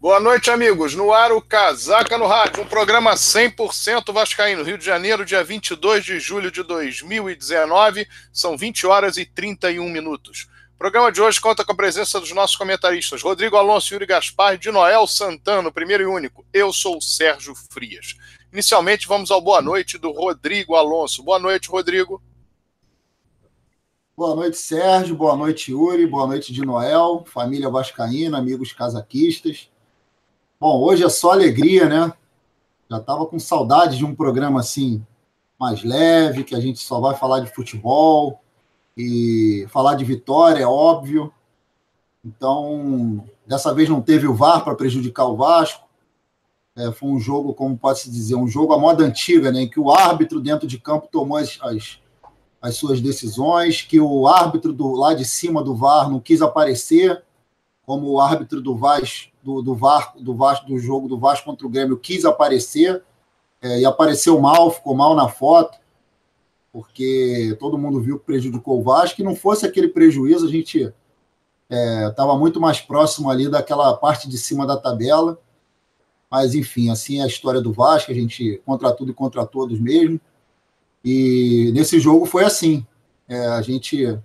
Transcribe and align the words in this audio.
Boa 0.00 0.18
noite, 0.18 0.50
amigos. 0.50 0.94
No 0.94 1.12
ar, 1.12 1.30
o 1.30 1.42
Casaca 1.42 2.16
no 2.16 2.26
Rádio, 2.26 2.62
um 2.62 2.66
programa 2.66 3.12
100% 3.12 4.12
Vascaíno, 4.14 4.62
Rio 4.62 4.78
de 4.78 4.84
Janeiro, 4.84 5.26
dia 5.26 5.44
22 5.44 6.02
de 6.02 6.18
julho 6.18 6.50
de 6.50 6.62
2019, 6.62 8.08
são 8.32 8.56
20 8.56 8.86
horas 8.86 9.18
e 9.18 9.26
31 9.26 9.86
minutos. 9.90 10.48
O 10.74 10.78
programa 10.78 11.12
de 11.12 11.20
hoje 11.20 11.38
conta 11.38 11.62
com 11.62 11.72
a 11.72 11.76
presença 11.76 12.18
dos 12.18 12.32
nossos 12.32 12.56
comentaristas 12.56 13.20
Rodrigo 13.20 13.58
Alonso, 13.58 13.92
Yuri 13.92 14.06
Gaspar, 14.06 14.56
de 14.56 14.70
Noel 14.70 15.06
Santana, 15.06 15.70
primeiro 15.70 16.04
e 16.04 16.06
único. 16.06 16.46
Eu 16.50 16.72
sou 16.72 16.96
o 16.96 17.02
Sérgio 17.02 17.54
Frias. 17.70 18.16
Inicialmente, 18.50 19.06
vamos 19.06 19.30
ao 19.30 19.42
boa 19.42 19.60
noite 19.60 19.98
do 19.98 20.10
Rodrigo 20.10 20.76
Alonso. 20.76 21.22
Boa 21.22 21.38
noite, 21.38 21.68
Rodrigo. 21.68 22.22
Boa 24.20 24.34
noite, 24.34 24.58
Sérgio. 24.58 25.16
Boa 25.16 25.34
noite, 25.34 25.72
Yuri. 25.72 26.06
Boa 26.06 26.26
noite 26.26 26.52
de 26.52 26.60
Noel, 26.60 27.24
família 27.24 27.70
vascaína, 27.70 28.36
amigos 28.36 28.70
casaquistas. 28.70 29.70
Bom, 30.60 30.78
hoje 30.82 31.02
é 31.02 31.08
só 31.08 31.30
alegria, 31.32 31.88
né? 31.88 32.12
Já 32.90 32.98
estava 32.98 33.24
com 33.24 33.38
saudade 33.38 33.96
de 33.96 34.04
um 34.04 34.14
programa 34.14 34.60
assim 34.60 35.02
mais 35.58 35.82
leve, 35.82 36.44
que 36.44 36.54
a 36.54 36.60
gente 36.60 36.80
só 36.80 37.00
vai 37.00 37.16
falar 37.16 37.40
de 37.40 37.50
futebol 37.54 38.42
e 38.94 39.66
falar 39.70 39.94
de 39.94 40.04
vitória, 40.04 40.64
é 40.64 40.66
óbvio. 40.66 41.32
Então, 42.22 43.26
dessa 43.46 43.72
vez 43.72 43.88
não 43.88 44.02
teve 44.02 44.26
o 44.26 44.34
VAR 44.34 44.62
para 44.62 44.74
prejudicar 44.74 45.24
o 45.28 45.36
Vasco. 45.38 45.88
É, 46.76 46.92
foi 46.92 47.08
um 47.08 47.18
jogo, 47.18 47.54
como 47.54 47.74
pode-se 47.74 48.10
dizer, 48.10 48.34
um 48.34 48.46
jogo 48.46 48.74
à 48.74 48.78
moda 48.78 49.02
antiga, 49.02 49.50
né, 49.50 49.62
em 49.62 49.70
que 49.70 49.80
o 49.80 49.90
árbitro 49.90 50.42
dentro 50.42 50.66
de 50.68 50.78
campo 50.78 51.08
tomou 51.10 51.38
as, 51.38 51.58
as, 51.62 51.99
as 52.60 52.76
suas 52.76 53.00
decisões, 53.00 53.82
que 53.82 53.98
o 53.98 54.26
árbitro 54.26 54.72
do 54.72 54.92
lá 54.92 55.14
de 55.14 55.24
cima 55.24 55.62
do 55.62 55.74
VAR 55.74 56.10
não 56.10 56.20
quis 56.20 56.42
aparecer, 56.42 57.22
como 57.86 58.08
o 58.08 58.20
árbitro 58.20 58.60
do 58.60 58.76
Vaz, 58.76 59.30
do, 59.42 59.62
do 59.62 59.74
VAR, 59.74 60.14
do 60.18 60.34
Vasco, 60.34 60.66
do 60.66 60.78
jogo 60.78 61.08
do 61.08 61.18
Vasco 61.18 61.46
contra 61.46 61.66
o 61.66 61.70
Grêmio 61.70 61.96
quis 61.96 62.24
aparecer 62.24 63.02
é, 63.62 63.80
e 63.80 63.84
apareceu 63.84 64.38
mal, 64.38 64.70
ficou 64.70 64.94
mal 64.94 65.14
na 65.14 65.28
foto, 65.28 65.78
porque 66.72 67.56
todo 67.58 67.78
mundo 67.78 68.00
viu 68.00 68.18
que 68.18 68.26
prejudicou 68.26 68.78
o 68.78 68.82
Vasco. 68.82 69.20
E 69.20 69.24
não 69.24 69.34
fosse 69.34 69.66
aquele 69.66 69.88
prejuízo, 69.88 70.46
a 70.46 70.50
gente 70.50 70.92
estava 71.68 72.32
é, 72.32 72.38
muito 72.38 72.60
mais 72.60 72.80
próximo 72.80 73.28
ali 73.30 73.48
daquela 73.48 73.96
parte 73.96 74.28
de 74.28 74.38
cima 74.38 74.66
da 74.66 74.76
tabela. 74.76 75.38
Mas, 76.30 76.54
enfim, 76.54 76.90
assim 76.90 77.18
é 77.18 77.24
a 77.24 77.26
história 77.26 77.60
do 77.60 77.72
Vasco, 77.72 78.12
a 78.12 78.14
gente 78.14 78.62
contra 78.64 78.92
tudo 78.92 79.10
e 79.10 79.14
contra 79.14 79.44
todos 79.44 79.80
mesmo. 79.80 80.20
E 81.04 81.70
nesse 81.72 81.98
jogo 81.98 82.26
foi 82.26 82.44
assim. 82.44 82.86
É, 83.28 83.46
a 83.46 83.62
gente 83.62 84.18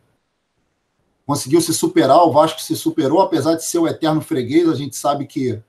conseguiu 1.26 1.60
se 1.62 1.74
superar, 1.74 2.24
o 2.24 2.32
Vasco 2.32 2.62
se 2.62 2.76
superou, 2.76 3.22
apesar 3.22 3.56
de 3.56 3.66
ser 3.66 3.80
o 3.80 3.88
eterno 3.88 4.22
freguês, 4.22 4.70
a 4.70 4.76
gente 4.76 4.96
sabe 4.96 5.26
que, 5.26 5.60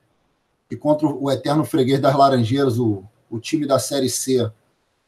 que 0.68 0.76
contra 0.76 1.06
o 1.06 1.30
eterno 1.30 1.64
freguês 1.64 2.00
das 2.00 2.14
Laranjeiras, 2.14 2.78
o, 2.78 3.02
o 3.30 3.38
time 3.38 3.66
da 3.66 3.78
Série 3.78 4.10
C, 4.10 4.50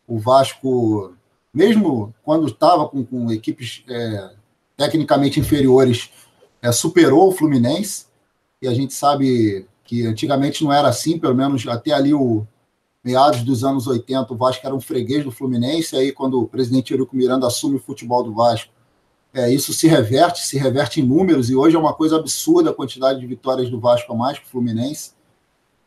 o 0.06 0.18
Vasco, 0.18 1.14
mesmo 1.52 2.14
quando 2.22 2.46
estava 2.46 2.88
com, 2.88 3.04
com, 3.04 3.30
equipes 3.30 3.84
é, 3.88 4.30
tecnicamente 4.76 5.38
inferiores, 5.38 6.10
é, 6.62 6.72
superou 6.72 7.28
o 7.28 7.32
Fluminense, 7.32 8.06
e 8.60 8.66
a 8.66 8.74
gente 8.74 8.94
sabe 8.94 9.66
que 9.84 10.06
antigamente 10.06 10.64
não 10.64 10.72
era 10.72 10.88
assim, 10.88 11.18
pelo 11.18 11.34
menos 11.34 11.66
até 11.66 11.92
ali 11.92 12.12
o 12.12 12.46
meados 13.02 13.42
dos 13.42 13.64
anos 13.64 13.86
80, 13.86 14.32
o 14.32 14.36
Vasco 14.36 14.66
era 14.66 14.74
um 14.74 14.80
freguês 14.80 15.24
do 15.24 15.30
Fluminense, 15.30 15.96
aí 15.96 16.12
quando 16.12 16.40
o 16.40 16.48
presidente 16.48 16.92
Eurico 16.92 17.16
Miranda 17.16 17.46
assume 17.46 17.76
o 17.76 17.80
futebol 17.80 18.22
do 18.22 18.34
Vasco, 18.34 18.72
é, 19.32 19.52
isso 19.52 19.72
se 19.72 19.86
reverte, 19.86 20.46
se 20.46 20.58
reverte 20.58 21.00
em 21.00 21.04
números, 21.04 21.50
e 21.50 21.54
hoje 21.54 21.76
é 21.76 21.78
uma 21.78 21.94
coisa 21.94 22.16
absurda 22.16 22.70
a 22.70 22.74
quantidade 22.74 23.20
de 23.20 23.26
vitórias 23.26 23.70
do 23.70 23.78
Vasco 23.78 24.12
a 24.12 24.16
mais 24.16 24.38
que 24.38 24.46
o 24.46 24.48
Fluminense. 24.48 25.12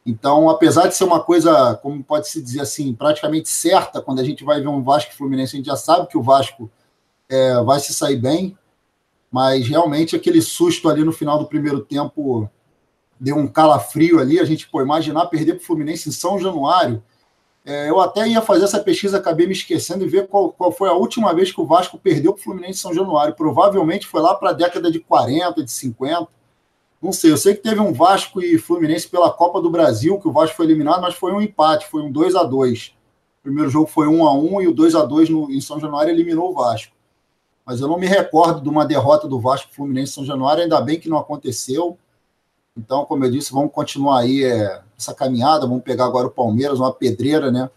Então, 0.06 0.50
apesar 0.50 0.88
de 0.88 0.96
ser 0.96 1.04
uma 1.04 1.22
coisa, 1.22 1.76
como 1.76 2.04
pode 2.04 2.28
se 2.28 2.42
dizer 2.42 2.62
assim, 2.62 2.94
praticamente 2.94 3.50
certa, 3.50 4.02
quando 4.02 4.20
a 4.20 4.24
gente 4.24 4.44
vai 4.44 4.60
ver 4.60 4.68
um 4.68 4.82
Vasco 4.82 5.12
e 5.12 5.16
Fluminense, 5.16 5.56
a 5.56 5.58
gente 5.58 5.68
já 5.68 5.76
sabe 5.76 6.08
que 6.08 6.18
o 6.18 6.24
Vasco 6.24 6.72
é, 7.30 7.62
vai 7.62 7.80
se 7.80 7.94
sair 7.94 8.18
bem, 8.18 8.58
mas 9.32 9.68
realmente 9.68 10.16
aquele 10.16 10.42
susto 10.42 10.90
ali 10.90 11.04
no 11.04 11.12
final 11.12 11.38
do 11.40 11.46
primeiro 11.46 11.82
tempo 11.82 12.50
deu 13.22 13.38
um 13.38 13.48
calafrio 13.48 14.20
ali. 14.20 14.40
A 14.40 14.46
gente 14.46 14.68
pode 14.68 14.86
imaginar 14.86 15.28
perder 15.28 15.54
para 15.54 15.64
o 15.64 15.66
Fluminense 15.66 16.10
em 16.10 16.12
São 16.12 16.38
Januário 16.38 17.02
é, 17.64 17.90
eu 17.90 18.00
até 18.00 18.28
ia 18.28 18.42
fazer 18.42 18.64
essa 18.64 18.80
pesquisa, 18.80 19.18
acabei 19.18 19.46
me 19.46 19.54
esquecendo 19.54 20.04
e 20.04 20.08
ver 20.08 20.28
qual, 20.28 20.52
qual 20.52 20.72
foi 20.72 20.90
a 20.90 20.94
última 20.94 21.34
vez 21.34 21.52
que 21.52 21.62
o 21.62 21.66
Vasco 21.66 21.98
perdeu 21.98 22.34
para 22.34 22.40
o 22.40 22.44
Fluminense 22.44 22.80
São 22.80 22.94
Januário. 22.94 23.36
Provavelmente 23.36 24.08
foi 24.08 24.22
lá 24.22 24.34
para 24.34 24.50
a 24.50 24.54
década 24.54 24.92
de 24.92 25.00
40, 25.00 25.64
de 25.64 25.72
50. 25.72 26.28
Não 27.00 27.12
sei, 27.12 27.32
eu 27.32 27.38
sei 27.38 27.56
que 27.56 27.62
teve 27.62 27.80
um 27.80 27.94
Vasco 27.94 28.42
e 28.42 28.58
Fluminense 28.58 29.08
pela 29.08 29.32
Copa 29.32 29.62
do 29.62 29.70
Brasil, 29.70 30.20
que 30.20 30.28
o 30.28 30.32
Vasco 30.32 30.56
foi 30.56 30.66
eliminado, 30.66 31.02
mas 31.02 31.16
foi 31.16 31.32
um 31.32 31.42
empate, 31.42 31.88
foi 31.88 32.02
um 32.02 32.12
2 32.12 32.36
a 32.36 32.44
2 32.44 32.96
O 33.40 33.44
primeiro 33.44 33.70
jogo 33.70 33.88
foi 33.88 34.08
1 34.08 34.28
a 34.28 34.34
1 34.34 34.62
e 34.62 34.68
o 34.68 34.74
2 34.74 34.96
a 34.96 35.06
2 35.06 35.30
no, 35.30 35.52
em 35.52 35.62
São 35.62 35.80
Januário 35.80 36.12
eliminou 36.12 36.52
o 36.52 36.54
Vasco. 36.54 36.96
Mas 37.64 37.80
eu 37.80 37.88
não 37.88 37.98
me 37.98 38.08
recordo 38.08 38.62
de 38.62 38.70
uma 38.70 38.86
derrota 38.86 39.28
do 39.28 39.40
Vasco 39.40 39.72
Fluminense 39.72 40.14
São 40.14 40.26
Januário, 40.26 40.64
ainda 40.64 40.82
bem 40.82 41.00
que 41.00 41.10
não 41.10 41.18
aconteceu. 41.18 41.98
Então, 42.76 43.06
como 43.06 43.26
eu 43.26 43.32
disse, 43.32 43.52
vamos 43.52 43.72
continuar 43.72 44.22
aí 44.22 44.44
é, 44.44 44.82
essa 44.98 45.14
caminhada. 45.14 45.68
Vamos 45.68 45.84
pegar 45.84 46.06
agora 46.06 46.28
o 46.28 46.32
Palmeiras, 46.32 46.80
uma 46.80 46.94
pedreira, 46.94 47.52
né? 47.52 47.70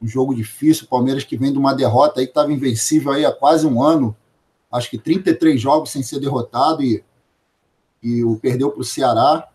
Um 0.00 0.06
jogo 0.06 0.34
difícil. 0.34 0.84
O 0.84 0.88
Palmeiras 0.88 1.24
que 1.24 1.36
vem 1.36 1.52
de 1.52 1.58
uma 1.58 1.74
derrota 1.74 2.20
aí 2.20 2.26
que 2.26 2.30
estava 2.30 2.52
invencível 2.52 3.12
aí 3.12 3.24
há 3.24 3.32
quase 3.32 3.66
um 3.66 3.82
ano. 3.82 4.16
Acho 4.72 4.90
que 4.90 4.98
33 4.98 5.60
jogos 5.60 5.90
sem 5.90 6.02
ser 6.02 6.18
derrotado 6.20 6.82
e, 6.82 7.04
e 8.02 8.24
o 8.24 8.36
perdeu 8.36 8.70
para 8.70 8.80
o 8.80 8.84
Ceará. 8.84 9.48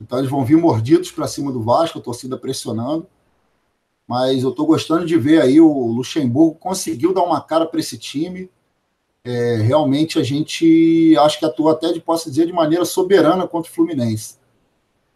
Então 0.00 0.18
eles 0.18 0.30
vão 0.30 0.44
vir 0.44 0.56
mordidos 0.56 1.10
para 1.10 1.26
cima 1.26 1.52
do 1.52 1.62
Vasco, 1.62 1.98
a 1.98 2.02
torcida 2.02 2.36
pressionando. 2.36 3.06
Mas 4.06 4.42
eu 4.42 4.50
estou 4.50 4.66
gostando 4.66 5.04
de 5.04 5.18
ver 5.18 5.42
aí 5.42 5.60
o 5.60 5.86
Luxemburgo 5.88 6.54
conseguiu 6.54 7.12
dar 7.12 7.22
uma 7.22 7.42
cara 7.42 7.66
para 7.66 7.78
esse 7.78 7.98
time 7.98 8.50
é, 9.28 9.56
realmente 9.56 10.18
a 10.18 10.22
gente 10.22 11.14
acho 11.18 11.38
que 11.38 11.44
atua 11.44 11.72
até 11.72 11.92
de 11.92 12.00
posso 12.00 12.30
dizer 12.30 12.46
de 12.46 12.52
maneira 12.52 12.86
soberana 12.86 13.46
contra 13.46 13.70
o 13.70 13.74
Fluminense. 13.74 14.38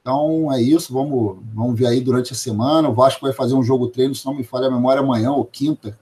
Então 0.02 0.52
é 0.52 0.60
isso, 0.60 0.92
vamos, 0.92 1.38
vamos 1.54 1.78
ver 1.78 1.86
aí 1.86 1.98
durante 1.98 2.34
a 2.34 2.36
semana. 2.36 2.90
O 2.90 2.92
Vasco 2.92 3.24
vai 3.24 3.32
fazer 3.32 3.54
um 3.54 3.62
jogo 3.62 3.88
treino, 3.88 4.14
se 4.14 4.26
não 4.26 4.34
me 4.34 4.44
falha 4.44 4.66
a 4.66 4.70
memória, 4.70 5.00
amanhã 5.00 5.32
ou 5.32 5.46
quinta, 5.46 5.98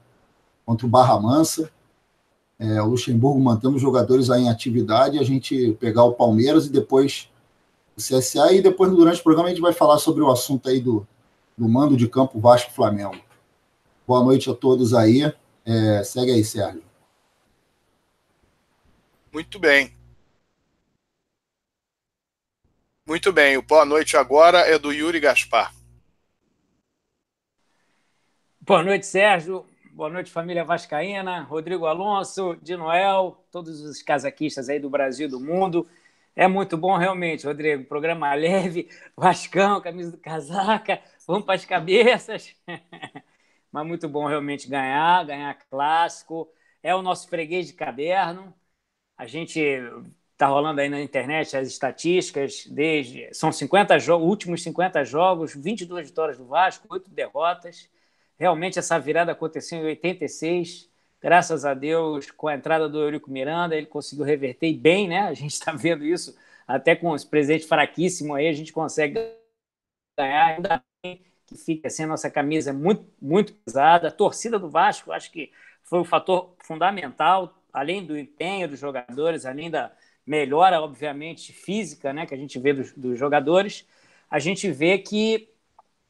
contra 0.67 0.85
o 0.85 0.91
Barra 0.91 1.21
Mansa. 1.21 1.71
É, 2.59 2.83
o 2.83 2.87
Luxemburgo 2.87 3.39
mantendo 3.39 3.77
os 3.77 3.83
jogadores 3.83 4.29
aí 4.29 4.43
em 4.43 4.51
atividade, 4.51 5.17
a 5.17 5.23
gente 5.23 5.77
pegar 5.79 6.03
o 6.03 6.15
Palmeiras 6.15 6.67
e 6.67 6.71
depois 6.71 7.31
o 7.97 8.01
CSA, 8.01 8.53
e 8.53 8.61
depois 8.61 8.91
durante 8.91 9.21
o 9.21 9.23
programa 9.23 9.51
a 9.51 9.51
gente 9.53 9.63
vai 9.63 9.73
falar 9.73 9.99
sobre 9.99 10.21
o 10.21 10.33
assunto 10.33 10.69
aí 10.69 10.81
do, 10.81 11.07
do 11.57 11.69
mando 11.69 11.97
de 11.97 12.09
campo 12.09 12.41
Vasco-Flamengo. 12.41 13.21
Boa 14.05 14.25
noite 14.25 14.51
a 14.51 14.55
todos 14.55 14.95
aí. 14.95 15.33
É, 15.65 16.03
segue 16.03 16.33
aí, 16.33 16.43
Sérgio. 16.43 16.90
Muito 19.33 19.59
bem. 19.61 19.93
Muito 23.07 23.33
bem. 23.33 23.57
O 23.57 23.63
boa 23.63 23.85
noite 23.85 24.17
agora 24.17 24.59
é 24.59 24.79
do 24.79 24.93
Yuri 24.93 25.21
Gaspar. 25.21 25.73
Boa 28.61 28.83
noite, 28.83 29.07
Sérgio. 29.07 29.67
Boa 29.93 30.09
noite, 30.09 30.31
família 30.31 30.65
Vascaína, 30.65 31.43
Rodrigo 31.43 31.87
Alonso, 31.87 32.57
de 32.63 32.77
Noel, 32.77 33.45
todos 33.51 33.81
os 33.83 34.03
casaquistas 34.03 34.69
aí 34.69 34.79
do 34.79 34.89
Brasil 34.89 35.27
e 35.27 35.31
do 35.31 35.41
mundo. 35.41 35.89
É 36.35 36.49
muito 36.49 36.77
bom, 36.77 36.97
realmente, 36.97 37.47
Rodrigo. 37.47 37.85
Programa 37.85 38.33
leve, 38.35 38.89
Vascão, 39.17 39.81
camisa 39.81 40.13
do 40.13 40.19
casaca, 40.19 41.01
vamos 41.27 41.45
para 41.45 41.55
as 41.55 41.65
cabeças. 41.65 42.55
Mas 43.71 43.87
muito 43.87 44.09
bom 44.09 44.27
realmente 44.27 44.69
ganhar, 44.69 45.25
ganhar 45.25 45.55
clássico. 45.69 46.49
É 46.83 46.95
o 46.95 47.03
nosso 47.03 47.29
freguês 47.29 47.67
de 47.67 47.75
caderno. 47.75 48.55
A 49.21 49.27
gente 49.27 49.61
está 50.33 50.47
rolando 50.47 50.81
aí 50.81 50.89
na 50.89 50.99
internet 50.99 51.55
as 51.55 51.69
estatísticas, 51.69 52.65
desde 52.67 53.29
são 53.35 53.53
50 53.53 53.99
jogos, 53.99 54.27
últimos 54.27 54.63
50 54.63 55.05
jogos, 55.05 55.55
22 55.55 56.07
vitórias 56.07 56.39
do 56.39 56.47
Vasco, 56.47 56.87
8 56.89 57.11
derrotas. 57.11 57.87
Realmente 58.39 58.79
essa 58.79 58.99
virada 58.99 59.33
aconteceu 59.33 59.79
em 59.81 59.85
86. 59.85 60.89
Graças 61.21 61.67
a 61.67 61.75
Deus, 61.75 62.31
com 62.31 62.49
a 62.49 62.55
entrada 62.55 62.89
do 62.89 62.99
Eurico 62.99 63.31
Miranda, 63.31 63.77
ele 63.77 63.85
conseguiu 63.85 64.25
reverter 64.25 64.73
bem, 64.73 65.07
né? 65.07 65.21
A 65.29 65.35
gente 65.35 65.53
está 65.53 65.71
vendo 65.73 66.03
isso 66.03 66.35
até 66.67 66.97
com 66.97 67.11
os 67.11 67.23
presentes 67.23 67.69
fraquíssimos 67.69 68.39
aí, 68.39 68.49
a 68.49 68.55
gente 68.55 68.73
consegue 68.73 69.21
ganhar 70.19 70.47
ainda 70.47 70.83
bem 71.03 71.23
que 71.45 71.59
fica 71.59 71.89
assim, 71.89 72.05
a 72.05 72.07
nossa 72.07 72.31
camisa 72.31 72.71
é 72.71 72.73
muito, 72.73 73.05
muito 73.21 73.53
pesada. 73.53 74.09
A 74.09 74.11
torcida 74.11 74.59
do 74.59 74.71
Vasco, 74.71 75.13
acho 75.13 75.31
que 75.31 75.53
foi 75.83 76.01
um 76.01 76.05
fator 76.05 76.55
fundamental, 76.65 77.60
além 77.73 78.05
do 78.05 78.19
empenho 78.19 78.69
dos 78.69 78.79
jogadores, 78.79 79.47
além 79.47 79.71
da 79.71 79.93
melhora, 80.27 80.81
obviamente, 80.81 81.53
física 81.53 82.13
né, 82.13 82.27
que 82.27 82.35
a 82.35 82.37
gente 82.37 82.59
vê 82.59 82.73
dos, 82.73 82.93
dos 82.93 83.19
jogadores, 83.19 83.87
a 84.31 84.39
gente 84.39 84.71
vê 84.71 84.99
que 84.99 85.49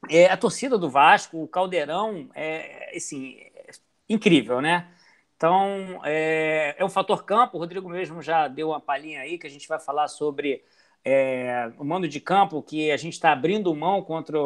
é, 0.09 0.27
a 0.27 0.37
torcida 0.37 0.79
do 0.79 0.91
Vasco, 0.91 1.43
o 1.43 1.49
Caldeirão, 1.49 2.29
é 2.35 2.97
assim, 2.97 3.37
é 3.39 3.71
incrível, 4.09 4.61
né? 4.61 4.89
Então, 5.37 6.01
é, 6.05 6.75
é 6.79 6.85
um 6.85 6.89
fator 6.91 7.25
campo, 7.25 7.57
o 7.57 7.61
Rodrigo 7.61 7.89
mesmo 7.89 8.21
já 8.23 8.47
deu 8.49 8.69
uma 8.71 8.81
palhinha 8.81 9.21
aí, 9.21 9.39
que 9.39 9.47
a 9.47 9.51
gente 9.51 9.67
vai 9.67 9.79
falar 9.81 10.09
sobre 10.09 10.63
é, 11.05 11.73
o 11.79 11.85
mando 11.85 12.07
de 12.09 12.21
campo 12.21 12.63
que 12.63 12.91
a 12.91 12.97
gente 12.97 13.15
está 13.15 13.33
abrindo 13.33 13.75
mão 13.75 14.03
contra 14.03 14.39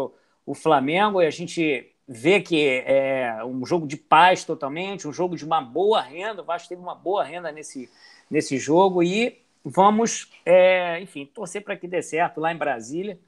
o 0.46 0.54
Flamengo 0.54 1.20
e 1.20 1.26
a 1.26 1.30
gente 1.30 1.93
vê 2.06 2.40
que 2.40 2.82
é 2.86 3.44
um 3.44 3.64
jogo 3.64 3.86
de 3.86 3.96
paz 3.96 4.44
totalmente, 4.44 5.08
um 5.08 5.12
jogo 5.12 5.36
de 5.36 5.44
uma 5.44 5.60
boa 5.60 6.00
renda. 6.00 6.42
O 6.42 6.44
Vasco 6.44 6.68
teve 6.68 6.80
uma 6.80 6.94
boa 6.94 7.24
renda 7.24 7.50
nesse, 7.50 7.90
nesse 8.30 8.58
jogo 8.58 9.02
e 9.02 9.42
vamos, 9.64 10.30
é, 10.44 11.00
enfim, 11.00 11.26
torcer 11.26 11.62
para 11.64 11.76
que 11.76 11.88
dê 11.88 12.02
certo 12.02 12.40
lá 12.40 12.52
em 12.52 12.56
Brasília. 12.56 13.18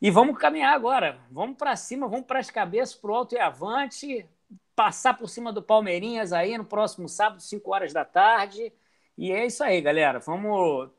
E 0.00 0.10
vamos 0.10 0.38
caminhar 0.38 0.74
agora. 0.74 1.20
Vamos 1.30 1.56
para 1.56 1.74
cima, 1.76 2.08
vamos 2.08 2.26
para 2.26 2.38
as 2.38 2.50
cabeças, 2.50 2.94
para 2.94 3.10
o 3.10 3.14
alto 3.14 3.34
e 3.34 3.38
avante, 3.38 4.26
passar 4.76 5.14
por 5.14 5.28
cima 5.28 5.52
do 5.52 5.62
Palmeirinhas 5.62 6.32
aí 6.32 6.56
no 6.56 6.64
próximo 6.64 7.08
sábado, 7.08 7.42
5 7.42 7.70
horas 7.72 7.92
da 7.92 8.04
tarde. 8.04 8.72
E 9.16 9.32
é 9.32 9.46
isso 9.46 9.64
aí, 9.64 9.80
galera. 9.80 10.20
Vamos 10.20 10.90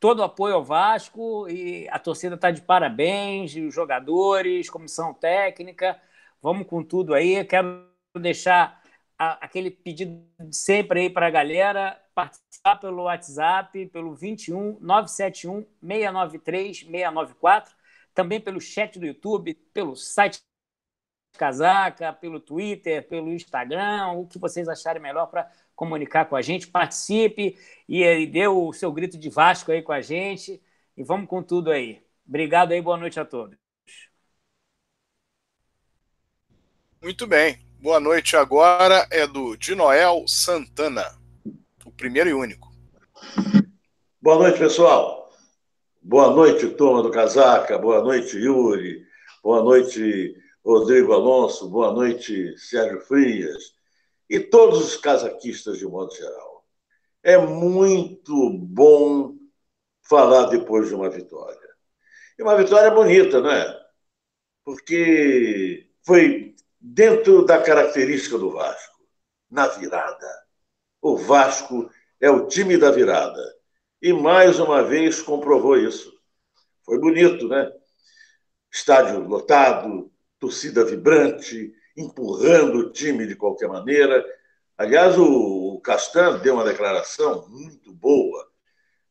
todo 0.00 0.20
o 0.20 0.24
apoio 0.24 0.54
ao 0.54 0.64
Vasco 0.64 1.46
e 1.48 1.86
a 1.90 1.98
torcida 1.98 2.34
está 2.34 2.50
de 2.50 2.62
parabéns, 2.62 3.54
os 3.54 3.74
jogadores, 3.74 4.70
comissão 4.70 5.12
técnica, 5.12 6.00
vamos 6.42 6.66
com 6.66 6.82
tudo 6.82 7.14
aí. 7.14 7.44
Quero 7.44 7.86
deixar 8.18 8.82
a, 9.18 9.44
aquele 9.44 9.70
pedido 9.70 10.26
sempre 10.50 11.00
aí 11.00 11.10
para 11.10 11.26
a 11.26 11.30
galera. 11.30 12.02
Participar 12.14 12.76
pelo 12.76 13.04
WhatsApp, 13.04 13.86
pelo 13.86 14.14
21 14.14 14.78
971 14.80 15.66
693 15.80 16.78
694, 16.78 17.74
também 18.14 18.40
pelo 18.40 18.60
chat 18.60 18.98
do 18.98 19.06
YouTube, 19.06 19.54
pelo 19.72 19.94
site 19.94 20.42
Casaca, 21.38 22.12
pelo 22.12 22.40
Twitter, 22.40 23.06
pelo 23.08 23.32
Instagram, 23.32 24.08
o 24.12 24.26
que 24.26 24.38
vocês 24.38 24.68
acharem 24.68 25.00
melhor 25.00 25.26
para 25.26 25.50
comunicar 25.80 26.26
com 26.26 26.36
a 26.36 26.42
gente, 26.42 26.66
participe 26.66 27.56
e, 27.88 28.04
e 28.04 28.26
dê 28.26 28.46
o 28.46 28.70
seu 28.70 28.92
grito 28.92 29.16
de 29.16 29.30
Vasco 29.30 29.72
aí 29.72 29.80
com 29.80 29.92
a 29.92 30.02
gente 30.02 30.62
e 30.94 31.02
vamos 31.02 31.26
com 31.26 31.42
tudo 31.42 31.70
aí. 31.70 32.02
Obrigado 32.28 32.72
aí, 32.72 32.82
boa 32.82 32.98
noite 32.98 33.18
a 33.18 33.24
todos. 33.24 33.56
Muito 37.00 37.26
bem. 37.26 37.66
Boa 37.80 37.98
noite 37.98 38.36
agora 38.36 39.08
é 39.10 39.26
do 39.26 39.56
Dinoel 39.56 40.28
Santana, 40.28 41.18
o 41.86 41.90
primeiro 41.90 42.28
e 42.28 42.34
único. 42.34 42.70
Boa 44.20 44.36
noite, 44.36 44.58
pessoal. 44.58 45.32
Boa 46.02 46.30
noite, 46.30 46.68
turma 46.74 47.02
do 47.02 47.10
Casaca. 47.10 47.78
Boa 47.78 48.02
noite, 48.02 48.36
Yuri. 48.36 49.02
Boa 49.42 49.62
noite, 49.62 50.36
Rodrigo 50.62 51.14
Alonso. 51.14 51.70
Boa 51.70 51.90
noite, 51.90 52.54
Sérgio 52.58 53.00
Frias 53.00 53.79
e 54.30 54.38
todos 54.38 54.78
os 54.80 54.96
casaquistas 54.96 55.76
de 55.76 55.86
modo 55.86 56.14
geral. 56.14 56.64
É 57.20 57.36
muito 57.36 58.48
bom 58.50 59.34
falar 60.08 60.46
depois 60.46 60.88
de 60.88 60.94
uma 60.94 61.10
vitória. 61.10 61.58
E 62.38 62.42
uma 62.42 62.56
vitória 62.56 62.92
bonita, 62.92 63.40
não 63.40 63.50
é? 63.50 63.76
Porque 64.64 65.90
foi 66.06 66.54
dentro 66.80 67.44
da 67.44 67.60
característica 67.60 68.38
do 68.38 68.52
Vasco, 68.52 69.04
na 69.50 69.66
virada. 69.66 70.28
O 71.02 71.16
Vasco 71.16 71.90
é 72.20 72.30
o 72.30 72.46
time 72.46 72.78
da 72.78 72.92
virada. 72.92 73.42
E 74.00 74.12
mais 74.12 74.60
uma 74.60 74.82
vez 74.84 75.20
comprovou 75.20 75.76
isso. 75.76 76.12
Foi 76.84 77.00
bonito, 77.00 77.48
né? 77.48 77.70
Estádio 78.72 79.26
lotado, 79.26 80.10
torcida 80.38 80.84
vibrante, 80.84 81.74
empurrando 82.00 82.78
o 82.78 82.90
time 82.90 83.26
de 83.26 83.36
qualquer 83.36 83.68
maneira. 83.68 84.24
Aliás, 84.76 85.18
o 85.18 85.80
Castan 85.82 86.38
deu 86.38 86.54
uma 86.54 86.64
declaração 86.64 87.48
muito 87.48 87.92
boa, 87.92 88.48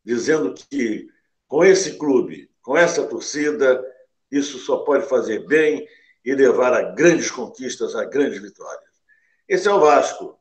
dizendo 0.04 0.54
que 0.54 1.08
com 1.48 1.64
esse 1.64 1.98
clube, 1.98 2.50
com 2.62 2.78
essa 2.78 3.06
torcida, 3.06 3.84
isso 4.32 4.60
só 4.60 4.78
pode 4.78 5.08
fazer 5.08 5.46
bem 5.48 5.88
e 6.24 6.34
levar 6.34 6.74
a 6.74 6.92
grandes 6.92 7.32
conquistas, 7.32 7.96
a 7.96 8.06
grandes 8.06 8.42
vitórias. 8.42 8.90
Esse 9.48 9.68
é 9.68 9.72
o 9.72 9.80
Vasco. 9.80 10.40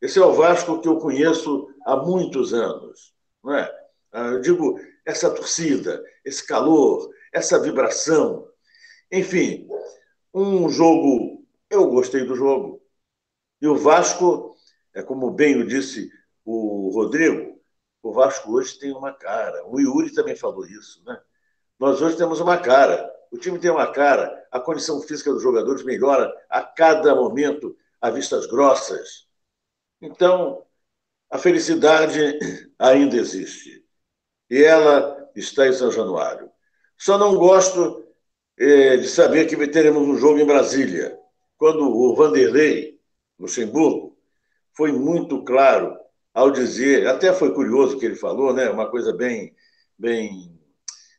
Esse 0.00 0.18
é 0.18 0.22
o 0.22 0.32
Vasco 0.32 0.80
que 0.80 0.88
eu 0.88 0.98
conheço 0.98 1.68
há 1.84 1.96
muitos 1.96 2.54
anos. 2.54 3.14
Não 3.42 3.54
é? 3.54 3.70
Ah, 4.12 4.28
eu 4.28 4.40
digo, 4.40 4.80
essa 5.04 5.30
torcida, 5.30 6.02
esse 6.24 6.46
calor, 6.46 7.10
essa 7.32 7.58
vibração. 7.60 8.48
Enfim, 9.12 9.68
um 10.32 10.68
jogo 10.68 11.35
eu 11.76 11.88
gostei 11.88 12.24
do 12.24 12.34
jogo. 12.34 12.82
E 13.60 13.66
o 13.66 13.76
Vasco, 13.76 14.56
é 14.94 15.02
como 15.02 15.30
bem 15.30 15.60
o 15.60 15.66
disse 15.66 16.10
o 16.44 16.90
Rodrigo, 16.94 17.60
o 18.02 18.12
Vasco 18.12 18.52
hoje 18.52 18.78
tem 18.78 18.92
uma 18.92 19.12
cara. 19.12 19.66
O 19.66 19.80
Yuri 19.80 20.12
também 20.12 20.36
falou 20.36 20.64
isso, 20.66 21.02
né? 21.04 21.20
Nós 21.78 22.00
hoje 22.00 22.16
temos 22.16 22.40
uma 22.40 22.58
cara. 22.58 23.10
O 23.30 23.38
time 23.38 23.58
tem 23.58 23.70
uma 23.70 23.90
cara, 23.90 24.46
a 24.52 24.60
condição 24.60 25.00
física 25.02 25.32
dos 25.32 25.42
jogadores 25.42 25.84
melhora 25.84 26.32
a 26.48 26.62
cada 26.62 27.14
momento, 27.14 27.76
a 28.00 28.08
vistas 28.10 28.46
grossas. 28.46 29.26
Então, 30.00 30.64
a 31.30 31.38
felicidade 31.38 32.38
ainda 32.78 33.16
existe. 33.16 33.84
E 34.48 34.62
ela 34.62 35.28
está 35.34 35.66
em 35.66 35.72
São 35.72 35.90
Januário. 35.90 36.50
Só 36.96 37.18
não 37.18 37.36
gosto 37.36 38.06
eh, 38.58 38.96
de 38.96 39.08
saber 39.08 39.46
que 39.46 39.66
teremos 39.66 40.02
um 40.06 40.16
jogo 40.16 40.38
em 40.38 40.46
Brasília 40.46 41.18
quando 41.58 41.88
o 41.88 42.14
Vanderlei 42.14 42.98
Luxemburgo 43.38 44.16
foi 44.72 44.92
muito 44.92 45.42
claro 45.44 45.96
ao 46.34 46.50
dizer, 46.50 47.06
até 47.06 47.32
foi 47.32 47.54
curioso 47.54 47.96
o 47.96 47.98
que 47.98 48.04
ele 48.04 48.14
falou, 48.14 48.52
né? 48.52 48.68
uma 48.68 48.90
coisa 48.90 49.12
bem, 49.12 49.56
bem 49.98 50.54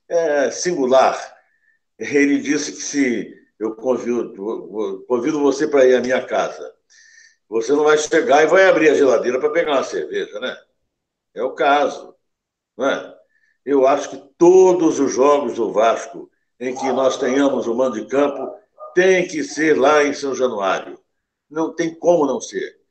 é, 0.07 0.51
singular. 0.51 1.17
Ele 1.97 2.39
disse 2.39 2.71
que 2.73 2.81
se 2.81 3.35
eu 3.59 3.75
convido, 3.75 5.03
convido 5.07 5.39
você 5.39 5.67
para 5.67 5.87
ir 5.87 5.95
à 5.95 6.01
minha 6.01 6.23
casa, 6.23 6.71
você 7.49 7.71
não 7.71 7.85
vai 7.85 7.97
chegar 7.97 8.43
e 8.43 8.47
vai 8.47 8.69
abrir 8.69 8.89
a 8.89 8.93
geladeira 8.93 9.39
para 9.39 9.49
pegar 9.49 9.71
uma 9.71 9.83
cerveja, 9.83 10.39
né? 10.39 10.55
É 11.33 11.41
o 11.43 11.55
caso. 11.55 12.15
Não 12.77 12.87
é? 12.87 13.17
Eu 13.65 13.87
acho 13.87 14.11
que 14.11 14.17
todos 14.37 14.99
os 14.99 15.11
jogos 15.11 15.55
do 15.55 15.71
Vasco 15.71 16.29
em 16.59 16.75
que 16.75 16.91
nós 16.91 17.17
tenhamos 17.17 17.65
o 17.65 17.73
mando 17.73 17.99
de 17.99 18.07
campo 18.07 18.55
tem 18.97 19.27
que 19.27 19.43
ser 19.43 19.77
lá 19.77 20.03
em 20.03 20.11
São 20.11 20.33
Januário. 20.33 20.99
Não 21.47 21.71
tem 21.71 21.93
como 21.93 22.25
não 22.25 22.41
ser. 22.41 22.81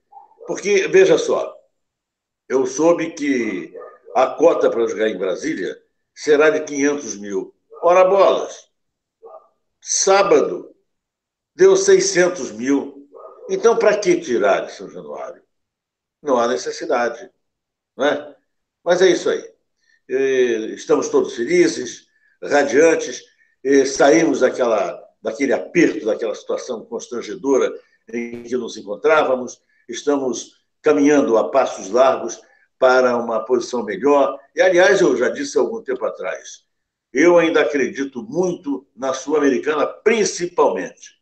Porque, 0.47 0.87
veja 0.87 1.19
só, 1.19 1.53
eu 2.49 2.65
soube 2.65 3.11
que 3.11 3.75
a 4.15 4.29
cota 4.29 4.71
para 4.71 4.87
jogar 4.87 5.09
em 5.09 5.19
Brasília 5.19 5.77
será 6.15 6.49
de 6.51 6.61
500 6.61 7.17
mil. 7.17 7.53
Ora 7.83 8.05
bolas! 8.05 8.69
Sábado 9.81 10.73
deu 11.57 11.77
600 11.77 12.53
mil. 12.53 13.11
Então, 13.51 13.77
para 13.77 13.99
que 13.99 14.21
tirar 14.21 14.61
de 14.61 14.75
São 14.75 14.89
Januário? 14.89 15.43
Não 16.23 16.39
há 16.39 16.47
necessidade. 16.47 17.29
Não 17.97 18.07
é? 18.07 18.37
Mas 18.85 19.03
é 19.03 19.09
isso 19.09 19.29
aí. 19.29 19.45
Estamos 20.09 21.09
todos 21.09 21.35
felizes, 21.35 22.07
radiantes, 22.41 23.25
saímos 23.87 24.39
daquela 24.39 25.05
daquele 25.27 25.53
aperto, 25.53 26.07
daquela 26.07 26.37
situação 26.37 26.85
constrangedora 26.85 27.75
em 28.13 28.45
que 28.45 28.57
nos 28.57 28.77
encontrávamos. 28.77 29.61
Estamos 29.89 30.65
caminhando 30.81 31.37
a 31.37 31.51
passos 31.51 31.91
largos 31.91 32.41
para 32.79 33.17
uma 33.17 33.45
posição 33.45 33.83
melhor. 33.83 34.39
E, 34.55 34.63
aliás, 34.63 35.01
eu 35.01 35.17
já 35.17 35.29
disse 35.29 35.59
há 35.59 35.63
algum 35.63 35.83
tempo 35.83 36.05
atrás, 36.05 36.65
eu 37.13 37.39
ainda 37.39 37.63
acredito 37.63 38.23
muito 38.23 38.87
na 38.95 39.13
Sul-Americana, 39.13 39.85
principalmente. 39.85 41.21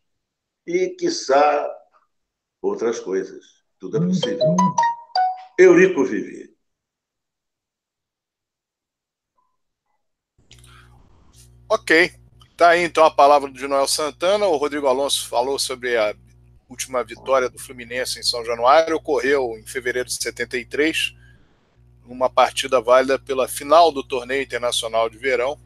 E, 0.67 0.89
quiçá, 0.89 1.67
outras 2.61 2.99
coisas. 2.99 3.43
Tudo 3.79 3.97
é 3.97 3.99
possível. 4.01 4.55
Eurico 5.57 6.03
Vivi. 6.03 6.55
Ok. 11.67 12.24
Tá 12.55 12.69
aí 12.69 12.83
então 12.83 13.03
a 13.03 13.11
palavra 13.11 13.51
do 13.51 13.67
Noel 13.67 13.87
Santana. 13.87 14.45
O 14.45 14.55
Rodrigo 14.55 14.87
Alonso 14.87 15.27
falou 15.27 15.59
sobre 15.59 15.97
a 15.97 16.15
última 16.69 17.03
vitória 17.03 17.49
do 17.49 17.59
Fluminense 17.59 18.17
em 18.17 18.23
São 18.23 18.45
Januário. 18.45 18.95
Ocorreu 18.95 19.57
em 19.57 19.65
fevereiro 19.65 20.07
de 20.07 20.15
73, 20.15 21.13
numa 22.05 22.29
partida 22.29 22.79
válida 22.79 23.19
pela 23.19 23.45
final 23.45 23.91
do 23.91 24.01
torneio 24.01 24.41
internacional 24.41 25.09
de 25.09 25.17
verão. 25.17 25.59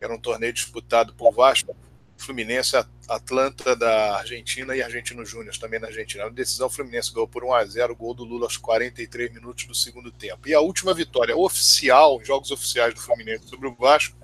Era 0.00 0.12
um 0.12 0.18
torneio 0.18 0.52
disputado 0.52 1.14
por 1.14 1.32
Vasco, 1.32 1.76
Fluminense, 2.16 2.76
Atlanta 3.08 3.76
da 3.76 4.16
Argentina 4.16 4.74
e 4.74 4.82
Argentino 4.82 5.24
Júnior 5.24 5.56
também 5.56 5.78
na 5.78 5.86
Argentina. 5.86 6.24
Na 6.24 6.30
decisão, 6.30 6.66
o 6.66 6.70
Fluminense 6.70 7.12
ganhou 7.12 7.28
por 7.28 7.44
1 7.44 7.54
a 7.54 7.64
0 7.64 7.94
gol 7.94 8.12
do 8.12 8.24
Lula 8.24 8.46
aos 8.46 8.56
43 8.56 9.32
minutos 9.32 9.66
do 9.66 9.74
segundo 9.74 10.10
tempo. 10.10 10.48
E 10.48 10.54
a 10.54 10.60
última 10.60 10.92
vitória 10.92 11.36
oficial, 11.36 12.20
jogos 12.24 12.50
oficiais 12.50 12.92
do 12.92 13.00
Fluminense 13.00 13.46
sobre 13.46 13.68
o 13.68 13.74
Vasco, 13.76 14.16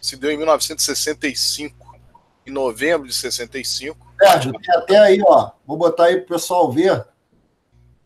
se 0.00 0.16
deu 0.16 0.30
em 0.30 0.36
1965, 0.36 1.98
em 2.46 2.50
novembro 2.50 3.06
de 3.06 3.14
65. 3.14 4.14
Sérgio, 4.18 4.52
tem 4.52 4.74
até 4.74 4.98
aí, 4.98 5.20
ó. 5.24 5.50
Vou 5.66 5.76
botar 5.76 6.06
aí 6.06 6.16
para 6.16 6.24
o 6.24 6.38
pessoal 6.38 6.70
ver. 6.70 7.04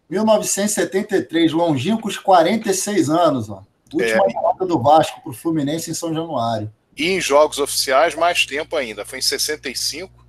1973, 0.08 1.52
longínquos 1.52 2.18
46 2.18 3.10
anos, 3.10 3.48
ó. 3.48 3.62
Última 3.92 4.24
é, 4.24 4.28
derrota 4.28 4.66
do 4.66 4.80
Vasco 4.80 5.20
para 5.22 5.30
o 5.30 5.34
Fluminense 5.34 5.90
em 5.90 5.94
São 5.94 6.12
Januário. 6.12 6.72
E 6.96 7.10
em 7.10 7.20
jogos 7.20 7.58
oficiais, 7.58 8.14
mais 8.14 8.44
tempo 8.44 8.76
ainda. 8.76 9.04
Foi 9.04 9.18
em 9.18 9.22
65, 9.22 10.26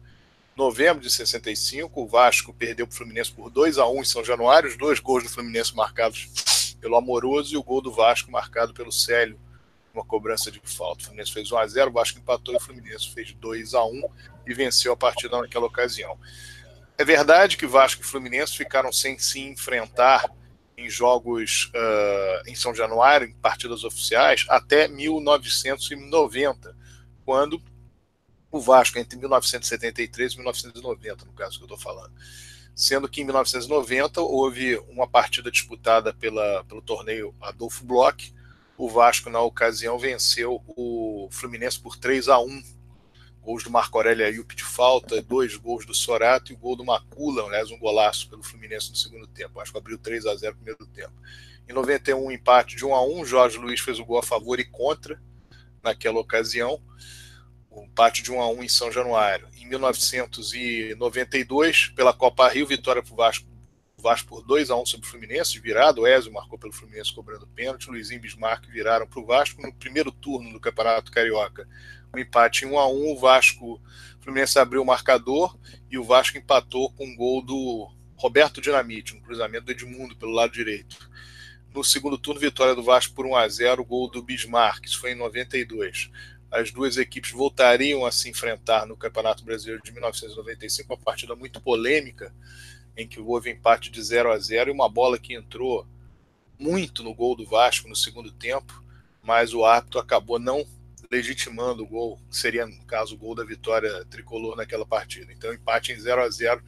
novembro 0.56 1.02
de 1.02 1.10
65. 1.10 2.02
O 2.02 2.08
Vasco 2.08 2.54
perdeu 2.54 2.88
para 2.88 2.94
o 2.94 2.98
Fluminense 2.98 3.32
por 3.32 3.50
2 3.50 3.78
a 3.78 3.88
1 3.88 4.02
em 4.02 4.06
São 4.06 4.24
Januário. 4.24 4.70
Os 4.70 4.78
dois 4.78 5.00
gols 5.00 5.24
do 5.24 5.30
Fluminense 5.30 5.76
marcados 5.76 6.76
pelo 6.80 6.96
Amoroso 6.96 7.54
e 7.54 7.58
o 7.58 7.64
gol 7.64 7.82
do 7.82 7.92
Vasco 7.92 8.32
marcado 8.32 8.74
pelo 8.74 8.92
Célio, 8.92 9.40
uma 9.96 10.06
cobrança 10.06 10.52
de 10.52 10.62
falta. 10.64 11.02
O 11.02 11.06
Fluminense 11.06 11.32
fez 11.32 11.52
1 11.52 11.58
a 11.58 11.68
0 11.68 11.90
o 11.90 11.94
Vasco 11.94 12.20
empatou 12.20 12.54
e 12.54 12.58
o 12.58 12.60
Fluminense 12.60 13.10
fez 13.10 13.34
2 13.34 13.74
a 13.74 13.84
1 13.84 14.04
e 14.48 14.54
venceu 14.54 14.94
a 14.94 14.98
partida 14.98 15.42
naquela 15.42 15.66
ocasião. 15.66 16.18
É 16.98 17.04
verdade 17.04 17.58
que 17.58 17.66
Vasco 17.66 18.02
e 18.02 18.06
Fluminense 18.06 18.56
ficaram 18.56 18.92
sem 18.92 19.18
se 19.20 19.40
enfrentar 19.40 20.30
em 20.78 20.90
jogos 20.90 21.72
uh, 21.74 22.50
em 22.50 22.56
São 22.56 22.76
Januário, 22.76 23.28
em 23.28 23.34
partidas 23.34 23.84
oficiais, 23.84 24.46
até 24.50 24.88
1990, 24.88 26.76
quando 27.26 27.62
o 28.52 28.60
Vasco, 28.60 29.00
entre 29.00 29.18
1973 29.18 30.34
e 30.34 30.36
1990, 30.38 31.26
no 31.26 31.34
caso 31.34 31.58
que 31.58 31.64
eu 31.64 31.66
estou 31.66 31.78
falando. 31.78 32.14
Sendo 32.74 33.08
que 33.08 33.22
em 33.22 33.24
1990 33.24 34.22
houve 34.22 34.78
uma 34.90 35.08
partida 35.08 35.50
disputada 35.50 36.14
pela, 36.14 36.64
pelo 36.66 36.82
torneio 36.82 37.34
Adolfo 37.42 37.86
Bloch. 37.86 38.34
O 38.78 38.90
Vasco, 38.90 39.30
na 39.30 39.42
ocasião, 39.42 39.98
venceu 39.98 40.62
o 40.68 41.30
Fluminense 41.32 41.80
por 41.80 41.96
3 41.96 42.28
a 42.28 42.38
1 42.40 42.62
gols 43.42 43.64
do 43.64 43.70
Marco 43.70 43.98
Aurélio 43.98 44.26
Ayup 44.26 44.54
de 44.56 44.64
falta, 44.64 45.22
dois 45.22 45.56
gols 45.56 45.86
do 45.86 45.94
Sorato 45.94 46.52
e 46.52 46.56
o 46.56 46.58
gol 46.58 46.76
do 46.76 46.84
Macula, 46.84 47.44
aliás, 47.44 47.70
um 47.70 47.78
golaço 47.78 48.28
pelo 48.28 48.44
Fluminense 48.44 48.90
no 48.90 48.96
segundo 48.96 49.28
tempo. 49.28 49.60
Acho 49.60 49.72
que 49.72 49.78
abriu 49.78 50.00
3 50.00 50.26
a 50.26 50.36
0 50.36 50.54
no 50.54 50.58
primeiro 50.64 50.88
tempo. 50.88 51.14
Em 51.70 51.74
91, 51.74 52.32
empate 52.32 52.76
de 52.76 52.84
1 52.84 52.94
a 52.94 53.06
1 53.06 53.26
Jorge 53.26 53.60
Luiz 53.60 53.80
fez 53.80 54.00
o 54.00 54.06
gol 54.06 54.18
a 54.18 54.24
favor 54.24 54.60
e 54.60 54.66
contra 54.66 55.22
naquela 55.82 56.20
ocasião. 56.20 56.82
O 57.70 57.84
empate 57.84 58.24
de 58.24 58.32
1 58.32 58.42
a 58.42 58.50
1 58.50 58.64
em 58.64 58.70
São 58.70 58.92
Januário. 58.92 59.48
Em 59.56 59.70
1992, 59.70 61.90
pela 61.90 62.14
Copa 62.14 62.50
Rio, 62.50 62.66
vitória 62.66 63.04
para 63.04 63.14
o 63.14 63.16
Vasco, 63.16 63.46
Vasco 64.02 64.30
por 64.30 64.42
2 64.44 64.70
a 64.70 64.76
1 64.76 64.86
sobre 64.86 65.08
o 65.08 65.10
Fluminense, 65.10 65.60
virado. 65.60 66.02
O 66.02 66.08
Ezio 66.08 66.32
marcou 66.32 66.60
pelo 66.60 66.74
Fluminense 66.74 67.14
cobrando 67.14 67.48
pênalti. 67.48 67.90
Luizinho 67.90 68.18
e 68.18 68.22
Bismarck 68.22 68.68
viraram 68.70 69.08
para 69.08 69.20
o 69.20 69.26
Vasco 69.26 69.62
no 69.62 69.74
primeiro 69.74 70.12
turno 70.12 70.52
do 70.54 70.60
Campeonato 70.60 71.12
Carioca 71.12 71.68
um 72.16 72.20
empate 72.20 72.66
em 72.66 72.70
1 72.70 72.80
a 72.80 72.88
1 72.88 73.12
o 73.12 73.18
Vasco, 73.18 73.74
o 73.74 74.24
Fluminense 74.24 74.58
abriu 74.58 74.82
o 74.82 74.86
marcador 74.86 75.58
e 75.90 75.98
o 75.98 76.04
Vasco 76.04 76.38
empatou 76.38 76.92
com 76.92 77.06
um 77.06 77.16
gol 77.16 77.42
do 77.42 77.90
Roberto 78.16 78.62
Dinamite, 78.62 79.16
um 79.16 79.22
cruzamento 79.22 79.66
do 79.66 79.72
Edmundo 79.72 80.16
pelo 80.16 80.32
lado 80.32 80.54
direito. 80.54 81.10
No 81.74 81.84
segundo 81.84 82.18
turno, 82.18 82.40
vitória 82.40 82.74
do 82.74 82.84
Vasco 82.84 83.14
por 83.14 83.26
1 83.26 83.36
a 83.36 83.48
0 83.48 83.84
gol 83.84 84.10
do 84.10 84.24
Bismarck, 84.24 84.86
isso 84.86 85.00
foi 85.00 85.12
em 85.12 85.16
92. 85.16 86.10
As 86.50 86.72
duas 86.72 86.96
equipes 86.96 87.32
voltariam 87.32 88.06
a 88.06 88.12
se 88.12 88.30
enfrentar 88.30 88.86
no 88.86 88.96
Campeonato 88.96 89.44
Brasileiro 89.44 89.84
de 89.84 89.92
1995, 89.92 90.94
uma 90.94 90.98
partida 90.98 91.36
muito 91.36 91.60
polêmica, 91.60 92.34
em 92.98 93.08
que 93.08 93.20
houve 93.20 93.50
empate 93.50 93.90
de 93.90 94.02
0 94.02 94.32
a 94.32 94.38
0 94.38 94.70
e 94.70 94.74
uma 94.74 94.90
bola 94.90 95.18
que 95.18 95.34
entrou 95.34 95.88
muito 96.58 97.04
no 97.04 97.14
gol 97.14 97.36
do 97.36 97.46
Vasco 97.46 97.88
no 97.88 97.96
segundo 97.96 98.32
tempo, 98.32 98.84
mas 99.22 99.54
o 99.54 99.66
árbitro 99.66 100.00
acabou 100.00 100.40
não 100.40 100.66
legitimando 101.12 101.84
o 101.84 101.88
gol, 101.88 102.20
seria, 102.30 102.66
no 102.66 102.84
caso, 102.86 103.16
o 103.16 103.18
gol 103.18 103.36
da 103.36 103.44
vitória 103.44 104.06
tricolor 104.06 104.56
naquela 104.56 104.86
partida. 104.86 105.32
Então, 105.32 105.54
empate 105.54 105.92
em 105.92 106.00
0 106.00 106.22
a 106.22 106.30
0 106.30 106.64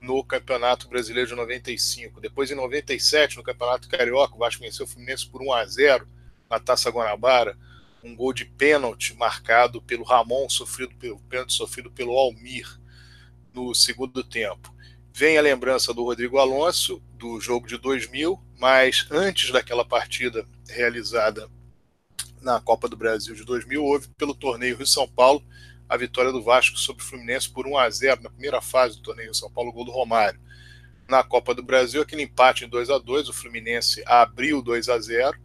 no 0.00 0.22
Campeonato 0.24 0.88
Brasileiro 0.88 1.28
de 1.28 1.34
95. 1.34 2.20
Depois, 2.20 2.50
em 2.50 2.54
97, 2.54 3.36
no 3.36 3.42
Campeonato 3.42 3.88
Carioca, 3.88 4.34
o 4.34 4.38
Vasco 4.38 4.62
venceu 4.62 4.84
o 4.84 4.88
Fluminense 4.88 5.26
por 5.28 5.42
1 5.42 5.52
a 5.52 5.66
0 5.66 6.08
na 6.48 6.58
Taça 6.58 6.90
Guanabara. 6.90 7.56
Um 8.02 8.14
gol 8.14 8.32
de 8.32 8.44
pênalti 8.44 9.14
marcado 9.16 9.80
pelo 9.80 10.04
Ramon, 10.04 10.48
sofrido 10.48 10.94
pelo 10.96 11.18
pênalti 11.20 11.54
sofrido 11.54 11.90
pelo 11.90 12.12
Almir 12.18 12.68
no 13.52 13.74
segundo 13.74 14.22
tempo. 14.22 14.73
Vem 15.16 15.38
a 15.38 15.42
lembrança 15.42 15.94
do 15.94 16.02
Rodrigo 16.02 16.38
Alonso 16.38 17.00
do 17.12 17.40
jogo 17.40 17.68
de 17.68 17.78
2000, 17.78 18.36
mas 18.58 19.06
antes 19.12 19.52
daquela 19.52 19.84
partida 19.84 20.44
realizada 20.68 21.48
na 22.42 22.60
Copa 22.60 22.88
do 22.88 22.96
Brasil 22.96 23.32
de 23.32 23.44
2000, 23.44 23.80
houve 23.80 24.08
pelo 24.18 24.34
torneio 24.34 24.76
Rio 24.76 24.86
São 24.88 25.06
Paulo 25.06 25.40
a 25.88 25.96
vitória 25.96 26.32
do 26.32 26.42
Vasco 26.42 26.76
sobre 26.76 27.04
o 27.04 27.06
Fluminense 27.06 27.48
por 27.48 27.64
1 27.64 27.78
a 27.78 27.88
0 27.88 28.22
na 28.22 28.28
primeira 28.28 28.60
fase 28.60 28.96
do 28.96 29.04
torneio 29.04 29.32
São 29.32 29.48
Paulo, 29.48 29.70
gol 29.70 29.84
do 29.84 29.92
Romário. 29.92 30.40
Na 31.08 31.22
Copa 31.22 31.54
do 31.54 31.62
Brasil, 31.62 32.02
aquele 32.02 32.22
empate 32.22 32.64
em 32.64 32.68
2 32.68 32.90
a 32.90 32.98
2 32.98 33.28
o 33.28 33.32
Fluminense 33.32 34.02
abriu 34.06 34.60
2 34.60 34.88
a 34.88 34.98
0 34.98 35.38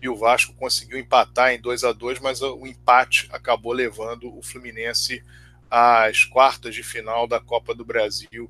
e 0.00 0.08
o 0.08 0.14
Vasco 0.14 0.54
conseguiu 0.54 0.96
empatar 0.96 1.50
em 1.50 1.60
2 1.60 1.82
a 1.82 1.92
2 1.92 2.20
mas 2.20 2.40
o 2.40 2.64
empate 2.64 3.28
acabou 3.32 3.72
levando 3.72 4.32
o 4.32 4.40
Fluminense 4.44 5.24
às 5.68 6.22
quartas 6.24 6.72
de 6.72 6.84
final 6.84 7.26
da 7.26 7.40
Copa 7.40 7.74
do 7.74 7.84
Brasil 7.84 8.48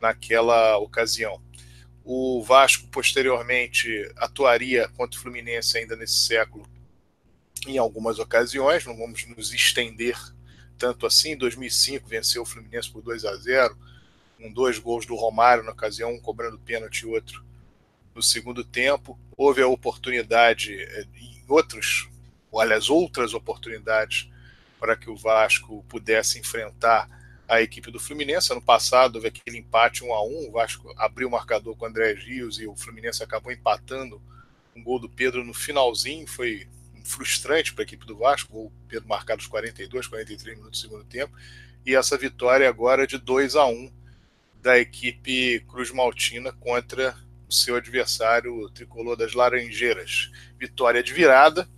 naquela 0.00 0.78
ocasião. 0.78 1.40
O 2.04 2.42
Vasco 2.42 2.86
posteriormente 2.88 3.88
atuaria 4.16 4.88
contra 4.96 5.18
o 5.18 5.22
Fluminense 5.22 5.78
ainda 5.78 5.96
nesse 5.96 6.18
século 6.26 6.66
em 7.66 7.78
algumas 7.78 8.18
ocasiões, 8.18 8.84
não 8.84 8.96
vamos 8.96 9.26
nos 9.26 9.52
estender 9.52 10.16
tanto 10.78 11.06
assim. 11.06 11.30
Em 11.30 11.36
2005 11.36 12.08
venceu 12.08 12.42
o 12.42 12.46
Fluminense 12.46 12.90
por 12.90 13.02
2 13.02 13.24
a 13.24 13.36
0, 13.36 13.76
com 14.38 14.52
dois 14.52 14.78
gols 14.78 15.06
do 15.06 15.16
Romário 15.16 15.64
na 15.64 15.72
ocasião, 15.72 16.12
um 16.12 16.20
cobrando 16.20 16.58
pênalti 16.58 17.00
e 17.02 17.06
outro 17.06 17.44
no 18.14 18.22
segundo 18.22 18.64
tempo. 18.64 19.18
Houve 19.36 19.62
a 19.62 19.68
oportunidade 19.68 20.74
eh, 20.74 21.06
em 21.16 21.44
outros, 21.48 22.08
ou 22.50 22.60
aliás, 22.60 22.88
outras 22.88 23.34
oportunidades 23.34 24.30
para 24.78 24.96
que 24.96 25.10
o 25.10 25.16
Vasco 25.16 25.84
pudesse 25.88 26.38
enfrentar 26.38 27.08
a 27.48 27.60
equipe 27.60 27.90
do 27.90 28.00
Fluminense. 28.00 28.52
Ano 28.52 28.62
passado 28.62 29.16
houve 29.16 29.28
aquele 29.28 29.58
empate 29.58 30.04
1 30.04 30.12
a 30.12 30.24
1 30.24 30.48
o 30.48 30.52
Vasco 30.52 30.92
abriu 30.96 31.28
o 31.28 31.30
marcador 31.30 31.76
com 31.76 31.84
o 31.84 31.88
André 31.88 32.12
Rios 32.14 32.58
e 32.58 32.66
o 32.66 32.76
Fluminense 32.76 33.22
acabou 33.22 33.52
empatando 33.52 34.20
um 34.74 34.82
gol 34.82 34.98
do 34.98 35.08
Pedro 35.08 35.42
no 35.42 35.54
finalzinho, 35.54 36.26
foi 36.26 36.66
frustrante 37.02 37.72
para 37.72 37.82
a 37.82 37.86
equipe 37.86 38.04
do 38.04 38.16
Vasco, 38.16 38.52
gol 38.52 38.72
Pedro 38.88 39.08
marcado 39.08 39.40
os 39.40 39.46
42, 39.46 40.06
43 40.06 40.58
minutos 40.58 40.80
do 40.80 40.82
segundo 40.82 41.04
tempo, 41.04 41.34
e 41.84 41.94
essa 41.94 42.18
vitória 42.18 42.68
agora 42.68 43.06
de 43.06 43.16
2 43.16 43.56
a 43.56 43.66
1 43.66 43.90
da 44.60 44.78
equipe 44.78 45.60
Cruz 45.68 45.90
Maltina 45.92 46.52
contra 46.52 47.16
o 47.48 47.52
seu 47.52 47.76
adversário 47.76 48.52
o 48.52 48.68
tricolor 48.68 49.16
das 49.16 49.32
Laranjeiras. 49.32 50.30
Vitória 50.58 51.02
de 51.02 51.12
virada. 51.12 51.68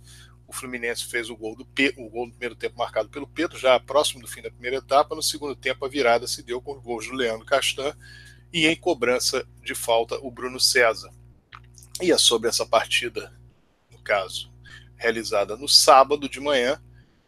O 0.49 0.51
Fluminense 0.51 1.05
fez 1.05 1.29
o 1.29 1.37
gol 1.37 1.55
do 1.55 1.61
o 1.61 2.09
gol 2.09 2.25
do 2.25 2.31
primeiro 2.31 2.55
tempo 2.55 2.75
marcado 2.75 3.07
pelo 3.07 3.27
Pedro, 3.27 3.55
já 3.55 3.79
próximo 3.79 4.19
do 4.19 4.27
fim 4.27 4.41
da 4.41 4.49
primeira 4.49 4.77
etapa. 4.77 5.13
No 5.13 5.21
segundo 5.21 5.55
tempo, 5.55 5.85
a 5.85 5.87
virada 5.87 6.25
se 6.25 6.41
deu 6.41 6.59
com 6.59 6.75
os 6.75 6.81
gols 6.81 7.07
do 7.07 7.13
Leandro 7.13 7.45
Castan 7.45 7.95
e 8.51 8.65
em 8.65 8.75
cobrança 8.75 9.47
de 9.61 9.75
falta 9.75 10.17
o 10.23 10.31
Bruno 10.31 10.59
César. 10.59 11.11
E 12.01 12.11
é 12.11 12.17
sobre 12.17 12.49
essa 12.49 12.65
partida, 12.65 13.31
no 13.91 13.99
caso, 13.99 14.51
realizada 14.95 15.55
no 15.55 15.67
sábado 15.67 16.27
de 16.27 16.39
manhã. 16.39 16.81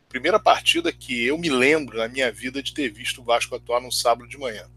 Primeira 0.09 0.39
partida 0.39 0.91
que 0.91 1.23
eu 1.23 1.37
me 1.37 1.49
lembro 1.49 1.99
na 1.99 2.07
minha 2.07 2.31
vida 2.31 2.63
de 2.63 2.73
ter 2.73 2.89
visto 2.89 3.21
o 3.21 3.23
Vasco 3.23 3.55
atuar 3.55 3.81
no 3.81 3.91
sábado 3.91 4.27
de 4.27 4.37
manhã. 4.39 4.67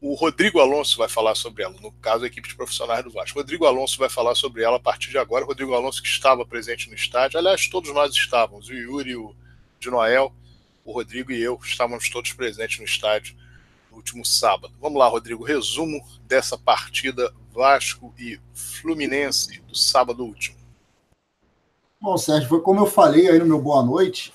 O 0.00 0.14
Rodrigo 0.14 0.60
Alonso 0.60 0.96
vai 0.96 1.08
falar 1.08 1.34
sobre 1.34 1.64
ela, 1.64 1.74
no 1.80 1.90
caso, 1.92 2.22
a 2.24 2.26
equipe 2.28 2.48
de 2.48 2.54
profissionais 2.54 3.02
do 3.02 3.10
Vasco. 3.10 3.38
Rodrigo 3.38 3.66
Alonso 3.66 3.98
vai 3.98 4.08
falar 4.08 4.36
sobre 4.36 4.62
ela 4.62 4.76
a 4.76 4.80
partir 4.80 5.10
de 5.10 5.18
agora. 5.18 5.44
Rodrigo 5.44 5.74
Alonso, 5.74 6.00
que 6.00 6.08
estava 6.08 6.46
presente 6.46 6.88
no 6.88 6.94
estádio, 6.94 7.38
aliás, 7.38 7.68
todos 7.68 7.92
nós 7.92 8.14
estávamos, 8.14 8.68
o 8.68 8.72
Yuri, 8.72 9.16
o 9.16 9.34
de 9.80 9.90
Noel, 9.90 10.32
o 10.84 10.92
Rodrigo 10.92 11.32
e 11.32 11.42
eu 11.42 11.58
estávamos 11.62 12.08
todos 12.08 12.32
presentes 12.32 12.78
no 12.78 12.84
estádio 12.84 13.36
no 13.90 13.96
último 13.96 14.24
sábado. 14.24 14.72
Vamos 14.80 14.98
lá, 14.98 15.06
Rodrigo, 15.06 15.44
resumo 15.44 16.00
dessa 16.26 16.56
partida 16.56 17.32
Vasco 17.52 18.14
e 18.18 18.40
Fluminense 18.54 19.60
do 19.62 19.76
sábado 19.76 20.24
último. 20.24 20.56
Bom, 22.00 22.16
Sérgio, 22.16 22.48
foi 22.48 22.60
como 22.60 22.80
eu 22.80 22.86
falei 22.86 23.28
aí 23.28 23.38
no 23.38 23.46
meu 23.46 23.60
boa 23.60 23.82
noite. 23.82 24.32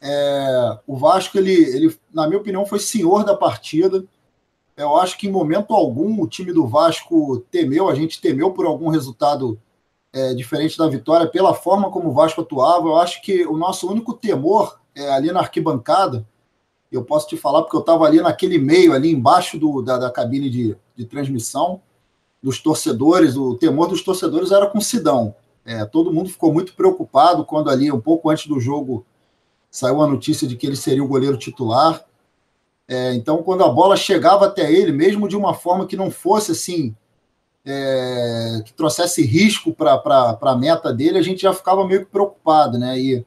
É, 0.00 0.78
o 0.86 0.96
Vasco, 0.96 1.38
ele, 1.38 1.52
ele, 1.52 1.96
na 2.12 2.26
minha 2.26 2.40
opinião, 2.40 2.64
foi 2.64 2.78
senhor 2.78 3.24
da 3.24 3.36
partida. 3.36 4.04
Eu 4.76 4.96
acho 4.96 5.16
que 5.16 5.28
em 5.28 5.30
momento 5.30 5.72
algum 5.72 6.20
o 6.20 6.26
time 6.26 6.52
do 6.52 6.66
Vasco 6.66 7.38
temeu, 7.50 7.88
a 7.88 7.94
gente 7.94 8.20
temeu 8.20 8.50
por 8.50 8.66
algum 8.66 8.88
resultado 8.88 9.60
é, 10.12 10.34
diferente 10.34 10.78
da 10.78 10.88
vitória, 10.88 11.28
pela 11.28 11.54
forma 11.54 11.90
como 11.90 12.08
o 12.08 12.12
Vasco 12.12 12.40
atuava. 12.40 12.88
Eu 12.88 12.96
acho 12.96 13.22
que 13.22 13.46
o 13.46 13.56
nosso 13.56 13.88
único 13.88 14.14
temor 14.14 14.80
é 14.94 15.10
ali 15.10 15.32
na 15.32 15.40
arquibancada. 15.40 16.26
Eu 16.90 17.04
posso 17.04 17.28
te 17.28 17.36
falar 17.36 17.62
porque 17.62 17.76
eu 17.76 17.80
estava 17.80 18.04
ali 18.04 18.20
naquele 18.20 18.58
meio, 18.58 18.92
ali 18.92 19.10
embaixo 19.10 19.58
do, 19.58 19.82
da, 19.82 19.98
da 19.98 20.10
cabine 20.10 20.48
de, 20.48 20.76
de 20.94 21.04
transmissão, 21.04 21.80
dos 22.42 22.60
torcedores. 22.60 23.36
O 23.36 23.56
temor 23.56 23.88
dos 23.88 24.02
torcedores 24.02 24.52
era 24.52 24.66
com 24.66 24.80
Sidão. 24.80 25.34
É, 25.64 25.84
todo 25.84 26.12
mundo 26.12 26.28
ficou 26.28 26.52
muito 26.52 26.74
preocupado 26.74 27.44
quando 27.44 27.70
ali, 27.70 27.90
um 27.90 28.00
pouco 28.00 28.30
antes 28.30 28.46
do 28.46 28.60
jogo, 28.60 29.04
saiu 29.70 30.02
a 30.02 30.06
notícia 30.06 30.46
de 30.46 30.56
que 30.56 30.66
ele 30.66 30.76
seria 30.76 31.02
o 31.02 31.08
goleiro 31.08 31.36
titular. 31.36 32.04
É, 32.86 33.14
então, 33.14 33.42
quando 33.42 33.64
a 33.64 33.68
bola 33.68 33.96
chegava 33.96 34.46
até 34.46 34.70
ele, 34.70 34.92
mesmo 34.92 35.26
de 35.28 35.36
uma 35.36 35.54
forma 35.54 35.86
que 35.86 35.96
não 35.96 36.10
fosse 36.10 36.52
assim 36.52 36.94
é, 37.64 38.60
que 38.64 38.74
trouxesse 38.74 39.22
risco 39.22 39.72
para 39.72 40.38
a 40.40 40.56
meta 40.56 40.92
dele, 40.92 41.18
a 41.18 41.22
gente 41.22 41.42
já 41.42 41.52
ficava 41.54 41.86
meio 41.86 42.00
que 42.00 42.10
preocupado, 42.10 42.78
né? 42.78 42.98
E, 42.98 43.24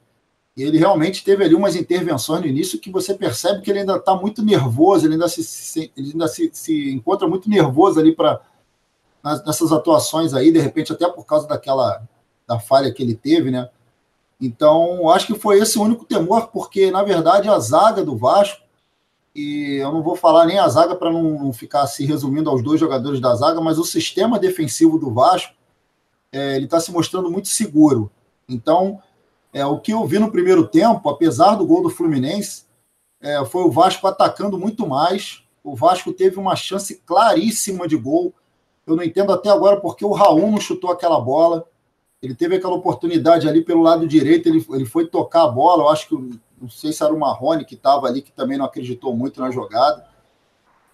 e, 0.56 0.62
ele 0.62 0.78
realmente 0.78 1.24
teve 1.24 1.44
ali 1.44 1.54
umas 1.54 1.74
intervenções 1.74 2.40
no 2.40 2.46
início 2.46 2.78
que 2.78 2.90
você 2.90 3.14
percebe 3.14 3.62
que 3.62 3.70
ele 3.70 3.80
ainda 3.80 3.96
está 3.96 4.14
muito 4.14 4.44
nervoso, 4.44 5.06
ele 5.06 5.14
ainda 5.14 5.28
se, 5.28 5.42
se 5.42 5.90
ele 5.96 6.12
ainda 6.12 6.28
se, 6.28 6.50
se 6.52 6.90
encontra 6.92 7.26
muito 7.26 7.50
nervoso 7.50 7.98
ali 7.98 8.14
para 8.14 8.40
nessas 9.44 9.72
atuações 9.72 10.32
aí, 10.32 10.52
de 10.52 10.60
repente 10.60 10.92
até 10.92 11.08
por 11.08 11.26
causa 11.26 11.46
daquela 11.48 12.02
da 12.46 12.58
falha 12.58 12.92
que 12.92 13.02
ele 13.02 13.14
teve, 13.14 13.50
né? 13.50 13.68
Então, 14.40 15.10
acho 15.10 15.26
que 15.26 15.34
foi 15.34 15.58
esse 15.58 15.76
o 15.78 15.82
único 15.82 16.04
temor, 16.04 16.46
porque 16.48 16.92
na 16.92 17.02
verdade 17.02 17.48
a 17.48 17.58
zaga 17.58 18.04
do 18.04 18.16
Vasco 18.16 18.67
e 19.34 19.76
eu 19.76 19.92
não 19.92 20.02
vou 20.02 20.16
falar 20.16 20.46
nem 20.46 20.58
a 20.58 20.68
zaga 20.68 20.96
para 20.96 21.12
não 21.12 21.52
ficar 21.52 21.86
se 21.86 22.04
resumindo 22.04 22.50
aos 22.50 22.62
dois 22.62 22.80
jogadores 22.80 23.20
da 23.20 23.34
zaga, 23.34 23.60
mas 23.60 23.78
o 23.78 23.84
sistema 23.84 24.38
defensivo 24.38 24.98
do 24.98 25.12
Vasco 25.12 25.54
é, 26.32 26.56
ele 26.56 26.64
está 26.66 26.80
se 26.80 26.92
mostrando 26.92 27.30
muito 27.30 27.48
seguro. 27.48 28.10
Então, 28.48 29.00
é, 29.52 29.64
o 29.64 29.78
que 29.78 29.92
eu 29.92 30.04
vi 30.06 30.18
no 30.18 30.30
primeiro 30.30 30.66
tempo, 30.66 31.08
apesar 31.08 31.54
do 31.54 31.66
gol 31.66 31.82
do 31.82 31.90
Fluminense, 31.90 32.64
é, 33.20 33.44
foi 33.44 33.62
o 33.62 33.70
Vasco 33.70 34.06
atacando 34.06 34.58
muito 34.58 34.86
mais. 34.86 35.42
O 35.62 35.74
Vasco 35.74 36.12
teve 36.12 36.38
uma 36.38 36.56
chance 36.56 37.02
claríssima 37.06 37.88
de 37.88 37.96
gol. 37.96 38.32
Eu 38.86 38.96
não 38.96 39.02
entendo 39.02 39.32
até 39.32 39.50
agora 39.50 39.80
porque 39.80 40.04
o 40.04 40.12
Raul 40.12 40.50
não 40.50 40.60
chutou 40.60 40.90
aquela 40.90 41.20
bola. 41.20 41.66
Ele 42.22 42.34
teve 42.34 42.56
aquela 42.56 42.74
oportunidade 42.74 43.48
ali 43.48 43.62
pelo 43.62 43.82
lado 43.82 44.06
direito, 44.06 44.48
ele, 44.48 44.64
ele 44.70 44.84
foi 44.84 45.06
tocar 45.06 45.44
a 45.44 45.48
bola. 45.48 45.84
Eu 45.84 45.88
acho 45.88 46.08
que 46.08 46.40
não 46.60 46.68
sei 46.68 46.92
se 46.92 47.02
era 47.02 47.12
o 47.12 47.18
Marrone 47.18 47.64
que 47.64 47.74
estava 47.74 48.06
ali, 48.06 48.22
que 48.22 48.32
também 48.32 48.58
não 48.58 48.64
acreditou 48.64 49.14
muito 49.14 49.40
na 49.40 49.50
jogada. 49.50 50.06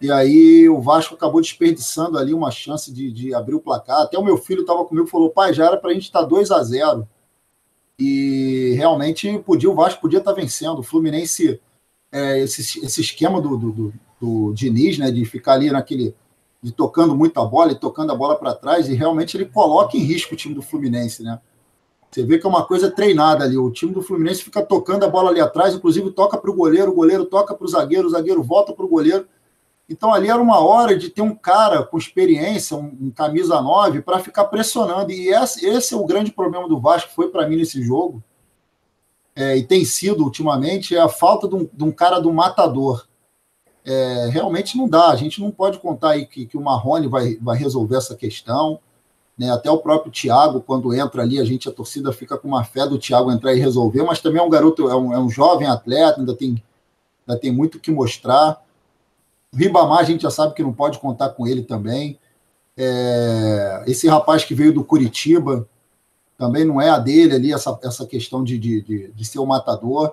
E 0.01 0.11
aí 0.11 0.69
o 0.69 0.81
Vasco 0.81 1.15
acabou 1.15 1.41
desperdiçando 1.41 2.19
ali 2.19 2.35
uma 2.35 2.51
chance 2.51 2.93
de, 2.93 3.11
de 3.11 3.35
abrir 3.35 3.55
o 3.55 3.61
placar. 3.61 4.03
Até 4.03 4.19
o 4.19 4.25
meu 4.25 4.37
filho 4.37 4.61
estava 4.61 4.85
comigo 4.85 5.07
e 5.07 5.11
falou: 5.11 5.31
pai, 5.31 5.55
já 5.55 5.67
era 5.67 5.77
para 5.77 5.91
a 5.91 5.95
gente 5.95 6.05
estar 6.05 6.21
tá 6.21 6.27
2 6.27 6.51
a 6.51 6.63
0 6.63 7.09
E 7.99 8.75
realmente 8.77 9.39
podia, 9.39 9.71
o 9.71 9.75
Vasco 9.75 10.01
podia 10.01 10.19
estar 10.19 10.35
tá 10.35 10.41
vencendo. 10.41 10.81
O 10.81 10.83
Fluminense, 10.83 11.61
é, 12.13 12.41
esse, 12.41 12.85
esse 12.85 13.01
esquema 13.01 13.41
do, 13.41 13.57
do, 13.57 13.73
do, 13.73 13.93
do 14.21 14.53
Diniz, 14.53 14.99
né, 14.99 15.11
de 15.11 15.25
ficar 15.25 15.55
ali 15.55 15.71
naquele. 15.71 16.15
de 16.63 16.73
tocando 16.73 17.17
muita 17.17 17.45
bola 17.45 17.73
e 17.73 17.79
tocando 17.79 18.13
a 18.13 18.17
bola 18.17 18.37
para 18.37 18.55
trás, 18.55 18.89
e 18.89 18.95
realmente 18.95 19.37
ele 19.37 19.47
coloca 19.47 19.97
em 19.97 20.01
risco 20.01 20.35
o 20.35 20.37
time 20.37 20.55
do 20.55 20.63
Fluminense, 20.63 21.23
né? 21.23 21.41
Você 22.15 22.23
vê 22.23 22.39
que 22.39 22.47
é 22.47 22.49
uma 22.49 22.65
coisa 22.65 22.89
treinada 22.89 23.43
ali. 23.43 23.59
O 23.59 23.73
time 23.73 23.93
do 23.93 24.01
Fluminense 24.01 24.45
fica 24.45 24.65
tocando 24.65 25.03
a 25.03 25.09
bola 25.09 25.31
ali 25.31 25.41
atrás, 25.41 25.75
inclusive 25.75 26.13
toca 26.13 26.39
para 26.39 26.49
o 26.49 26.55
goleiro, 26.55 26.93
o 26.93 26.95
goleiro 26.95 27.25
toca 27.25 27.57
para 27.57 27.65
o 27.65 27.69
zagueiro, 27.69 28.07
o 28.07 28.11
zagueiro 28.11 28.41
volta 28.41 28.73
para 28.73 28.85
o 28.85 28.89
goleiro. 28.89 29.27
Então 29.89 30.15
ali 30.15 30.29
era 30.29 30.41
uma 30.41 30.61
hora 30.61 30.97
de 30.97 31.11
ter 31.11 31.23
um 31.23 31.35
cara 31.35 31.83
com 31.83 31.99
experiência, 31.99 32.77
um, 32.77 32.97
um 33.01 33.11
camisa 33.11 33.61
9, 33.61 34.01
para 34.03 34.21
ficar 34.21 34.45
pressionando. 34.45 35.11
E 35.11 35.27
esse, 35.27 35.67
esse, 35.67 35.93
é 35.93 35.97
o 35.97 36.07
grande 36.07 36.31
problema 36.31 36.69
do 36.69 36.79
Vasco, 36.79 37.11
foi 37.11 37.31
para 37.31 37.49
mim 37.49 37.57
nesse 37.57 37.83
jogo, 37.83 38.23
é, 39.35 39.57
e 39.57 39.65
tem 39.65 39.85
sido 39.85 40.23
ultimamente, 40.23 40.95
é 40.95 41.01
a 41.01 41.09
falta 41.09 41.49
de 41.49 41.57
um, 41.57 41.69
de 41.73 41.83
um 41.83 41.91
cara 41.91 42.21
do 42.21 42.33
matador. 42.33 43.09
É, 43.85 44.29
realmente 44.31 44.79
não 44.79 44.89
dá, 44.89 45.09
a 45.09 45.17
gente 45.17 45.41
não 45.41 45.51
pode 45.51 45.81
contar 45.81 46.11
aí 46.11 46.27
que, 46.27 46.47
que 46.47 46.57
o 46.57 46.63
Marrone 46.63 47.09
vai, 47.09 47.35
vai 47.43 47.59
resolver 47.59 47.97
essa 47.97 48.15
questão. 48.15 48.79
Né? 49.37 49.51
Até 49.51 49.71
o 49.71 49.79
próprio 49.79 50.13
Thiago, 50.13 50.61
quando 50.61 50.95
entra 50.95 51.23
ali, 51.23 51.41
a 51.41 51.45
gente, 51.45 51.69
a 51.69 51.73
torcida 51.73 52.13
fica 52.13 52.39
com 52.39 52.49
uma 52.49 52.65
fé 52.65 52.87
do 52.87 52.99
Thiago 52.99 53.33
entrar 53.33 53.53
e 53.53 53.61
resolver, 53.61 54.03
mas 54.03 54.21
também 54.21 54.41
é 54.41 54.45
um 54.45 54.51
garoto, 54.51 54.89
é 54.89 54.95
um, 54.95 55.13
é 55.13 55.19
um 55.19 55.29
jovem 55.29 55.67
atleta, 55.67 56.21
ainda 56.21 56.35
tem, 56.35 56.63
ainda 57.27 57.41
tem 57.41 57.53
muito 57.53 57.81
que 57.81 57.91
mostrar. 57.91 58.63
Ribamar, 59.53 59.99
a 59.99 60.05
gente 60.05 60.23
já 60.23 60.31
sabe 60.31 60.55
que 60.55 60.63
não 60.63 60.73
pode 60.73 60.99
contar 60.99 61.31
com 61.31 61.47
ele 61.47 61.63
também. 61.63 62.19
É, 62.77 63.85
esse 63.87 64.09
rapaz 64.09 64.45
que 64.45 64.55
veio 64.55 64.73
do 64.73 64.85
Curitiba, 64.85 65.69
também 66.37 66.65
não 66.65 66.81
é 66.81 66.91
a 66.91 66.99
dele 66.99 67.35
ali, 67.35 67.53
essa, 67.53 67.79
essa 67.83 68.07
questão 68.07 68.43
de, 68.43 68.59
de, 68.59 68.83
de, 68.83 69.13
de 69.13 69.25
ser 69.25 69.39
o 69.39 69.47
matador. 69.47 70.13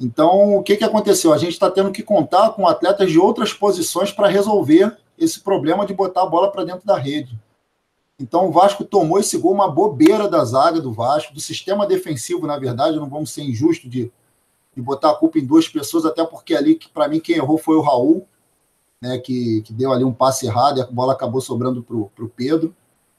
Então, 0.00 0.56
o 0.56 0.62
que, 0.62 0.76
que 0.76 0.84
aconteceu? 0.84 1.32
A 1.32 1.38
gente 1.38 1.52
está 1.52 1.70
tendo 1.70 1.92
que 1.92 2.02
contar 2.02 2.50
com 2.50 2.66
atletas 2.66 3.10
de 3.10 3.18
outras 3.18 3.52
posições 3.52 4.10
para 4.10 4.28
resolver 4.28 4.96
esse 5.18 5.40
problema 5.40 5.86
de 5.86 5.94
botar 5.94 6.22
a 6.22 6.26
bola 6.26 6.50
para 6.50 6.64
dentro 6.64 6.86
da 6.86 6.98
rede. 6.98 7.38
Então 8.22 8.46
o 8.46 8.52
Vasco 8.52 8.84
tomou 8.84 9.18
esse 9.18 9.36
gol, 9.36 9.52
uma 9.52 9.68
bobeira 9.68 10.28
da 10.28 10.44
zaga 10.44 10.80
do 10.80 10.92
Vasco, 10.92 11.34
do 11.34 11.40
sistema 11.40 11.86
defensivo, 11.86 12.46
na 12.46 12.56
verdade, 12.56 12.96
não 12.96 13.08
vamos 13.08 13.32
ser 13.32 13.42
injustos 13.42 13.90
de, 13.90 14.12
de 14.74 14.80
botar 14.80 15.10
a 15.10 15.14
culpa 15.14 15.40
em 15.40 15.44
duas 15.44 15.68
pessoas, 15.68 16.04
até 16.04 16.24
porque 16.24 16.54
ali, 16.54 16.78
para 16.94 17.08
mim, 17.08 17.18
quem 17.18 17.36
errou 17.36 17.58
foi 17.58 17.74
o 17.74 17.80
Raul, 17.80 18.26
né, 19.00 19.18
que, 19.18 19.62
que 19.62 19.72
deu 19.72 19.92
ali 19.92 20.04
um 20.04 20.12
passe 20.12 20.46
errado 20.46 20.78
e 20.78 20.80
a 20.80 20.86
bola 20.86 21.12
acabou 21.12 21.40
sobrando 21.40 21.82
para 21.82 22.24
o 22.24 22.28
Pedro. 22.28 22.72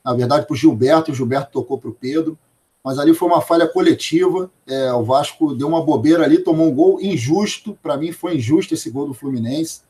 Na 0.04 0.14
verdade, 0.14 0.46
para 0.46 0.54
o 0.54 0.58
Gilberto, 0.58 1.12
o 1.12 1.14
Gilberto 1.14 1.52
tocou 1.52 1.78
para 1.78 1.90
o 1.90 1.94
Pedro. 1.94 2.38
Mas 2.84 3.00
ali 3.00 3.14
foi 3.14 3.30
uma 3.30 3.42
falha 3.42 3.68
coletiva. 3.68 4.52
É, 4.68 4.92
o 4.94 5.04
Vasco 5.04 5.56
deu 5.56 5.68
uma 5.68 5.82
bobeira 5.82 6.26
ali, 6.26 6.40
tomou 6.40 6.68
um 6.68 6.76
gol 6.76 7.02
injusto. 7.02 7.78
Para 7.82 7.96
mim, 7.96 8.12
foi 8.12 8.36
injusto 8.36 8.74
esse 8.74 8.90
gol 8.90 9.08
do 9.08 9.14
Fluminense. 9.14 9.82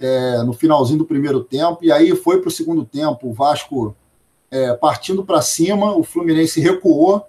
É, 0.00 0.42
no 0.42 0.52
finalzinho 0.52 0.98
do 0.98 1.04
primeiro 1.04 1.44
tempo. 1.44 1.78
E 1.82 1.92
aí 1.92 2.14
foi 2.16 2.40
para 2.40 2.48
o 2.48 2.52
segundo 2.52 2.84
tempo. 2.84 3.28
O 3.28 3.32
Vasco 3.32 3.94
é, 4.50 4.74
partindo 4.74 5.24
para 5.24 5.42
cima, 5.42 5.94
o 5.94 6.02
Fluminense 6.02 6.60
recuou, 6.60 7.26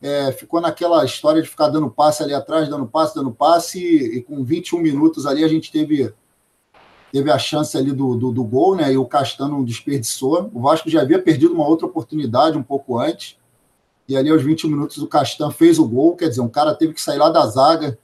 é, 0.00 0.32
ficou 0.32 0.60
naquela 0.60 1.04
história 1.04 1.42
de 1.42 1.48
ficar 1.48 1.68
dando 1.68 1.90
passe 1.90 2.22
ali 2.22 2.34
atrás, 2.34 2.68
dando 2.68 2.86
passe, 2.86 3.14
dando 3.14 3.32
passe, 3.32 3.78
e, 3.78 4.18
e 4.18 4.22
com 4.22 4.44
21 4.44 4.80
minutos 4.80 5.26
ali 5.26 5.44
a 5.44 5.48
gente 5.48 5.72
teve, 5.72 6.12
teve 7.12 7.30
a 7.30 7.38
chance 7.38 7.76
ali 7.76 7.92
do, 7.92 8.16
do, 8.16 8.32
do, 8.32 8.44
gol, 8.44 8.76
né? 8.76 8.92
E 8.92 8.98
o 8.98 9.04
Castano 9.04 9.64
desperdiçou. 9.64 10.50
O 10.54 10.60
Vasco 10.60 10.88
já 10.88 11.02
havia 11.02 11.20
perdido 11.20 11.54
uma 11.54 11.66
outra 11.66 11.86
oportunidade 11.86 12.56
um 12.56 12.62
pouco 12.62 12.98
antes. 12.98 13.36
E 14.08 14.16
ali 14.16 14.30
aos 14.30 14.42
21 14.42 14.70
minutos 14.70 14.98
o 14.98 15.06
Castan 15.06 15.50
fez 15.50 15.78
o 15.78 15.86
gol, 15.86 16.16
quer 16.16 16.28
dizer, 16.28 16.40
um 16.40 16.48
cara 16.48 16.74
teve 16.74 16.94
que 16.94 17.00
sair 17.00 17.18
lá 17.18 17.28
da 17.28 17.46
zaga. 17.46 17.98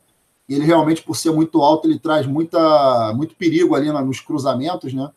E 0.49 0.55
ele 0.55 0.67
realmente, 0.67 1.03
por 1.03 1.17
ser 1.17 1.31
muito 1.31 1.63
alto, 1.63 1.89
ele 1.89 1.99
traz 1.99 2.27
muita, 2.27 3.13
muito 3.15 3.35
perigo 3.35 3.75
ali 3.75 3.91
nos 3.91 4.21
cruzamentos, 4.21 4.93
né? 4.93 5.11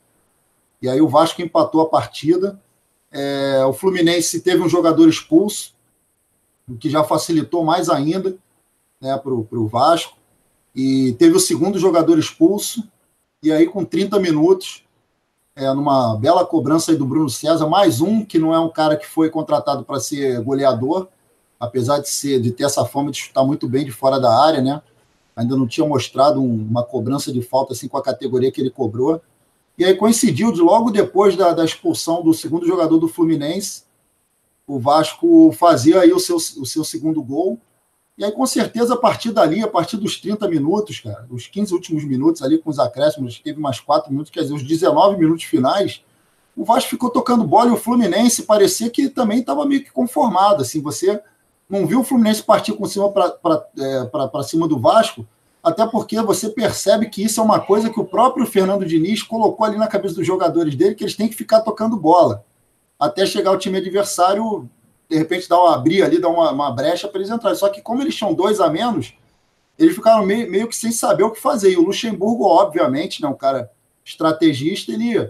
E 0.81 0.87
aí 0.87 1.01
o 1.01 1.07
Vasco 1.09 1.41
empatou 1.41 1.81
a 1.81 1.89
partida. 1.89 2.61
É, 3.11 3.63
o 3.65 3.73
Fluminense 3.73 4.41
teve 4.41 4.61
um 4.61 4.69
jogador 4.69 5.07
expulso, 5.07 5.73
o 6.69 6.75
que 6.75 6.89
já 6.89 7.03
facilitou 7.03 7.63
mais 7.63 7.89
ainda 7.89 8.37
né, 8.99 9.17
para 9.17 9.33
o 9.33 9.67
Vasco. 9.67 10.17
E 10.75 11.13
teve 11.13 11.35
o 11.35 11.39
segundo 11.39 11.79
jogador 11.79 12.19
expulso, 12.19 12.87
e 13.41 13.51
aí 13.51 13.65
com 13.67 13.83
30 13.83 14.19
minutos, 14.19 14.83
é, 15.55 15.73
numa 15.73 16.15
bela 16.15 16.45
cobrança 16.45 16.91
aí 16.91 16.97
do 16.97 17.05
Bruno 17.05 17.29
César, 17.29 17.67
mais 17.67 17.99
um 17.99 18.23
que 18.23 18.37
não 18.37 18.53
é 18.53 18.59
um 18.59 18.69
cara 18.69 18.95
que 18.95 19.07
foi 19.07 19.29
contratado 19.29 19.83
para 19.83 19.99
ser 19.99 20.39
goleador, 20.41 21.07
apesar 21.59 21.99
de 21.99 22.09
ser 22.09 22.39
de 22.39 22.51
ter 22.51 22.65
essa 22.65 22.85
fama 22.85 23.09
de 23.09 23.17
chutar 23.17 23.43
muito 23.43 23.67
bem 23.67 23.83
de 23.83 23.91
fora 23.91 24.19
da 24.19 24.31
área, 24.39 24.61
né? 24.61 24.81
Ainda 25.35 25.55
não 25.55 25.67
tinha 25.67 25.87
mostrado 25.87 26.39
um, 26.39 26.53
uma 26.53 26.83
cobrança 26.83 27.31
de 27.31 27.41
falta 27.41 27.73
assim 27.73 27.87
com 27.87 27.97
a 27.97 28.03
categoria 28.03 28.51
que 28.51 28.61
ele 28.61 28.69
cobrou. 28.69 29.19
E 29.77 29.85
aí 29.85 29.93
coincidiu 29.95 30.51
de 30.51 30.59
logo 30.59 30.89
depois 30.89 31.35
da, 31.35 31.53
da 31.53 31.63
expulsão 31.63 32.23
do 32.23 32.33
segundo 32.33 32.65
jogador 32.65 32.97
do 32.97 33.07
Fluminense, 33.07 33.83
o 34.65 34.79
Vasco 34.79 35.51
fazia 35.53 36.01
aí 36.01 36.11
o 36.11 36.19
seu, 36.19 36.35
o 36.35 36.65
seu 36.65 36.83
segundo 36.83 37.21
gol. 37.23 37.59
E 38.17 38.25
aí, 38.25 38.31
com 38.31 38.45
certeza, 38.47 38.95
a 38.95 38.97
partir 38.97 39.31
dali, 39.31 39.61
a 39.61 39.67
partir 39.67 39.95
dos 39.95 40.19
30 40.19 40.47
minutos, 40.49 40.99
cara, 40.99 41.25
os 41.29 41.47
15 41.47 41.73
últimos 41.73 42.03
minutos 42.03 42.41
ali 42.41 42.57
com 42.57 42.69
os 42.69 42.79
acréscimos, 42.79 43.39
teve 43.39 43.59
mais 43.61 43.79
4 43.79 44.11
minutos, 44.11 44.31
quer 44.31 44.41
dizer, 44.41 44.55
os 44.55 44.63
19 44.63 45.17
minutos 45.17 45.45
finais, 45.45 46.03
o 46.55 46.65
Vasco 46.65 46.89
ficou 46.89 47.11
tocando 47.11 47.43
bola 47.43 47.69
e 47.69 47.73
o 47.73 47.77
Fluminense 47.77 48.41
parecia 48.41 48.89
que 48.89 49.07
também 49.07 49.39
estava 49.39 49.63
meio 49.65 49.83
que 49.83 49.91
conformado. 49.91 50.63
Assim, 50.63 50.81
você 50.81 51.21
não 51.69 51.85
viu 51.85 51.99
o 51.99 52.03
Fluminense 52.03 52.41
partir 52.41 52.73
com 52.73 52.85
cima 52.87 53.11
para 53.11 53.67
é, 53.77 54.43
cima 54.43 54.67
do 54.67 54.79
Vasco, 54.79 55.25
até 55.67 55.85
porque 55.85 56.21
você 56.21 56.49
percebe 56.49 57.09
que 57.09 57.21
isso 57.21 57.41
é 57.41 57.43
uma 57.43 57.59
coisa 57.59 57.89
que 57.89 57.99
o 57.99 58.05
próprio 58.05 58.45
Fernando 58.45 58.85
Diniz 58.85 59.21
colocou 59.21 59.65
ali 59.65 59.77
na 59.77 59.87
cabeça 59.87 60.15
dos 60.15 60.25
jogadores 60.25 60.73
dele, 60.75 60.95
que 60.95 61.03
eles 61.03 61.17
têm 61.17 61.27
que 61.27 61.35
ficar 61.35 61.59
tocando 61.59 61.97
bola, 61.97 62.45
até 62.97 63.25
chegar 63.25 63.51
o 63.51 63.57
time 63.57 63.77
adversário, 63.77 64.69
de 65.09 65.17
repente 65.17 65.49
dar 65.49 65.59
uma 65.61 65.75
abrir 65.75 66.03
ali, 66.03 66.21
dar 66.21 66.29
uma, 66.29 66.51
uma 66.51 66.71
brecha 66.71 67.05
para 67.09 67.19
eles 67.19 67.29
entrarem. 67.29 67.59
Só 67.59 67.67
que 67.67 67.81
como 67.81 68.01
eles 68.01 68.15
tinham 68.15 68.33
dois 68.33 68.61
a 68.61 68.69
menos, 68.69 69.13
eles 69.77 69.93
ficaram 69.93 70.25
meio, 70.25 70.49
meio 70.49 70.69
que 70.69 70.75
sem 70.75 70.89
saber 70.89 71.23
o 71.23 71.31
que 71.31 71.41
fazer. 71.41 71.73
E 71.73 71.77
o 71.77 71.83
Luxemburgo, 71.83 72.45
obviamente, 72.45 73.21
né, 73.21 73.27
um 73.27 73.35
cara 73.35 73.69
estrategista, 74.05 74.93
ele 74.93 75.29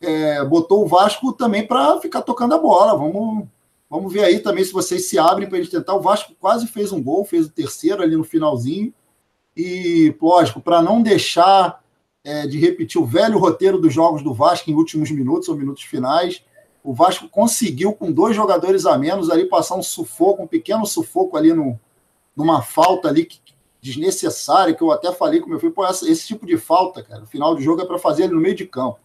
é, 0.00 0.44
botou 0.44 0.84
o 0.84 0.86
Vasco 0.86 1.32
também 1.32 1.66
para 1.66 2.00
ficar 2.00 2.22
tocando 2.22 2.54
a 2.54 2.58
bola. 2.58 2.96
Vamos, 2.96 3.48
vamos 3.90 4.12
ver 4.12 4.22
aí 4.22 4.38
também 4.38 4.62
se 4.62 4.72
vocês 4.72 5.06
se 5.06 5.18
abrem 5.18 5.48
para 5.48 5.58
eles 5.58 5.70
tentar. 5.70 5.96
O 5.96 6.00
Vasco 6.00 6.34
quase 6.38 6.68
fez 6.68 6.92
um 6.92 7.02
gol, 7.02 7.24
fez 7.24 7.46
o 7.46 7.50
terceiro 7.50 8.00
ali 8.00 8.16
no 8.16 8.22
finalzinho 8.22 8.94
e, 9.56 10.14
lógico, 10.20 10.60
para 10.60 10.80
não 10.80 11.02
deixar 11.02 11.82
é, 12.24 12.46
de 12.46 12.58
repetir 12.58 13.00
o 13.00 13.06
velho 13.06 13.38
roteiro 13.38 13.80
dos 13.80 13.92
jogos 13.92 14.22
do 14.22 14.32
Vasco 14.32 14.70
em 14.70 14.74
últimos 14.74 15.10
minutos 15.10 15.48
ou 15.48 15.56
minutos 15.56 15.82
finais, 15.82 16.44
o 16.82 16.92
Vasco 16.92 17.28
conseguiu, 17.28 17.92
com 17.92 18.10
dois 18.10 18.34
jogadores 18.34 18.86
a 18.86 18.98
menos, 18.98 19.30
ali 19.30 19.44
passar 19.44 19.76
um 19.76 19.82
sufoco, 19.82 20.42
um 20.42 20.46
pequeno 20.46 20.84
sufoco 20.86 21.36
ali 21.36 21.52
no, 21.52 21.78
numa 22.36 22.62
falta 22.62 23.08
ali 23.08 23.28
desnecessária, 23.80 24.74
que 24.74 24.82
eu 24.82 24.92
até 24.92 25.12
falei 25.12 25.40
com 25.40 25.50
meu 25.50 25.58
filho, 25.58 25.72
pô, 25.72 25.84
essa, 25.84 26.08
esse 26.08 26.26
tipo 26.26 26.46
de 26.46 26.56
falta, 26.56 27.02
cara, 27.02 27.26
final 27.26 27.54
do 27.54 27.60
jogo 27.60 27.82
é 27.82 27.84
para 27.84 27.98
fazer 27.98 28.28
no 28.28 28.40
meio 28.40 28.54
de 28.54 28.66
campo. 28.66 28.98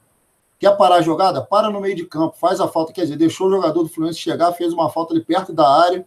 Quer 0.60 0.75
parar 0.75 0.95
a 0.95 1.01
jogada? 1.01 1.41
Para 1.41 1.69
no 1.69 1.79
meio 1.79 1.95
de 1.95 2.05
campo, 2.05 2.36
faz 2.36 2.60
a 2.60 2.67
falta. 2.67 2.91
Quer 2.91 3.01
dizer, 3.01 3.15
deixou 3.15 3.47
o 3.47 3.51
jogador 3.51 3.83
do 3.83 3.89
Fluminense 3.89 4.19
chegar, 4.19 4.51
fez 4.53 4.73
uma 4.73 4.89
falta 4.89 5.13
ali 5.13 5.23
perto 5.23 5.53
da 5.53 5.69
área, 5.69 6.05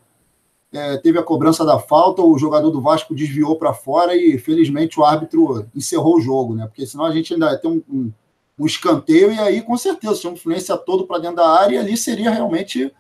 é, 0.73 0.97
teve 0.99 1.19
a 1.19 1.23
cobrança 1.23 1.65
da 1.65 1.79
falta, 1.79 2.23
o 2.23 2.39
jogador 2.39 2.71
do 2.71 2.81
Vasco 2.81 3.15
desviou 3.15 3.57
para 3.57 3.73
fora 3.73 4.15
e, 4.15 4.39
felizmente, 4.39 4.99
o 4.99 5.05
árbitro 5.05 5.67
encerrou 5.75 6.17
o 6.17 6.21
jogo, 6.21 6.55
né? 6.55 6.67
Porque 6.67 6.87
senão 6.87 7.05
a 7.05 7.13
gente 7.13 7.35
ainda 7.35 7.57
tem 7.59 7.71
um, 7.71 7.83
um, 7.89 8.13
um 8.59 8.67
escanteio 8.67 9.33
e 9.33 9.39
aí, 9.39 9.63
com 9.63 9.77
certeza, 9.77 10.21
tinha 10.21 10.33
um 10.33 10.37
Fluminense 10.37 10.73
todo 10.87 11.07
para 11.07 11.19
dentro 11.19 11.37
da 11.37 11.49
área 11.49 11.77
e 11.77 11.79
ali 11.79 11.97
seria 11.97 12.31
realmente 12.31 12.93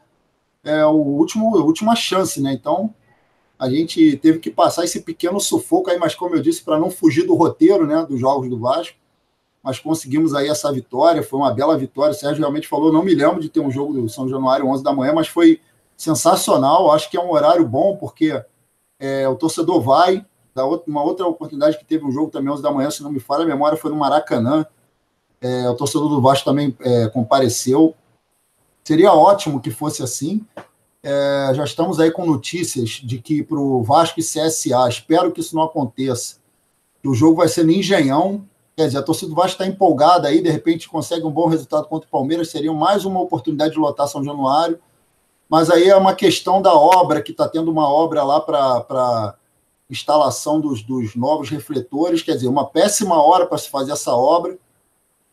é, 0.64 0.84
o 0.84 0.96
último, 0.96 1.56
a 1.56 1.62
última 1.62 1.94
chance, 1.94 2.40
né? 2.40 2.52
Então, 2.52 2.92
a 3.58 3.70
gente 3.70 4.16
teve 4.16 4.38
que 4.38 4.50
passar 4.50 4.84
esse 4.84 5.00
pequeno 5.00 5.38
sufoco 5.38 5.90
aí, 5.90 5.98
mas 5.98 6.14
como 6.14 6.34
eu 6.34 6.42
disse, 6.42 6.62
para 6.62 6.78
não 6.78 6.90
fugir 6.90 7.26
do 7.26 7.34
roteiro, 7.34 7.86
né, 7.86 8.04
dos 8.08 8.18
jogos 8.18 8.48
do 8.48 8.58
Vasco 8.58 9.00
mas 9.62 9.78
conseguimos 9.78 10.34
aí 10.34 10.48
essa 10.48 10.72
vitória, 10.72 11.22
foi 11.22 11.38
uma 11.38 11.52
bela 11.52 11.76
vitória. 11.76 12.12
O 12.12 12.14
Sérgio 12.14 12.40
realmente 12.40 12.66
falou, 12.66 12.92
não 12.92 13.04
me 13.04 13.14
lembro 13.14 13.40
de 13.40 13.48
ter 13.48 13.60
um 13.60 13.70
jogo 13.70 13.92
do 13.92 14.08
São 14.08 14.28
Januário 14.28 14.66
11 14.66 14.82
da 14.82 14.92
manhã, 14.92 15.12
mas 15.12 15.28
foi 15.28 15.60
sensacional. 16.00 16.90
Acho 16.90 17.10
que 17.10 17.16
é 17.16 17.20
um 17.20 17.30
horário 17.30 17.66
bom, 17.68 17.94
porque 17.96 18.42
é, 18.98 19.28
o 19.28 19.36
torcedor 19.36 19.82
vai. 19.82 20.24
Da 20.54 20.64
outra, 20.64 20.90
uma 20.90 21.02
outra 21.02 21.26
oportunidade 21.26 21.78
que 21.78 21.84
teve 21.84 22.04
um 22.04 22.10
jogo 22.10 22.30
também 22.30 22.52
11 22.52 22.62
da 22.62 22.72
manhã, 22.72 22.90
se 22.90 23.02
não 23.02 23.12
me 23.12 23.20
falha 23.20 23.44
a 23.44 23.46
memória, 23.46 23.78
foi 23.78 23.90
no 23.90 23.96
Maracanã. 23.96 24.66
É, 25.40 25.68
o 25.68 25.76
torcedor 25.76 26.08
do 26.08 26.20
Vasco 26.20 26.44
também 26.44 26.76
é, 26.80 27.08
compareceu. 27.08 27.94
Seria 28.82 29.12
ótimo 29.12 29.60
que 29.60 29.70
fosse 29.70 30.02
assim. 30.02 30.44
É, 31.02 31.52
já 31.54 31.64
estamos 31.64 32.00
aí 32.00 32.10
com 32.10 32.26
notícias 32.26 32.88
de 32.88 33.18
que 33.18 33.42
para 33.42 33.58
o 33.58 33.82
Vasco 33.82 34.18
e 34.18 34.22
CSA, 34.22 34.88
espero 34.88 35.30
que 35.30 35.40
isso 35.40 35.54
não 35.54 35.62
aconteça, 35.62 36.36
o 37.04 37.14
jogo 37.14 37.36
vai 37.36 37.48
ser 37.48 37.64
no 37.64 37.72
Engenhão, 37.72 38.46
Quer 38.76 38.86
dizer, 38.86 38.98
a 38.98 39.02
torcida 39.02 39.28
do 39.28 39.34
Vasco 39.34 39.60
está 39.60 39.66
empolgada 39.66 40.28
aí, 40.28 40.40
de 40.40 40.48
repente 40.48 40.88
consegue 40.88 41.26
um 41.26 41.30
bom 41.30 41.48
resultado 41.48 41.86
contra 41.86 42.08
o 42.08 42.10
Palmeiras, 42.10 42.48
seria 42.48 42.72
mais 42.72 43.04
uma 43.04 43.20
oportunidade 43.20 43.74
de 43.74 43.78
lotar 43.78 44.08
São 44.08 44.24
Januário. 44.24 44.78
Mas 45.50 45.68
aí 45.68 45.88
é 45.88 45.96
uma 45.96 46.14
questão 46.14 46.62
da 46.62 46.72
obra, 46.72 47.20
que 47.20 47.32
está 47.32 47.48
tendo 47.48 47.72
uma 47.72 47.88
obra 47.88 48.22
lá 48.22 48.40
para 48.40 49.34
instalação 49.90 50.60
dos, 50.60 50.80
dos 50.80 51.16
novos 51.16 51.50
refletores, 51.50 52.22
quer 52.22 52.36
dizer, 52.36 52.46
uma 52.46 52.64
péssima 52.64 53.20
hora 53.20 53.44
para 53.44 53.58
se 53.58 53.68
fazer 53.68 53.90
essa 53.90 54.14
obra. 54.14 54.56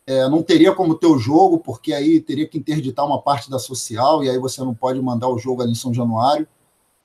É, 0.04 0.28
não 0.28 0.42
teria 0.42 0.74
como 0.74 0.96
ter 0.96 1.06
o 1.06 1.18
jogo, 1.18 1.58
porque 1.60 1.92
aí 1.92 2.20
teria 2.20 2.48
que 2.48 2.58
interditar 2.58 3.06
uma 3.06 3.22
parte 3.22 3.48
da 3.48 3.60
social, 3.60 4.24
e 4.24 4.28
aí 4.28 4.38
você 4.38 4.60
não 4.62 4.74
pode 4.74 5.00
mandar 5.00 5.28
o 5.28 5.38
jogo 5.38 5.62
ali 5.62 5.70
em 5.70 5.76
São 5.76 5.94
Januário. 5.94 6.48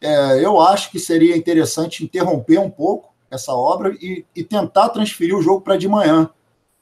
É, 0.01 0.43
eu 0.43 0.59
acho 0.59 0.89
que 0.89 0.97
seria 0.97 1.37
interessante 1.37 2.03
interromper 2.03 2.57
um 2.57 2.69
pouco, 2.69 3.13
essa 3.29 3.53
obra 3.53 3.95
e, 4.01 4.25
e 4.35 4.43
tentar 4.43 4.89
transferir 4.89 5.35
o 5.35 5.41
jogo 5.41 5.61
para 5.61 5.77
de 5.77 5.87
manhã, 5.87 6.29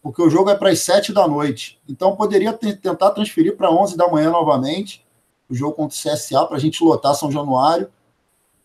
porque 0.01 0.21
o 0.21 0.29
jogo 0.29 0.49
é 0.49 0.55
para 0.55 0.69
as 0.69 0.79
7 0.79 1.11
da 1.11 1.27
noite. 1.27 1.79
Então, 1.89 2.15
poderia 2.15 2.53
tentar 2.53 3.11
transferir 3.11 3.57
para 3.57 3.69
11 3.69 3.97
da 3.97 4.07
manhã 4.07 4.29
novamente, 4.29 5.05
o 5.51 5.55
jogo 5.55 5.73
contra 5.73 5.95
o 5.95 6.13
CSA, 6.15 6.45
para 6.45 6.55
a 6.55 6.59
gente 6.59 6.83
lotar 6.83 7.13
São 7.13 7.31
Januário 7.31 7.89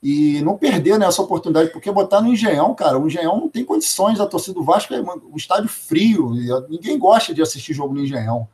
e 0.03 0.41
não 0.43 0.57
perder 0.57 0.99
né, 0.99 1.07
essa 1.07 1.21
oportunidade, 1.21 1.71
porque 1.71 1.91
botar 1.91 2.21
no 2.21 2.33
Engenhão, 2.33 2.75
cara, 2.75 2.99
o 2.99 3.07
Engenhão 3.07 3.41
não 3.41 3.49
tem 3.49 3.65
condições, 3.65 4.21
a 4.21 4.27
torcida 4.27 4.55
do 4.55 4.63
Vasco 4.63 4.95
é 4.95 5.01
um 5.01 5.37
estádio 5.37 5.69
frio, 5.69 6.31
ninguém 6.69 6.97
gosta 6.97 7.35
de 7.35 7.43
assistir 7.43 7.75
jogo 7.75 7.93
no 7.93 8.05
Engenhão. 8.05 8.47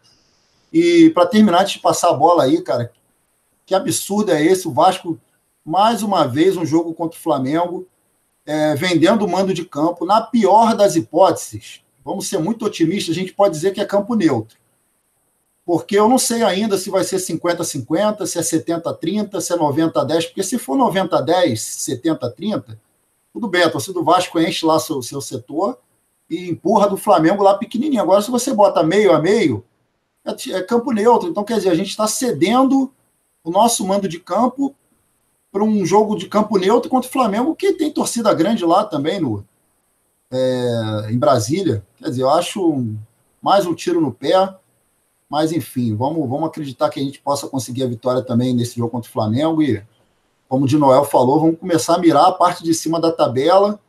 E 0.73 1.11
para 1.11 1.27
terminar 1.27 1.65
de 1.65 1.79
passar 1.79 2.09
a 2.09 2.15
bola 2.15 2.45
aí, 2.45 2.63
cara, 2.63 2.91
que 3.67 3.75
absurdo 3.75 4.33
é 4.33 4.43
esse? 4.43 4.67
O 4.67 4.73
Vasco, 4.73 5.21
mais 5.63 6.03
uma 6.03 6.27
vez, 6.27 6.57
um 6.57 6.65
jogo 6.65 6.95
contra 6.95 7.19
o 7.19 7.23
Flamengo, 7.23 7.87
é, 8.47 8.75
vendendo 8.75 9.25
o 9.25 9.29
mando 9.29 9.53
de 9.53 9.65
campo. 9.65 10.07
Na 10.07 10.23
pior 10.23 10.75
das 10.75 10.97
hipóteses, 10.97 11.83
vamos 12.03 12.29
ser 12.29 12.39
muito 12.39 12.65
otimistas, 12.65 13.15
a 13.15 13.19
gente 13.19 13.35
pode 13.35 13.55
dizer 13.55 13.73
que 13.73 13.81
é 13.81 13.85
campo 13.85 14.15
neutro. 14.15 14.62
Porque 15.73 15.99
eu 15.99 16.07
não 16.07 16.19
sei 16.19 16.43
ainda 16.43 16.77
se 16.77 16.91
vai 16.91 17.03
ser 17.03 17.17
50-50, 17.17 18.27
se 18.27 18.39
é 18.39 18.43
70-30, 18.43 19.41
se 19.41 19.55
é 19.55 19.57
90-10, 19.57 20.27
porque 20.27 20.43
se 20.43 20.59
for 20.59 20.77
90-10, 20.77 21.55
70-30, 21.55 22.77
tudo 23.33 23.49
bem, 23.49 23.63
a 23.63 23.71
torcida 23.71 23.95
do 23.95 24.05
Vasco 24.05 24.39
enche 24.39 24.67
lá 24.67 24.79
seu, 24.79 25.01
seu 25.01 25.23
setor 25.23 25.79
e 26.29 26.51
empurra 26.51 26.91
do 26.91 26.99
Flamengo 26.99 27.43
lá 27.43 27.57
pequenininho. 27.57 28.03
Agora, 28.03 28.21
se 28.21 28.31
você 28.31 28.53
bota 28.53 28.83
meio 28.83 29.15
a 29.15 29.19
meio, 29.19 29.65
é, 30.27 30.51
é 30.51 30.63
campo 30.63 30.93
neutro. 30.93 31.31
Então, 31.31 31.43
quer 31.43 31.57
dizer, 31.57 31.71
a 31.71 31.75
gente 31.75 31.89
está 31.89 32.07
cedendo 32.07 32.93
o 33.43 33.51
nosso 33.51 33.87
mando 33.87 34.07
de 34.07 34.21
campo 34.21 34.77
para 35.51 35.65
um 35.65 35.87
jogo 35.87 36.17
de 36.17 36.29
campo 36.29 36.59
neutro 36.59 36.91
contra 36.91 37.09
o 37.09 37.13
Flamengo, 37.13 37.57
que 37.57 37.73
tem 37.73 37.91
torcida 37.91 38.35
grande 38.35 38.63
lá 38.63 38.85
também 38.85 39.19
no, 39.19 39.43
é, 40.31 41.07
em 41.11 41.19
Brasília. 41.19 41.83
Quer 41.97 42.11
dizer, 42.11 42.25
eu 42.25 42.29
acho 42.31 42.85
mais 43.41 43.65
um 43.65 43.75
tiro 43.75 44.03
no 44.03 44.13
pé, 44.13 44.55
mas 45.33 45.51
enfim, 45.51 45.97
vamos, 45.97 46.29
vamos 46.29 46.47
acreditar 46.47 46.91
que 46.91 47.01
a 47.01 47.03
gente 47.03 47.19
possa 47.19 47.49
conseguir 47.49 47.85
a 47.85 47.87
vitória 47.87 48.21
também 48.21 48.53
nesse 48.53 48.77
jogo 48.77 48.91
contra 48.91 49.09
o 49.09 49.13
Flamengo 49.13 49.63
e, 49.63 49.83
como 50.47 50.67
o 50.67 50.69
de 50.69 50.77
Noel 50.77 51.07
falou, 51.07 51.41
vamos 51.41 51.59
começar 51.59 51.95
a 51.95 51.99
mirar 51.99 52.27
a 52.27 52.33
parte 52.33 52.63
de 52.63 52.75
cima 52.75 53.01
da 53.01 53.11
tabela. 53.11 53.81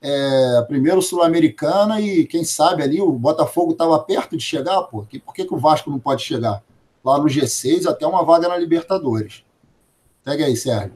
É, 0.00 0.62
primeiro 0.66 1.02
Sul-Americana 1.02 2.00
e 2.00 2.24
quem 2.24 2.44
sabe 2.44 2.82
ali 2.82 2.98
o 2.98 3.12
Botafogo 3.12 3.72
estava 3.72 3.98
perto 3.98 4.38
de 4.38 4.42
chegar, 4.42 4.80
pô. 4.84 5.04
Por 5.22 5.34
que, 5.34 5.44
que 5.44 5.52
o 5.52 5.58
Vasco 5.58 5.90
não 5.90 5.98
pode 5.98 6.22
chegar? 6.22 6.62
Lá 7.04 7.18
no 7.18 7.26
G6 7.26 7.86
até 7.86 8.06
uma 8.06 8.24
vaga 8.24 8.48
na 8.48 8.56
Libertadores. 8.56 9.44
Pega 10.24 10.46
aí, 10.46 10.56
Sérgio. 10.56 10.94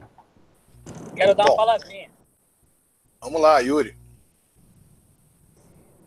Quero 1.15 1.35
dar 1.35 1.45
uma 1.45 1.55
palavrinha. 1.55 2.09
Vamos 3.21 3.39
lá, 3.39 3.59
Yuri. 3.59 3.95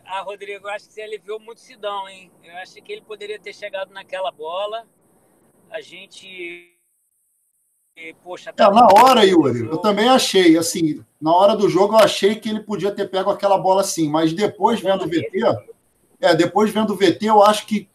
Ah, 0.05 0.21
Rodrigo, 0.21 0.67
eu 0.67 0.71
acho 0.71 0.87
que 0.87 0.93
você 0.93 1.01
aliviou 1.01 1.39
muito 1.39 1.57
o 1.57 1.61
Sidão, 1.61 2.07
hein? 2.07 2.31
Eu 2.43 2.55
acho 2.57 2.73
que 2.75 2.91
ele 2.91 3.01
poderia 3.01 3.39
ter 3.39 3.53
chegado 3.53 3.91
naquela 3.91 4.31
bola. 4.31 4.85
A 5.69 5.81
gente. 5.81 6.71
Poxa, 8.23 8.51
tá 8.51 8.69
na 8.69 8.87
hora, 8.87 9.25
Yuri, 9.25 9.67
eu 9.67 9.77
também 9.77 10.09
achei, 10.09 10.57
assim, 10.57 11.01
na 11.19 11.33
hora 11.33 11.55
do 11.55 11.69
jogo 11.69 11.93
eu 11.93 11.99
achei 11.99 12.35
que 12.35 12.49
ele 12.49 12.59
podia 12.59 12.91
ter 12.91 13.09
pego 13.09 13.29
aquela 13.29 13.57
bola 13.57 13.79
assim, 13.79 14.09
mas 14.09 14.33
depois 14.33 14.81
vendo 14.81 15.05
o 15.05 15.07
VT, 15.07 15.31
é, 16.19 16.35
depois 16.35 16.71
vendo 16.71 16.91
o 16.91 16.95
VT, 16.97 17.25
eu 17.25 17.41
acho 17.41 17.65
que, 17.65 17.87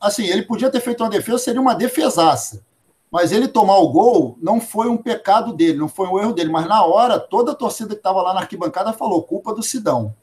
assim, 0.00 0.26
ele 0.26 0.42
podia 0.42 0.68
ter 0.70 0.80
feito 0.80 1.04
uma 1.04 1.10
defesa, 1.10 1.38
seria 1.38 1.60
uma 1.60 1.74
defesaça. 1.74 2.66
Mas 3.10 3.30
ele 3.30 3.46
tomar 3.46 3.78
o 3.78 3.88
gol 3.88 4.36
não 4.42 4.60
foi 4.60 4.88
um 4.88 4.96
pecado 4.96 5.52
dele, 5.52 5.78
não 5.78 5.88
foi 5.88 6.08
um 6.08 6.18
erro 6.18 6.32
dele. 6.32 6.50
Mas 6.50 6.66
na 6.66 6.84
hora, 6.84 7.18
toda 7.18 7.52
a 7.52 7.54
torcida 7.54 7.90
que 7.90 8.00
estava 8.00 8.20
lá 8.20 8.34
na 8.34 8.40
arquibancada 8.40 8.92
falou: 8.92 9.22
culpa 9.22 9.54
do 9.54 9.62
Sidão. 9.62 10.14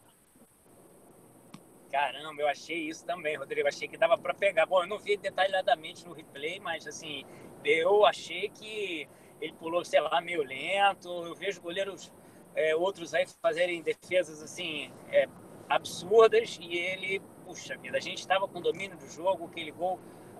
Caramba, 1.95 2.41
eu 2.41 2.47
achei 2.49 2.89
isso 2.89 3.05
também, 3.05 3.37
Rodrigo. 3.37 3.69
Achei 3.69 3.87
que 3.87 3.97
dava 3.97 4.17
para 4.17 4.33
pegar. 4.33 4.65
Bom, 4.65 4.83
eu 4.83 4.87
não 4.87 4.99
vi 4.99 5.15
detalhadamente 5.15 6.05
no 6.05 6.11
replay, 6.13 6.59
mas 6.59 6.85
assim, 6.85 7.23
eu 7.63 8.05
achei 8.05 8.49
que 8.49 9.07
ele 9.39 9.53
pulou, 9.53 9.85
sei 9.85 10.01
lá, 10.01 10.19
meio 10.19 10.43
lento. 10.43 11.07
Eu 11.07 11.33
vejo 11.33 11.61
goleiros 11.61 12.11
é, 12.53 12.75
outros 12.75 13.13
aí 13.13 13.25
fazerem 13.41 13.81
defesas 13.81 14.43
assim 14.43 14.91
é, 15.09 15.29
absurdas 15.69 16.59
e 16.61 16.77
ele, 16.77 17.21
puxa 17.45 17.77
vida, 17.77 17.97
a 17.97 18.01
gente 18.01 18.19
estava 18.19 18.45
com 18.45 18.59
domínio 18.59 18.97
do 18.97 19.07
jogo, 19.07 19.45
aquele 19.45 19.71
gol 19.71 19.97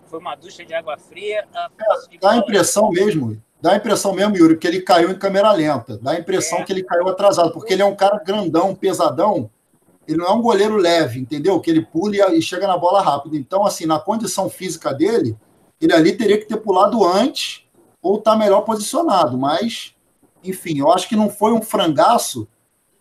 foi 0.08 0.20
uma 0.20 0.36
ducha 0.36 0.66
de 0.66 0.74
água 0.74 0.98
fria. 0.98 1.48
É, 1.54 2.18
dá 2.20 2.32
a 2.32 2.38
impressão 2.38 2.90
mesmo, 2.90 3.42
dá 3.62 3.72
a 3.72 3.78
impressão 3.78 4.12
mesmo, 4.12 4.36
Yuri, 4.36 4.58
que 4.58 4.68
ele 4.68 4.82
caiu 4.82 5.10
em 5.10 5.18
câmera 5.18 5.54
lenta. 5.54 5.98
Dá 6.00 6.12
a 6.12 6.20
impressão 6.20 6.60
é. 6.60 6.64
que 6.66 6.74
ele 6.74 6.84
caiu 6.84 7.08
atrasado, 7.08 7.54
porque 7.54 7.72
ele 7.72 7.82
é 7.82 7.86
um 7.86 7.96
cara 7.96 8.22
grandão, 8.22 8.76
pesadão. 8.76 9.50
Ele 10.08 10.18
não 10.18 10.28
é 10.28 10.32
um 10.32 10.42
goleiro 10.42 10.76
leve, 10.76 11.20
entendeu? 11.20 11.60
Que 11.60 11.72
ele 11.72 11.82
pula 11.82 12.34
e 12.34 12.42
chega 12.42 12.68
na 12.68 12.78
bola 12.78 13.02
rápido. 13.02 13.36
Então, 13.36 13.66
assim, 13.66 13.86
na 13.86 14.00
condição 14.00 14.50
física 14.50 14.94
dele, 14.94 15.36
ele 15.82 15.94
ali 15.94 16.16
teria 16.16 16.38
que 16.38 16.46
ter 16.46 16.58
pulado 16.58 17.04
antes 17.04 17.64
ou 18.02 18.18
estar 18.18 18.34
tá 18.34 18.38
melhor 18.38 18.62
posicionado. 18.62 19.38
Mas, 19.38 19.96
enfim, 20.44 20.80
eu 20.80 20.92
acho 20.92 21.10
que 21.10 21.16
não 21.16 21.30
foi 21.30 21.54
um 21.54 21.62
frangaço 21.62 22.48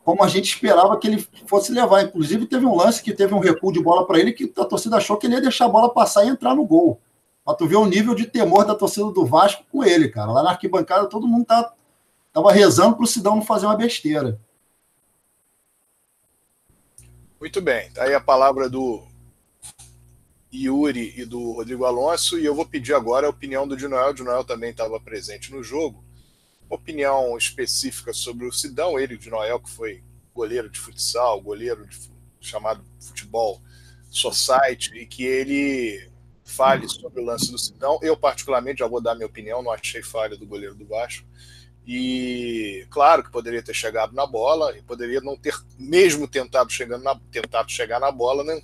como 0.04 0.22
a 0.22 0.28
gente 0.28 0.44
esperava 0.44 0.98
que 0.98 1.06
ele 1.06 1.26
fosse 1.46 1.72
levar. 1.72 2.02
Inclusive, 2.02 2.46
teve 2.46 2.66
um 2.66 2.76
lance 2.76 3.02
que 3.02 3.12
teve 3.12 3.34
um 3.34 3.38
recuo 3.38 3.72
de 3.72 3.82
bola 3.82 4.06
para 4.06 4.18
ele 4.18 4.32
que 4.32 4.52
a 4.58 4.64
torcida 4.64 4.98
achou 4.98 5.16
que 5.16 5.26
ele 5.26 5.34
ia 5.34 5.40
deixar 5.40 5.64
a 5.64 5.68
bola 5.68 5.92
passar 5.92 6.24
e 6.24 6.28
entrar 6.28 6.54
no 6.54 6.64
gol. 6.64 7.00
Para 7.44 7.54
tu 7.54 7.66
ver 7.66 7.76
o 7.76 7.86
nível 7.86 8.14
de 8.14 8.26
temor 8.26 8.64
da 8.64 8.74
torcida 8.74 9.10
do 9.10 9.26
Vasco 9.26 9.64
com 9.70 9.82
ele, 9.82 10.08
cara. 10.08 10.30
Lá 10.30 10.42
na 10.42 10.50
arquibancada, 10.50 11.06
todo 11.06 11.26
mundo 11.26 11.44
tá, 11.44 11.72
tava 12.32 12.52
rezando 12.52 12.96
para 12.96 13.04
o 13.04 13.06
Sidão 13.06 13.36
não 13.36 13.42
fazer 13.42 13.66
uma 13.66 13.76
besteira. 13.76 14.38
Muito 17.44 17.60
bem. 17.60 17.90
Tá 17.90 18.04
aí 18.04 18.14
a 18.14 18.20
palavra 18.20 18.70
do 18.70 19.06
Yuri 20.50 21.12
e 21.14 21.26
do 21.26 21.52
Rodrigo 21.52 21.84
Alonso. 21.84 22.38
E 22.38 22.44
eu 22.46 22.54
vou 22.54 22.64
pedir 22.64 22.94
agora 22.94 23.26
a 23.26 23.30
opinião 23.30 23.68
do 23.68 23.76
Dinoel. 23.76 24.12
O 24.12 24.14
Dinoel 24.14 24.44
também 24.44 24.70
estava 24.70 24.98
presente 24.98 25.52
no 25.52 25.62
jogo 25.62 26.02
opinião 26.70 27.36
específica 27.36 28.14
sobre 28.14 28.46
o 28.46 28.52
Sidão, 28.52 28.98
ele 28.98 29.18
de 29.18 29.28
Noel, 29.28 29.60
que 29.60 29.68
foi 29.68 30.02
goleiro 30.34 30.70
de 30.70 30.80
futsal, 30.80 31.38
goleiro 31.38 31.86
de, 31.86 32.10
chamado 32.40 32.82
futebol 32.98 33.60
society, 34.10 34.96
e 34.96 35.04
que 35.04 35.22
ele 35.22 36.10
fale 36.46 36.88
sobre 36.88 37.20
o 37.20 37.24
lance 37.26 37.52
do 37.52 37.58
Sidão. 37.58 37.98
Eu, 38.00 38.16
particularmente, 38.16 38.78
já 38.78 38.86
vou 38.86 39.02
dar 39.02 39.14
minha 39.14 39.26
opinião, 39.26 39.62
não 39.62 39.70
achei 39.70 40.02
falha 40.02 40.34
do 40.34 40.46
goleiro 40.46 40.74
do 40.74 40.86
Vasco. 40.86 41.26
E 41.86 42.63
claro 42.94 43.24
que 43.24 43.30
poderia 43.32 43.60
ter 43.60 43.74
chegado 43.74 44.14
na 44.14 44.24
bola, 44.24 44.78
e 44.78 44.80
poderia 44.80 45.20
não 45.20 45.36
ter 45.36 45.52
mesmo 45.76 46.28
tentado, 46.28 46.70
chegando 46.70 47.02
na, 47.02 47.18
tentado 47.32 47.68
chegar 47.72 47.98
na 47.98 48.12
bola, 48.12 48.44
né? 48.44 48.62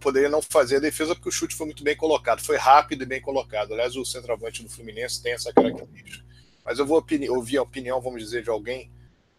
poderia 0.00 0.30
não 0.30 0.40
fazer 0.40 0.76
a 0.76 0.80
defesa 0.80 1.14
porque 1.14 1.28
o 1.28 1.32
chute 1.32 1.54
foi 1.54 1.66
muito 1.66 1.84
bem 1.84 1.94
colocado, 1.94 2.40
foi 2.40 2.56
rápido 2.56 3.02
e 3.02 3.06
bem 3.06 3.20
colocado. 3.20 3.74
Aliás, 3.74 3.94
o 3.94 4.06
centroavante 4.06 4.62
do 4.62 4.70
Fluminense 4.70 5.22
tem 5.22 5.34
essa 5.34 5.52
característica. 5.52 6.24
Mas 6.64 6.78
eu 6.78 6.86
vou 6.86 7.04
ouvir 7.28 7.58
a 7.58 7.62
opinião, 7.62 8.00
vamos 8.00 8.22
dizer, 8.22 8.42
de 8.42 8.48
alguém 8.48 8.90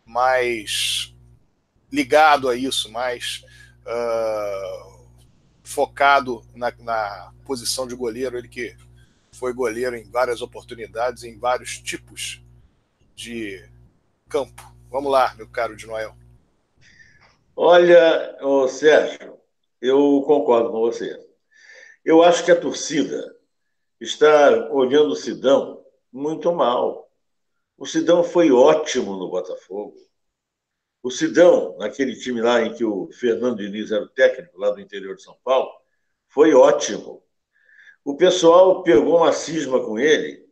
mais 0.06 1.15
ligado 1.91 2.49
a 2.49 2.56
isso, 2.56 2.91
mais 2.91 3.43
uh, 3.82 5.08
focado 5.63 6.45
na, 6.54 6.71
na, 6.80 7.34
posição 7.45 7.88
de 7.88 7.95
goleiro, 7.95 8.38
ele 8.38 8.47
que 8.47 8.76
foi 9.32 9.54
goleiro 9.54 9.95
em 9.95 10.04
várias 10.04 10.41
oportunidades, 10.41 11.23
em 11.23 11.39
vários 11.39 11.80
tipos 11.80 12.43
de 13.15 13.63
campo. 14.34 14.63
Vamos 14.89 15.12
lá, 15.12 15.32
meu 15.36 15.48
caro 15.48 15.76
de 15.76 15.86
Noel. 15.86 16.17
Olha, 17.56 18.36
ô 18.41 18.67
Sérgio, 18.67 19.39
eu 19.80 20.24
concordo 20.26 20.72
com 20.72 20.80
você. 20.80 21.15
Eu 22.04 22.24
acho 22.24 22.43
que 22.43 22.52
a 22.52 22.60
torcida 22.60 23.38
está 24.02 24.72
olhando 24.72 25.12
o 25.12 25.15
Sidão 25.15 25.86
muito 26.12 26.52
mal. 26.52 27.12
O 27.78 27.86
Sidão 27.86 28.24
foi 28.24 28.52
ótimo 28.52 29.15
no 29.17 29.30
Botafogo. 29.30 29.93
O 31.04 31.12
Sidão, 31.12 31.78
naquele 31.78 32.15
time 32.15 32.41
lá 32.41 32.60
em 32.63 32.74
que 32.74 32.84
o 32.84 33.12
Fernando 33.12 33.58
Diniz 33.58 33.91
era 33.91 34.04
o 34.04 34.10
técnico, 34.10 34.58
lá 34.58 34.72
do 34.72 34.82
interior 34.82 35.15
de 35.15 35.22
São 35.22 35.38
Paulo, 35.43 35.69
foi 36.28 36.56
ótimo. 36.56 37.24
O 38.04 38.17
pessoal 38.17 38.82
pegou 38.82 39.17
uma 39.17 39.32
cisma 39.32 39.80
com 39.86 40.00
ele, 40.00 40.42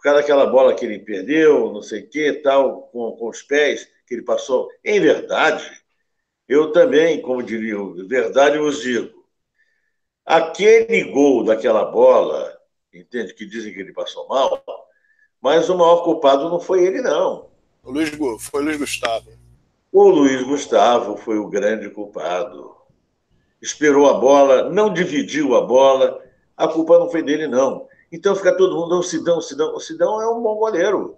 por 0.00 0.04
causa 0.04 0.20
daquela 0.22 0.46
bola 0.46 0.74
que 0.74 0.86
ele 0.86 0.98
perdeu, 0.98 1.70
não 1.70 1.82
sei 1.82 2.00
o 2.00 2.08
que, 2.08 2.32
tal, 2.32 2.84
com, 2.84 3.12
com 3.12 3.28
os 3.28 3.42
pés 3.42 3.86
que 4.06 4.14
ele 4.14 4.22
passou. 4.22 4.70
Em 4.82 4.98
verdade, 4.98 5.70
eu 6.48 6.72
também, 6.72 7.20
como 7.20 7.42
diria, 7.42 7.76
verdade 8.08 8.56
eu 8.56 8.64
vos 8.64 8.80
digo, 8.80 9.26
aquele 10.24 11.04
gol 11.12 11.44
daquela 11.44 11.84
bola, 11.84 12.58
entende, 12.94 13.34
que 13.34 13.44
dizem 13.44 13.74
que 13.74 13.78
ele 13.78 13.92
passou 13.92 14.26
mal, 14.26 14.64
mas 15.38 15.68
o 15.68 15.76
maior 15.76 16.02
culpado 16.02 16.48
não 16.48 16.60
foi 16.60 16.82
ele, 16.82 17.02
não. 17.02 17.50
O 17.82 17.90
Luiz, 17.90 18.08
foi 18.38 18.62
o 18.62 18.64
Luiz 18.64 18.78
Gustavo. 18.78 19.30
O 19.92 20.08
Luiz 20.08 20.42
Gustavo 20.44 21.18
foi 21.18 21.36
o 21.36 21.50
grande 21.50 21.90
culpado. 21.90 22.74
Esperou 23.60 24.08
a 24.08 24.14
bola, 24.14 24.70
não 24.70 24.90
dividiu 24.90 25.54
a 25.56 25.60
bola, 25.60 26.24
a 26.56 26.66
culpa 26.66 26.98
não 26.98 27.10
foi 27.10 27.22
dele, 27.22 27.46
não. 27.46 27.89
Então 28.10 28.34
fica 28.34 28.56
todo 28.56 28.76
mundo, 28.76 28.98
o 28.98 29.02
Sidão, 29.02 29.38
o 29.38 29.42
Sidão. 29.42 29.74
O 29.74 29.80
Sidão 29.80 30.20
é 30.20 30.28
um 30.28 30.42
bom 30.42 30.56
goleiro. 30.56 31.16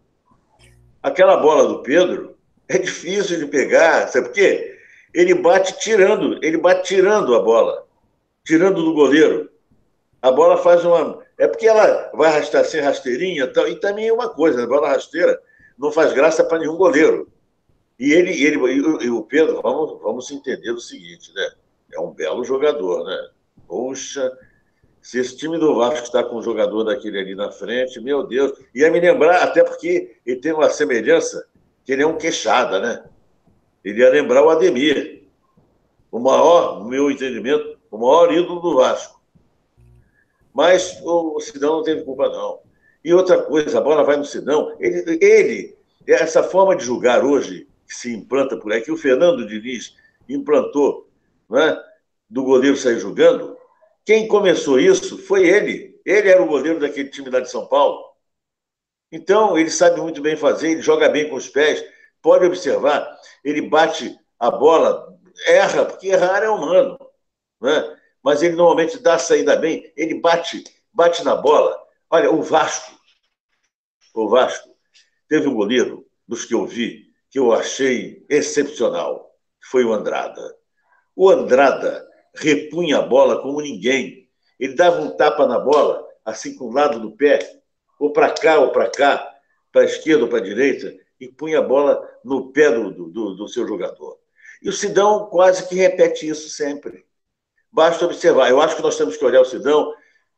Aquela 1.03 1.37
bola 1.37 1.67
do 1.69 1.83
Pedro 1.83 2.37
é 2.69 2.79
difícil 2.79 3.39
de 3.39 3.47
pegar, 3.47 4.09
sabe 4.09 4.29
por 4.29 4.35
quê? 4.35 4.73
ele 5.15 5.35
bate 5.35 5.79
tirando, 5.79 6.43
ele 6.43 6.57
bate 6.57 6.89
tirando 6.89 7.35
a 7.35 7.43
bola, 7.43 7.87
tirando 8.45 8.83
do 8.83 8.95
goleiro. 8.95 9.51
A 10.21 10.31
bola 10.31 10.57
faz 10.57 10.85
uma. 10.85 11.23
É 11.37 11.47
porque 11.47 11.67
ela 11.67 12.11
vai 12.15 12.31
arrastar 12.31 12.65
sem 12.65 12.81
rasteirinha 12.81 13.53
tal. 13.53 13.69
e 13.69 13.77
também 13.77 14.09
é 14.09 14.13
uma 14.13 14.29
coisa, 14.29 14.63
a 14.63 14.67
bola 14.67 14.89
rasteira 14.89 15.39
não 15.77 15.91
faz 15.91 16.13
graça 16.13 16.45
para 16.45 16.59
nenhum 16.59 16.77
goleiro. 16.77 17.29
E 17.99 18.13
ele, 18.13 18.31
ele 18.43 18.57
e 19.05 19.11
o 19.11 19.23
Pedro, 19.23 19.61
vamos, 19.61 20.01
vamos 20.01 20.31
entender 20.31 20.71
o 20.71 20.81
seguinte, 20.81 21.33
né? 21.35 21.51
É 21.93 22.01
um 22.01 22.11
belo 22.11 22.43
jogador, 22.45 23.05
né? 23.05 23.29
Poxa, 23.67 24.33
se 25.03 25.19
esse 25.19 25.37
time 25.37 25.59
do 25.59 25.75
Vasco 25.75 26.05
está 26.05 26.23
com 26.23 26.37
um 26.37 26.43
jogador 26.43 26.85
daquele 26.85 27.19
ali 27.19 27.35
na 27.35 27.51
frente, 27.51 28.01
meu 28.01 28.23
Deus. 28.23 28.53
Ia 28.73 28.89
me 28.89 29.01
lembrar, 29.01 29.43
até 29.43 29.65
porque 29.65 30.17
ele 30.25 30.41
tem 30.41 30.53
uma 30.53 30.71
semelhança, 30.71 31.45
que 31.85 31.93
ele 31.93 32.05
é 32.05 32.07
um 32.07 32.17
queixada, 32.17 32.79
né? 32.79 33.05
Ele 33.85 33.99
ia 33.99 34.11
lembrar 34.11 34.45
o 34.45 34.49
Ademir, 34.49 35.25
o 36.09 36.21
maior, 36.21 36.79
no 36.79 36.89
meu 36.89 37.11
entendimento, 37.11 37.77
o 37.91 37.99
maior 37.99 38.33
ídolo 38.33 38.61
do 38.61 38.77
Vasco. 38.77 39.21
Mas 40.55 41.01
o 41.03 41.41
Sidão 41.41 41.79
não 41.79 41.83
teve 41.83 42.05
culpa, 42.05 42.29
não. 42.29 42.61
E 43.05 43.13
outra 43.13 43.43
coisa, 43.43 43.79
a 43.79 43.81
bola 43.81 44.05
vai 44.05 44.17
no 44.17 44.25
Sidão. 44.25 44.77
Ele, 44.79 45.19
ele 45.21 45.77
essa 46.07 46.45
forma 46.45 46.77
de 46.77 46.85
julgar 46.85 47.25
hoje, 47.25 47.67
que 47.89 47.97
se 47.97 48.15
implanta 48.15 48.57
por 48.57 48.73
aí, 48.73 48.81
que 48.81 48.93
o 48.93 48.97
Fernando 48.97 49.49
Diniz 49.49 49.97
implantou, 50.29 51.09
né, 51.51 51.77
do 52.31 52.45
goleiro 52.45 52.77
sair 52.77 53.01
julgando, 53.01 53.57
quem 54.05 54.27
começou 54.29 54.79
isso 54.79 55.19
foi 55.19 55.49
ele. 55.49 56.01
Ele 56.05 56.29
era 56.29 56.43
o 56.43 56.47
goleiro 56.47 56.81
daquele 56.81 57.09
time 57.09 57.31
lá 57.31 57.41
de 57.41 57.51
São 57.51 57.67
Paulo. 57.67 58.13
Então, 59.11 59.59
ele 59.59 59.71
sabe 59.71 60.01
muito 60.01 60.21
bem 60.23 60.37
fazer, 60.37 60.71
ele 60.71 60.83
joga 60.83 61.09
bem 61.09 61.29
com 61.29 61.37
os 61.37 61.49
pés. 61.49 61.85
Pode 62.21 62.47
observar, 62.47 63.07
ele 63.45 63.63
bate 63.69 64.19
a 64.39 64.51
bola, 64.51 65.19
erra, 65.47 65.85
porque 65.85 66.09
errar 66.09 66.43
é 66.43 66.49
humano, 66.49 66.99
né? 67.61 67.99
mas 68.23 68.43
ele 68.43 68.57
normalmente 68.57 68.99
dá 68.99 69.15
a 69.15 69.19
saída 69.19 69.57
bem, 69.57 69.93
ele 69.97 70.21
bate, 70.21 70.65
bate 70.93 71.23
na 71.25 71.35
bola. 71.35 71.77
Olha, 72.09 72.31
o 72.31 72.43
Vasco, 72.43 72.99
o 74.15 74.29
Vasco 74.29 74.69
teve 75.29 75.49
um 75.49 75.55
goleiro 75.55 76.07
dos 76.27 76.45
que 76.45 76.55
eu 76.55 76.67
vi 76.67 77.13
que 77.33 77.39
eu 77.39 77.51
achei 77.51 78.27
excepcional, 78.29 79.35
foi 79.71 79.85
o 79.85 79.93
Andrada. 79.95 80.55
O 81.17 81.31
Andrada 81.31 82.07
repunha 82.35 82.99
a 82.99 83.03
bola 83.03 83.41
como 83.41 83.61
ninguém. 83.61 84.29
Ele 84.59 84.75
dava 84.75 85.01
um 85.01 85.17
tapa 85.17 85.47
na 85.47 85.59
bola, 85.59 86.07
assim 86.25 86.57
com 86.57 86.67
o 86.67 86.73
lado 86.73 87.01
do 87.01 87.13
pé, 87.13 87.39
ou 87.99 88.13
para 88.13 88.31
cá 88.31 88.59
ou 88.59 88.71
para 88.71 88.91
cá, 88.91 89.33
para 89.71 89.83
a 89.83 89.85
esquerda 89.85 90.25
ou 90.25 90.29
para 90.29 90.39
a 90.39 90.43
direita, 90.43 90.95
e 91.19 91.29
punha 91.29 91.59
a 91.59 91.63
bola 91.63 92.09
no 92.25 92.53
pé 92.53 92.71
do, 92.71 92.91
do, 92.91 93.35
do 93.35 93.49
seu 93.49 93.67
jogador. 93.67 94.19
E 94.61 94.69
o 94.69 94.73
Sidão 94.73 95.27
quase 95.27 95.69
que 95.69 95.75
repete 95.75 96.29
isso 96.29 96.49
sempre. 96.49 97.05
Basta 97.71 98.05
observar. 98.05 98.51
Eu 98.51 98.61
acho 98.61 98.77
que 98.77 98.83
nós 98.83 98.97
temos 98.97 99.17
que 99.17 99.25
olhar 99.25 99.41
o 99.41 99.45
Sidão 99.45 99.93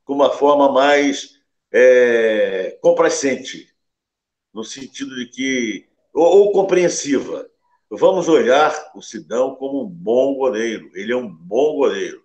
com 0.04 0.14
uma 0.14 0.30
forma 0.30 0.70
mais 0.70 1.40
é, 1.72 2.78
complacente, 2.80 3.68
no 4.52 4.64
sentido 4.64 5.14
de 5.16 5.26
que. 5.26 5.88
Ou, 6.12 6.24
ou, 6.24 6.52
compreensiva. 6.52 7.50
Vamos 7.96 8.28
olhar 8.28 8.72
o 8.94 9.02
Sidão 9.02 9.54
como 9.54 9.83
um 9.83 9.88
bom 9.88 10.35
goleiro. 10.35 10.90
Ele 10.94 11.12
é 11.12 11.16
um 11.16 11.28
bom 11.28 11.76
goleiro. 11.76 12.22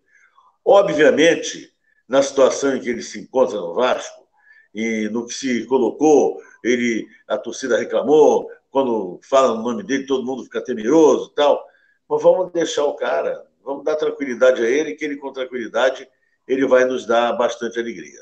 Obviamente, 0.64 1.74
na 2.08 2.22
situação 2.22 2.76
em 2.76 2.80
que 2.80 2.90
ele 2.90 3.02
se 3.02 3.20
encontra 3.20 3.58
no 3.58 3.74
Vasco, 3.74 4.28
e 4.74 5.10
no 5.10 5.26
que 5.26 5.34
se 5.34 5.66
colocou 5.66 6.40
ele, 6.64 7.08
a 7.28 7.38
torcida 7.38 7.78
reclamou, 7.78 8.50
quando 8.70 9.20
fala 9.24 9.54
o 9.54 9.64
nome 9.64 9.84
dele, 9.84 10.06
todo 10.06 10.26
mundo 10.26 10.44
fica 10.44 10.64
temeroso 10.64 11.32
e 11.32 11.36
tal. 11.36 11.66
Mas 12.08 12.22
vamos 12.22 12.52
deixar 12.52 12.86
o 12.86 12.96
cara, 12.96 13.46
vamos 13.64 13.84
dar 13.84 13.96
tranquilidade 13.96 14.62
a 14.64 14.70
ele, 14.70 14.96
que 14.96 15.06
ele, 15.06 15.18
com 15.18 15.34
tranquilidade, 15.34 16.08
ele 16.48 16.68
vai 16.68 16.86
nos 16.86 17.06
dar 17.06 17.34
bastante 17.34 17.80
alegria. 17.80 18.20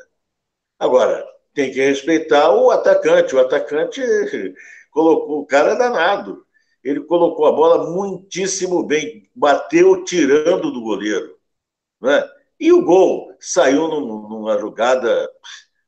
Agora, 0.79 1.25
tem 1.53 1.71
que 1.71 1.79
respeitar 1.79 2.51
o 2.51 2.71
atacante. 2.71 3.35
O 3.35 3.39
atacante 3.39 4.01
colocou, 4.91 5.41
o 5.41 5.45
cara 5.45 5.71
é 5.71 5.75
danado. 5.75 6.45
Ele 6.87 7.01
colocou 7.01 7.45
a 7.45 7.51
bola 7.51 7.91
muitíssimo 7.91 8.81
bem, 8.81 9.29
bateu 9.35 10.05
tirando 10.05 10.71
do 10.71 10.81
goleiro. 10.81 11.37
Né? 11.99 12.25
E 12.57 12.71
o 12.71 12.81
gol 12.81 13.35
saiu 13.41 13.89
numa 13.89 14.57
jogada 14.57 15.29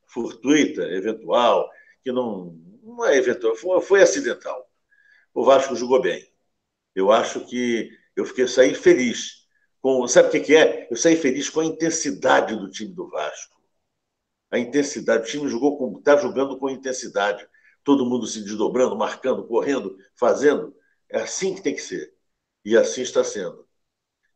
fortuita, 0.04 0.82
eventual 0.82 1.70
que 2.04 2.12
não, 2.12 2.54
não 2.82 3.06
é 3.06 3.16
eventual, 3.16 3.56
foi, 3.56 3.80
foi 3.80 4.02
acidental. 4.02 4.68
O 5.32 5.42
Vasco 5.42 5.74
jogou 5.74 6.02
bem. 6.02 6.22
Eu 6.94 7.10
acho 7.10 7.46
que 7.46 7.90
eu 8.14 8.26
fiquei 8.26 8.46
saí 8.46 8.74
feliz. 8.74 9.46
Com, 9.80 10.06
sabe 10.06 10.28
o 10.28 10.30
que, 10.30 10.40
que 10.40 10.54
é? 10.54 10.86
Eu 10.90 10.98
saí 10.98 11.16
feliz 11.16 11.48
com 11.48 11.60
a 11.60 11.64
intensidade 11.64 12.54
do 12.54 12.70
time 12.70 12.92
do 12.92 13.08
Vasco. 13.08 13.58
A 14.50 14.58
intensidade. 14.58 15.22
O 15.22 15.26
time 15.26 15.48
jogou 15.48 15.98
está 15.98 16.18
jogando 16.18 16.58
com 16.58 16.68
intensidade. 16.68 17.48
Todo 17.82 18.04
mundo 18.04 18.26
se 18.26 18.42
desdobrando, 18.42 18.94
marcando, 18.96 19.46
correndo, 19.46 19.96
fazendo. 20.14 20.78
É 21.12 21.20
assim 21.20 21.54
que 21.54 21.62
tem 21.62 21.74
que 21.74 21.82
ser. 21.82 22.12
E 22.64 22.76
assim 22.76 23.02
está 23.02 23.24
sendo. 23.24 23.66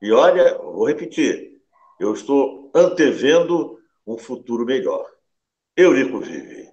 E 0.00 0.12
olha, 0.12 0.58
vou 0.58 0.86
repetir, 0.86 1.60
eu 2.00 2.12
estou 2.12 2.70
antevendo 2.74 3.78
um 4.06 4.18
futuro 4.18 4.64
melhor. 4.64 5.10
Eurico 5.76 6.20
vive. 6.20 6.72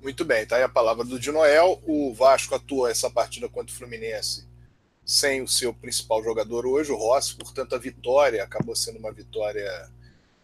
Muito 0.00 0.24
bem, 0.24 0.46
tá 0.46 0.56
aí 0.56 0.62
a 0.62 0.68
palavra 0.68 1.04
do 1.04 1.18
Di 1.18 1.30
Noel. 1.30 1.82
O 1.86 2.12
Vasco 2.14 2.54
atuou 2.54 2.86
essa 2.86 3.10
partida 3.10 3.48
contra 3.48 3.74
o 3.74 3.76
Fluminense 3.76 4.48
sem 5.08 5.40
o 5.40 5.48
seu 5.48 5.72
principal 5.72 6.22
jogador 6.22 6.66
hoje, 6.66 6.92
o 6.92 6.96
Rossi, 6.96 7.34
portanto 7.34 7.74
a 7.74 7.78
vitória 7.78 8.44
acabou 8.44 8.76
sendo 8.76 8.98
uma 8.98 9.10
vitória 9.10 9.90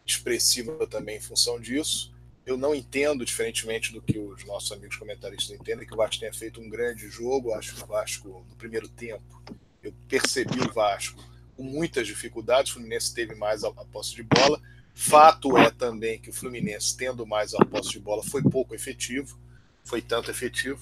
expressiva 0.07 0.87
também 0.87 1.19
em 1.19 1.21
função 1.21 1.61
disso. 1.61 2.14
Eu 2.47 2.57
não 2.57 2.75
entendo, 2.75 3.25
diferentemente 3.25 3.93
do 3.93 4.03
que 4.03 4.19
os 4.19 4.45
nossos 4.45 4.71
amigos 4.73 4.97
comentaristas 4.97 5.59
entendem, 5.59 5.87
que 5.87 5.95
o 5.95 5.97
Vasco 5.97 6.21
tenha 6.21 6.33
feito 6.33 6.61
um 6.61 6.69
grande 6.69 7.09
jogo. 7.09 7.55
Acho 7.55 7.75
que 7.75 7.83
o 7.83 7.87
Vasco, 7.87 8.45
no 8.49 8.57
primeiro 8.57 8.89
tempo, 8.89 9.43
eu 9.83 9.95
percebi 10.09 10.61
o 10.61 10.73
Vasco 10.73 11.23
com 11.57 11.63
muitas 11.63 12.07
dificuldades. 12.07 12.71
O 12.71 12.75
Fluminense 12.75 13.15
teve 13.15 13.35
mais 13.35 13.65
a 13.65 13.71
posse 13.71 14.15
de 14.15 14.23
bola. 14.23 14.61
Fato 14.95 15.57
é 15.57 15.71
também 15.71 16.21
que 16.21 16.31
o 16.31 16.33
Fluminense, 16.33 16.97
tendo 16.97 17.27
mais 17.27 17.55
a 17.55 17.65
posse 17.65 17.91
de 17.91 17.99
bola, 17.99 18.23
foi 18.23 18.43
pouco 18.43 18.75
efetivo 18.75 19.39
foi 19.85 20.01
tanto 20.01 20.31
efetivo, 20.31 20.81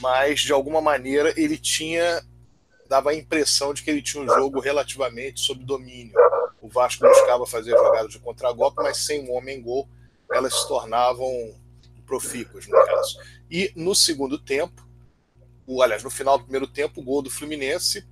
mas 0.00 0.40
de 0.40 0.52
alguma 0.52 0.80
maneira 0.80 1.32
ele 1.36 1.56
tinha 1.56 2.22
dava 2.88 3.10
a 3.10 3.14
impressão 3.14 3.72
de 3.72 3.82
que 3.82 3.90
ele 3.90 4.02
tinha 4.02 4.22
um 4.22 4.28
jogo 4.28 4.60
relativamente 4.60 5.40
sob 5.40 5.64
domínio. 5.64 6.12
o 6.60 6.68
Vasco 6.68 7.06
buscava 7.06 7.46
fazer 7.46 7.70
jogadas 7.70 8.12
de 8.12 8.18
contragolpe, 8.18 8.82
mas 8.82 8.98
sem 8.98 9.26
um 9.26 9.32
homem-gol, 9.32 9.88
elas 10.32 10.54
se 10.54 10.68
tornavam 10.68 11.54
profícuas, 12.06 12.66
no 12.66 12.84
caso. 12.84 13.18
E 13.50 13.72
no 13.76 13.94
segundo 13.94 14.38
tempo, 14.38 14.86
o, 15.66 15.82
aliás, 15.82 16.02
no 16.02 16.10
final 16.10 16.38
do 16.38 16.44
primeiro 16.44 16.66
tempo, 16.66 17.00
o 17.00 17.04
gol 17.04 17.22
do 17.22 17.30
Fluminense, 17.30 18.06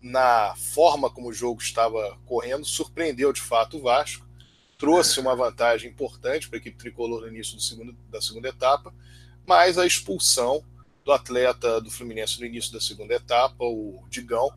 na 0.00 0.54
forma 0.56 1.10
como 1.10 1.28
o 1.28 1.32
jogo 1.32 1.60
estava 1.60 2.18
correndo, 2.26 2.64
surpreendeu 2.64 3.32
de 3.32 3.40
fato 3.40 3.78
o 3.78 3.82
Vasco, 3.82 4.26
trouxe 4.78 5.18
uma 5.18 5.34
vantagem 5.34 5.90
importante 5.90 6.48
para 6.48 6.58
a 6.58 6.60
equipe 6.60 6.78
tricolor 6.78 7.22
no 7.22 7.28
início 7.28 7.58
segundo, 7.58 7.92
da 8.08 8.20
segunda 8.20 8.48
etapa, 8.48 8.94
mas 9.44 9.76
a 9.76 9.86
expulsão 9.86 10.64
do 11.04 11.10
atleta 11.10 11.80
do 11.80 11.90
Fluminense 11.90 12.38
no 12.38 12.46
início 12.46 12.72
da 12.72 12.80
segunda 12.80 13.14
etapa, 13.14 13.64
o 13.64 14.04
Digão, 14.08 14.52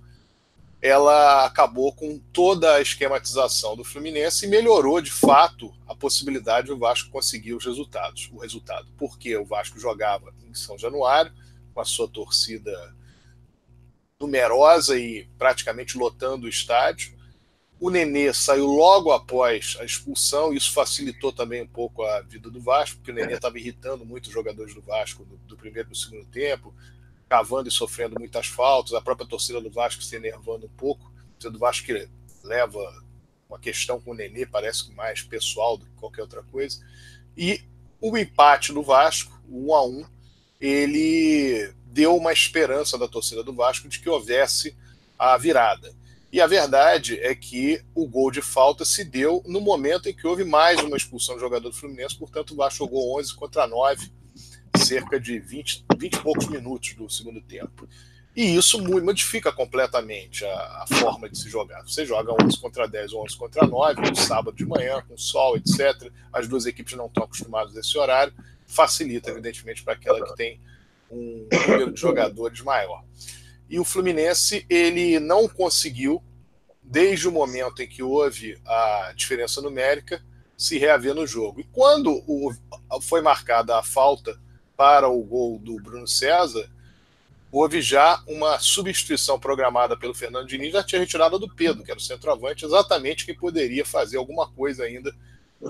ela 0.82 1.46
acabou 1.46 1.94
com 1.94 2.18
toda 2.34 2.76
a 2.76 2.82
esquematização 2.82 3.76
do 3.76 3.84
Fluminense 3.84 4.46
e 4.46 4.50
melhorou 4.50 5.00
de 5.00 5.12
fato 5.12 5.72
a 5.88 5.94
possibilidade 5.94 6.68
do 6.68 6.78
Vasco 6.78 7.12
conseguir 7.12 7.54
os 7.54 7.66
resultados. 7.66 8.30
O 8.34 8.40
resultado, 8.40 8.88
porque 8.98 9.38
o 9.38 9.46
Vasco 9.46 9.80
jogava 9.80 10.34
em 10.50 10.56
São 10.56 10.78
Januário, 10.78 11.32
com 11.72 11.82
a 11.82 11.86
sua 11.86 12.08
torcida 12.08 12.96
numerosa 14.20 14.98
e 14.98 15.28
praticamente 15.38 15.98
lotando 15.98 16.48
o 16.48 16.50
estádio. 16.50 17.16
O 17.80 17.90
Nenê 17.90 18.34
saiu 18.34 18.68
logo 18.68 19.12
após 19.12 19.76
a 19.80 19.84
expulsão, 19.84 20.54
isso 20.54 20.72
facilitou 20.72 21.32
também 21.32 21.64
um 21.64 21.68
pouco 21.68 22.04
a 22.04 22.22
vida 22.22 22.50
do 22.50 22.62
Vasco, 22.62 22.98
porque 22.98 23.12
o 23.12 23.14
Nenê 23.14 23.34
estava 23.34 23.58
irritando 23.60 24.06
muito 24.06 24.28
os 24.28 24.34
jogadores 24.34 24.74
do 24.74 24.82
Vasco 24.82 25.26
do, 25.26 25.38
do 25.38 25.58
primeiro 25.58 25.90
e 25.90 25.92
do 25.92 25.98
segundo 25.98 26.26
tempo, 26.26 26.74
cavando 27.32 27.70
e 27.70 27.72
sofrendo 27.72 28.20
muitas 28.20 28.48
faltas, 28.48 28.94
a 28.94 29.00
própria 29.00 29.26
torcida 29.26 29.62
do 29.62 29.72
Vasco 29.72 30.04
se 30.04 30.18
enervando 30.18 30.66
um 30.66 30.76
pouco, 30.76 31.10
a 31.46 31.48
do 31.48 31.58
Vasco 31.58 31.86
que 31.86 32.10
leva 32.44 32.78
uma 33.48 33.58
questão 33.58 34.02
com 34.02 34.12
o 34.12 34.14
Nenê, 34.14 34.46
parece 34.46 34.84
que 34.84 34.94
mais 34.94 35.22
pessoal 35.22 35.78
do 35.78 35.86
que 35.86 35.94
qualquer 35.94 36.24
outra 36.24 36.44
coisa, 36.44 36.86
e 37.38 37.64
o 38.02 38.18
empate 38.18 38.74
do 38.74 38.84
Vasco, 38.84 39.32
o 39.48 39.72
1 39.72 39.76
a 39.76 39.86
1 39.86 40.06
ele 40.60 41.74
deu 41.86 42.18
uma 42.18 42.34
esperança 42.34 42.98
da 42.98 43.08
torcida 43.08 43.42
do 43.42 43.54
Vasco 43.54 43.88
de 43.88 44.02
que 44.02 44.10
houvesse 44.10 44.76
a 45.18 45.38
virada. 45.38 45.96
E 46.34 46.42
a 46.42 46.48
verdade 46.48 47.18
é 47.22 47.34
que 47.34 47.82
o 47.96 48.10
gol 48.10 48.30
de 48.30 48.42
falta 48.42 48.84
se 48.84 49.06
deu 49.06 49.42
no 49.48 49.62
momento 49.62 50.10
em 50.10 50.14
que 50.14 50.28
houve 50.28 50.44
mais 50.44 50.82
uma 50.82 50.98
expulsão 50.98 51.36
do 51.36 51.42
jogador 51.42 51.70
do 51.70 51.76
Fluminense, 51.76 52.18
portanto 52.18 52.52
o 52.52 52.58
Vasco 52.58 52.80
jogou 52.80 53.18
11 53.18 53.34
contra 53.36 53.66
9 53.66 54.12
cerca 54.92 55.18
de 55.18 55.40
20, 55.40 55.86
20 55.98 56.14
e 56.14 56.20
poucos 56.20 56.48
minutos 56.48 56.94
do 56.96 57.10
segundo 57.10 57.42
tempo. 57.42 57.88
E 58.36 58.56
isso 58.56 58.82
modifica 58.82 59.52
completamente 59.52 60.46
a, 60.46 60.84
a, 60.84 60.86
forma 60.88 61.30
de 61.30 61.38
se 61.38 61.50
jogar. 61.50 61.82
Você 61.84 62.06
joga 62.06 62.34
11 62.44 62.60
contra 62.60 62.88
10 62.88 63.14
ou 63.14 63.24
11 63.24 63.38
contra 63.38 63.66
9, 63.66 64.10
no 64.10 64.16
sábado 64.16 64.56
de 64.56 64.66
manhã, 64.66 65.02
com 65.08 65.18
sol, 65.18 65.58
etc. 65.58 66.12
As 66.32 66.48
duas 66.48 66.66
equipes 66.66 66.94
não 66.94 67.08
estão 67.08 67.24
acostumadas 67.24 67.76
a 67.76 67.80
esse 67.80 67.98
horário. 67.98 68.34
Facilita, 68.66 69.32
evidentemente, 69.32 69.84
para 69.84 69.94
aquela 69.94 70.26
que 70.26 70.36
tem 70.36 70.60
um 71.10 71.48
número 71.68 71.92
de 71.92 72.00
jogadores 72.00 72.62
maior. 72.62 73.04
E 73.70 73.80
o 73.80 73.86
Fluminense, 73.86 74.66
ele 74.70 75.20
não 75.20 75.48
conseguiu, 75.48 76.22
desde 76.82 77.28
o 77.28 77.32
momento 77.32 77.82
em 77.82 77.88
que 77.88 78.04
houve 78.04 78.58
a 78.66 79.14
diferença 79.16 79.62
numérica, 79.62 80.24
se 80.58 80.78
reaver 80.78 81.14
no 81.14 81.28
jogo. 81.28 81.62
E 81.62 81.64
quando 81.66 82.24
o, 82.28 82.54
foi 83.02 83.22
marcada 83.22 83.78
a 83.78 83.84
falta 83.84 84.40
para 84.76 85.08
o 85.08 85.22
gol 85.24 85.60
do 85.60 85.76
Bruno 85.78 86.08
César, 86.08 86.70
houve 87.52 87.82
já 87.82 88.24
uma 88.28 88.58
substituição 88.60 89.40
programada 89.40 89.98
pelo 89.98 90.14
Fernando 90.14 90.48
Diniz, 90.48 90.72
já 90.72 90.84
tinha 90.84 91.02
retirada 91.02 91.38
do 91.38 91.54
Pedro, 91.54 91.84
que 91.84 91.92
era 91.92 92.00
o 92.00 92.04
centroavante, 92.04 92.66
exatamente 92.66 93.26
que 93.26 93.34
poderia 93.34 93.86
fazer 93.86 94.18
alguma 94.18 94.50
coisa 94.50 94.84
ainda 94.84 95.14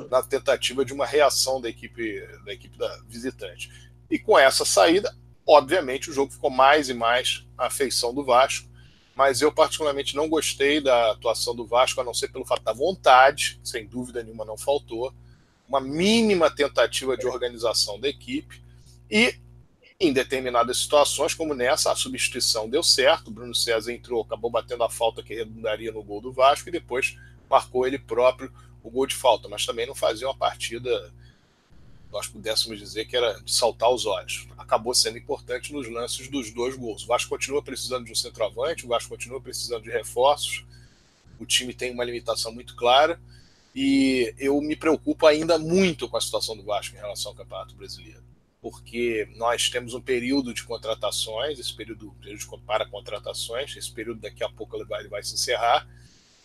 na 0.09 0.21
tentativa 0.21 0.85
de 0.85 0.93
uma 0.93 1.05
reação 1.05 1.59
da 1.59 1.67
equipe 1.67 2.25
da 2.45 2.53
equipe 2.53 2.77
da 2.77 3.01
visitante. 3.07 3.69
E 4.09 4.17
com 4.19 4.37
essa 4.37 4.63
saída, 4.63 5.15
obviamente, 5.45 6.09
o 6.09 6.13
jogo 6.13 6.31
ficou 6.31 6.49
mais 6.49 6.89
e 6.89 6.93
mais 6.93 7.45
à 7.57 7.69
feição 7.69 8.13
do 8.13 8.23
Vasco, 8.23 8.69
mas 9.15 9.41
eu 9.41 9.51
particularmente 9.51 10.15
não 10.15 10.29
gostei 10.29 10.79
da 10.79 11.11
atuação 11.11 11.55
do 11.55 11.65
Vasco, 11.65 11.99
a 11.99 12.03
não 12.03 12.13
ser 12.13 12.29
pelo 12.29 12.45
fato 12.45 12.63
da 12.63 12.73
vontade, 12.73 13.59
sem 13.63 13.85
dúvida 13.85 14.23
nenhuma 14.23 14.45
não 14.45 14.57
faltou, 14.57 15.13
uma 15.67 15.81
mínima 15.81 16.49
tentativa 16.49 17.17
de 17.17 17.25
organização 17.25 17.99
da 17.99 18.07
equipe, 18.07 18.60
e 19.11 19.35
em 19.99 20.13
determinadas 20.13 20.77
situações, 20.77 21.33
como 21.33 21.53
nessa, 21.53 21.91
a 21.91 21.95
substituição 21.95 22.67
deu 22.67 22.81
certo. 22.81 23.29
Bruno 23.29 23.53
César 23.53 23.91
entrou, 23.93 24.23
acabou 24.23 24.49
batendo 24.49 24.83
a 24.83 24.89
falta 24.89 25.21
que 25.21 25.35
redundaria 25.35 25.91
no 25.91 26.01
gol 26.01 26.21
do 26.21 26.31
Vasco 26.31 26.69
e 26.69 26.71
depois 26.71 27.17
marcou 27.49 27.85
ele 27.85 27.99
próprio 27.99 28.51
o 28.81 28.89
gol 28.89 29.05
de 29.05 29.13
falta, 29.13 29.47
mas 29.47 29.65
também 29.65 29.85
não 29.85 29.93
fazia 29.93 30.27
uma 30.27 30.35
partida, 30.35 31.13
nós 32.11 32.25
pudéssemos 32.25 32.79
dizer 32.79 33.05
que 33.05 33.15
era 33.15 33.39
de 33.41 33.53
saltar 33.53 33.91
os 33.91 34.07
olhos. 34.07 34.47
Acabou 34.57 34.95
sendo 34.95 35.19
importante 35.19 35.71
nos 35.71 35.87
lances 35.87 36.27
dos 36.29 36.51
dois 36.51 36.75
gols. 36.75 37.03
O 37.03 37.07
Vasco 37.07 37.29
continua 37.29 37.61
precisando 37.61 38.05
de 38.05 38.11
um 38.11 38.15
centroavante, 38.15 38.85
o 38.85 38.87
Vasco 38.87 39.09
continua 39.09 39.39
precisando 39.39 39.83
de 39.83 39.91
reforços, 39.91 40.65
o 41.39 41.45
time 41.45 41.75
tem 41.75 41.91
uma 41.91 42.03
limitação 42.03 42.51
muito 42.51 42.75
clara 42.75 43.19
e 43.75 44.33
eu 44.39 44.59
me 44.61 44.75
preocupo 44.75 45.27
ainda 45.27 45.59
muito 45.59 46.09
com 46.09 46.17
a 46.17 46.21
situação 46.21 46.57
do 46.57 46.63
Vasco 46.63 46.95
em 46.95 46.99
relação 46.99 47.31
ao 47.31 47.37
Campeonato 47.37 47.75
Brasileiro 47.75 48.30
porque 48.61 49.27
nós 49.35 49.69
temos 49.69 49.95
um 49.95 50.01
período 50.01 50.53
de 50.53 50.63
contratações, 50.63 51.57
esse 51.57 51.75
período, 51.75 52.15
período 52.21 52.59
para 52.59 52.85
contratações, 52.85 53.75
esse 53.75 53.91
período 53.91 54.21
daqui 54.21 54.43
a 54.43 54.49
pouco 54.49 54.77
ele 54.77 54.85
vai, 54.85 55.01
ele 55.01 55.09
vai 55.09 55.23
se 55.23 55.33
encerrar, 55.33 55.87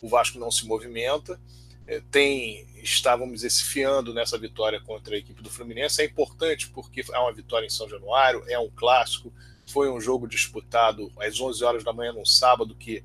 o 0.00 0.08
Vasco 0.08 0.38
não 0.38 0.50
se 0.50 0.66
movimenta, 0.66 1.38
é, 1.86 2.00
tem, 2.10 2.66
estávamos 2.82 3.42
dizer, 3.42 4.14
nessa 4.14 4.38
vitória 4.38 4.80
contra 4.80 5.14
a 5.14 5.18
equipe 5.18 5.42
do 5.42 5.50
Fluminense, 5.50 6.00
é 6.00 6.06
importante 6.06 6.70
porque 6.70 7.04
é 7.12 7.18
uma 7.18 7.32
vitória 7.34 7.66
em 7.66 7.70
São 7.70 7.86
Januário, 7.86 8.42
é 8.48 8.58
um 8.58 8.70
clássico, 8.70 9.30
foi 9.66 9.90
um 9.90 10.00
jogo 10.00 10.26
disputado 10.26 11.12
às 11.18 11.38
11 11.38 11.64
horas 11.64 11.84
da 11.84 11.92
manhã 11.92 12.14
num 12.14 12.24
sábado 12.24 12.74
que, 12.74 13.04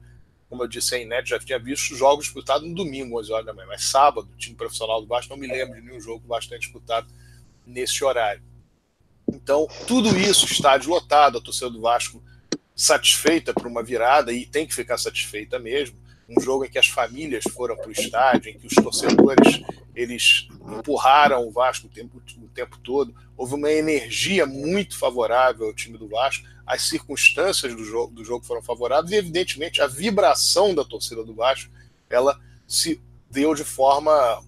como 0.50 0.64
eu 0.64 0.68
disse, 0.70 0.96
é 0.96 1.02
inédito, 1.02 1.32
já 1.32 1.40
tinha 1.40 1.60
visto 1.60 1.96
jogos 1.98 2.26
disputados 2.26 2.66
no 2.66 2.74
domingo, 2.74 3.20
11 3.20 3.32
horas 3.34 3.46
da 3.46 3.54
manhã, 3.54 3.68
mas 3.68 3.84
sábado, 3.84 4.30
time 4.38 4.56
profissional 4.56 5.02
do 5.02 5.08
Vasco, 5.08 5.34
não 5.34 5.40
me 5.40 5.48
lembro 5.48 5.76
de 5.76 5.86
nenhum 5.86 6.00
jogo 6.00 6.26
bastante 6.26 6.62
disputado 6.62 7.08
nesse 7.68 8.04
horário. 8.06 8.51
Então, 9.28 9.68
tudo 9.88 10.18
isso, 10.18 10.46
estádio 10.46 10.90
lotado, 10.90 11.38
a 11.38 11.42
torcida 11.42 11.70
do 11.70 11.82
Vasco 11.82 12.22
satisfeita 12.76 13.54
por 13.54 13.68
uma 13.68 13.84
virada, 13.84 14.32
e 14.34 14.46
tem 14.46 14.66
que 14.66 14.74
ficar 14.74 14.98
satisfeita 14.98 15.60
mesmo. 15.60 15.98
Um 16.28 16.40
jogo 16.42 16.66
em 16.66 16.70
que 16.70 16.80
as 16.80 16.88
famílias 16.88 17.44
foram 17.54 17.76
para 17.76 17.90
o 17.90 17.92
estádio, 17.92 18.52
em 18.52 18.58
que 18.58 18.68
os 18.68 18.76
torcedores 18.76 19.62
eles 19.94 20.48
empurraram 20.78 21.46
o 21.46 21.52
Vasco 21.52 21.88
o 21.88 21.90
tempo, 21.90 22.22
o 22.38 22.48
tempo 22.48 22.78
todo. 22.80 23.14
Houve 23.36 23.56
uma 23.56 23.72
energia 23.72 24.46
muito 24.46 24.98
favorável 24.98 25.68
ao 25.68 25.74
time 25.74 25.98
do 25.98 26.08
Vasco. 26.08 26.48
As 26.66 26.84
circunstâncias 26.84 27.76
do 27.76 27.84
jogo, 27.84 28.14
do 28.14 28.24
jogo 28.24 28.46
foram 28.46 28.62
favoráveis 28.62 29.12
e, 29.12 29.16
evidentemente, 29.16 29.82
a 29.82 29.88
vibração 29.88 30.74
da 30.74 30.86
torcida 30.86 31.24
do 31.24 31.34
Vasco 31.34 31.70
ela 32.10 32.40
se 32.68 33.02
deu 33.30 33.54
de 33.54 33.64
forma 33.64 34.44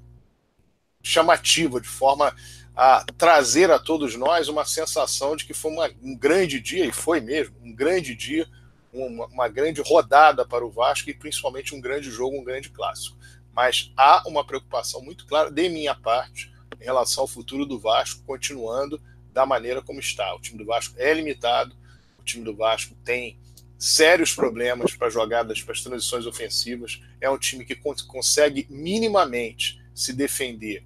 chamativa, 1.02 1.82
de 1.82 1.88
forma 1.88 2.34
a 2.76 3.06
trazer 3.18 3.70
a 3.70 3.78
todos 3.78 4.16
nós 4.16 4.48
uma 4.48 4.66
sensação 4.66 5.36
de 5.36 5.46
que 5.46 5.54
foi 5.54 5.72
uma, 5.72 5.92
um 6.02 6.16
grande 6.16 6.60
dia, 6.60 6.86
e 6.86 6.92
foi 6.92 7.22
mesmo, 7.22 7.56
um 7.62 7.74
grande 7.74 8.16
dia, 8.16 8.48
uma, 8.92 9.28
uma, 9.28 9.48
grande 9.48 9.82
rodada 9.82 10.46
para 10.46 10.66
o 10.66 10.72
Vasco 10.72 11.10
e 11.10 11.14
principalmente 11.14 11.76
um 11.76 11.82
grande 11.82 12.10
jogo, 12.10 12.38
um 12.38 12.44
grande 12.44 12.70
clássico. 12.70 13.18
Mas 13.52 13.92
há 13.96 14.24
uma 14.28 14.46
preocupação 14.46 15.02
muito 15.02 15.26
clara 15.26 15.52
de 15.52 15.70
minha 15.70 15.94
parte 15.94 16.52
em 16.80 16.84
relação 16.84 17.24
ao 17.24 17.28
futuro 17.28 17.66
do 17.66 17.80
Vasco, 17.80 18.24
continuando 18.26 19.02
da 19.32 19.46
maneira 19.46 19.82
como 19.82 20.00
está. 20.00 20.34
O 20.36 20.40
time 20.40 20.58
do 20.58 20.66
Vasco 20.66 20.96
é 20.98 21.14
limitado, 21.14 21.76
o 22.20 22.24
time 22.24 22.44
do 22.44 22.56
Vasco 22.56 22.96
tem 23.04 23.38
sérios 23.78 24.34
problemas 24.34 24.96
para 24.96 25.10
jogadas, 25.10 25.62
para 25.62 25.74
as 25.74 25.82
transições 25.82 26.26
ofensivas. 26.26 27.02
É 27.20 27.30
um 27.30 27.38
time 27.38 27.66
que 27.66 27.76
consegue 27.76 28.66
minimamente 28.70 29.82
se 29.94 30.14
defender 30.14 30.84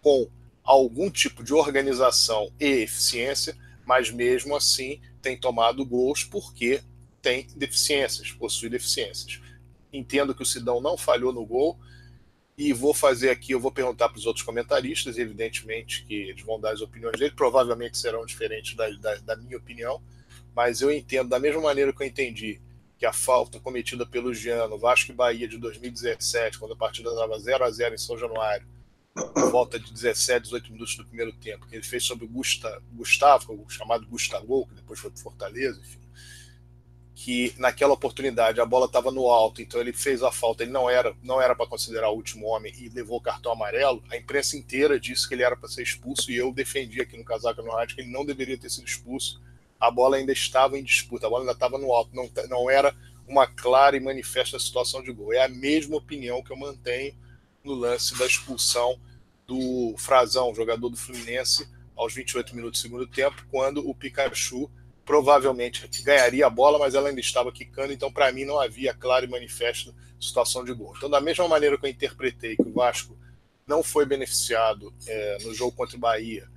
com 0.00 0.28
algum 0.68 1.10
tipo 1.10 1.42
de 1.42 1.54
organização 1.54 2.52
e 2.60 2.66
eficiência, 2.66 3.56
mas 3.86 4.10
mesmo 4.10 4.54
assim 4.54 5.00
tem 5.22 5.34
tomado 5.34 5.84
gols 5.84 6.24
porque 6.24 6.82
tem 7.22 7.46
deficiências, 7.56 8.30
possui 8.32 8.68
deficiências. 8.68 9.40
Entendo 9.90 10.34
que 10.34 10.42
o 10.42 10.46
Sidão 10.46 10.78
não 10.78 10.98
falhou 10.98 11.32
no 11.32 11.46
gol 11.46 11.78
e 12.56 12.74
vou 12.74 12.92
fazer 12.92 13.30
aqui, 13.30 13.52
eu 13.52 13.60
vou 13.60 13.72
perguntar 13.72 14.10
para 14.10 14.18
os 14.18 14.26
outros 14.26 14.44
comentaristas, 14.44 15.16
evidentemente 15.16 16.04
que 16.04 16.14
eles 16.14 16.42
vão 16.42 16.60
dar 16.60 16.72
as 16.72 16.82
opiniões 16.82 17.18
dele, 17.18 17.32
provavelmente 17.34 17.96
serão 17.96 18.26
diferentes 18.26 18.74
da, 18.76 18.90
da, 18.90 19.14
da 19.16 19.36
minha 19.36 19.56
opinião, 19.56 20.02
mas 20.54 20.82
eu 20.82 20.92
entendo 20.92 21.30
da 21.30 21.38
mesma 21.38 21.62
maneira 21.62 21.94
que 21.94 22.02
eu 22.02 22.06
entendi 22.06 22.60
que 22.98 23.06
a 23.06 23.12
falta 23.12 23.58
cometida 23.58 24.04
pelo 24.04 24.34
Giano, 24.34 24.76
Vasco 24.76 25.12
e 25.12 25.14
Bahia 25.14 25.48
de 25.48 25.56
2017, 25.56 26.58
quando 26.58 26.74
a 26.74 26.76
partida 26.76 27.08
estava 27.08 27.38
0 27.38 27.64
a 27.64 27.70
0 27.70 27.94
em 27.94 27.98
São 27.98 28.18
Januário, 28.18 28.66
volta 29.50 29.78
de 29.78 29.92
17, 29.92 30.44
18 30.44 30.72
minutos 30.72 30.96
do 30.96 31.04
primeiro 31.04 31.32
tempo, 31.32 31.66
que 31.66 31.74
ele 31.74 31.84
fez 31.84 32.04
sobre 32.04 32.24
o 32.24 32.28
Gusta, 32.28 32.82
Gustavo, 32.92 33.64
o 33.64 33.68
chamado 33.68 34.06
Gustavo, 34.06 34.66
que 34.66 34.74
depois 34.74 34.98
foi 34.98 35.10
para 35.10 35.22
Fortaleza, 35.22 35.80
enfim, 35.80 35.98
que 37.14 37.52
naquela 37.58 37.94
oportunidade 37.94 38.60
a 38.60 38.64
bola 38.64 38.86
estava 38.86 39.10
no 39.10 39.28
alto, 39.28 39.60
então 39.60 39.80
ele 39.80 39.92
fez 39.92 40.22
a 40.22 40.30
falta, 40.30 40.62
ele 40.62 40.70
não 40.70 40.88
era 40.88 41.16
não 41.22 41.42
era 41.42 41.54
para 41.54 41.66
considerar 41.66 42.10
o 42.10 42.14
último 42.14 42.46
homem 42.46 42.72
e 42.78 42.88
levou 42.88 43.18
o 43.18 43.20
cartão 43.20 43.50
amarelo, 43.50 44.02
a 44.10 44.16
imprensa 44.16 44.56
inteira 44.56 45.00
disse 45.00 45.26
que 45.26 45.34
ele 45.34 45.42
era 45.42 45.56
para 45.56 45.68
ser 45.68 45.82
expulso 45.82 46.30
e 46.30 46.36
eu 46.36 46.52
defendi 46.52 47.00
aqui 47.00 47.16
no 47.16 47.24
Casaca 47.24 47.60
no 47.60 47.72
Rádio 47.72 47.96
que 47.96 48.02
ele 48.02 48.12
não 48.12 48.24
deveria 48.24 48.56
ter 48.56 48.70
sido 48.70 48.86
expulso. 48.86 49.40
A 49.80 49.90
bola 49.90 50.16
ainda 50.16 50.32
estava 50.32 50.78
em 50.78 50.82
disputa, 50.82 51.26
a 51.26 51.30
bola 51.30 51.42
ainda 51.42 51.52
estava 51.52 51.78
no 51.78 51.92
alto, 51.92 52.14
não, 52.14 52.30
não 52.48 52.70
era 52.70 52.94
uma 53.26 53.46
clara 53.46 53.96
e 53.96 54.00
manifesta 54.00 54.58
situação 54.58 55.02
de 55.02 55.12
gol. 55.12 55.32
É 55.32 55.44
a 55.44 55.48
mesma 55.48 55.96
opinião 55.96 56.42
que 56.42 56.50
eu 56.50 56.56
mantenho 56.56 57.14
no 57.68 57.74
lance 57.74 58.18
da 58.18 58.26
expulsão 58.26 58.98
do 59.46 59.94
Frazão, 59.96 60.54
jogador 60.54 60.88
do 60.88 60.96
Fluminense, 60.96 61.68
aos 61.96 62.14
28 62.14 62.54
minutos 62.54 62.80
do 62.80 62.82
segundo 62.82 63.06
tempo, 63.06 63.44
quando 63.50 63.88
o 63.88 63.94
Pikachu 63.94 64.70
provavelmente 65.04 65.88
ganharia 66.02 66.46
a 66.46 66.50
bola, 66.50 66.78
mas 66.78 66.94
ela 66.94 67.08
ainda 67.08 67.20
estava 67.20 67.50
quicando, 67.50 67.92
então 67.92 68.12
para 68.12 68.30
mim 68.30 68.44
não 68.44 68.60
havia 68.60 68.92
clara 68.92 69.24
e 69.24 69.28
manifesta 69.28 69.94
situação 70.20 70.64
de 70.64 70.72
gol. 70.74 70.92
Então, 70.96 71.08
da 71.08 71.20
mesma 71.20 71.48
maneira 71.48 71.78
que 71.78 71.86
eu 71.86 71.90
interpretei 71.90 72.56
que 72.56 72.62
o 72.62 72.72
Vasco 72.72 73.16
não 73.66 73.82
foi 73.82 74.04
beneficiado 74.04 74.92
é, 75.06 75.38
no 75.44 75.54
jogo 75.54 75.72
contra 75.72 75.96
o 75.96 76.00
Bahia, 76.00 76.48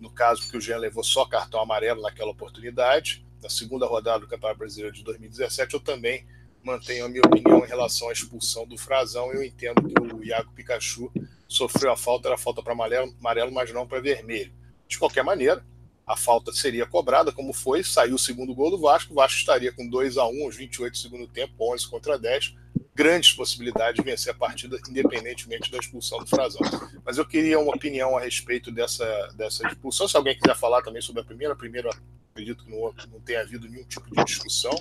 no 0.00 0.10
caso 0.10 0.50
que 0.50 0.56
o 0.56 0.60
Jean 0.60 0.78
levou 0.78 1.04
só 1.04 1.24
cartão 1.24 1.60
amarelo 1.60 2.02
naquela 2.02 2.32
oportunidade, 2.32 3.24
na 3.40 3.48
segunda 3.48 3.86
rodada 3.86 4.20
do 4.20 4.28
Campeonato 4.28 4.58
Brasileiro 4.58 4.94
de 4.94 5.04
2017, 5.04 5.74
eu 5.74 5.80
também 5.80 6.26
mantenho 6.62 7.06
a 7.06 7.08
minha 7.08 7.22
opinião 7.24 7.64
em 7.64 7.68
relação 7.68 8.08
à 8.08 8.12
expulsão 8.12 8.66
do 8.66 8.78
Frazão. 8.78 9.32
Eu 9.32 9.42
entendo 9.42 9.82
que 9.82 10.14
o 10.14 10.24
Iago 10.24 10.52
Pikachu 10.52 11.12
sofreu 11.48 11.92
a 11.92 11.96
falta, 11.96 12.28
era 12.28 12.38
falta 12.38 12.62
para 12.62 12.72
amarelo, 12.72 13.14
amarelo, 13.18 13.52
mas 13.52 13.72
não 13.72 13.86
para 13.86 14.00
vermelho. 14.00 14.52
De 14.88 14.98
qualquer 14.98 15.22
maneira, 15.22 15.64
a 16.06 16.16
falta 16.16 16.52
seria 16.52 16.86
cobrada, 16.86 17.32
como 17.32 17.52
foi, 17.52 17.82
saiu 17.84 18.16
o 18.16 18.18
segundo 18.18 18.54
gol 18.54 18.70
do 18.70 18.78
Vasco, 18.78 19.12
o 19.12 19.16
Vasco 19.16 19.38
estaria 19.38 19.72
com 19.72 19.88
2 19.88 20.18
a 20.18 20.26
1 20.26 20.44
aos 20.44 20.56
28 20.56 20.92
do 20.92 20.98
segundo 20.98 21.26
tempo, 21.28 21.54
11 21.58 21.88
contra 21.88 22.18
10, 22.18 22.54
grandes 22.94 23.32
possibilidades 23.32 23.96
de 23.96 24.02
vencer 24.02 24.32
a 24.32 24.36
partida, 24.36 24.78
independentemente 24.88 25.70
da 25.70 25.78
expulsão 25.78 26.18
do 26.18 26.26
Frazão. 26.26 26.60
Mas 27.04 27.18
eu 27.18 27.26
queria 27.26 27.58
uma 27.58 27.74
opinião 27.74 28.16
a 28.16 28.20
respeito 28.20 28.70
dessa, 28.70 29.04
dessa 29.34 29.66
expulsão, 29.66 30.08
se 30.08 30.16
alguém 30.16 30.36
quiser 30.36 30.56
falar 30.56 30.82
também 30.82 31.00
sobre 31.00 31.22
a 31.22 31.24
primeira, 31.24 31.54
a 31.54 31.56
primeira 31.56 31.90
acredito 32.32 32.64
que 32.64 32.70
não, 32.70 32.92
não 33.10 33.20
tenha 33.20 33.40
havido 33.40 33.68
nenhum 33.68 33.84
tipo 33.84 34.10
de 34.10 34.24
discussão 34.24 34.72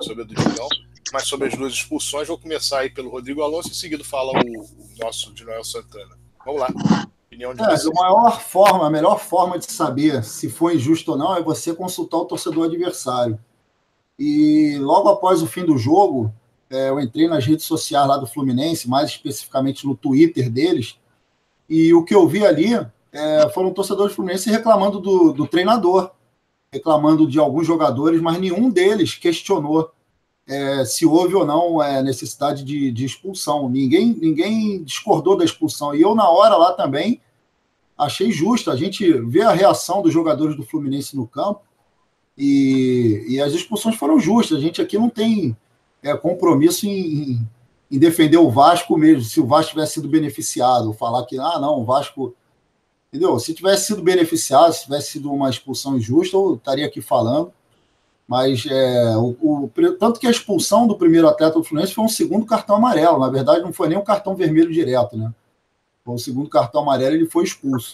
sobre 0.00 0.22
a 0.22 0.26
do 0.26 0.34
Digão, 0.34 0.68
mas 1.12 1.26
sobre 1.26 1.48
as 1.48 1.54
duas 1.54 1.72
expulsões, 1.72 2.28
vou 2.28 2.38
começar 2.38 2.80
aí 2.80 2.90
pelo 2.90 3.10
Rodrigo 3.10 3.42
Alonso 3.42 3.68
e 3.68 3.72
em 3.72 3.74
seguida 3.74 4.04
fala 4.04 4.32
o, 4.32 4.60
o 4.62 4.88
nosso 4.98 5.34
de 5.34 5.44
Noel 5.44 5.64
Santana. 5.64 6.18
Vamos 6.44 6.60
lá 6.60 6.68
opinião 7.30 7.54
de 7.54 7.62
é, 7.62 7.64
A 7.64 8.02
maior 8.02 8.40
forma, 8.40 8.86
a 8.86 8.90
melhor 8.90 9.20
forma 9.20 9.58
de 9.58 9.70
saber 9.70 10.24
se 10.24 10.50
foi 10.50 10.76
injusto 10.76 11.12
ou 11.12 11.18
não 11.18 11.36
é 11.36 11.42
você 11.42 11.72
consultar 11.72 12.18
o 12.18 12.24
torcedor 12.24 12.66
adversário. 12.66 13.38
E 14.18 14.76
logo 14.78 15.08
após 15.08 15.40
o 15.40 15.46
fim 15.46 15.64
do 15.64 15.78
jogo, 15.78 16.32
é, 16.68 16.90
eu 16.90 17.00
entrei 17.00 17.26
nas 17.28 17.46
redes 17.46 17.64
sociais 17.64 18.06
lá 18.06 18.18
do 18.18 18.26
Fluminense, 18.26 18.88
mais 18.88 19.10
especificamente 19.10 19.86
no 19.86 19.96
Twitter 19.96 20.50
deles, 20.50 20.98
e 21.68 21.94
o 21.94 22.04
que 22.04 22.14
eu 22.14 22.26
vi 22.28 22.44
ali 22.44 22.74
é, 23.12 23.48
foram 23.54 23.72
torcedores 23.72 24.14
Fluminense 24.14 24.50
reclamando 24.50 25.00
do, 25.00 25.32
do 25.32 25.46
treinador, 25.46 26.10
reclamando 26.72 27.26
de 27.26 27.38
alguns 27.38 27.66
jogadores, 27.66 28.20
mas 28.20 28.38
nenhum 28.38 28.70
deles 28.70 29.14
questionou 29.14 29.90
é, 30.46 30.84
se 30.84 31.04
houve 31.04 31.34
ou 31.34 31.44
não 31.44 31.82
é, 31.82 32.02
necessidade 32.02 32.64
de, 32.64 32.90
de, 32.90 33.04
expulsão. 33.04 33.68
Ninguém, 33.68 34.16
ninguém 34.20 34.82
discordou 34.82 35.36
da 35.36 35.44
expulsão. 35.44 35.94
E 35.94 36.02
eu, 36.02 36.14
na 36.14 36.28
hora 36.28 36.56
lá 36.56 36.72
também, 36.72 37.20
achei 37.96 38.30
justo. 38.30 38.70
A 38.70 38.76
gente 38.76 39.12
vê 39.12 39.42
a 39.42 39.52
reação 39.52 40.02
dos 40.02 40.12
jogadores 40.12 40.56
do 40.56 40.64
Fluminense 40.64 41.16
no 41.16 41.26
campo 41.26 41.62
e, 42.36 43.24
e 43.28 43.40
as 43.40 43.52
expulsões 43.52 43.96
foram 43.96 44.18
justas. 44.18 44.58
A 44.58 44.60
gente 44.60 44.80
aqui 44.80 44.98
não 44.98 45.08
tem 45.08 45.56
é, 46.02 46.16
compromisso 46.16 46.86
em, 46.86 47.46
em, 47.90 47.98
defender 47.98 48.38
o 48.38 48.50
Vasco 48.50 48.96
mesmo. 48.96 49.22
Se 49.22 49.40
o 49.40 49.46
Vasco 49.46 49.72
tivesse 49.72 49.94
sido 49.94 50.08
beneficiado, 50.08 50.92
falar 50.92 51.24
que, 51.26 51.38
ah, 51.38 51.58
não, 51.60 51.80
o 51.80 51.84
Vasco. 51.84 52.34
Entendeu? 53.12 53.38
Se 53.40 53.52
tivesse 53.52 53.86
sido 53.86 54.02
beneficiado, 54.02 54.72
se 54.72 54.84
tivesse 54.84 55.10
sido 55.12 55.32
uma 55.32 55.50
expulsão 55.50 55.96
injusta, 55.96 56.36
eu 56.36 56.54
estaria 56.54 56.86
aqui 56.86 57.00
falando. 57.00 57.52
Mas 58.26 58.64
é, 58.70 59.16
o, 59.16 59.36
o, 59.42 59.70
tanto 59.98 60.20
que 60.20 60.26
a 60.28 60.30
expulsão 60.30 60.86
do 60.86 60.96
primeiro 60.96 61.26
atleta 61.26 61.58
do 61.58 61.64
Fluminense 61.64 61.92
foi 61.92 62.04
um 62.04 62.08
segundo 62.08 62.46
cartão 62.46 62.76
amarelo. 62.76 63.18
Na 63.18 63.28
verdade, 63.28 63.62
não 63.62 63.72
foi 63.72 63.88
nem 63.88 63.98
um 63.98 64.04
cartão 64.04 64.36
vermelho 64.36 64.72
direto, 64.72 65.16
né? 65.16 65.34
Foi 66.04 66.14
o 66.14 66.18
segundo 66.18 66.48
cartão 66.48 66.82
amarelo 66.82 67.16
ele 67.16 67.26
foi 67.26 67.42
expulso. 67.42 67.92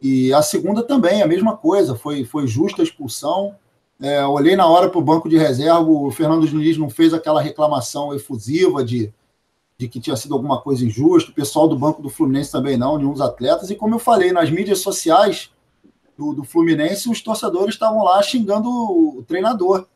E 0.00 0.32
a 0.32 0.40
segunda 0.40 0.84
também, 0.84 1.20
a 1.20 1.26
mesma 1.26 1.56
coisa, 1.56 1.96
foi, 1.96 2.24
foi 2.24 2.46
justa 2.46 2.80
a 2.80 2.84
expulsão. 2.84 3.56
É, 4.00 4.24
olhei 4.24 4.54
na 4.54 4.68
hora 4.68 4.88
para 4.88 5.00
o 5.00 5.04
banco 5.04 5.28
de 5.28 5.36
reserva, 5.36 5.80
o 5.80 6.12
Fernando 6.12 6.46
Diniz 6.46 6.78
não 6.78 6.88
fez 6.88 7.12
aquela 7.12 7.42
reclamação 7.42 8.14
efusiva 8.14 8.84
de, 8.84 9.12
de 9.78 9.88
que 9.88 10.00
tinha 10.00 10.16
sido 10.16 10.34
alguma 10.34 10.60
coisa 10.60 10.84
injusta. 10.84 11.30
O 11.30 11.34
pessoal 11.34 11.68
do 11.68 11.78
banco 11.78 12.02
do 12.02 12.08
Fluminense 12.08 12.50
também 12.50 12.76
não, 12.76 12.96
nenhum 12.96 13.12
dos 13.12 13.20
atletas. 13.20 13.70
E 13.70 13.74
como 13.74 13.94
eu 13.94 13.98
falei, 13.98 14.32
nas 14.32 14.50
mídias 14.50 14.80
sociais 14.80 15.50
do, 16.16 16.32
do 16.32 16.44
Fluminense, 16.44 17.10
os 17.10 17.20
torcedores 17.20 17.74
estavam 17.74 18.02
lá 18.02 18.22
xingando 18.22 18.68
o, 18.68 19.22
treinador, 19.22 19.86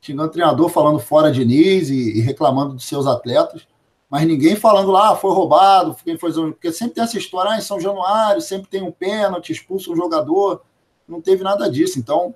xingando 0.00 0.28
o 0.28 0.32
treinador, 0.32 0.68
falando 0.68 0.98
fora 0.98 1.32
de 1.32 1.44
Nis 1.44 1.90
e, 1.90 2.18
e, 2.18 2.20
reclamando 2.20 2.74
dos 2.74 2.84
seus 2.84 3.06
atletas, 3.06 3.66
mas 4.08 4.26
ninguém 4.26 4.54
falando 4.54 4.92
lá, 4.92 5.10
ah, 5.10 5.16
foi 5.16 5.32
roubado, 5.32 5.96
quem 6.04 6.16
foi, 6.16 6.32
porque 6.32 6.72
sempre 6.72 6.94
tem 6.94 7.02
essa 7.02 7.18
história, 7.18 7.52
ah, 7.52 7.58
em 7.58 7.62
São 7.62 7.80
Januário, 7.80 8.40
sempre 8.40 8.68
tem 8.68 8.82
um 8.82 8.92
pênalti, 8.92 9.50
expulsa 9.50 9.90
um 9.90 9.96
jogador, 9.96 10.62
não 11.08 11.20
teve 11.20 11.42
nada 11.42 11.68
disso, 11.68 11.98
então 11.98 12.34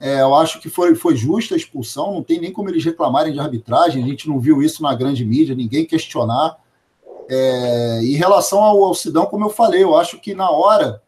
é, 0.00 0.20
eu 0.20 0.34
acho 0.34 0.60
que 0.60 0.68
foi, 0.68 0.94
foi 0.94 1.16
justa 1.16 1.54
a 1.54 1.56
expulsão, 1.56 2.14
não 2.14 2.22
tem 2.22 2.40
nem 2.40 2.52
como 2.52 2.70
eles 2.70 2.84
reclamarem 2.84 3.32
de 3.32 3.40
arbitragem, 3.40 4.02
a 4.02 4.06
gente 4.06 4.28
não 4.28 4.38
viu 4.38 4.62
isso 4.62 4.82
na 4.82 4.94
grande 4.94 5.24
mídia, 5.24 5.54
ninguém 5.54 5.84
questionar. 5.84 6.56
É, 7.30 8.00
em 8.02 8.14
relação 8.14 8.60
ao, 8.60 8.94
Sidão, 8.94 9.26
como 9.26 9.44
eu 9.44 9.50
falei, 9.50 9.82
eu 9.82 9.96
acho 9.96 10.18
que 10.18 10.34
na 10.34 10.50
hora 10.50 11.02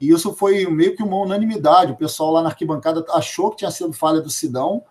e 0.00 0.10
isso 0.10 0.34
foi 0.34 0.66
meio 0.66 0.94
que 0.94 1.02
uma 1.02 1.16
unanimidade. 1.16 1.92
O 1.92 1.96
pessoal 1.96 2.32
lá 2.32 2.42
na 2.42 2.48
arquibancada 2.48 3.04
achou 3.10 3.50
que 3.50 3.58
tinha 3.58 3.70
sido 3.70 3.92
falha 3.92 4.20
do 4.20 4.30
Sidão, 4.30 4.82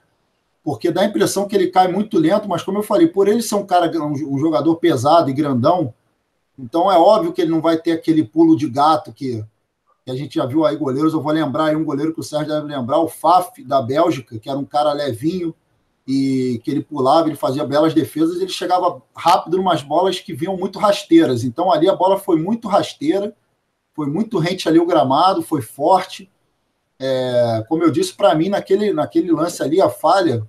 porque 0.63 0.91
dá 0.91 1.01
a 1.01 1.05
impressão 1.05 1.47
que 1.47 1.55
ele 1.55 1.67
cai 1.67 1.87
muito 1.87 2.17
lento, 2.17 2.49
mas 2.49 2.63
como 2.63 2.79
eu 2.79 2.83
falei, 2.83 3.07
por 3.07 3.27
ele 3.27 3.41
ser 3.41 3.55
um 3.55 3.65
cara, 3.65 3.91
um 3.99 4.39
jogador 4.39 4.75
pesado 4.77 5.29
e 5.29 5.33
grandão, 5.33 5.93
então 6.57 6.91
é 6.91 6.97
óbvio 6.97 7.33
que 7.33 7.41
ele 7.41 7.51
não 7.51 7.61
vai 7.61 7.77
ter 7.77 7.91
aquele 7.91 8.23
pulo 8.23 8.57
de 8.57 8.67
gato 8.67 9.13
que, 9.13 9.45
que 10.05 10.11
a 10.11 10.15
gente 10.15 10.35
já 10.35 10.45
viu 10.45 10.65
aí 10.65 10.77
goleiros. 10.77 11.13
Eu 11.13 11.21
vou 11.21 11.33
lembrar 11.33 11.65
aí 11.65 11.75
um 11.75 11.83
goleiro 11.83 12.13
que 12.13 12.19
o 12.19 12.23
Sérgio 12.23 12.53
deve 12.53 12.67
lembrar, 12.67 12.99
o 12.99 13.07
Faf 13.07 13.63
da 13.63 13.81
Bélgica, 13.81 14.37
que 14.39 14.49
era 14.49 14.57
um 14.57 14.65
cara 14.65 14.93
levinho 14.93 15.53
e 16.07 16.61
que 16.63 16.69
ele 16.69 16.83
pulava, 16.83 17.27
ele 17.27 17.35
fazia 17.35 17.65
belas 17.65 17.93
defesas, 17.93 18.39
ele 18.39 18.51
chegava 18.51 19.01
rápido 19.15 19.57
em 19.57 19.59
umas 19.59 19.81
bolas 19.81 20.19
que 20.19 20.33
vinham 20.33 20.55
muito 20.55 20.77
rasteiras. 20.77 21.43
Então 21.43 21.71
ali 21.71 21.89
a 21.89 21.95
bola 21.95 22.19
foi 22.19 22.39
muito 22.39 22.67
rasteira 22.67 23.35
foi 23.95 24.07
muito 24.07 24.37
rente 24.37 24.67
ali 24.67 24.77
o 24.77 24.85
gramado, 24.85 25.41
foi 25.41 25.61
forte. 25.61 26.29
É, 26.99 27.63
como 27.69 27.81
eu 27.81 27.89
disse, 27.89 28.13
para 28.13 28.35
mim, 28.35 28.49
naquele, 28.49 28.91
naquele 28.91 29.31
lance 29.31 29.63
ali, 29.63 29.81
a 29.81 29.89
falha, 29.89 30.45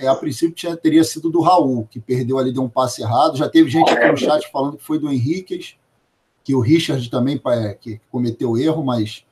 é, 0.00 0.08
a 0.08 0.14
princípio 0.14 0.54
tinha, 0.54 0.74
teria 0.74 1.04
sido 1.04 1.28
do 1.28 1.42
Raul, 1.42 1.86
que 1.86 2.00
perdeu 2.00 2.38
ali, 2.38 2.50
deu 2.50 2.62
um 2.62 2.68
passe 2.68 3.02
errado. 3.02 3.36
Já 3.36 3.48
teve 3.48 3.68
gente 3.68 3.90
aqui 3.90 4.10
no 4.10 4.16
chat 4.16 4.50
falando 4.50 4.78
que 4.78 4.84
foi 4.84 4.98
do 4.98 5.12
Henriquez, 5.12 5.76
que 6.48 6.54
o 6.54 6.60
Richard 6.60 7.10
também 7.10 7.38
é, 7.48 7.74
que 7.74 8.00
cometeu 8.10 8.56
erro, 8.56 8.82
mas, 8.82 9.22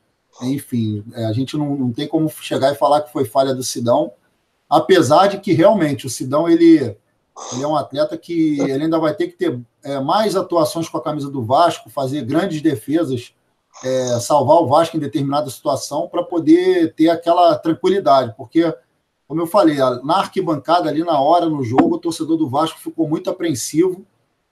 enfim, 0.43 1.03
é, 1.15 1.25
a 1.25 1.33
gente 1.33 1.57
não, 1.57 1.75
não 1.75 1.91
tem 1.91 2.07
como 2.07 2.29
chegar 2.29 2.71
e 2.71 2.77
falar 2.77 3.01
que 3.01 3.11
foi 3.11 3.25
falha 3.25 3.55
do 3.55 3.63
Sidão, 3.63 4.13
apesar 4.69 5.29
de 5.29 5.41
que 5.41 5.55
realmente 5.55 6.07
o 6.07 6.11
Sidão, 6.11 6.47
ele, 6.47 6.95
ele 7.55 7.63
é 7.63 7.67
um 7.67 7.75
atleta 7.75 8.19
que 8.19 8.61
ele 8.61 8.85
ainda 8.85 8.99
vai 8.99 9.15
ter 9.15 9.29
que 9.29 9.33
ter 9.39 9.59
é, 9.83 9.99
mais 9.99 10.37
atuações 10.37 10.91
com 10.91 10.99
a 10.99 11.03
camisa 11.03 11.31
do 11.31 11.43
Vasco, 11.43 11.89
fazer 11.89 12.23
grandes 12.23 12.61
defesas 12.61 13.33
é, 13.83 14.21
salvar 14.21 14.59
o 14.59 14.67
Vasco 14.67 14.99
em 14.99 15.01
determinada 15.01 15.49
situação 15.49 16.09
para 16.09 16.23
poder 16.23 16.93
ter 16.93 17.09
aquela 17.09 17.57
tranquilidade, 17.57 18.35
porque, 18.37 18.75
como 19.27 19.41
eu 19.41 19.47
falei, 19.47 19.79
na 20.05 20.19
arquibancada 20.19 20.91
ali 20.91 21.03
na 21.03 21.19
hora, 21.19 21.49
no 21.49 21.65
jogo, 21.65 21.95
o 21.95 21.99
torcedor 21.99 22.37
do 22.37 22.47
Vasco 22.47 22.79
ficou 22.79 23.09
muito 23.09 23.31
apreensivo 23.31 24.05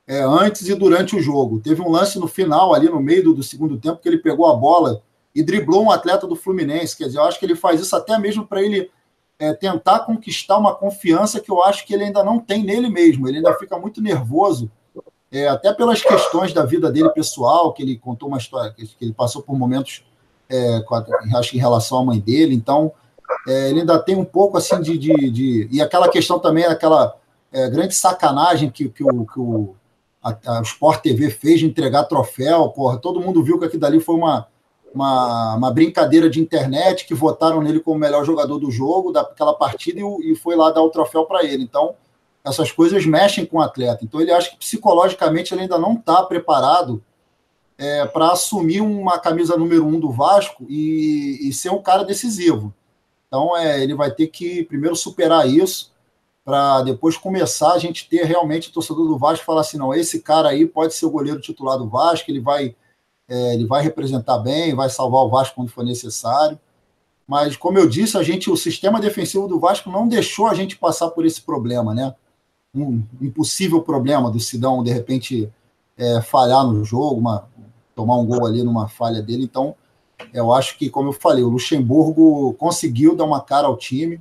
é, 0.07 0.23
antes 0.23 0.69
e 0.69 0.75
durante 0.75 1.17
o 1.17 1.21
jogo. 1.21 1.61
Teve 1.61 1.81
um 1.83 1.91
lance 1.91 2.19
no 2.19 2.29
final, 2.29 2.75
ali 2.75 2.89
no 2.89 3.01
meio 3.01 3.25
do, 3.25 3.35
do, 3.35 3.43
segundo 3.43 3.79
tempo, 3.79 4.01
que 4.01 4.09
ele 4.09 4.19
pegou 4.19 4.47
a 4.47 4.55
bola 4.55 5.03
e 5.35 5.43
driblou 5.43 5.85
um 5.85 5.91
atleta 5.91 6.27
do 6.27 6.37
Fluminense. 6.37 6.97
Quer 6.97 7.07
dizer, 7.07 7.19
eu 7.19 7.25
acho 7.25 7.39
que 7.39 7.47
ele 7.47 7.57
faz 7.57 7.81
isso 7.81 7.97
até 7.97 8.19
mesmo 8.19 8.47
para 8.47 8.63
ele 8.63 8.91
é, 9.39 9.53
tentar 9.53 10.01
conquistar 10.01 10.59
uma 10.59 10.75
confiança 10.75 11.41
que 11.41 11.51
eu 11.51 11.63
acho 11.63 11.87
que 11.87 11.95
ele 11.95 12.05
ainda 12.05 12.23
não 12.23 12.39
tem 12.39 12.63
nele 12.63 12.89
mesmo. 12.89 13.29
Ele 13.29 13.39
ainda 13.39 13.55
fica 13.55 13.79
muito 13.79 14.01
nervoso 14.01 14.71
é, 15.35 15.49
até 15.49 15.73
pelas 15.73 16.01
questões 16.01 16.53
da 16.53 16.65
vida 16.65 16.93
dele 16.93 17.09
pessoal, 17.11 17.73
que 17.73 17.83
ele 17.83 17.99
contou 17.99 18.29
uma 18.29 18.39
história, 18.39 18.73
que 18.73 18.89
ele 19.01 19.13
passou 19.13 19.43
por 19.43 19.59
momentos, 19.59 20.05
é, 20.49 20.81
acho 21.35 21.51
que 21.51 21.57
em 21.57 21.61
relação 21.61 21.99
à 21.99 22.05
mãe 22.05 22.21
dele, 22.21 22.55
então 22.55 22.93
é, 23.49 23.71
ele 23.71 23.81
ainda 23.81 23.99
tem 23.99 24.15
um 24.15 24.25
pouco 24.25 24.57
assim 24.57 24.81
de. 24.81 24.97
de, 24.97 25.31
de 25.31 25.69
e 25.73 25.83
aquela 25.83 26.09
questão 26.09 26.39
também, 26.39 26.65
aquela 26.65 27.17
é, 27.51 27.69
grande 27.69 27.95
sacanagem 27.95 28.71
que, 28.71 28.89
que 28.89 29.03
o, 29.03 29.27
que 29.27 29.41
o 29.41 29.75
a, 30.25 30.59
a 30.59 30.63
Sport 30.63 31.03
TV 31.03 31.31
fez 31.31 31.61
de 31.61 31.67
entregar 31.67 32.05
troféu, 32.05 32.71
porra, 32.71 32.97
todo 32.97 33.21
mundo 33.21 33.45
viu 33.45 33.59
que 33.59 33.67
aquilo 33.67 33.81
dali 33.81 34.01
foi 34.01 34.15
uma, 34.15 34.49
uma, 34.95 35.57
uma 35.57 35.71
brincadeira 35.71 36.31
de 36.31 36.41
internet 36.41 37.07
que 37.07 37.15
votaram 37.15 37.61
nele 37.61 37.81
como 37.81 37.99
melhor 37.99 38.25
jogador 38.25 38.59
do 38.59 38.71
jogo, 38.71 39.13
daquela 39.13 39.53
partida, 39.53 40.01
e, 40.01 40.33
e 40.33 40.35
foi 40.35 40.57
lá 40.57 40.71
dar 40.71 40.83
o 40.83 40.91
troféu 40.91 41.27
para 41.27 41.45
ele. 41.45 41.63
Então, 41.63 41.95
essas 42.43 42.73
coisas 42.73 43.05
mexem 43.05 43.45
com 43.45 43.59
o 43.59 43.61
atleta. 43.61 44.05
Então, 44.05 44.21
ele 44.21 44.33
acha 44.33 44.51
que 44.51 44.57
psicologicamente 44.57 45.53
ele 45.53 45.63
ainda 45.63 45.79
não 45.79 45.95
está 45.95 46.23
preparado 46.23 47.03
é, 47.77 48.07
para 48.07 48.33
assumir 48.33 48.81
uma 48.81 49.19
camisa 49.19 49.57
número 49.57 49.87
um 49.87 50.01
do 50.01 50.11
Vasco 50.11 50.65
e, 50.69 51.49
e 51.49 51.53
ser 51.53 51.71
um 51.71 51.83
cara 51.83 52.05
decisivo. 52.05 52.73
Então, 53.27 53.57
é, 53.57 53.83
ele 53.83 53.95
vai 53.95 54.11
ter 54.11 54.29
que 54.29 54.63
primeiro 54.65 54.97
superar 54.97 55.49
isso, 55.49 55.94
para 56.45 56.83
depois 56.83 57.17
começar 57.17 57.73
a 57.73 57.79
gente 57.79 58.09
ter 58.09 58.25
realmente 58.25 58.69
o 58.69 58.73
torcedor 58.73 59.07
do 59.09 59.19
Vasco 59.19 59.45
falar 59.45 59.63
assim: 59.63 59.79
não, 59.79 59.95
esse 59.95 60.21
cara 60.21 60.51
aí 60.51 60.67
pode 60.67 60.95
ser 60.95 61.07
o 61.07 61.11
goleiro 61.11 61.41
titular 61.41 61.79
do 61.79 61.89
Vasco, 61.89 62.31
ele 62.31 62.41
vai, 62.41 62.77
é, 63.29 63.55
ele 63.55 63.67
vai 63.67 63.83
representar 63.83 64.39
bem, 64.39 64.75
vai 64.75 64.91
salvar 64.91 65.23
o 65.23 65.31
Vasco 65.31 65.57
quando 65.57 65.71
for 65.71 65.85
necessário. 65.85 66.59
Mas, 67.27 67.57
como 67.57 67.79
eu 67.79 67.89
disse, 67.89 68.19
a 68.19 68.23
gente, 68.23 68.51
o 68.51 68.57
sistema 68.57 69.01
defensivo 69.01 69.49
do 69.49 69.59
Vasco 69.59 69.91
não 69.91 70.07
deixou 70.07 70.47
a 70.47 70.55
gente 70.55 70.77
passar 70.77 71.09
por 71.11 71.25
esse 71.25 71.41
problema, 71.41 71.95
né? 71.95 72.15
Um 72.75 73.03
impossível 73.21 73.81
problema 73.81 74.31
do 74.31 74.39
Sidão, 74.39 74.83
de 74.83 74.93
repente, 74.93 75.51
é, 75.97 76.21
falhar 76.21 76.67
no 76.67 76.85
jogo, 76.85 77.15
uma, 77.15 77.49
tomar 77.95 78.19
um 78.19 78.27
gol 78.27 78.45
ali 78.45 78.63
numa 78.63 78.89
falha 78.89 79.23
dele. 79.23 79.45
Então, 79.45 79.75
eu 80.35 80.53
acho 80.53 80.77
que, 80.77 80.91
como 80.91 81.09
eu 81.09 81.13
falei, 81.13 81.43
o 81.43 81.49
Luxemburgo 81.49 82.53
conseguiu 82.55 83.17
dar 83.17 83.25
uma 83.25 83.41
cara 83.41 83.67
ao 83.67 83.77
time. 83.77 84.21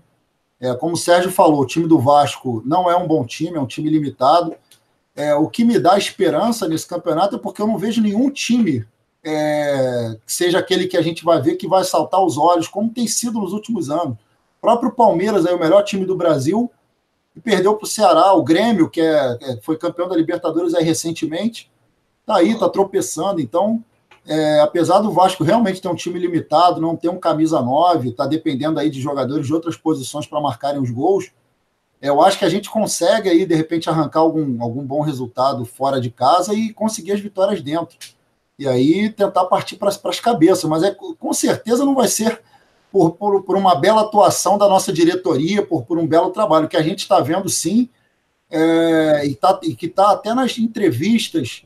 É, 0.63 0.73
como 0.75 0.93
o 0.93 0.97
Sérgio 0.97 1.29
falou, 1.29 1.59
o 1.59 1.65
time 1.65 1.85
do 1.89 1.99
Vasco 1.99 2.63
não 2.65 2.89
é 2.89 2.95
um 2.95 3.05
bom 3.05 3.25
time, 3.25 3.57
é 3.57 3.59
um 3.59 3.67
time 3.67 3.89
limitado. 3.89 4.55
É, 5.13 5.35
o 5.35 5.49
que 5.49 5.65
me 5.65 5.77
dá 5.77 5.97
esperança 5.97 6.69
nesse 6.69 6.87
campeonato 6.87 7.35
é 7.35 7.37
porque 7.37 7.61
eu 7.61 7.67
não 7.67 7.77
vejo 7.77 8.01
nenhum 8.01 8.29
time 8.29 8.87
é, 9.21 10.15
que 10.25 10.31
seja 10.31 10.59
aquele 10.59 10.87
que 10.87 10.95
a 10.95 11.01
gente 11.01 11.25
vai 11.25 11.41
ver 11.41 11.57
que 11.57 11.67
vai 11.67 11.83
saltar 11.83 12.23
os 12.23 12.37
olhos, 12.37 12.69
como 12.69 12.89
tem 12.89 13.05
sido 13.07 13.41
nos 13.41 13.51
últimos 13.51 13.89
anos. 13.89 14.15
O 14.15 14.61
próprio 14.61 14.93
Palmeiras 14.93 15.45
é 15.45 15.53
o 15.53 15.59
melhor 15.59 15.83
time 15.83 16.05
do 16.05 16.15
Brasil 16.15 16.71
e 17.35 17.41
perdeu 17.41 17.75
para 17.75 17.83
o 17.83 17.89
Ceará. 17.89 18.31
O 18.31 18.41
Grêmio, 18.41 18.89
que 18.89 19.01
é, 19.01 19.37
é, 19.41 19.57
foi 19.61 19.77
campeão 19.77 20.07
da 20.07 20.15
Libertadores 20.15 20.73
aí 20.73 20.85
recentemente, 20.85 21.69
tá 22.25 22.37
aí, 22.37 22.57
tá 22.57 22.69
tropeçando. 22.69 23.41
Então, 23.41 23.83
é, 24.25 24.59
apesar 24.61 24.99
do 24.99 25.11
Vasco 25.11 25.43
realmente 25.43 25.81
ter 25.81 25.87
um 25.87 25.95
time 25.95 26.17
limitado, 26.17 26.79
não 26.79 26.95
ter 26.95 27.09
um 27.09 27.19
camisa 27.19 27.61
9, 27.61 28.09
está 28.09 28.25
dependendo 28.25 28.79
aí 28.79 28.89
de 28.89 29.01
jogadores 29.01 29.45
de 29.45 29.53
outras 29.53 29.75
posições 29.75 30.25
para 30.25 30.39
marcarem 30.39 30.81
os 30.81 30.89
gols, 30.89 31.31
eu 32.01 32.21
acho 32.21 32.37
que 32.37 32.43
a 32.43 32.49
gente 32.49 32.69
consegue 32.69 33.29
aí, 33.29 33.45
de 33.45 33.55
repente, 33.55 33.89
arrancar 33.89 34.19
algum, 34.19 34.61
algum 34.61 34.85
bom 34.85 34.99
resultado 34.99 35.63
fora 35.63 36.01
de 36.01 36.09
casa 36.09 36.53
e 36.53 36.73
conseguir 36.73 37.13
as 37.13 37.21
vitórias 37.21 37.61
dentro. 37.61 37.97
E 38.59 38.67
aí 38.67 39.09
tentar 39.09 39.45
partir 39.45 39.77
para 39.77 39.87
as 39.87 40.19
cabeças. 40.19 40.65
Mas 40.65 40.83
é, 40.83 40.91
com 40.91 41.31
certeza 41.31 41.85
não 41.85 41.95
vai 41.95 42.09
ser 42.09 42.41
por, 42.91 43.11
por, 43.11 43.43
por, 43.43 43.55
uma 43.55 43.73
bela 43.75 44.01
atuação 44.01 44.57
da 44.57 44.67
nossa 44.67 44.91
diretoria, 44.91 45.65
por, 45.65 45.83
por 45.83 45.97
um 45.97 46.05
belo 46.05 46.31
trabalho, 46.31 46.67
que 46.67 46.75
a 46.75 46.81
gente 46.83 46.99
está 46.99 47.21
vendo 47.21 47.47
sim, 47.47 47.89
é, 48.51 49.25
e, 49.25 49.33
tá, 49.33 49.59
e 49.63 49.73
que 49.73 49.85
está 49.85 50.11
até 50.11 50.33
nas 50.33 50.57
entrevistas 50.57 51.63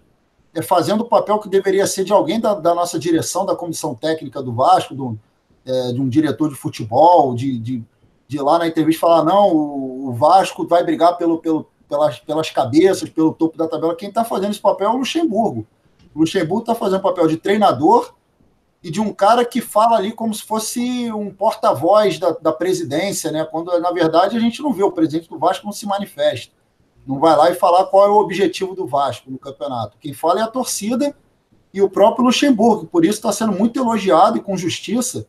é, 0.58 0.62
fazendo 0.64 1.02
o 1.02 1.06
papel 1.06 1.38
que 1.38 1.48
deveria 1.48 1.86
ser 1.86 2.04
de 2.04 2.12
alguém 2.12 2.40
da, 2.40 2.56
da 2.56 2.74
nossa 2.74 2.98
direção, 2.98 3.46
da 3.46 3.56
comissão 3.56 3.94
técnica 3.94 4.42
do 4.42 4.52
Vasco, 4.52 4.96
do, 4.96 5.20
é, 5.64 5.94
de 5.94 6.02
um 6.02 6.10
diretor 6.10 6.50
de 6.50 6.56
futebol, 6.56 7.36
de, 7.36 7.60
de, 7.60 7.84
de, 8.28 8.40
lá 8.40 8.58
na 8.58 8.68
entrevista 8.68 9.02
falar: 9.02 9.24
não, 9.24 9.56
o, 9.56 10.08
o 10.10 10.14
Vasco 10.14 10.68
vai 10.68 10.84
brigar 10.84 11.16
pelo, 11.16 11.38
pelo, 11.38 11.68
pelas, 11.88 12.18
pelas 12.20 12.50
cabeças, 12.50 13.08
pelo 13.08 13.34
topo 13.34 13.56
da 13.56 13.68
tabela. 13.68 13.96
Quem 13.96 14.10
está 14.10 14.26
fazendo 14.26 14.50
esse 14.50 14.60
papel 14.60 14.90
é 14.90 14.94
o 14.94 14.98
Luxemburgo. 14.98 15.68
O 16.16 16.22
Luxemburgo 16.22 16.64
está 16.64 16.74
fazendo 16.74 17.02
o 17.02 17.04
papel 17.04 17.28
de 17.28 17.38
treinador 17.38 18.16
e 18.84 18.90
de 18.90 19.00
um 19.00 19.14
cara 19.14 19.46
que 19.46 19.62
fala 19.62 19.98
ali 19.98 20.12
como 20.12 20.34
se 20.34 20.42
fosse 20.42 21.12
um 21.12 21.30
porta-voz 21.30 22.18
da, 22.18 22.32
da 22.32 22.52
presidência, 22.52 23.32
né? 23.32 23.46
Quando, 23.46 23.80
na 23.80 23.92
verdade, 23.92 24.36
a 24.36 24.40
gente 24.40 24.60
não 24.64 24.74
vê 24.74 24.82
o 24.82 24.92
presidente 24.92 25.30
do 25.30 25.38
Vasco 25.38 25.68
não 25.68 25.72
se 25.72 25.86
manifesta 25.86 26.57
não 27.08 27.20
vai 27.20 27.36
lá 27.38 27.50
e 27.50 27.56
falar 27.56 27.86
qual 27.86 28.06
é 28.06 28.10
o 28.10 28.18
objetivo 28.18 28.76
do 28.76 28.86
Vasco 28.86 29.32
no 29.32 29.40
campeonato. 29.40 29.98
Quem 30.00 30.14
fala 30.14 30.42
é 30.42 30.44
a 30.44 30.48
torcida 30.48 31.16
e 31.74 31.82
o 31.82 31.90
próprio 31.90 32.26
Luxemburgo. 32.26 32.86
Por 32.86 33.06
isso 33.06 33.16
está 33.16 33.32
sendo 33.32 33.54
muito 33.54 33.80
elogiado 33.80 34.38
e 34.38 34.42
com 34.42 34.58
justiça, 34.58 35.26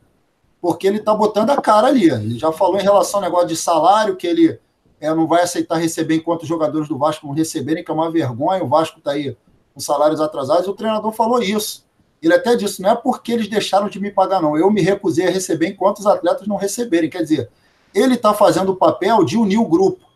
porque 0.61 0.85
ele 0.85 0.97
está 0.97 1.13
botando 1.15 1.51
a 1.51 1.61
cara 1.61 1.87
ali. 1.87 2.09
Ele 2.09 2.37
já 2.37 2.51
falou 2.51 2.77
em 2.77 2.83
relação 2.83 3.19
ao 3.19 3.23
negócio 3.23 3.47
de 3.47 3.55
salário, 3.55 4.17
que 4.17 4.27
ele 4.27 4.59
é, 4.99 5.13
não 5.13 5.25
vai 5.25 5.43
aceitar 5.43 5.77
receber 5.77 6.15
enquanto 6.15 6.43
os 6.43 6.49
jogadores 6.49 6.89
do 6.89 6.97
Vasco 6.97 7.25
não 7.25 7.33
receberem, 7.33 7.81
que 7.81 7.89
é 7.89 7.93
uma 7.93 8.11
vergonha. 8.11 8.61
O 8.61 8.67
Vasco 8.67 8.99
está 8.99 9.11
aí 9.11 9.37
com 9.73 9.79
salários 9.79 10.19
atrasados. 10.19 10.67
E 10.67 10.69
o 10.69 10.73
treinador 10.73 11.13
falou 11.13 11.41
isso. 11.41 11.85
Ele 12.21 12.33
até 12.33 12.57
disse: 12.57 12.81
não 12.81 12.89
é 12.89 12.95
porque 12.95 13.31
eles 13.31 13.47
deixaram 13.47 13.87
de 13.87 14.01
me 14.01 14.11
pagar, 14.11 14.41
não. 14.41 14.57
Eu 14.57 14.69
me 14.69 14.81
recusei 14.81 15.27
a 15.27 15.31
receber 15.31 15.67
enquanto 15.67 15.99
os 15.99 16.05
atletas 16.05 16.45
não 16.45 16.57
receberem. 16.57 17.09
Quer 17.09 17.21
dizer, 17.21 17.49
ele 17.95 18.15
está 18.15 18.33
fazendo 18.33 18.73
o 18.73 18.75
papel 18.75 19.23
de 19.23 19.37
unir 19.37 19.57
o 19.57 19.65
grupo 19.65 20.08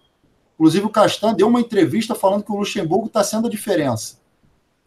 Inclusive, 0.56 0.86
o 0.86 0.90
Castan 0.90 1.34
deu 1.34 1.48
uma 1.48 1.60
entrevista 1.60 2.14
falando 2.14 2.44
que 2.44 2.52
o 2.52 2.58
Luxemburgo 2.58 3.08
está 3.08 3.24
sendo 3.24 3.48
a 3.48 3.50
diferença. 3.50 4.18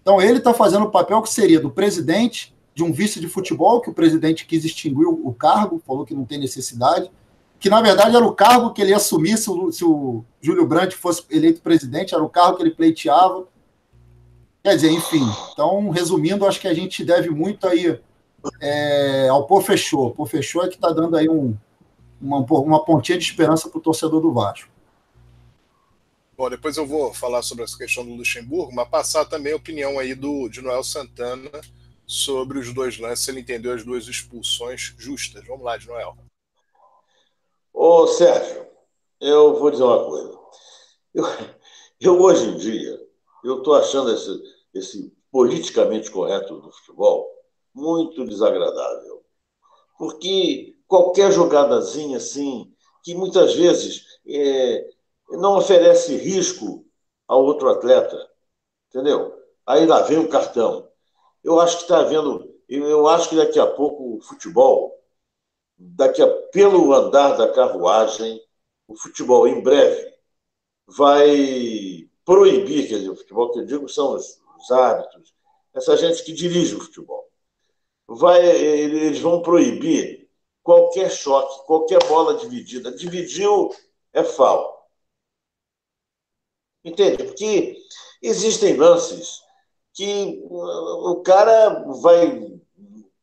Então, 0.00 0.20
ele 0.20 0.38
está 0.38 0.54
fazendo 0.54 0.84
o 0.84 0.90
papel 0.90 1.20
que 1.22 1.28
seria 1.28 1.60
do 1.60 1.70
presidente, 1.70 2.54
de 2.74 2.84
um 2.84 2.92
vice 2.92 3.18
de 3.18 3.28
futebol, 3.28 3.80
que 3.80 3.90
o 3.90 3.94
presidente 3.94 4.46
quis 4.46 4.64
extinguir 4.64 5.06
o 5.06 5.32
cargo, 5.32 5.82
falou 5.84 6.04
que 6.04 6.14
não 6.14 6.24
tem 6.24 6.38
necessidade, 6.38 7.10
que 7.58 7.70
na 7.70 7.80
verdade 7.80 8.14
era 8.14 8.24
o 8.24 8.34
cargo 8.34 8.72
que 8.72 8.82
ele 8.82 8.92
assumir 8.92 9.38
se 9.38 9.50
o, 9.50 9.72
se 9.72 9.84
o 9.84 10.24
Júlio 10.40 10.66
Brandt 10.66 10.94
fosse 10.94 11.24
eleito 11.30 11.62
presidente, 11.62 12.14
era 12.14 12.22
o 12.22 12.28
cargo 12.28 12.58
que 12.58 12.62
ele 12.62 12.70
pleiteava. 12.70 13.46
Quer 14.62 14.74
dizer, 14.74 14.90
enfim. 14.90 15.26
Então, 15.52 15.88
resumindo, 15.90 16.46
acho 16.46 16.60
que 16.60 16.68
a 16.68 16.74
gente 16.74 17.04
deve 17.04 17.30
muito 17.30 17.66
aí 17.66 17.98
é, 18.60 19.28
ao 19.28 19.46
Pô 19.46 19.60
Fechou. 19.60 20.10
Pô 20.10 20.26
Fechou 20.26 20.64
é 20.64 20.68
que 20.68 20.74
está 20.74 20.90
dando 20.90 21.16
aí 21.16 21.28
um, 21.28 21.56
uma, 22.20 22.38
uma 22.40 22.84
pontinha 22.84 23.16
de 23.16 23.24
esperança 23.24 23.68
para 23.68 23.78
o 23.78 23.82
torcedor 23.82 24.20
do 24.20 24.32
Vasco. 24.32 24.68
Bom, 26.36 26.50
depois 26.50 26.76
eu 26.76 26.86
vou 26.86 27.14
falar 27.14 27.40
sobre 27.40 27.64
essa 27.64 27.78
questão 27.78 28.04
do 28.04 28.12
Luxemburgo, 28.12 28.70
mas 28.74 28.86
passar 28.90 29.24
também 29.24 29.54
a 29.54 29.56
opinião 29.56 29.98
aí 29.98 30.14
do, 30.14 30.50
de 30.50 30.60
Noel 30.60 30.84
Santana 30.84 31.50
sobre 32.06 32.58
os 32.58 32.74
dois 32.74 32.98
lances, 32.98 33.26
ele 33.26 33.40
entendeu 33.40 33.72
as 33.72 33.82
duas 33.82 34.06
expulsões 34.06 34.94
justas. 34.98 35.46
Vamos 35.46 35.64
lá, 35.64 35.78
de 35.78 35.86
Noel. 35.86 36.14
Ô, 37.72 38.06
Sérgio, 38.06 38.66
eu 39.18 39.58
vou 39.58 39.70
dizer 39.70 39.84
uma 39.84 40.04
coisa. 40.04 40.38
Eu, 41.14 41.24
eu 41.98 42.20
hoje 42.20 42.48
em 42.50 42.56
dia, 42.58 43.00
eu 43.42 43.58
estou 43.58 43.74
achando 43.74 44.12
esse, 44.12 44.42
esse 44.74 45.16
politicamente 45.32 46.10
correto 46.10 46.60
do 46.60 46.70
futebol 46.70 47.26
muito 47.74 48.26
desagradável. 48.26 49.24
Porque 49.98 50.76
qualquer 50.86 51.32
jogadazinha 51.32 52.18
assim, 52.18 52.70
que 53.02 53.14
muitas 53.14 53.54
vezes 53.54 54.04
é, 54.26 54.95
não 55.30 55.58
oferece 55.58 56.16
risco 56.16 56.84
ao 57.26 57.44
outro 57.44 57.68
atleta. 57.68 58.16
Entendeu? 58.88 59.34
Aí 59.66 59.84
lá 59.86 60.02
vem 60.02 60.18
o 60.18 60.28
cartão. 60.28 60.88
Eu 61.42 61.60
acho 61.60 61.78
que 61.78 61.82
está 61.82 62.00
havendo. 62.00 62.54
Eu 62.68 63.06
acho 63.08 63.28
que 63.28 63.36
daqui 63.36 63.58
a 63.58 63.66
pouco 63.66 64.16
o 64.16 64.20
futebol, 64.20 65.00
daqui 65.76 66.22
a, 66.22 66.28
pelo 66.52 66.92
andar 66.92 67.36
da 67.36 67.52
carruagem, 67.52 68.40
o 68.88 68.96
futebol 68.96 69.46
em 69.46 69.62
breve 69.62 70.14
vai 70.86 72.08
proibir, 72.24 72.88
quer 72.88 72.98
dizer, 72.98 73.10
o 73.10 73.16
futebol 73.16 73.52
que 73.52 73.60
eu 73.60 73.66
digo 73.66 73.88
são 73.88 74.14
os, 74.14 74.40
os 74.58 74.70
árbitros, 74.70 75.34
essa 75.74 75.96
gente 75.96 76.24
que 76.24 76.32
dirige 76.32 76.74
o 76.74 76.80
futebol. 76.80 77.28
Vai, 78.08 78.44
eles 78.44 79.20
vão 79.20 79.42
proibir 79.42 80.28
qualquer 80.62 81.10
choque, 81.10 81.66
qualquer 81.66 82.02
bola 82.08 82.34
dividida. 82.34 82.90
Dividiu 82.90 83.70
é 84.12 84.24
falta. 84.24 84.75
Entende? 86.86 87.24
Porque 87.24 87.76
existem 88.22 88.76
lances 88.76 89.42
que 89.92 90.40
o 90.48 91.20
cara 91.24 91.84
vai 92.00 92.60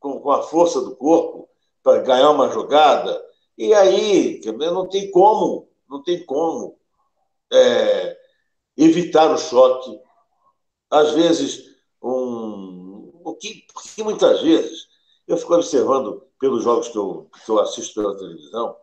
com 0.01 0.29
a 0.31 0.43
força 0.43 0.81
do 0.81 0.97
corpo 0.97 1.47
para 1.81 2.01
ganhar 2.01 2.29
uma 2.31 2.49
jogada, 2.49 3.23
e 3.57 3.73
aí 3.73 4.41
não 4.57 4.89
tem 4.89 5.09
como, 5.11 5.69
não 5.89 6.03
tem 6.03 6.25
como 6.25 6.77
é, 7.53 8.17
evitar 8.75 9.31
o 9.31 9.37
choque. 9.37 9.97
Às 10.89 11.11
vezes, 11.11 11.63
um, 12.01 13.13
o 13.23 13.33
que, 13.35 13.65
porque 13.73 14.03
muitas 14.03 14.41
vezes, 14.41 14.87
eu 15.25 15.37
fico 15.37 15.53
observando 15.53 16.27
pelos 16.37 16.65
jogos 16.65 16.89
que 16.89 16.97
eu, 16.97 17.29
que 17.45 17.49
eu 17.49 17.59
assisto 17.59 17.93
pela 17.93 18.17
televisão, 18.17 18.75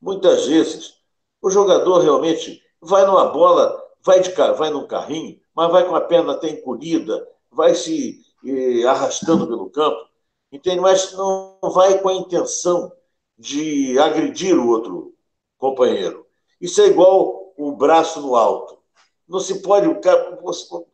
muitas 0.00 0.46
vezes 0.46 0.94
o 1.40 1.48
jogador 1.50 1.98
realmente 2.00 2.60
vai 2.80 3.06
numa 3.06 3.26
bola 3.26 3.83
vai, 4.04 4.20
de, 4.20 4.30
vai 4.30 4.70
num 4.70 4.86
carrinho, 4.86 5.40
mas 5.54 5.72
vai 5.72 5.88
com 5.88 5.94
a 5.96 6.00
perna 6.00 6.32
até 6.32 6.48
encolhida, 6.50 7.26
vai 7.50 7.74
se 7.74 8.20
eh, 8.44 8.84
arrastando 8.86 9.46
pelo 9.46 9.70
campo, 9.70 10.08
entende? 10.52 10.80
Mas 10.80 11.12
não 11.12 11.58
vai 11.62 11.98
com 12.00 12.08
a 12.08 12.14
intenção 12.14 12.92
de 13.38 13.98
agredir 13.98 14.58
o 14.58 14.68
outro 14.68 15.14
companheiro. 15.58 16.26
Isso 16.60 16.80
é 16.82 16.86
igual 16.86 17.54
o 17.56 17.72
braço 17.72 18.20
no 18.20 18.36
alto. 18.36 18.78
Não 19.26 19.40
se 19.40 19.62
pode. 19.62 19.88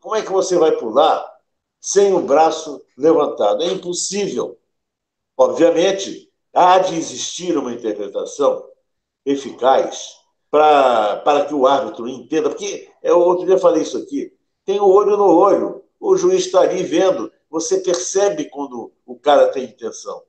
Como 0.00 0.16
é 0.16 0.22
que 0.22 0.30
você 0.30 0.56
vai 0.56 0.72
pular 0.72 1.26
sem 1.80 2.14
o 2.14 2.20
braço 2.20 2.82
levantado? 2.96 3.62
É 3.62 3.66
impossível. 3.66 4.58
Obviamente, 5.36 6.30
há 6.54 6.78
de 6.78 6.96
existir 6.96 7.56
uma 7.56 7.72
interpretação 7.72 8.64
eficaz 9.24 10.19
para, 10.50 11.16
para 11.18 11.44
que 11.44 11.54
o 11.54 11.66
árbitro 11.66 12.08
entenda, 12.08 12.50
porque 12.50 12.90
eu 13.02 13.20
outro 13.20 13.46
dia 13.46 13.58
falei 13.58 13.82
isso 13.82 13.98
aqui, 13.98 14.32
tem 14.64 14.80
o 14.80 14.88
olho 14.88 15.16
no 15.16 15.36
olho, 15.36 15.84
o 15.98 16.16
juiz 16.16 16.46
está 16.46 16.60
ali 16.60 16.82
vendo, 16.82 17.30
você 17.48 17.80
percebe 17.80 18.46
quando 18.46 18.92
o 19.06 19.18
cara 19.18 19.48
tem 19.48 19.64
intenção, 19.64 20.22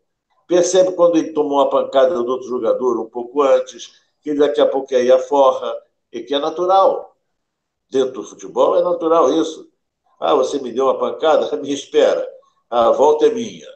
percebe 0.48 0.92
quando 0.94 1.18
ele 1.18 1.34
tomou 1.34 1.60
uma 1.60 1.70
pancada 1.70 2.14
do 2.14 2.32
outro 2.32 2.48
jogador 2.48 3.00
um 3.00 3.10
pouco 3.10 3.42
antes, 3.42 3.94
que 4.22 4.34
daqui 4.36 4.62
a 4.62 4.68
pouco 4.68 4.94
aí 4.94 5.12
a 5.12 5.20
forra, 5.20 5.76
e 6.12 6.22
que 6.22 6.34
é 6.34 6.40
natural. 6.40 7.16
Dentro 7.90 8.22
do 8.22 8.24
futebol 8.24 8.76
é 8.78 8.84
natural 8.84 9.34
isso. 9.34 9.70
Ah, 10.20 10.36
você 10.36 10.60
me 10.60 10.72
deu 10.72 10.86
uma 10.86 11.00
pancada? 11.00 11.56
Me 11.58 11.74
espera. 11.74 12.28
A 12.70 12.92
volta 12.92 13.26
é 13.26 13.32
minha. 13.32 13.68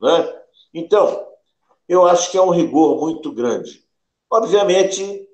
Né? 0.00 0.42
Então, 0.72 1.26
eu 1.88 2.06
acho 2.06 2.30
que 2.30 2.38
é 2.38 2.42
um 2.42 2.50
rigor 2.50 3.00
muito 3.00 3.32
grande. 3.32 3.84
Obviamente, 4.30 5.27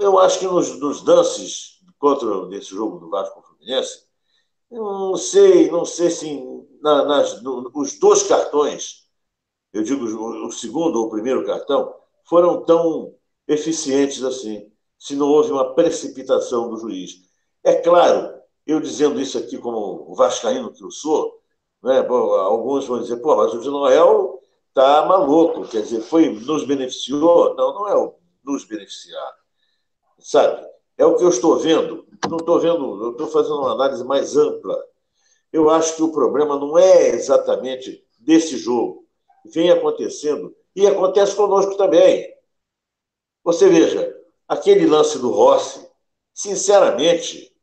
eu, 0.00 0.18
acho 0.18 0.38
que 0.38 0.46
nos, 0.46 0.78
nos 0.78 1.04
lances 1.04 1.80
contra 1.98 2.46
desse 2.46 2.70
jogo 2.70 2.98
do 2.98 3.10
Vasco 3.10 3.40
o 3.40 3.42
Fluminense, 3.42 4.04
não 4.70 5.16
sei, 5.16 5.70
não 5.70 5.84
sei 5.84 6.10
se 6.10 6.40
na, 6.80 7.04
nas, 7.04 7.42
no, 7.42 7.70
os 7.74 7.98
dois 7.98 8.22
cartões, 8.22 9.08
eu 9.72 9.82
digo 9.82 10.04
o 10.04 10.52
segundo 10.52 10.96
ou 10.96 11.06
o 11.06 11.10
primeiro 11.10 11.44
cartão, 11.44 11.94
foram 12.24 12.64
tão 12.64 13.14
eficientes 13.46 14.22
assim, 14.22 14.70
se 14.98 15.16
não 15.16 15.28
houve 15.28 15.52
uma 15.52 15.74
precipitação 15.74 16.68
do 16.70 16.76
juiz. 16.76 17.28
É 17.64 17.74
claro, 17.74 18.38
eu 18.66 18.80
dizendo 18.80 19.20
isso 19.20 19.38
aqui 19.38 19.58
como 19.58 20.14
vascaíno 20.14 20.72
que 20.72 20.84
eu 20.84 20.90
sou, 20.90 21.40
né, 21.82 21.98
alguns 21.98 22.86
vão 22.86 23.00
dizer, 23.00 23.16
pô, 23.18 23.36
mas 23.36 23.54
o 23.54 23.60
de 23.60 23.68
Noel 23.68 24.40
tá 24.74 25.06
maluco, 25.06 25.66
quer 25.68 25.82
dizer, 25.82 26.00
foi, 26.02 26.28
nos 26.28 26.64
beneficiou? 26.64 27.54
Não, 27.54 27.74
não 27.74 27.88
é 27.88 27.96
o 27.96 28.14
nos 28.44 28.64
beneficiar, 28.64 29.34
sabe? 30.18 30.66
É 30.96 31.06
o 31.06 31.16
que 31.16 31.24
eu 31.24 31.28
estou 31.28 31.58
vendo, 31.58 32.06
não 32.28 32.38
estou 32.38 32.58
vendo, 32.58 33.04
eu 33.04 33.12
estou 33.12 33.28
fazendo 33.28 33.60
uma 33.60 33.72
análise 33.72 34.04
mais 34.04 34.36
ampla. 34.36 34.76
Eu 35.52 35.70
acho 35.70 35.96
que 35.96 36.02
o 36.02 36.12
problema 36.12 36.58
não 36.58 36.76
é 36.76 37.08
exatamente 37.08 38.04
desse 38.18 38.56
jogo, 38.58 39.06
vem 39.46 39.70
acontecendo, 39.70 40.54
e 40.74 40.86
acontece 40.86 41.34
conosco 41.34 41.76
também. 41.76 42.34
Você 43.44 43.68
veja, 43.68 44.14
aquele 44.46 44.86
lance 44.86 45.18
do 45.18 45.30
Rossi, 45.30 45.88
sinceramente, 46.34 47.54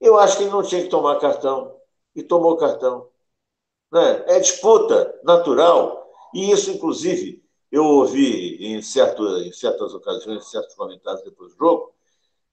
eu 0.00 0.18
acho 0.18 0.36
que 0.36 0.42
ele 0.42 0.52
não 0.52 0.62
tinha 0.62 0.82
que 0.82 0.88
tomar 0.88 1.18
cartão. 1.20 1.76
E 2.14 2.22
tomou 2.22 2.56
cartão. 2.56 3.08
Né? 3.90 4.24
É 4.26 4.40
disputa 4.40 5.18
natural. 5.24 6.10
E 6.34 6.50
isso, 6.50 6.70
inclusive, 6.70 7.41
eu 7.72 7.84
ouvi 7.84 8.64
em, 8.64 8.82
certo, 8.82 9.26
em 9.38 9.52
certas 9.52 9.94
ocasiões, 9.94 10.46
em 10.46 10.50
certos 10.50 10.74
comentários 10.76 11.24
depois 11.24 11.52
do 11.52 11.58
jogo, 11.58 11.94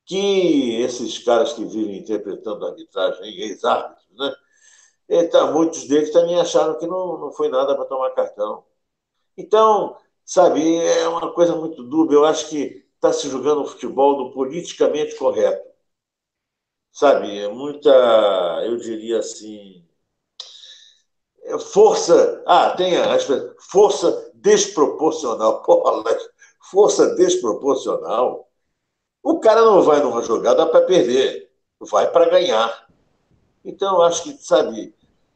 que 0.05 0.81
esses 0.81 1.19
caras 1.19 1.53
que 1.53 1.65
vivem 1.65 1.97
interpretando 1.99 2.65
a 2.65 2.69
arbitragem, 2.69 3.39
ex-árbitros, 3.39 4.07
né? 4.17 4.33
E 5.09 5.23
tá, 5.25 5.51
muitos 5.51 5.87
deles 5.87 6.11
também 6.11 6.39
acharam 6.39 6.77
que 6.79 6.87
não, 6.87 7.17
não 7.19 7.31
foi 7.31 7.49
nada 7.49 7.75
para 7.75 7.85
tomar 7.85 8.11
cartão. 8.11 8.65
Então, 9.37 9.97
sabe, 10.25 10.77
é 10.77 11.07
uma 11.09 11.33
coisa 11.33 11.55
muito 11.55 11.83
dúbia. 11.83 12.15
Eu 12.15 12.25
acho 12.25 12.49
que 12.49 12.85
está 12.95 13.13
se 13.13 13.29
jogando 13.29 13.61
o 13.63 13.67
futebol 13.67 14.17
do 14.17 14.33
politicamente 14.33 15.15
correto 15.15 15.69
sabe? 16.91 17.39
É 17.39 17.47
muita, 17.47 17.89
eu 18.65 18.77
diria 18.77 19.19
assim, 19.19 19.85
é 21.43 21.57
força. 21.59 22.43
Ah, 22.45 22.71
tem 22.75 22.97
a 22.97 23.17
força 23.71 24.28
desproporcional. 24.41 25.61
Porra, 25.63 26.03
força 26.71 27.15
desproporcional. 27.15 28.47
O 29.23 29.39
cara 29.39 29.61
não 29.61 29.81
vai 29.81 30.01
numa 30.01 30.21
jogada 30.21 30.65
para 30.65 30.85
perder, 30.85 31.51
vai 31.79 32.09
para 32.09 32.29
ganhar. 32.29 32.87
Então, 33.63 33.97
eu 33.97 34.01
acho 34.03 34.23
que, 34.23 34.37
sabe, 34.43 34.93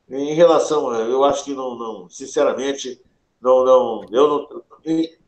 em 0.09 0.33
relação, 0.33 0.93
eu 0.93 1.23
acho 1.23 1.43
que 1.43 1.53
não, 1.53 1.75
não 1.75 2.09
sinceramente, 2.09 3.01
não, 3.41 3.65
não, 3.65 4.05
eu 4.11 4.27
não, 4.27 4.63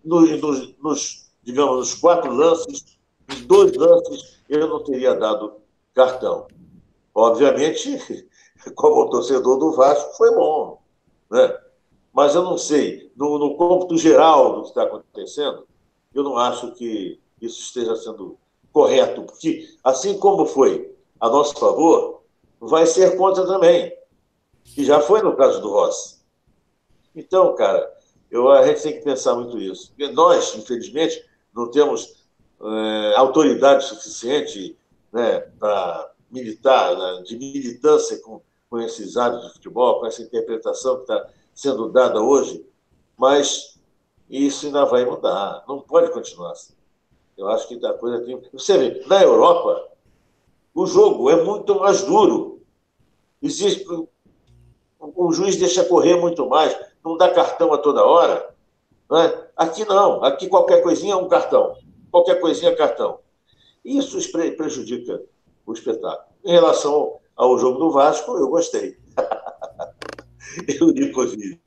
nos, 0.04 0.78
nos, 0.78 1.32
digamos, 1.44 1.78
nos 1.78 1.94
quatro 1.96 2.34
lances, 2.34 2.98
dois 3.46 3.76
lances, 3.76 4.40
eu 4.48 4.68
não 4.68 4.84
teria 4.84 5.16
dado 5.16 5.58
cartão. 5.94 6.48
Obviamente, 7.14 8.28
como 8.76 9.10
torcedor 9.10 9.58
do 9.58 9.74
Vasco, 9.74 10.16
foi 10.16 10.34
bom. 10.34 10.82
Né? 11.30 11.58
Mas 12.16 12.34
eu 12.34 12.44
não 12.44 12.58
sei, 12.58 13.12
no, 13.14 13.38
no 13.38 13.58
cômputo 13.58 13.98
geral 13.98 14.56
do 14.56 14.62
que 14.62 14.68
está 14.70 14.84
acontecendo, 14.84 15.68
eu 16.14 16.24
não 16.24 16.38
acho 16.38 16.72
que 16.72 17.20
isso 17.42 17.60
esteja 17.60 17.94
sendo 17.98 18.38
correto, 18.72 19.24
porque 19.24 19.68
assim 19.84 20.18
como 20.18 20.46
foi 20.46 20.96
a 21.20 21.28
nosso 21.28 21.60
favor, 21.60 22.22
vai 22.58 22.86
ser 22.86 23.18
contra 23.18 23.46
também. 23.46 23.94
E 24.78 24.86
já 24.86 25.02
foi 25.02 25.22
no 25.22 25.36
caso 25.36 25.60
do 25.60 25.70
Rossi. 25.70 26.22
Então, 27.14 27.54
cara, 27.54 27.94
eu, 28.32 28.50
a 28.50 28.66
gente 28.66 28.82
tem 28.82 28.94
que 28.94 29.04
pensar 29.04 29.36
muito 29.36 29.60
isso. 29.60 29.90
Porque 29.90 30.10
nós, 30.14 30.56
infelizmente, 30.56 31.22
não 31.54 31.70
temos 31.70 32.26
é, 32.62 33.14
autoridade 33.18 33.84
suficiente 33.84 34.78
né, 35.12 35.40
para 35.60 36.14
militar, 36.32 36.98
né, 36.98 37.24
de 37.24 37.38
militância 37.38 38.18
com, 38.22 38.42
com 38.70 38.80
esses 38.80 39.18
árbitros 39.18 39.50
de 39.50 39.54
futebol, 39.56 40.00
com 40.00 40.06
essa 40.06 40.22
interpretação 40.22 40.96
que 40.96 41.02
está 41.02 41.30
sendo 41.56 41.90
dada 41.90 42.22
hoje, 42.22 42.64
mas 43.18 43.80
isso 44.30 44.66
ainda 44.66 44.86
vai 44.86 45.06
mudar, 45.06 45.64
não 45.68 45.80
pode 45.80 46.12
continuar 46.12 46.52
assim. 46.52 46.74
Eu 47.38 47.48
acho 47.50 47.68
que 47.68 47.86
a 47.86 47.94
coisa 47.94 48.24
tem. 48.24 48.42
Você 48.54 48.78
vê, 48.78 49.08
na 49.08 49.22
Europa, 49.24 49.90
o 50.74 50.86
jogo 50.86 51.30
é 51.30 51.44
muito 51.44 51.76
mais 51.76 52.04
duro. 52.04 52.62
Existe. 53.42 53.86
O 55.00 55.32
juiz 55.32 55.56
deixa 55.56 55.84
correr 55.86 56.16
muito 56.16 56.48
mais, 56.48 56.76
não 57.04 57.18
dá 57.18 57.30
cartão 57.30 57.74
a 57.74 57.78
toda 57.78 58.04
hora. 58.04 58.54
Né? 59.10 59.48
Aqui 59.56 59.86
não, 59.86 60.24
aqui 60.24 60.48
qualquer 60.48 60.82
coisinha 60.82 61.14
é 61.14 61.18
um 61.18 61.28
cartão. 61.28 61.78
Qualquer 62.12 62.40
coisinha 62.40 62.72
é 62.72 62.76
cartão. 62.76 63.20
Isso 63.84 64.18
prejudica 64.32 65.22
o 65.66 65.74
espetáculo. 65.74 66.30
Em 66.44 66.52
relação 66.52 67.20
ao 67.36 67.58
jogo 67.60 67.78
do 67.78 67.92
Vasco, 67.92 68.36
eu 68.38 68.48
gostei. 68.48 68.98
eu 70.80 70.94
de 70.94 71.12
Covid. 71.12 71.62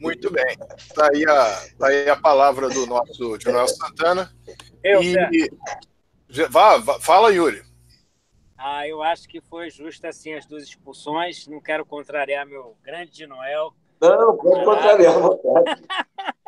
Muito 0.00 0.30
bem. 0.30 0.56
Está 0.76 1.08
aí, 1.12 1.24
a, 1.24 1.68
tá 1.78 1.86
aí 1.88 2.08
a 2.08 2.16
palavra 2.16 2.68
do 2.68 2.86
nosso 2.86 3.36
de 3.38 3.50
Noel 3.50 3.68
Santana. 3.68 4.32
Eu, 4.82 5.02
e, 5.02 5.50
vá, 6.50 6.78
vá, 6.78 7.00
fala, 7.00 7.32
Yuri. 7.32 7.62
Ah, 8.56 8.86
eu 8.86 9.02
acho 9.02 9.28
que 9.28 9.40
foi 9.40 9.70
justo 9.70 10.06
assim 10.06 10.34
as 10.34 10.46
duas 10.46 10.62
expulsões. 10.62 11.46
Não 11.48 11.60
quero 11.60 11.84
contrariar 11.84 12.46
meu 12.46 12.76
grande 12.82 13.10
de 13.10 13.26
Noel. 13.26 13.74
Não, 14.00 14.36
pode 14.36 14.64
contrariar, 14.64 15.14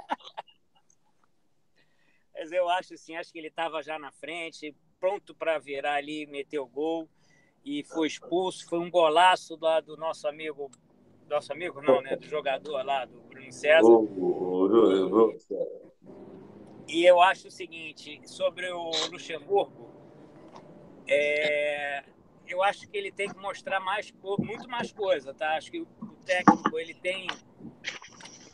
Mas 2.35 2.53
eu 2.53 2.68
acho 2.68 2.95
assim, 2.95 3.16
acho 3.16 3.32
que 3.32 3.39
ele 3.39 3.49
estava 3.49 3.82
já 3.82 3.99
na 3.99 4.12
frente, 4.12 4.76
pronto 5.01 5.35
para 5.35 5.59
virar 5.59 5.95
ali, 5.95 6.26
meter 6.26 6.59
o 6.59 6.66
gol 6.66 7.09
e 7.64 7.82
foi 7.85 8.07
expulso. 8.07 8.68
Foi 8.68 8.78
um 8.78 8.91
golaço 8.91 9.57
lá 9.61 9.80
do 9.80 9.97
nosso 9.97 10.28
amigo, 10.28 10.70
nosso 11.29 11.53
amigo 11.53 11.81
não, 11.83 12.01
né, 12.01 12.16
do 12.16 12.27
jogador 12.27 12.85
lá 12.85 13.05
do 13.05 13.20
Bruno 13.22 13.53
César. 13.53 13.89
E 16.89 17.05
eu 17.05 17.20
acho 17.20 17.49
o 17.49 17.51
seguinte 17.51 18.20
sobre 18.27 18.70
o 18.70 18.91
Luxemburgo, 19.11 19.91
é, 21.07 22.05
eu 22.47 22.62
acho 22.62 22.89
que 22.89 22.97
ele 22.97 23.11
tem 23.11 23.29
que 23.29 23.39
mostrar 23.39 23.81
mais 23.81 24.12
muito 24.39 24.68
mais 24.68 24.93
coisa, 24.93 25.33
tá? 25.35 25.57
Acho 25.57 25.70
que 25.70 25.81
o 25.81 25.87
técnico 26.25 26.79
ele 26.79 26.95
tem 26.95 27.27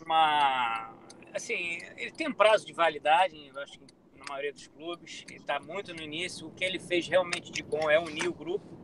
uma 0.04 0.94
assim, 1.34 1.78
ele 1.96 2.12
tem 2.12 2.28
um 2.28 2.34
prazo 2.34 2.66
de 2.66 2.72
validade, 2.72 3.36
eu 3.52 3.60
acho 3.60 3.78
que 3.78 3.86
na 4.16 4.24
maioria 4.28 4.52
dos 4.52 4.66
clubes, 4.66 5.24
ele 5.28 5.38
está 5.38 5.58
muito 5.58 5.94
no 5.94 6.02
início. 6.02 6.46
O 6.46 6.50
que 6.52 6.64
ele 6.64 6.78
fez 6.78 7.08
realmente 7.08 7.50
de 7.50 7.62
bom 7.62 7.90
é 7.90 7.98
unir 7.98 8.28
o 8.28 8.34
grupo 8.34 8.79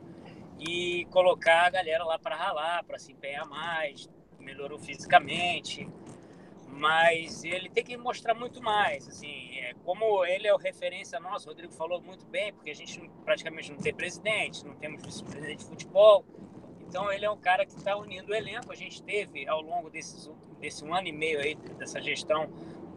e 0.59 1.05
colocar 1.07 1.67
a 1.67 1.71
galera 1.71 2.05
lá 2.05 2.19
para 2.19 2.37
ralar, 2.37 2.85
para 2.85 2.99
se 2.99 3.13
empenhar 3.13 3.47
mais, 3.47 4.09
melhorou 4.39 4.79
fisicamente, 4.79 5.89
mas 6.69 7.45
ele 7.45 7.69
tem 7.69 7.85
que 7.85 7.97
mostrar 7.97 8.35
muito 8.35 8.63
mais, 8.63 9.09
assim, 9.09 9.59
é, 9.59 9.75
como 9.85 10.25
ele 10.25 10.47
é 10.47 10.55
o 10.55 10.59
referência 10.59 11.19
nosso, 11.19 11.47
o 11.47 11.51
Rodrigo 11.51 11.73
falou 11.73 12.01
muito 12.01 12.27
bem, 12.27 12.53
porque 12.53 12.71
a 12.71 12.75
gente 12.75 13.11
praticamente 13.25 13.71
não 13.71 13.79
tem 13.79 13.95
presidente, 13.95 14.65
não 14.65 14.75
temos 14.75 15.03
vice-presidente 15.03 15.59
de 15.59 15.65
futebol, 15.65 16.25
então 16.81 17.11
ele 17.13 17.25
é 17.25 17.31
um 17.31 17.39
cara 17.39 17.67
que 17.67 17.73
está 17.73 17.97
unindo 17.97 18.31
o 18.31 18.35
elenco. 18.35 18.71
A 18.71 18.77
gente 18.77 19.03
teve 19.03 19.47
ao 19.49 19.61
longo 19.61 19.91
desses, 19.91 20.31
desse 20.61 20.85
um 20.85 20.95
ano 20.95 21.09
e 21.09 21.13
meio 21.13 21.41
aí 21.41 21.57
dessa 21.77 22.01
gestão 22.01 22.49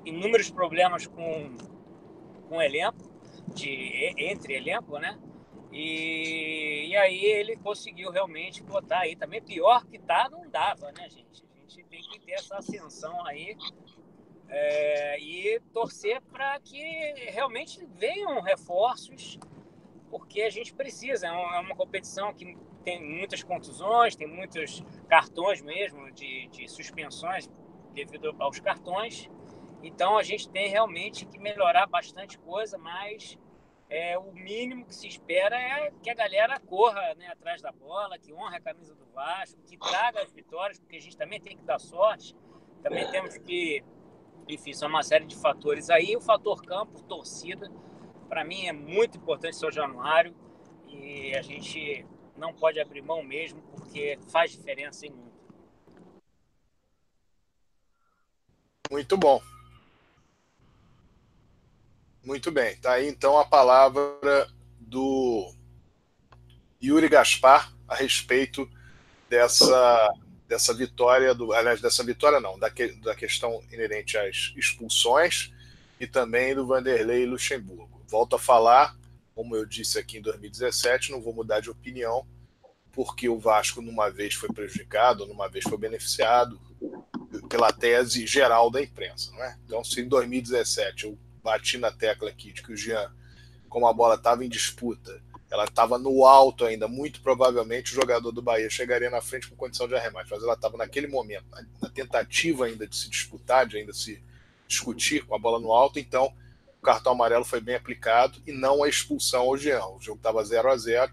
inúmeros 0.05 0.51
problemas 0.51 1.07
com 1.07 1.51
com 2.49 2.57
o 2.57 2.62
elenco, 2.62 2.97
de, 3.53 4.14
entre 4.18 4.55
elenco, 4.55 4.97
né? 4.97 5.18
E, 5.72 6.88
e 6.88 6.97
aí 6.97 7.24
ele 7.24 7.55
conseguiu 7.55 8.11
realmente 8.11 8.63
botar 8.63 8.99
aí 8.99 9.15
também. 9.15 9.41
Pior 9.41 9.86
que 9.86 9.99
tá, 9.99 10.28
não 10.30 10.49
dava, 10.49 10.91
né, 10.91 11.09
gente? 11.09 11.43
A 11.55 11.61
gente 11.61 11.84
tem 11.86 12.01
que 12.01 12.20
ter 12.20 12.34
essa 12.34 12.57
ascensão 12.57 13.26
aí 13.26 13.55
é, 14.49 15.20
e 15.20 15.59
torcer 15.72 16.22
para 16.22 16.59
que 16.59 16.80
realmente 17.28 17.86
venham 17.86 18.41
reforços, 18.41 19.38
porque 20.09 20.41
a 20.41 20.49
gente 20.49 20.74
precisa. 20.74 21.28
É 21.28 21.32
uma, 21.32 21.55
é 21.57 21.59
uma, 21.59 21.76
competição 21.76 22.34
que 22.34 22.57
tem 22.84 23.03
muitas 23.03 23.43
contusões, 23.43 24.15
tem 24.15 24.28
muitos 24.28 24.84
cartões 25.07 25.61
mesmo 25.61 26.11
de, 26.11 26.47
de 26.47 26.67
suspensões 26.67 27.47
devido 27.93 28.36
aos 28.39 28.59
cartões. 28.59 29.30
Então 29.84 30.17
a 30.17 30.24
gente 30.24 30.49
tem 30.49 30.67
realmente 30.67 31.26
que 31.26 31.38
melhorar 31.38 31.86
bastante 31.86 32.38
coisa, 32.39 32.78
mas 32.78 33.38
é, 33.90 34.18
o 34.20 34.32
mínimo 34.32 34.86
que 34.86 34.94
se 34.94 35.08
espera 35.08 35.60
é 35.60 35.92
que 36.04 36.12
a 36.12 36.14
galera 36.14 36.60
corra 36.60 37.16
né, 37.16 37.28
atrás 37.28 37.60
da 37.60 37.72
bola, 37.72 38.20
que 38.20 38.32
honre 38.32 38.58
a 38.58 38.62
camisa 38.62 38.94
do 38.94 39.06
Vasco, 39.08 39.60
que 39.64 39.78
traga 39.78 40.22
as 40.22 40.32
vitórias, 40.32 40.80
porque 40.80 40.98
a 40.98 41.02
gente 41.02 41.18
também 41.18 41.42
tem 41.42 41.58
que 41.58 41.64
dar 41.64 41.80
sorte. 41.80 42.36
Também 42.84 43.10
temos 43.10 43.36
que, 43.40 43.84
enfim, 44.48 44.74
são 44.74 44.88
uma 44.88 45.02
série 45.02 45.26
de 45.26 45.36
fatores 45.36 45.90
aí. 45.90 46.16
O 46.16 46.22
fator 46.22 46.62
campo, 46.64 47.02
torcida, 47.04 47.68
para 48.30 48.46
mim 48.46 48.68
é 48.68 48.72
muito 48.72 49.18
importante 49.18 49.56
São 49.56 49.72
Januário 49.72 50.36
e 50.88 51.36
a 51.36 51.42
gente 51.42 52.06
não 52.38 52.54
pode 52.54 52.80
abrir 52.80 53.02
mão 53.02 53.24
mesmo, 53.24 53.60
porque 53.64 54.20
faz 54.32 54.52
diferença 54.52 55.08
em 55.08 55.10
muito. 55.10 55.30
Muito 58.92 59.18
bom. 59.18 59.42
Muito 62.24 62.51
bem, 62.51 62.76
tá 62.78 62.93
aí 62.93 63.07
então 63.07 63.39
a 63.39 63.45
palavra 63.45 64.47
do 64.80 65.53
Yuri 66.84 67.07
Gaspar 67.07 67.74
a 67.88 67.95
respeito 67.95 68.70
dessa, 69.30 70.13
dessa 70.47 70.74
vitória, 70.74 71.34
do, 71.34 71.53
aliás, 71.53 71.82
dessa 71.82 72.03
vitória 72.03 72.39
não, 72.39 72.57
da, 72.59 72.70
que, 72.70 72.88
da 73.01 73.15
questão 73.15 73.61
inerente 73.72 74.17
às 74.17 74.53
expulsões 74.55 75.53
e 75.99 76.07
também 76.07 76.55
do 76.55 76.65
Vanderlei 76.65 77.26
Luxemburgo. 77.26 78.01
Volto 78.07 78.36
a 78.36 78.39
falar, 78.39 78.97
como 79.34 79.55
eu 79.55 79.65
disse 79.65 79.99
aqui 79.99 80.17
em 80.17 80.22
2017, 80.22 81.11
não 81.11 81.22
vou 81.22 81.34
mudar 81.34 81.59
de 81.59 81.70
opinião, 81.70 82.26
porque 82.91 83.30
o 83.30 83.39
Vasco 83.39 83.82
numa 83.82 84.09
vez 84.09 84.34
foi 84.34 84.49
prejudicado, 84.49 85.26
numa 85.26 85.47
vez 85.47 85.63
foi 85.63 85.78
beneficiado 85.78 86.59
pela 87.47 87.72
tese 87.72 88.26
geral 88.26 88.72
da 88.72 88.82
imprensa, 88.82 89.32
não 89.32 89.43
é? 89.43 89.57
Então, 89.65 89.84
se 89.84 90.01
em 90.01 90.07
2017 90.07 91.05
eu 91.05 91.17
bati 91.44 91.78
na 91.78 91.92
tecla 91.92 92.30
aqui 92.30 92.52
de 92.52 92.62
que 92.62 92.72
o 92.72 92.78
Jean, 92.78 93.12
como 93.68 93.88
a 93.88 93.94
bola 93.94 94.16
estava 94.16 94.44
em 94.44 94.50
disputa, 94.50 95.22
ela 95.50 95.64
estava 95.64 95.98
no 95.98 96.26
alto 96.26 96.66
ainda, 96.66 96.88
muito 96.88 97.22
provavelmente 97.22 97.92
o 97.92 97.96
jogador 97.96 98.32
do 98.32 98.42
Bahia 98.42 98.70
chegaria 98.70 99.10
na 99.10 99.22
frente 99.22 99.48
com 99.48 99.56
condição 99.56 99.88
de 99.88 99.96
arremate, 99.96 100.30
mas 100.30 100.44
ela 100.44 100.54
estava 100.54 100.78
naquele 100.78 101.08
momento, 101.08 101.46
na 101.82 101.90
tentativa 101.90 102.66
ainda 102.66 102.86
de 102.86 102.96
se 102.96 103.10
disputar, 103.10 103.66
de 103.66 103.78
ainda 103.78 103.94
se 103.94 104.22
discutir 104.68 105.26
com 105.26 105.36
a 105.36 105.40
bola 105.40 105.60
no 105.60 105.74
alto, 105.74 105.98
então 105.98 106.32
o 106.80 106.82
cartão 106.82 107.14
amarelo 107.14 107.44
foi 107.44 107.60
bem 107.60 107.76
aplicado 107.76 108.40
e 108.46 108.52
não 108.52 108.84
a 108.84 108.90
expulsão 108.90 109.42
ao 109.42 109.58
Jean. 109.58 109.84
O 109.88 110.00
jogo 110.00 110.18
estava 110.18 110.44
0 110.44 110.72
a 110.72 110.78
0 110.78 111.12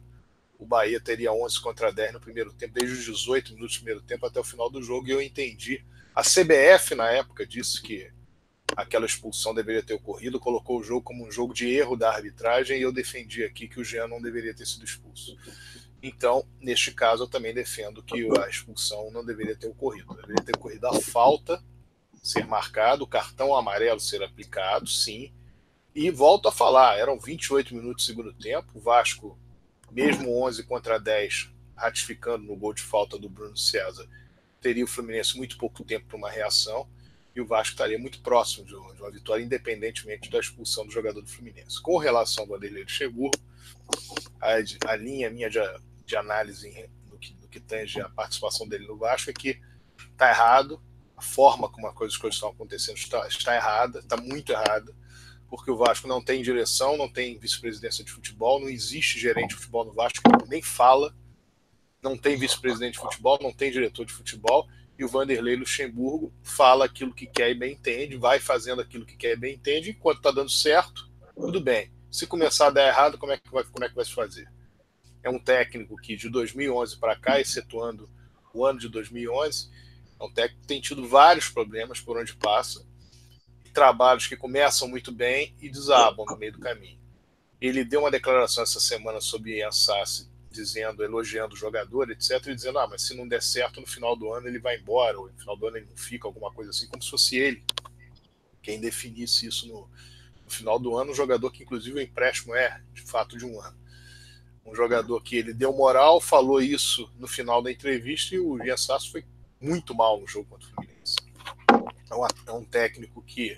o 0.58 0.66
Bahia 0.66 1.00
teria 1.00 1.32
11 1.32 1.60
contra 1.60 1.92
10 1.92 2.14
no 2.14 2.20
primeiro 2.20 2.52
tempo, 2.52 2.74
desde 2.74 2.92
os 2.94 3.04
18 3.04 3.54
minutos 3.54 3.76
do 3.76 3.80
primeiro 3.80 4.00
tempo 4.00 4.26
até 4.26 4.40
o 4.40 4.44
final 4.44 4.70
do 4.70 4.82
jogo, 4.82 5.06
e 5.06 5.10
eu 5.10 5.20
entendi. 5.20 5.84
A 6.14 6.22
CBF, 6.22 6.94
na 6.94 7.10
época, 7.10 7.46
disse 7.46 7.82
que 7.82 8.10
aquela 8.74 9.06
expulsão 9.06 9.54
deveria 9.54 9.82
ter 9.82 9.94
ocorrido, 9.94 10.40
colocou 10.40 10.80
o 10.80 10.82
jogo 10.82 11.02
como 11.02 11.26
um 11.26 11.30
jogo 11.30 11.52
de 11.52 11.68
erro 11.68 11.96
da 11.96 12.10
arbitragem 12.10 12.78
e 12.78 12.82
eu 12.82 12.92
defendi 12.92 13.44
aqui 13.44 13.68
que 13.68 13.80
o 13.80 13.84
Jean 13.84 14.08
não 14.08 14.20
deveria 14.20 14.54
ter 14.54 14.66
sido 14.66 14.84
expulso. 14.84 15.36
Então, 16.02 16.46
neste 16.60 16.92
caso, 16.92 17.24
eu 17.24 17.28
também 17.28 17.54
defendo 17.54 18.02
que 18.02 18.26
a 18.38 18.48
expulsão 18.48 19.10
não 19.10 19.24
deveria 19.24 19.56
ter 19.56 19.68
ocorrido. 19.68 20.14
Deveria 20.14 20.44
ter 20.44 20.56
ocorrido 20.56 20.86
a 20.86 21.00
falta 21.00 21.62
ser 22.22 22.46
marcado, 22.46 23.04
o 23.04 23.06
cartão 23.06 23.54
amarelo 23.54 24.00
ser 24.00 24.22
aplicado, 24.22 24.88
sim. 24.88 25.32
E 25.94 26.10
volto 26.10 26.48
a 26.48 26.52
falar, 26.52 26.98
eram 26.98 27.18
28 27.18 27.74
minutos 27.74 28.04
do 28.04 28.06
segundo 28.06 28.32
tempo, 28.34 28.68
o 28.74 28.80
Vasco, 28.80 29.38
mesmo 29.90 30.44
11 30.44 30.64
contra 30.64 30.98
10, 30.98 31.50
ratificando 31.74 32.44
no 32.44 32.56
gol 32.56 32.74
de 32.74 32.82
falta 32.82 33.16
do 33.16 33.28
Bruno 33.28 33.56
César, 33.56 34.06
teria 34.60 34.84
o 34.84 34.88
Fluminense 34.88 35.36
muito 35.36 35.56
pouco 35.56 35.84
tempo 35.84 36.06
para 36.06 36.16
uma 36.16 36.30
reação 36.30 36.88
e 37.36 37.40
o 37.40 37.46
Vasco 37.46 37.74
estaria 37.74 37.98
muito 37.98 38.20
próximo 38.22 38.64
de 38.64 38.74
uma 38.74 39.10
vitória, 39.10 39.44
independentemente 39.44 40.30
da 40.30 40.40
expulsão 40.40 40.86
do 40.86 40.92
jogador 40.92 41.20
do 41.20 41.28
Fluminense. 41.28 41.80
Com 41.82 41.98
relação 41.98 42.44
ao 42.44 42.48
Vanderlei 42.48 42.82
Luxemburgo, 42.82 43.38
a, 44.40 44.54
a 44.90 44.96
linha 44.96 45.28
minha 45.28 45.50
de, 45.50 45.60
de 46.06 46.16
análise 46.16 46.88
no 47.10 47.18
que, 47.18 47.36
no 47.42 47.46
que 47.46 47.60
tange 47.60 48.00
a 48.00 48.08
participação 48.08 48.66
dele 48.66 48.86
no 48.86 48.96
Vasco 48.96 49.28
é 49.28 49.34
que 49.34 49.60
está 50.10 50.30
errado, 50.30 50.82
a 51.14 51.20
forma 51.20 51.68
como 51.68 51.86
as 51.86 52.16
coisas, 52.16 52.34
estão 52.34 52.48
acontecendo 52.48 52.96
está, 52.96 53.28
está 53.28 53.54
errada, 53.54 53.98
está 53.98 54.16
muito 54.16 54.52
errada, 54.52 54.94
porque 55.46 55.70
o 55.70 55.76
Vasco 55.76 56.08
não 56.08 56.24
tem 56.24 56.42
direção, 56.42 56.96
não 56.96 57.08
tem 57.08 57.38
vice-presidência 57.38 58.02
de 58.02 58.12
futebol, 58.12 58.60
não 58.60 58.68
existe 58.70 59.20
gerente 59.20 59.50
de 59.50 59.56
futebol 59.56 59.84
no 59.84 59.92
Vasco, 59.92 60.22
nem 60.48 60.62
fala, 60.62 61.14
não 62.02 62.16
tem 62.16 62.34
vice-presidente 62.38 62.94
de 62.94 63.00
futebol, 63.00 63.38
não 63.42 63.52
tem 63.52 63.70
diretor 63.70 64.06
de 64.06 64.12
futebol, 64.14 64.66
e 64.98 65.04
o 65.04 65.08
Vanderlei 65.08 65.56
Luxemburgo 65.56 66.32
fala 66.42 66.86
aquilo 66.86 67.14
que 67.14 67.26
quer 67.26 67.50
e 67.50 67.54
bem 67.54 67.72
entende, 67.74 68.16
vai 68.16 68.38
fazendo 68.40 68.80
aquilo 68.80 69.04
que 69.04 69.16
quer 69.16 69.32
e 69.32 69.36
bem 69.36 69.54
entende, 69.54 69.90
enquanto 69.90 70.18
está 70.18 70.30
dando 70.30 70.50
certo, 70.50 71.10
tudo 71.34 71.60
bem. 71.60 71.90
Se 72.10 72.26
começar 72.26 72.68
a 72.68 72.70
dar 72.70 72.88
errado, 72.88 73.18
como 73.18 73.32
é 73.32 73.38
que 73.38 73.50
vai, 73.50 73.64
como 73.64 73.84
é 73.84 73.88
que 73.88 73.94
vai 73.94 74.04
se 74.04 74.14
fazer? 74.14 74.50
É 75.22 75.28
um 75.28 75.38
técnico 75.38 75.96
que 75.96 76.16
de 76.16 76.30
2011 76.30 76.98
para 76.98 77.16
cá, 77.16 77.40
excetuando 77.40 78.08
o 78.54 78.64
ano 78.64 78.78
de 78.78 78.88
2011, 78.88 79.70
é 80.18 80.24
um 80.24 80.32
técnico 80.32 80.62
que 80.62 80.68
tem 80.68 80.80
tido 80.80 81.06
vários 81.06 81.48
problemas 81.50 82.00
por 82.00 82.16
onde 82.16 82.34
passa, 82.34 82.86
trabalhos 83.74 84.26
que 84.26 84.36
começam 84.36 84.88
muito 84.88 85.12
bem 85.12 85.54
e 85.60 85.68
desabam 85.68 86.24
no 86.24 86.38
meio 86.38 86.52
do 86.52 86.58
caminho. 86.58 86.98
Ele 87.60 87.84
deu 87.84 88.00
uma 88.00 88.10
declaração 88.10 88.62
essa 88.62 88.80
semana 88.80 89.20
sobre 89.20 89.58
Ian 89.58 89.70
Sassi, 89.70 90.30
dizendo, 90.56 91.04
elogiando 91.04 91.54
o 91.54 91.58
jogador, 91.58 92.10
etc., 92.10 92.46
e 92.46 92.54
dizendo, 92.54 92.78
ah, 92.78 92.88
mas 92.88 93.02
se 93.02 93.14
não 93.14 93.28
der 93.28 93.42
certo 93.42 93.80
no 93.80 93.86
final 93.86 94.16
do 94.16 94.32
ano 94.32 94.48
ele 94.48 94.58
vai 94.58 94.76
embora, 94.76 95.18
ou 95.18 95.28
no 95.28 95.38
final 95.38 95.56
do 95.56 95.66
ano 95.66 95.76
ele 95.76 95.86
não 95.88 95.96
fica, 95.96 96.26
alguma 96.26 96.52
coisa 96.52 96.70
assim, 96.70 96.88
como 96.88 97.02
se 97.02 97.10
fosse 97.10 97.36
ele 97.36 97.62
quem 98.66 98.80
definisse 98.80 99.46
isso 99.46 99.68
no, 99.68 99.88
no 100.44 100.50
final 100.50 100.76
do 100.76 100.96
ano, 100.96 101.12
um 101.12 101.14
jogador 101.14 101.52
que 101.52 101.62
inclusive 101.62 101.96
o 101.96 102.02
empréstimo 102.02 102.52
é 102.52 102.80
de 102.92 103.02
fato 103.02 103.38
de 103.38 103.46
um 103.46 103.60
ano. 103.60 103.76
Um 104.64 104.74
jogador 104.74 105.22
que 105.22 105.36
ele 105.36 105.54
deu 105.54 105.72
moral, 105.72 106.20
falou 106.20 106.60
isso 106.60 107.08
no 107.16 107.28
final 107.28 107.62
da 107.62 107.70
entrevista 107.70 108.34
e 108.34 108.40
o 108.40 108.60
Ian 108.64 108.76
Sasso 108.76 109.12
foi 109.12 109.24
muito 109.60 109.94
mal 109.94 110.20
no 110.20 110.26
jogo 110.26 110.48
contra 110.50 110.66
o 110.66 110.70
Fluminense. 110.72 111.16
É, 112.10 112.50
é 112.50 112.52
um 112.52 112.64
técnico 112.64 113.22
que, 113.22 113.56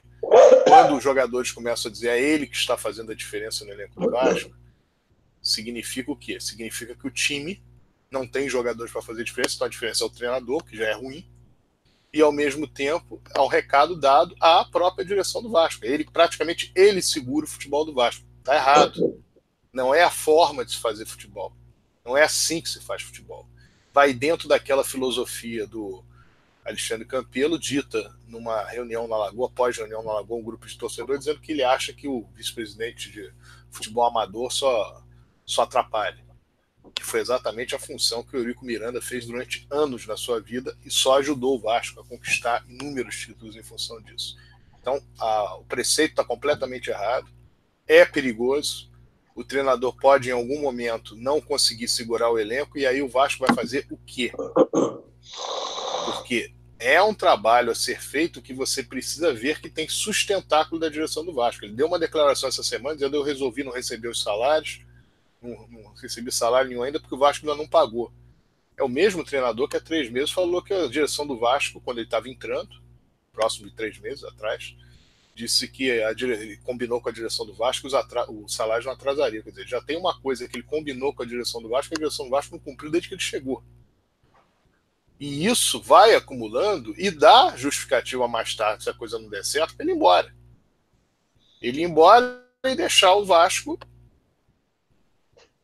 quando 0.67 0.97
os 0.97 1.03
jogadores 1.03 1.51
começam 1.53 1.89
a 1.89 1.93
dizer 1.93 2.09
é 2.09 2.21
ele 2.21 2.47
que 2.47 2.57
está 2.57 2.77
fazendo 2.77 3.11
a 3.11 3.15
diferença 3.15 3.65
no 3.65 3.73
elenco 3.73 3.99
do 3.99 4.11
Vasco, 4.11 4.55
significa 5.49 6.11
o 6.11 6.17
quê? 6.17 6.41
Significa 6.41 6.95
que 6.95 7.07
o 7.07 7.11
time 7.11 7.63
não 8.11 8.27
tem 8.27 8.49
jogadores 8.49 8.93
para 8.93 9.03
fazer 9.03 9.25
diferença, 9.25 9.55
então 9.57 9.67
a 9.67 9.71
diferença 9.71 10.05
é 10.05 10.07
o 10.07 10.11
treinador, 10.11 10.65
que 10.65 10.77
já 10.77 10.87
é 10.87 10.93
ruim, 10.93 11.29
e 12.13 12.23
ao 12.23 12.33
mesmo 12.33 12.67
tempo 12.67 13.21
é 13.35 13.41
um 13.41 13.47
recado 13.47 13.95
dado 13.95 14.35
à 14.41 14.65
própria 14.65 15.05
direção 15.05 15.43
do 15.43 15.51
Vasco. 15.51 15.85
Ele 15.85 16.05
praticamente 16.05 16.73
ele 16.75 17.03
segura 17.03 17.45
o 17.45 17.49
futebol 17.49 17.85
do 17.85 17.93
Vasco. 17.93 18.25
Tá 18.43 18.55
errado. 18.55 19.23
Não 19.73 19.95
é 19.95 20.03
a 20.03 20.11
forma 20.11 20.65
de 20.65 20.73
se 20.73 20.79
fazer 20.79 21.05
futebol. 21.05 21.53
Não 22.05 22.17
é 22.17 22.23
assim 22.23 22.63
que 22.63 22.69
se 22.69 22.81
faz 22.81 23.03
futebol. 23.03 23.47
Vai 23.93 24.15
dentro 24.15 24.49
daquela 24.49 24.83
filosofia 24.83 25.67
do 25.67 26.03
Alexandre 26.65 27.07
Campelo, 27.07 27.59
dita 27.59 28.15
numa 28.27 28.65
reunião 28.65 29.07
na 29.07 29.17
Lagoa, 29.17 29.49
após 29.49 29.77
reunião 29.77 30.03
na 30.03 30.13
Lagoa, 30.15 30.39
um 30.39 30.43
grupo 30.43 30.67
de 30.67 30.77
torcedores, 30.77 31.21
dizendo 31.21 31.41
que 31.41 31.53
ele 31.53 31.63
acha 31.63 31.93
que 31.93 32.09
o 32.09 32.27
vice-presidente 32.35 33.11
de 33.11 33.33
futebol 33.71 34.07
amador 34.07 34.51
só 34.51 35.03
só 35.49 35.63
atrapalha. 35.63 36.23
Que 36.95 37.03
foi 37.03 37.21
exatamente 37.21 37.75
a 37.75 37.79
função 37.79 38.23
que 38.23 38.37
o 38.37 38.39
Eurico 38.39 38.65
Miranda 38.65 39.01
fez 39.01 39.27
durante 39.27 39.67
anos 39.71 40.07
na 40.07 40.17
sua 40.17 40.41
vida 40.41 40.77
e 40.85 40.91
só 40.91 41.19
ajudou 41.19 41.57
o 41.57 41.61
Vasco 41.61 42.01
a 42.01 42.05
conquistar 42.05 42.65
inúmeros 42.69 43.17
títulos 43.17 43.57
em 43.57 43.63
função 43.63 44.01
disso. 44.03 44.37
Então, 44.81 45.03
a, 45.19 45.57
o 45.57 45.65
preceito 45.65 46.11
está 46.11 46.25
completamente 46.25 46.91
errado, 46.91 47.31
é 47.87 48.05
perigoso. 48.05 48.91
O 49.35 49.43
treinador 49.45 49.97
pode, 49.97 50.29
em 50.29 50.33
algum 50.33 50.61
momento, 50.61 51.17
não 51.17 51.41
conseguir 51.41 51.89
segurar 51.89 52.31
o 52.31 52.39
elenco, 52.39 52.77
e 52.77 52.87
aí 52.87 53.01
o 53.01 53.09
Vasco 53.09 53.47
vai 53.47 53.55
fazer 53.55 53.87
o 53.91 53.97
quê? 53.97 54.33
Porque 56.05 56.53
é 56.79 57.03
um 57.03 57.15
trabalho 57.15 57.71
a 57.71 57.75
ser 57.75 58.01
feito 58.01 58.43
que 58.43 58.53
você 58.53 58.83
precisa 58.83 59.33
ver 59.33 59.61
que 59.61 59.71
tem 59.71 59.89
sustentáculo 59.89 60.81
da 60.81 60.89
direção 60.89 61.25
do 61.25 61.35
Vasco. 61.35 61.65
Ele 61.65 61.75
deu 61.75 61.87
uma 61.87 61.99
declaração 61.99 62.49
essa 62.49 62.63
semana 62.63 62.97
dizendo: 62.97 63.17
Eu 63.17 63.23
resolvi 63.23 63.63
não 63.63 63.73
receber 63.73 64.09
os 64.09 64.23
salários, 64.23 64.81
não, 65.43 65.69
não 65.69 65.95
recebi 65.95 66.31
salário 66.33 66.69
nenhum 66.69 66.83
ainda 66.83 67.01
porque 67.01 67.15
o 67.15 67.19
Vasco 67.19 67.47
ainda 67.47 67.61
não 67.61 67.69
pagou. 67.69 68.13
É 68.77 68.83
o 68.83 68.89
mesmo 68.89 69.25
treinador 69.25 69.69
que 69.69 69.77
há 69.77 69.81
três 69.81 70.11
meses 70.11 70.31
falou 70.31 70.63
que 70.63 70.73
a 70.73 70.87
direção 70.87 71.27
do 71.27 71.39
Vasco, 71.39 71.81
quando 71.81 71.99
ele 71.99 72.07
estava 72.07 72.29
entrando, 72.29 72.81
próximo 73.33 73.69
de 73.69 73.75
três 73.75 73.99
meses 73.99 74.23
atrás, 74.25 74.77
disse 75.35 75.69
que 75.69 76.03
a 76.03 76.13
dire... 76.13 76.59
combinou 76.59 77.01
com 77.01 77.09
a 77.09 77.13
direção 77.13 77.47
do 77.47 77.55
Vasco 77.55 77.87
os 77.87 77.95
o 78.29 78.49
salário 78.49 78.85
não 78.85 78.93
atrasaria. 78.93 79.43
Quer 79.43 79.51
dizer, 79.51 79.69
já 79.69 79.81
tem 79.81 79.97
uma 79.97 80.21
coisa 80.21 80.49
que 80.49 80.57
ele 80.57 80.65
combinou 80.65 81.15
com 81.15 81.23
a 81.23 81.27
direção 81.27 81.63
do 81.63 81.69
Vasco 81.69 81.91
que 81.91 81.97
a 81.97 82.03
direção 82.05 82.27
do 82.27 82.31
Vasco 82.31 82.55
não 82.55 82.63
cumpriu 82.63 82.91
desde 82.91 83.09
que 83.09 83.15
ele 83.15 83.23
chegou. 83.23 83.63
E 85.21 85.47
isso 85.47 85.81
vai 85.81 86.15
acumulando 86.15 86.95
e 86.97 87.11
dá 87.11 87.57
justificativa 87.57 88.29
mais 88.29 88.55
tarde, 88.55 88.85
se 88.85 88.91
a 88.91 88.95
coisa 88.95 89.19
não 89.19 89.29
der 89.29 89.45
certo, 89.45 89.75
para 89.75 89.85
ele 89.85 89.93
ir 89.93 89.97
embora. 89.97 90.35
Ele 91.61 91.81
ir 91.81 91.85
embora 91.85 92.45
e 92.65 92.75
deixar 92.77 93.15
o 93.15 93.25
Vasco 93.25 93.79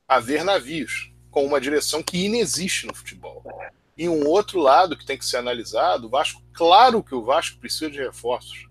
a 0.07 0.21
ver 0.21 0.45
navios, 0.45 1.13
com 1.31 1.45
uma 1.45 1.61
direção 1.61 2.03
que 2.03 2.25
inexiste 2.25 2.87
no 2.87 2.95
futebol. 2.95 3.43
E 3.97 4.09
um 4.09 4.27
outro 4.27 4.61
lado 4.61 4.97
que 4.97 5.07
tem 5.07 5.17
que 5.17 5.25
ser 5.25 5.39
analisado, 5.39 6.07
o 6.07 6.11
Vasco, 6.11 6.43
claro 6.53 7.03
que 7.03 7.15
o 7.15 7.25
Vasco 7.25 7.59
precisa 7.59 7.91
de 7.91 7.99
reforços. 7.99 8.69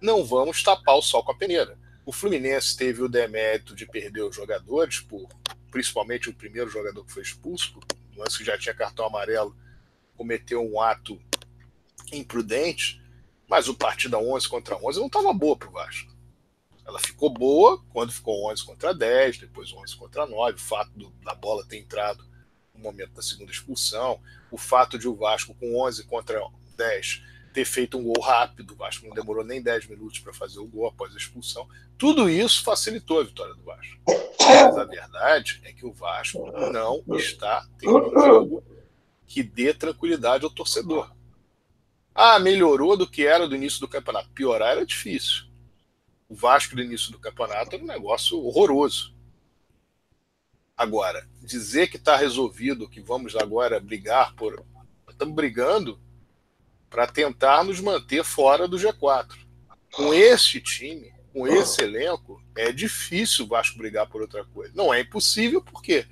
Não 0.00 0.24
vamos 0.24 0.62
tapar 0.62 0.96
o 0.96 1.02
sol 1.02 1.24
com 1.24 1.32
a 1.32 1.36
peneira. 1.36 1.78
O 2.04 2.12
Fluminense 2.12 2.76
teve 2.76 3.02
o 3.02 3.08
demérito 3.08 3.74
de 3.74 3.86
perder 3.86 4.22
os 4.22 4.34
jogadores, 4.34 5.00
por, 5.00 5.28
principalmente 5.70 6.28
o 6.28 6.34
primeiro 6.34 6.68
jogador 6.68 7.04
que 7.04 7.12
foi 7.12 7.22
expulso, 7.22 7.80
lance 8.16 8.38
que 8.38 8.44
já 8.44 8.58
tinha 8.58 8.74
cartão 8.74 9.06
amarelo, 9.06 9.56
cometeu 10.16 10.62
um 10.62 10.80
ato 10.80 11.20
imprudente, 12.12 13.00
mas 13.48 13.68
o 13.68 13.74
partida 13.74 14.18
11 14.18 14.48
contra 14.48 14.76
11 14.76 14.98
não 14.98 15.06
estava 15.06 15.32
boa 15.32 15.56
para 15.56 15.68
o 15.68 15.72
Vasco. 15.72 16.11
Ela 16.86 16.98
ficou 16.98 17.30
boa 17.30 17.82
quando 17.90 18.12
ficou 18.12 18.50
11 18.50 18.64
contra 18.64 18.92
10, 18.92 19.38
depois 19.38 19.72
11 19.72 19.96
contra 19.96 20.26
9, 20.26 20.56
o 20.56 20.60
fato 20.60 20.90
do, 20.96 21.10
da 21.24 21.34
bola 21.34 21.64
ter 21.64 21.78
entrado 21.78 22.24
no 22.74 22.80
momento 22.80 23.12
da 23.12 23.22
segunda 23.22 23.52
expulsão, 23.52 24.20
o 24.50 24.58
fato 24.58 24.98
de 24.98 25.08
o 25.08 25.14
Vasco 25.14 25.54
com 25.54 25.80
11 25.80 26.04
contra 26.04 26.40
10 26.76 27.22
ter 27.52 27.64
feito 27.64 27.98
um 27.98 28.02
gol 28.02 28.20
rápido, 28.20 28.72
o 28.72 28.76
Vasco 28.76 29.06
não 29.06 29.14
demorou 29.14 29.44
nem 29.44 29.62
10 29.62 29.86
minutos 29.86 30.18
para 30.18 30.32
fazer 30.32 30.58
o 30.58 30.66
gol 30.66 30.86
após 30.86 31.14
a 31.14 31.18
expulsão. 31.18 31.68
Tudo 31.98 32.28
isso 32.28 32.64
facilitou 32.64 33.20
a 33.20 33.24
vitória 33.24 33.54
do 33.54 33.62
Vasco. 33.62 34.00
Mas 34.40 34.76
a 34.76 34.84
verdade 34.84 35.60
é 35.64 35.72
que 35.72 35.84
o 35.84 35.92
Vasco 35.92 36.50
não 36.72 37.04
está 37.16 37.66
tendo 37.78 38.08
um 38.08 38.24
jogo 38.24 38.64
que 39.26 39.42
dê 39.42 39.72
tranquilidade 39.72 40.44
ao 40.44 40.50
torcedor. 40.50 41.12
Ah, 42.14 42.38
melhorou 42.38 42.96
do 42.96 43.06
que 43.06 43.26
era 43.26 43.48
do 43.48 43.54
início 43.54 43.80
do 43.80 43.88
campeonato. 43.88 44.30
Piorar 44.30 44.72
era 44.72 44.86
difícil. 44.86 45.44
O 46.32 46.34
Vasco 46.34 46.74
do 46.74 46.82
início 46.82 47.12
do 47.12 47.18
campeonato 47.18 47.74
era 47.74 47.84
um 47.84 47.86
negócio 47.86 48.42
horroroso. 48.42 49.14
Agora, 50.74 51.28
dizer 51.42 51.88
que 51.88 51.98
está 51.98 52.16
resolvido, 52.16 52.88
que 52.88 53.02
vamos 53.02 53.36
agora 53.36 53.78
brigar 53.78 54.34
por. 54.34 54.64
Estamos 55.10 55.34
brigando 55.34 56.00
para 56.88 57.06
tentar 57.06 57.62
nos 57.64 57.80
manter 57.80 58.24
fora 58.24 58.66
do 58.66 58.78
G4. 58.78 59.36
Com 59.92 60.14
esse 60.14 60.58
time, 60.58 61.12
com 61.34 61.46
esse 61.46 61.82
elenco, 61.82 62.42
é 62.56 62.72
difícil 62.72 63.44
o 63.44 63.48
Vasco 63.48 63.76
brigar 63.76 64.08
por 64.08 64.22
outra 64.22 64.42
coisa. 64.42 64.72
Não 64.74 64.92
é 64.92 65.02
impossível, 65.02 65.60
porque 65.60 66.06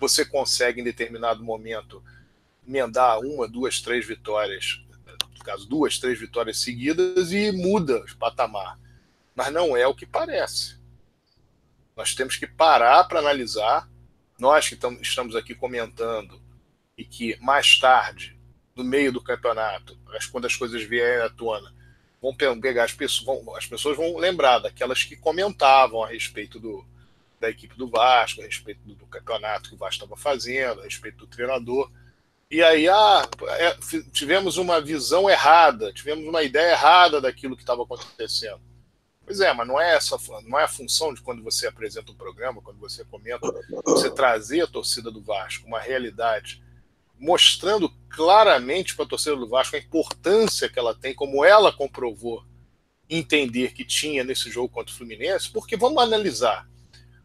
você 0.00 0.24
consegue, 0.24 0.80
em 0.80 0.84
determinado 0.84 1.44
momento, 1.44 2.02
emendar 2.66 3.20
uma, 3.20 3.46
duas, 3.46 3.82
três 3.82 4.06
vitórias, 4.06 4.80
no 5.38 5.44
caso, 5.44 5.68
duas, 5.68 5.98
três 5.98 6.18
vitórias 6.18 6.60
seguidas 6.60 7.30
e 7.30 7.52
muda 7.52 7.98
o 7.98 8.16
patamar. 8.16 8.85
Mas 9.36 9.52
não 9.52 9.76
é 9.76 9.86
o 9.86 9.94
que 9.94 10.06
parece. 10.06 10.80
Nós 11.94 12.14
temos 12.14 12.36
que 12.36 12.46
parar 12.46 13.04
para 13.04 13.20
analisar. 13.20 13.88
Nós 14.38 14.68
que 14.68 14.78
estamos 15.02 15.36
aqui 15.36 15.54
comentando 15.54 16.42
e 16.96 17.04
que 17.04 17.36
mais 17.40 17.78
tarde 17.78 18.36
no 18.74 18.82
meio 18.82 19.12
do 19.12 19.22
campeonato, 19.22 19.98
quando 20.30 20.46
as 20.46 20.56
coisas 20.56 20.82
vierem 20.82 21.22
à 21.22 21.30
tona, 21.30 21.72
vão 22.20 22.34
pegar 22.34 22.84
as 22.84 22.92
pessoas, 22.92 23.24
vão, 23.24 23.56
as 23.56 23.66
pessoas 23.66 23.96
vão 23.96 24.16
lembrar 24.16 24.58
daquelas 24.58 25.02
que 25.02 25.16
comentavam 25.16 26.02
a 26.02 26.08
respeito 26.08 26.58
do, 26.58 26.84
da 27.40 27.48
equipe 27.48 27.76
do 27.76 27.88
Vasco, 27.88 28.40
a 28.40 28.44
respeito 28.44 28.80
do, 28.84 28.94
do 28.94 29.06
campeonato 29.06 29.68
que 29.68 29.74
o 29.74 29.78
Vasco 29.78 30.04
estava 30.04 30.16
fazendo, 30.16 30.80
a 30.80 30.84
respeito 30.84 31.18
do 31.18 31.26
treinador. 31.26 31.90
E 32.50 32.62
aí, 32.62 32.88
ah, 32.88 33.28
é, 33.58 33.76
tivemos 34.12 34.56
uma 34.56 34.80
visão 34.80 35.28
errada, 35.28 35.92
tivemos 35.92 36.26
uma 36.26 36.42
ideia 36.42 36.72
errada 36.72 37.20
daquilo 37.20 37.56
que 37.56 37.62
estava 37.62 37.82
acontecendo. 37.82 38.60
Pois 39.26 39.40
é, 39.40 39.52
mas 39.52 39.66
não 39.66 39.80
é 39.80 39.96
essa, 39.96 40.16
não 40.44 40.56
é 40.56 40.62
a 40.62 40.68
função 40.68 41.12
de 41.12 41.20
quando 41.20 41.42
você 41.42 41.66
apresenta 41.66 42.12
um 42.12 42.14
programa, 42.14 42.62
quando 42.62 42.78
você 42.78 43.04
comenta, 43.04 43.52
você 43.84 44.08
trazer 44.08 44.60
a 44.60 44.66
torcida 44.68 45.10
do 45.10 45.20
Vasco 45.20 45.66
uma 45.66 45.80
realidade 45.80 46.62
mostrando 47.18 47.90
claramente 48.08 48.94
para 48.94 49.04
a 49.04 49.08
torcida 49.08 49.34
do 49.34 49.48
Vasco 49.48 49.74
a 49.74 49.80
importância 49.80 50.68
que 50.68 50.78
ela 50.78 50.94
tem, 50.94 51.12
como 51.12 51.44
ela 51.44 51.72
comprovou 51.72 52.44
entender 53.10 53.72
que 53.72 53.84
tinha 53.84 54.22
nesse 54.22 54.48
jogo 54.48 54.68
contra 54.68 54.92
o 54.92 54.96
Fluminense, 54.96 55.50
porque 55.50 55.76
vamos 55.76 56.02
analisar. 56.02 56.68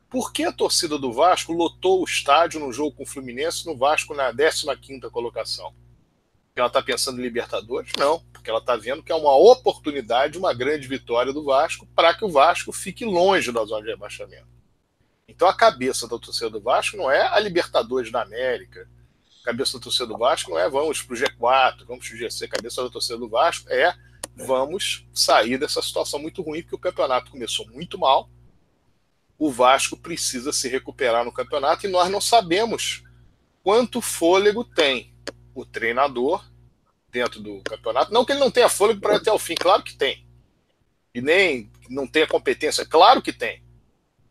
Por 0.10 0.34
que 0.34 0.43
a 0.43 0.52
torcida 0.52 0.97
do 0.97 1.14
Vasco 1.14 1.54
lotou 1.54 2.02
o 2.02 2.06
estádio 2.06 2.60
no 2.60 2.74
jogo 2.74 2.95
com 2.95 3.04
o 3.04 3.08
Fluminense, 3.08 3.66
no 3.66 3.78
Vasco 3.78 4.16
na 4.16 4.34
15ª 4.34 5.10
colocação? 5.12 5.74
Ela 6.56 6.68
está 6.68 6.82
pensando 6.82 7.20
em 7.20 7.24
Libertadores? 7.24 7.91
Não, 7.97 8.20
porque 8.34 8.49
ela 8.49 8.60
está 8.60 8.76
vendo 8.76 9.02
que 9.02 9.12
é 9.12 9.16
uma 9.16 9.36
oportunidade, 9.36 10.38
uma 10.38 10.54
grande 10.54 10.88
vitória 10.88 11.32
do 11.32 11.43
Vasco 11.43 11.88
para 11.95 12.14
que 12.14 12.26
o 12.26 12.30
Vasco 12.30 12.72
fique 12.72 13.06
longe 13.06 13.52
da 13.52 13.64
zona 13.64 13.84
de 13.84 13.89
rebaixamento. 13.89 14.47
Então 15.28 15.47
a 15.47 15.54
cabeça 15.54 16.08
da 16.08 16.20
torcida 16.20 16.49
do 16.49 16.62
Vasco 16.62 16.97
não 16.97 17.10
é 17.10 17.26
a 17.26 17.39
Libertadores 17.39 18.12
da 18.12 18.22
América, 18.22 18.88
cabeça 19.43 19.78
da 19.78 19.84
torcida 19.84 20.06
do 20.06 20.18
Vasco 20.18 20.52
não 20.52 20.60
é 20.60 20.70
vamos 20.70 21.02
para 21.02 21.14
o 21.14 21.18
G4, 21.18 21.86
vamos 21.86 22.08
para 22.08 22.16
o 22.16 22.18
GC. 22.18 22.47
Cabeça 22.47 22.84
da 22.84 22.89
torcida 22.89 23.18
do 23.18 23.30
Vasco 23.30 23.70
é 23.70 23.93
vamos 24.36 25.06
sair 25.14 25.58
dessa 25.58 25.82
situação 25.82 26.20
muito 26.20 26.41
ruim, 26.41 26.62
porque 26.62 26.76
o 26.76 26.80
campeonato 26.80 27.32
começou 27.32 27.68
muito 27.70 27.97
mal. 27.97 28.30
O 29.38 29.52
Vasco 29.52 29.97
precisa 29.97 30.54
se 30.54 30.68
recuperar 30.68 31.26
no 31.26 31.32
campeonato 31.32 31.86
e 31.86 31.89
nós 31.89 32.10
não 32.10 32.22
sabemos 32.22 33.04
quanto 33.64 34.02
fôlego 34.02 34.64
tem 34.64 35.12
o 35.54 35.66
treinador 35.66 36.43
dentro 37.10 37.41
do 37.41 37.62
campeonato. 37.62 38.14
Não 38.14 38.26
que 38.26 38.32
ele 38.32 38.39
não 38.39 38.52
tenha 38.52 38.70
fôlego 38.70 39.02
para 39.02 39.18
até 39.18 39.32
o 39.32 39.39
fim, 39.39 39.56
claro 39.56 39.84
que 39.84 39.95
tem. 39.95 40.26
E 41.14 41.22
nem 41.22 41.70
não 41.89 42.08
tenha 42.08 42.28
competência, 42.28 42.86
claro 42.86 43.22
que 43.22 43.34
tem. 43.34 43.62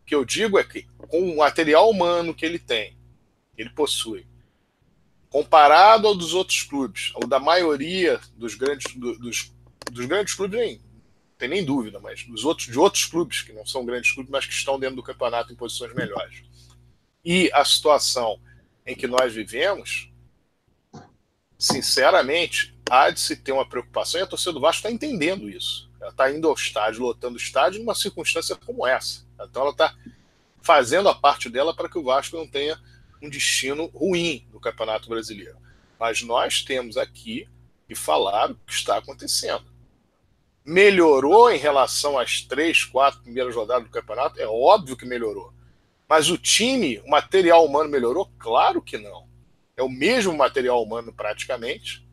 O 0.03 0.07
que 0.07 0.15
eu 0.15 0.25
digo 0.25 0.59
é 0.59 0.65
que 0.65 0.87
com 0.97 1.31
o 1.31 1.37
material 1.37 1.91
humano 1.91 2.35
que 2.35 2.45
ele 2.45 2.59
tem, 2.59 2.97
ele 3.57 3.71
possui, 3.71 4.27
comparado 5.29 6.07
ao 6.07 6.15
dos 6.15 6.35
outros 6.35 6.63
clubes, 6.63 7.13
ao 7.15 7.29
da 7.29 7.39
maioria 7.39 8.21
dos 8.35 8.55
grandes, 8.55 8.95
dos, 8.95 9.53
dos 9.91 10.07
grandes 10.07 10.35
clubes, 10.35 10.59
nem 10.59 10.81
tem 11.41 11.49
nem 11.49 11.65
dúvida, 11.65 11.99
mas 11.99 12.23
dos 12.25 12.45
outros, 12.45 12.69
de 12.69 12.79
outros 12.79 13.07
clubes, 13.07 13.41
que 13.41 13.53
não 13.53 13.65
são 13.65 13.85
grandes 13.85 14.13
clubes, 14.13 14.31
mas 14.31 14.45
que 14.45 14.53
estão 14.53 14.79
dentro 14.79 14.97
do 14.97 15.03
campeonato 15.03 15.51
em 15.51 15.57
posições 15.57 15.95
melhores. 15.95 16.43
E 17.25 17.51
a 17.55 17.65
situação 17.65 18.39
em 18.87 18.95
que 18.95 19.07
nós 19.07 19.33
vivemos, 19.33 20.10
sinceramente, 21.61 22.75
há 22.91 23.11
de 23.11 23.21
se 23.21 23.37
ter 23.37 23.53
uma 23.53 23.69
preocupação, 23.69 24.21
e 24.21 24.25
a 24.25 24.27
torcida 24.27 24.53
do 24.53 24.61
Vasco 24.61 24.79
está 24.79 24.91
entendendo 24.91 25.49
isso. 25.49 25.89
Ela 26.01 26.11
está 26.11 26.33
indo 26.33 26.49
ao 26.49 26.55
estádio, 26.55 27.03
lotando 27.03 27.35
o 27.35 27.41
estádio, 27.41 27.79
numa 27.79 27.95
circunstância 27.95 28.57
como 28.57 28.87
essa. 28.87 29.27
Então 29.41 29.63
ela 29.63 29.71
está 29.71 29.95
fazendo 30.63 31.09
a 31.09 31.15
parte 31.15 31.51
dela 31.51 31.75
para 31.77 31.89
que 31.89 31.99
o 31.99 32.03
Vasco 32.03 32.37
não 32.37 32.47
tenha 32.47 32.81
um 33.23 33.29
destino 33.29 33.87
ruim 33.87 34.47
no 34.53 34.59
Campeonato 34.59 35.09
Brasileiro. 35.09 35.57
Mas 35.99 36.23
nós 36.23 36.63
temos 36.63 36.97
aqui 36.97 37.47
que 37.87 37.95
falar 37.95 38.51
o 38.51 38.55
que 38.67 38.73
está 38.73 38.97
acontecendo. 38.97 39.67
Melhorou 40.65 41.51
em 41.51 41.59
relação 41.59 42.19
às 42.19 42.41
três, 42.41 42.85
quatro 42.85 43.21
primeiras 43.21 43.55
rodadas 43.55 43.85
do 43.85 43.91
campeonato? 43.91 44.41
É 44.41 44.47
óbvio 44.47 44.97
que 44.97 45.05
melhorou. 45.05 45.53
Mas 46.09 46.31
o 46.31 46.39
time, 46.39 46.99
o 47.01 47.11
material 47.11 47.65
humano 47.65 47.91
melhorou? 47.91 48.31
Claro 48.39 48.81
que 48.81 48.97
não. 48.97 49.30
É 49.81 49.83
o 49.83 49.89
mesmo 49.89 50.37
material 50.37 50.83
humano 50.83 51.11
praticamente. 51.11 52.07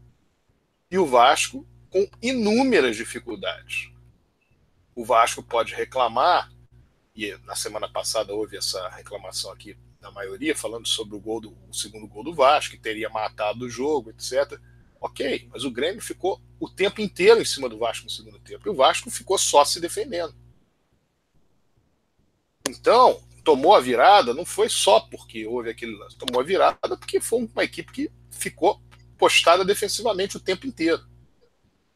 E 0.89 0.97
o 0.97 1.05
Vasco 1.05 1.67
com 1.89 2.09
inúmeras 2.21 2.95
dificuldades. 2.95 3.91
O 4.95 5.03
Vasco 5.03 5.43
pode 5.43 5.75
reclamar, 5.75 6.49
e 7.13 7.37
na 7.43 7.55
semana 7.55 7.89
passada 7.89 8.33
houve 8.33 8.55
essa 8.55 8.87
reclamação 8.87 9.51
aqui 9.51 9.77
na 9.99 10.09
maioria, 10.11 10.55
falando 10.55 10.87
sobre 10.87 11.17
o 11.17 11.19
gol 11.19 11.41
do 11.41 11.57
o 11.69 11.73
segundo 11.73 12.07
gol 12.07 12.23
do 12.23 12.33
Vasco, 12.33 12.71
que 12.71 12.81
teria 12.81 13.09
matado 13.09 13.65
o 13.65 13.69
jogo, 13.69 14.11
etc. 14.11 14.57
Ok, 15.01 15.49
mas 15.51 15.65
o 15.65 15.71
Grêmio 15.71 16.01
ficou 16.01 16.41
o 16.61 16.69
tempo 16.69 17.01
inteiro 17.01 17.41
em 17.41 17.45
cima 17.45 17.67
do 17.67 17.77
Vasco 17.77 18.05
no 18.05 18.09
segundo 18.09 18.39
tempo. 18.39 18.65
E 18.65 18.71
o 18.71 18.75
Vasco 18.75 19.11
ficou 19.11 19.37
só 19.37 19.65
se 19.65 19.81
defendendo. 19.81 20.33
Então, 22.69 23.21
tomou 23.47 23.73
a 23.73 23.79
virada, 23.79 24.33
não 24.33 24.43
foi 24.43 24.67
só 24.67 24.99
porque 24.99 25.47
houve 25.47 25.69
aquele 25.69 25.95
lance, 25.95 26.17
tomou 26.17 26.41
a 26.41 26.43
virada 26.43 26.97
porque 26.97 27.21
foi 27.21 27.47
uma 27.55 27.63
equipe 27.63 27.89
que 27.93 28.11
ficou 28.29 28.81
postada 29.17 29.63
defensivamente 29.63 30.35
o 30.35 30.39
tempo 30.41 30.67
inteiro. 30.67 31.01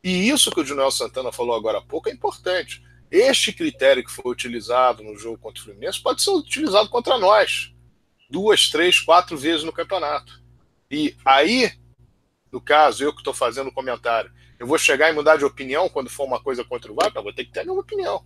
E 0.01 0.29
isso 0.29 0.49
que 0.49 0.61
o 0.61 0.65
Junel 0.65 0.89
Santana 0.91 1.29
falou 1.29 1.53
agora 1.53 1.79
há 1.79 1.81
pouco 1.81 2.07
é 2.07 2.13
importante. 2.13 2.81
Este 3.11 3.51
critério 3.51 4.01
que 4.01 4.09
foi 4.09 4.31
utilizado 4.31 5.03
no 5.03 5.17
jogo 5.17 5.37
contra 5.39 5.61
o 5.61 5.65
Fluminense 5.65 6.01
pode 6.01 6.21
ser 6.21 6.31
utilizado 6.31 6.87
contra 6.87 7.17
nós 7.17 7.73
duas, 8.29 8.69
três, 8.69 9.01
quatro 9.01 9.37
vezes 9.37 9.65
no 9.65 9.73
campeonato. 9.73 10.41
E 10.89 11.17
aí, 11.25 11.69
no 12.49 12.61
caso, 12.61 13.03
eu 13.03 13.11
que 13.11 13.19
estou 13.19 13.33
fazendo 13.33 13.67
o 13.67 13.73
comentário, 13.73 14.31
eu 14.57 14.65
vou 14.65 14.77
chegar 14.77 15.09
e 15.09 15.13
mudar 15.13 15.35
de 15.35 15.43
opinião 15.43 15.89
quando 15.89 16.09
for 16.09 16.23
uma 16.23 16.41
coisa 16.41 16.63
contra 16.63 16.89
o 16.89 16.95
VAR? 16.95 17.11
Eu 17.13 17.23
vou 17.23 17.33
ter 17.33 17.43
que 17.43 17.51
ter 17.51 17.59
a 17.59 17.65
minha 17.65 17.77
opinião. 17.77 18.25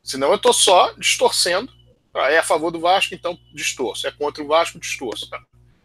Senão 0.00 0.28
eu 0.28 0.36
estou 0.36 0.52
só 0.52 0.92
distorcendo. 0.92 1.72
Ah, 2.14 2.30
é 2.30 2.38
a 2.38 2.42
favor 2.44 2.70
do 2.70 2.78
Vasco, 2.78 3.14
então 3.14 3.38
distorço. 3.52 4.06
É 4.06 4.12
contra 4.12 4.42
o 4.42 4.46
Vasco, 4.46 4.78
distorço. 4.78 5.28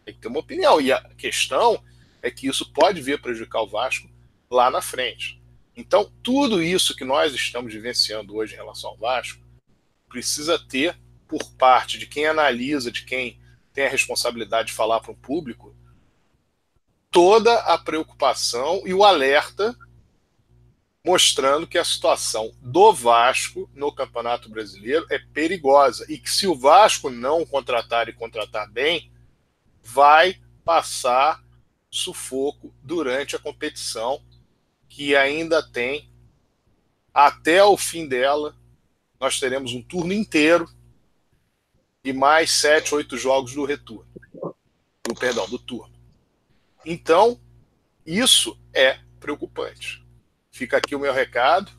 Tem 0.04 0.14
que 0.14 0.20
ter 0.20 0.28
uma 0.28 0.38
opinião. 0.38 0.80
E 0.80 0.92
a 0.92 1.00
questão 1.18 1.82
é 2.22 2.30
que 2.30 2.46
isso 2.46 2.72
pode 2.72 3.02
vir 3.02 3.14
a 3.14 3.18
prejudicar 3.18 3.62
o 3.62 3.68
Vasco 3.68 4.08
lá 4.50 4.70
na 4.70 4.80
frente. 4.80 5.40
Então, 5.76 6.12
tudo 6.22 6.62
isso 6.62 6.94
que 6.94 7.04
nós 7.04 7.34
estamos 7.34 7.72
vivenciando 7.72 8.36
hoje 8.36 8.54
em 8.54 8.56
relação 8.56 8.90
ao 8.90 8.96
Vasco 8.96 9.42
precisa 10.08 10.58
ter, 10.58 10.98
por 11.26 11.42
parte 11.52 11.98
de 11.98 12.06
quem 12.06 12.26
analisa, 12.26 12.90
de 12.90 13.04
quem 13.04 13.40
tem 13.72 13.86
a 13.86 13.90
responsabilidade 13.90 14.68
de 14.68 14.74
falar 14.74 15.00
para 15.00 15.12
o 15.12 15.16
público, 15.16 15.74
toda 17.10 17.54
a 17.60 17.78
preocupação 17.78 18.82
e 18.84 18.92
o 18.92 19.04
alerta 19.04 19.76
mostrando 21.04 21.66
que 21.66 21.78
a 21.78 21.84
situação 21.84 22.52
do 22.60 22.92
Vasco 22.92 23.70
no 23.74 23.90
Campeonato 23.90 24.50
Brasileiro 24.50 25.06
é 25.10 25.18
perigosa 25.18 26.04
e 26.08 26.18
que 26.18 26.30
se 26.30 26.46
o 26.46 26.54
Vasco 26.54 27.08
não 27.08 27.46
contratar 27.46 28.08
e 28.08 28.12
contratar 28.12 28.70
bem, 28.70 29.10
vai 29.82 30.38
passar 30.64 31.42
sufoco 31.90 32.74
durante 32.82 33.34
a 33.34 33.38
competição 33.38 34.22
que 34.88 35.16
ainda 35.16 35.62
tem 35.62 36.10
até 37.14 37.64
o 37.64 37.76
fim 37.76 38.06
dela. 38.06 38.54
Nós 39.18 39.40
teremos 39.40 39.72
um 39.72 39.82
turno 39.82 40.12
inteiro 40.12 40.68
e 42.04 42.12
mais 42.12 42.50
sete, 42.50 42.94
oito 42.94 43.16
jogos 43.16 43.54
do 43.54 43.64
retorno, 43.64 44.06
do 45.06 45.14
perdão, 45.14 45.48
do 45.48 45.58
turno. 45.58 45.94
Então, 46.84 47.40
isso 48.06 48.58
é 48.72 49.00
preocupante. 49.18 50.02
Fica 50.60 50.76
aqui 50.76 50.94
o 50.94 50.98
meu 50.98 51.10
recado. 51.10 51.72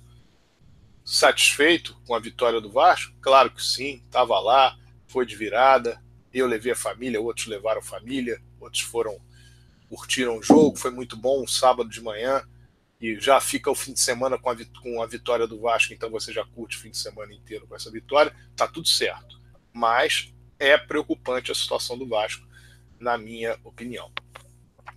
Satisfeito 1.06 1.96
com 2.08 2.16
a 2.16 2.20
vitória 2.20 2.60
do 2.60 2.72
Vasco? 2.72 3.16
Claro 3.22 3.52
que 3.52 3.64
sim, 3.64 4.02
estava 4.04 4.40
lá, 4.40 4.76
foi 5.06 5.24
de 5.24 5.36
virada. 5.36 6.04
Eu 6.34 6.48
levei 6.48 6.72
a 6.72 6.76
família, 6.76 7.22
outros 7.22 7.46
levaram 7.46 7.80
a 7.80 7.84
família, 7.84 8.42
outros 8.60 8.82
foram 8.82 9.22
curtiram 9.88 10.40
o 10.40 10.42
jogo, 10.42 10.80
foi 10.80 10.90
muito 10.90 11.16
bom 11.16 11.44
um 11.44 11.48
sábado 11.48 11.92
de 11.92 12.02
manhã 12.02 12.44
e 13.00 13.20
já 13.20 13.40
fica 13.40 13.70
o 13.70 13.76
fim 13.76 13.94
de 13.94 14.00
semana 14.00 14.36
com 14.40 14.50
a, 14.50 14.56
com 14.82 15.00
a 15.00 15.06
vitória 15.06 15.46
do 15.46 15.62
Vasco, 15.62 15.94
então 15.94 16.10
você 16.10 16.34
já 16.34 16.44
curte 16.44 16.76
o 16.76 16.80
fim 16.80 16.90
de 16.90 16.98
semana 16.98 17.32
inteiro 17.32 17.68
com 17.68 17.76
essa 17.76 17.92
vitória, 17.92 18.36
tá 18.56 18.68
tudo 18.68 18.88
certo. 18.88 19.40
Mas 19.72 20.34
é 20.58 20.76
preocupante 20.76 21.52
a 21.52 21.56
situação 21.56 22.00
do 22.00 22.08
Vasco, 22.08 22.48
na 23.00 23.16
minha 23.16 23.60
opinião. 23.64 24.12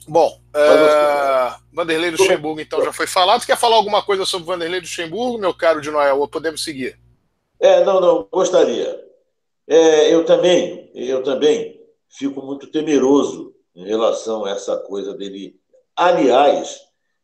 Bom, 0.07 0.40
uh, 0.55 1.62
Vanderlei 1.72 2.11
Luxemburgo, 2.11 2.61
então, 2.61 2.84
já 2.84 2.92
foi 2.92 3.07
falado. 3.07 3.40
Você 3.40 3.46
quer 3.46 3.59
falar 3.59 3.76
alguma 3.76 4.02
coisa 4.02 4.26
sobre 4.26 4.46
Vanderlei 4.46 4.80
Luxemburgo, 4.80 5.38
meu 5.38 5.55
caro 5.55 5.80
de 5.80 5.90
Noel? 5.90 6.20
Ou 6.20 6.28
podemos 6.28 6.62
seguir? 6.62 6.98
É, 7.59 7.84
não, 7.84 8.00
não, 8.00 8.28
gostaria. 8.30 9.02
É, 9.66 10.12
eu 10.12 10.24
também, 10.24 10.90
eu 10.94 11.22
também 11.22 11.80
fico 12.09 12.42
muito 12.42 12.66
temeroso 12.66 13.55
em 13.74 13.86
relação 13.86 14.44
a 14.44 14.50
essa 14.50 14.76
coisa 14.76 15.14
dele. 15.14 15.59
Aliás, 15.96 16.80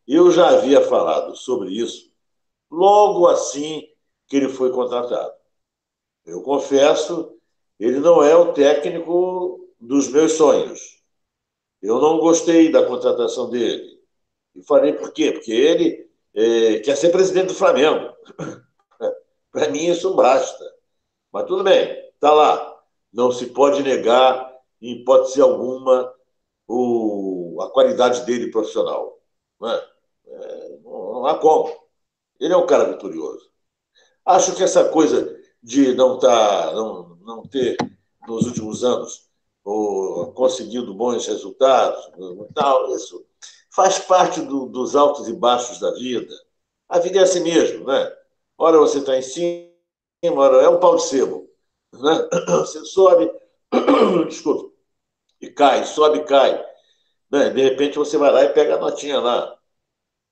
eu 0.07 0.31
já 0.31 0.49
havia 0.49 0.81
falado 0.81 1.35
sobre 1.35 1.69
isso 1.69 2.11
logo 2.69 3.27
assim 3.27 3.87
que 4.27 4.37
ele 4.37 4.49
foi 4.49 4.71
contratado. 4.71 5.33
Eu 6.25 6.41
confesso, 6.41 7.35
ele 7.79 7.99
não 7.99 8.23
é 8.23 8.35
o 8.35 8.53
técnico 8.53 9.69
dos 9.79 10.07
meus 10.07 10.33
sonhos. 10.33 11.00
Eu 11.81 11.99
não 11.99 12.19
gostei 12.19 12.71
da 12.71 12.85
contratação 12.85 13.49
dele. 13.49 13.99
E 14.55 14.63
falei 14.63 14.93
por 14.93 15.11
quê? 15.13 15.31
Porque 15.31 15.51
ele 15.51 16.09
é, 16.33 16.79
quer 16.79 16.95
ser 16.95 17.11
presidente 17.11 17.47
do 17.47 17.55
Flamengo. 17.55 18.13
Para 19.51 19.69
mim, 19.69 19.85
isso 19.85 20.13
basta. 20.13 20.63
Mas 21.31 21.45
tudo 21.45 21.63
bem, 21.63 21.91
está 22.13 22.31
lá. 22.31 22.79
Não 23.11 23.31
se 23.31 23.47
pode 23.47 23.83
negar, 23.83 24.51
em 24.81 25.01
hipótese 25.01 25.41
alguma, 25.41 26.13
o, 26.67 27.59
a 27.61 27.69
qualidade 27.71 28.25
dele 28.25 28.51
profissional. 28.51 29.19
Não, 29.59 29.69
é? 29.71 29.89
É, 30.27 30.79
não, 30.83 31.13
não 31.13 31.25
há 31.25 31.37
como. 31.37 31.71
Ele 32.39 32.53
é 32.53 32.57
um 32.57 32.65
cara 32.65 32.85
vitorioso. 32.85 33.51
Acho 34.25 34.55
que 34.55 34.63
essa 34.63 34.89
coisa 34.89 35.39
de 35.61 35.93
não, 35.95 36.17
tá, 36.17 36.73
não, 36.73 37.15
não 37.17 37.43
ter, 37.43 37.77
nos 38.27 38.47
últimos 38.47 38.83
anos, 38.83 39.29
ou 39.63 40.33
conseguindo 40.33 40.93
bons 40.93 41.27
resultados, 41.27 42.11
tal, 42.53 42.93
isso 42.95 43.25
faz 43.69 43.99
parte 43.99 44.41
do, 44.41 44.67
dos 44.67 44.95
altos 44.95 45.27
e 45.27 45.33
baixos 45.33 45.79
da 45.79 45.91
vida. 45.91 46.33
A 46.89 46.99
vida 46.99 47.19
é 47.19 47.23
assim 47.23 47.41
mesmo, 47.41 47.85
né? 47.85 48.15
Ora 48.57 48.77
você 48.77 48.99
está 48.99 49.17
em 49.17 49.21
cima, 49.21 49.71
ora 50.35 50.63
é 50.63 50.69
um 50.69 50.79
pau 50.79 50.95
de 50.95 51.03
sebo. 51.03 51.49
Né? 51.93 52.29
Você 52.59 52.85
sobe, 52.85 53.29
desculpa, 54.27 54.71
e 55.41 55.49
cai, 55.49 55.83
sobe 55.85 56.19
e 56.19 56.23
cai. 56.23 56.65
Né? 57.29 57.49
De 57.49 57.61
repente 57.61 57.97
você 57.97 58.17
vai 58.17 58.31
lá 58.31 58.43
e 58.43 58.53
pega 58.53 58.75
a 58.75 58.79
notinha 58.79 59.19
lá, 59.19 59.57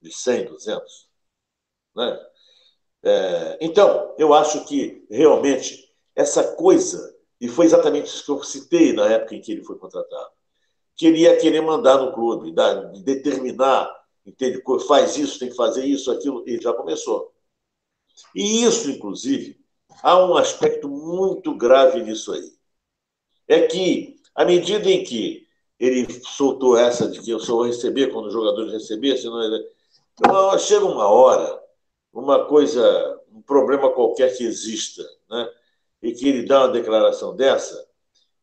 de 0.02 0.12
100, 0.12 0.46
200. 0.46 1.10
Né? 1.96 2.30
É, 3.04 3.58
então, 3.62 4.16
eu 4.18 4.34
acho 4.34 4.66
que 4.66 5.06
realmente 5.10 5.94
essa 6.16 6.56
coisa 6.56 7.18
e 7.40 7.48
foi 7.48 7.66
exatamente 7.66 8.08
isso 8.08 8.26
que 8.26 8.32
eu 8.32 8.44
citei 8.44 8.94
na 8.94 9.08
época 9.08 9.36
em 9.36 9.42
que 9.42 9.52
ele 9.52 9.64
foi 9.64 9.78
contratado. 9.78 10.32
Que 10.96 11.08
ele 11.08 11.20
ia 11.20 11.38
querer 11.38 11.62
mandar 11.62 11.98
no 11.98 12.12
clube, 12.12 12.52
dar, 12.52 12.74
determinar, 13.02 13.90
entende? 14.26 14.62
Faz 14.88 15.18
isso, 15.18 15.40
tem 15.40 15.50
que 15.50 15.56
fazer 15.56 15.86
isso, 15.86 16.12
aquilo, 16.12 16.44
e 16.48 16.60
já 16.62 16.74
começou. 16.74 17.34
E 18.36 18.64
isso, 18.64 18.90
inclusive, 18.90 19.58
há 20.04 20.18
um 20.26 20.36
aspecto 20.36 20.90
muito 20.90 21.56
grave 21.56 22.04
nisso 22.04 22.34
aí. 22.34 22.52
É 23.48 23.62
que, 23.68 24.18
à 24.36 24.44
medida 24.44 24.90
em 24.90 25.04
que 25.04 25.48
ele 25.80 26.22
soltou 26.24 26.78
essa 26.78 27.08
de 27.08 27.22
que 27.22 27.32
eu 27.32 27.40
só 27.40 27.54
vou 27.54 27.64
receber 27.64 28.12
quando 28.12 28.26
os 28.26 28.34
jogadores 28.34 28.74
não, 30.28 30.60
chega 30.60 30.86
uma 30.86 31.08
hora, 31.08 31.64
uma 32.12 32.46
coisa, 32.46 33.22
um 33.32 33.42
problema 33.42 33.90
qualquer 33.94 34.36
que 34.36 34.44
exista, 34.44 35.04
né? 35.30 35.50
E 36.02 36.12
que 36.14 36.28
ele 36.28 36.46
dá 36.46 36.66
uma 36.66 36.74
declaração 36.74 37.36
dessa, 37.36 37.88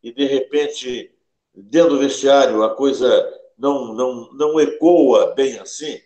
e 0.03 0.13
de 0.13 0.25
repente, 0.27 1.15
dentro 1.55 1.91
do 1.91 1.99
vestiário, 1.99 2.63
a 2.63 2.75
coisa 2.75 3.09
não, 3.57 3.95
não, 3.95 4.33
não 4.33 4.61
ecoa 4.61 5.35
bem 5.35 5.59
assim, 5.59 6.01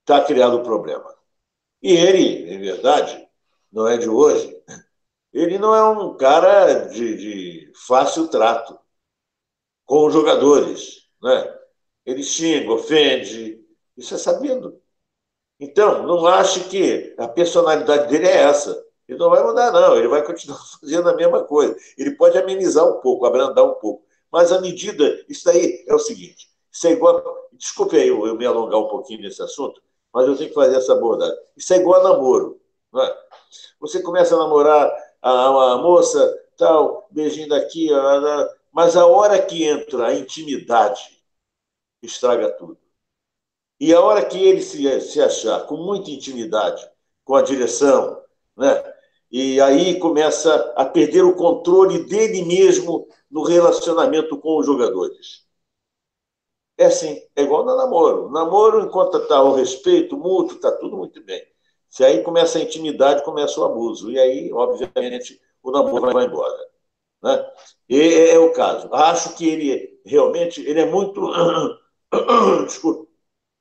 está 0.00 0.22
criado 0.24 0.58
um 0.58 0.62
problema. 0.62 1.14
E 1.82 1.92
ele, 1.92 2.52
em 2.52 2.60
verdade, 2.60 3.26
não 3.72 3.88
é 3.88 3.96
de 3.96 4.08
hoje, 4.08 4.54
ele 5.32 5.58
não 5.58 5.74
é 5.74 5.82
um 5.88 6.16
cara 6.16 6.88
de, 6.88 7.16
de 7.16 7.72
fácil 7.86 8.28
trato 8.28 8.78
com 9.86 10.06
os 10.06 10.12
jogadores. 10.12 11.08
Né? 11.22 11.58
Ele 12.04 12.22
xinga, 12.22 12.72
ofende, 12.72 13.64
isso 13.96 14.14
é 14.14 14.18
sabido. 14.18 14.80
Então, 15.58 16.06
não 16.06 16.26
ache 16.26 16.68
que 16.68 17.14
a 17.18 17.28
personalidade 17.28 18.08
dele 18.08 18.26
é 18.26 18.42
essa. 18.44 18.84
Ele 19.10 19.18
não 19.18 19.28
vai 19.28 19.42
mudar, 19.42 19.72
não, 19.72 19.96
ele 19.96 20.06
vai 20.06 20.24
continuar 20.24 20.60
fazendo 20.80 21.08
a 21.08 21.16
mesma 21.16 21.42
coisa. 21.42 21.76
Ele 21.98 22.12
pode 22.12 22.38
amenizar 22.38 22.86
um 22.86 23.00
pouco, 23.00 23.26
abrandar 23.26 23.64
um 23.64 23.74
pouco. 23.74 24.04
Mas 24.30 24.52
a 24.52 24.60
medida, 24.60 25.24
isso 25.28 25.44
daí 25.44 25.84
é 25.88 25.92
o 25.92 25.98
seguinte: 25.98 26.48
isso 26.70 26.86
é 26.86 26.92
igual. 26.92 27.20
Desculpe 27.52 27.96
aí 27.96 28.06
eu, 28.06 28.24
eu 28.24 28.36
me 28.36 28.46
alongar 28.46 28.78
um 28.78 28.86
pouquinho 28.86 29.22
nesse 29.22 29.42
assunto, 29.42 29.82
mas 30.14 30.28
eu 30.28 30.36
tenho 30.36 30.48
que 30.50 30.54
fazer 30.54 30.76
essa 30.76 30.92
abordagem. 30.92 31.36
Isso 31.56 31.74
é 31.74 31.78
igual 31.78 32.00
a 32.00 32.04
namoro. 32.04 32.60
É? 32.96 33.16
Você 33.80 34.00
começa 34.00 34.36
a 34.36 34.38
namorar 34.38 34.90
a, 35.20 35.76
moça, 35.78 36.32
tal, 36.56 37.08
beijinho 37.10 37.48
daqui, 37.48 37.88
mas 38.72 38.96
a 38.96 39.06
hora 39.06 39.42
que 39.42 39.64
entra 39.64 40.06
a 40.06 40.14
intimidade, 40.14 41.20
estraga 42.00 42.50
tudo. 42.52 42.78
E 43.80 43.92
a 43.92 44.00
hora 44.00 44.24
que 44.24 44.38
ele 44.38 44.62
se, 44.62 45.00
se 45.00 45.20
achar 45.20 45.66
com 45.66 45.76
muita 45.76 46.10
intimidade 46.10 46.88
com 47.24 47.34
a 47.34 47.42
direção, 47.42 48.22
né? 48.56 48.89
E 49.30 49.60
aí 49.60 49.98
começa 49.98 50.72
a 50.76 50.84
perder 50.84 51.24
o 51.24 51.36
controle 51.36 52.04
dele 52.04 52.44
mesmo 52.44 53.06
no 53.30 53.42
relacionamento 53.44 54.36
com 54.38 54.58
os 54.58 54.66
jogadores. 54.66 55.46
É 56.76 56.86
assim, 56.86 57.22
é 57.36 57.42
igual 57.42 57.64
no 57.64 57.76
namoro. 57.76 58.30
namoro, 58.30 58.80
enquanto 58.80 59.18
está 59.18 59.42
o 59.42 59.54
respeito 59.54 60.16
mútuo, 60.16 60.56
está 60.56 60.72
tudo 60.72 60.96
muito 60.96 61.22
bem. 61.22 61.42
Se 61.88 62.04
aí 62.04 62.22
começa 62.22 62.58
a 62.58 62.62
intimidade, 62.62 63.24
começa 63.24 63.60
o 63.60 63.64
abuso. 63.64 64.10
E 64.10 64.18
aí, 64.18 64.52
obviamente, 64.52 65.40
o 65.62 65.70
namoro 65.70 66.12
vai 66.12 66.24
embora. 66.24 66.70
Né? 67.22 67.50
E 67.88 68.00
é, 68.00 68.34
é 68.34 68.38
o 68.38 68.52
caso. 68.52 68.88
Acho 68.94 69.36
que 69.36 69.46
ele 69.48 70.00
realmente 70.04 70.60
ele 70.66 70.80
é 70.80 70.86
muito. 70.86 71.20
Desculpa. 72.66 73.06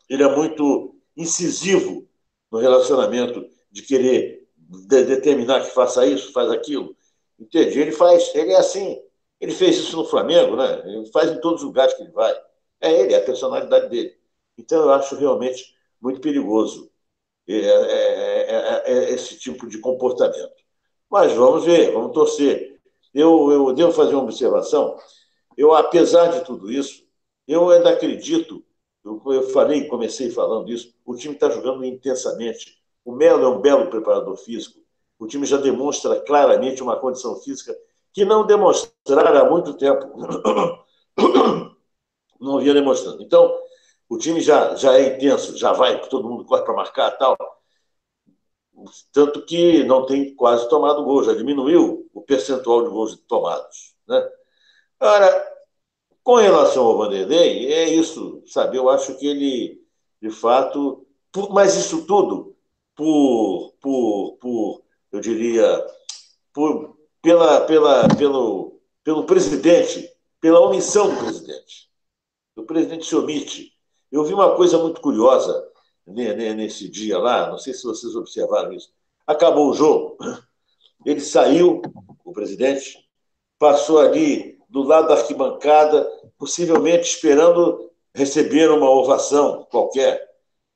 Ele 0.09 0.23
é 0.23 0.35
muito 0.35 0.95
incisivo 1.15 2.07
no 2.51 2.59
relacionamento 2.59 3.45
de 3.71 3.81
querer 3.83 4.38
de 4.69 5.03
determinar 5.03 5.61
que 5.61 5.71
faça 5.71 6.05
isso, 6.05 6.31
faz 6.31 6.49
aquilo. 6.51 6.95
Entende? 7.39 7.79
Ele 7.79 7.91
faz, 7.91 8.33
ele 8.35 8.53
é 8.53 8.57
assim. 8.57 9.01
Ele 9.39 9.53
fez 9.53 9.77
isso 9.77 9.97
no 9.97 10.05
Flamengo, 10.05 10.55
né? 10.55 10.81
Ele 10.85 11.05
faz 11.11 11.31
em 11.31 11.39
todos 11.39 11.61
os 11.61 11.67
lugares 11.67 11.93
que 11.93 12.03
ele 12.03 12.11
vai. 12.11 12.33
É 12.81 12.91
ele, 13.01 13.13
é 13.13 13.17
a 13.17 13.23
personalidade 13.23 13.89
dele. 13.89 14.15
Então 14.57 14.83
eu 14.83 14.93
acho 14.93 15.15
realmente 15.15 15.75
muito 16.01 16.21
perigoso 16.21 16.91
é, 17.47 17.55
é, 17.55 18.83
é, 18.85 18.93
é 18.93 19.11
esse 19.11 19.37
tipo 19.39 19.67
de 19.67 19.79
comportamento. 19.79 20.53
Mas 21.09 21.31
vamos 21.33 21.65
ver, 21.65 21.91
vamos 21.91 22.13
torcer. 22.13 22.79
Eu, 23.13 23.51
eu 23.51 23.73
devo 23.73 23.91
fazer 23.91 24.13
uma 24.13 24.23
observação. 24.23 24.97
Eu, 25.57 25.73
apesar 25.73 26.27
de 26.27 26.45
tudo 26.45 26.71
isso, 26.71 27.03
eu 27.47 27.69
ainda 27.69 27.89
acredito 27.91 28.63
eu 29.03 29.49
falei, 29.51 29.87
comecei 29.87 30.29
falando 30.29 30.69
isso, 30.71 30.93
o 31.05 31.15
time 31.15 31.33
está 31.33 31.49
jogando 31.49 31.83
intensamente. 31.85 32.78
O 33.09 33.11
Melo 33.11 33.43
é 33.43 33.49
um 33.49 33.59
belo 33.59 33.89
preparador 33.89 34.37
físico. 34.37 34.79
O 35.17 35.25
time 35.25 35.43
já 35.43 35.57
demonstra 35.57 36.21
claramente 36.21 36.83
uma 36.83 36.95
condição 36.95 37.35
física 37.37 37.75
que 38.13 38.23
não 38.23 38.45
demonstrara 38.45 39.41
há 39.41 39.49
muito 39.49 39.73
tempo. 39.73 40.05
Não 42.39 42.59
vinha 42.59 42.73
demonstrando. 42.73 43.21
Então, 43.21 43.53
o 44.07 44.17
time 44.17 44.39
já, 44.39 44.73
já 44.75 44.95
é 44.95 45.15
intenso, 45.15 45.57
já 45.57 45.73
vai, 45.73 45.99
todo 46.07 46.29
mundo 46.29 46.45
corre 46.45 46.61
para 46.61 46.73
marcar 46.73 47.11
tal. 47.17 47.35
Tanto 49.11 49.43
que 49.43 49.83
não 49.83 50.05
tem 50.05 50.33
quase 50.35 50.69
tomado 50.69 51.03
gol, 51.03 51.21
já 51.25 51.33
diminuiu 51.33 52.09
o 52.13 52.21
percentual 52.21 52.83
de 52.83 52.89
gols 52.89 53.17
tomados. 53.27 53.93
Né? 54.07 54.25
Agora, 54.97 55.53
com 56.23 56.35
relação 56.35 56.85
ao 56.85 56.97
Vanderlei, 56.97 57.73
é 57.73 57.89
isso, 57.89 58.41
sabe? 58.45 58.77
Eu 58.77 58.89
acho 58.89 59.17
que 59.17 59.27
ele, 59.27 59.83
de 60.21 60.29
fato, 60.29 61.05
mas 61.51 61.75
isso 61.75 62.05
tudo 62.05 62.49
por, 62.99 63.75
por, 63.79 64.37
por 64.41 64.83
eu 65.09 65.21
diria, 65.21 65.87
por, 66.51 66.97
pela, 67.21 67.61
pela, 67.61 68.05
pelo, 68.09 68.77
pelo 69.05 69.23
presidente, 69.23 70.11
pela 70.41 70.59
omissão 70.59 71.09
do 71.09 71.15
presidente. 71.21 71.89
O 72.57 72.63
presidente 72.63 73.05
se 73.05 73.15
omite. 73.15 73.71
Eu 74.11 74.25
vi 74.25 74.33
uma 74.33 74.53
coisa 74.53 74.77
muito 74.77 74.99
curiosa 74.99 75.65
nesse 76.05 76.89
dia 76.89 77.17
lá, 77.17 77.49
não 77.49 77.57
sei 77.57 77.73
se 77.73 77.85
vocês 77.85 78.13
observaram 78.17 78.73
isso. 78.73 78.91
Acabou 79.25 79.69
o 79.69 79.73
jogo, 79.73 80.17
ele 81.05 81.21
saiu, 81.21 81.81
o 82.25 82.33
presidente, 82.33 82.97
passou 83.57 83.99
ali 83.99 84.59
do 84.67 84.83
lado 84.83 85.07
da 85.07 85.13
arquibancada, 85.13 86.05
possivelmente 86.37 87.07
esperando 87.07 87.93
receber 88.13 88.69
uma 88.69 88.89
ovação 88.89 89.65
qualquer. 89.71 90.28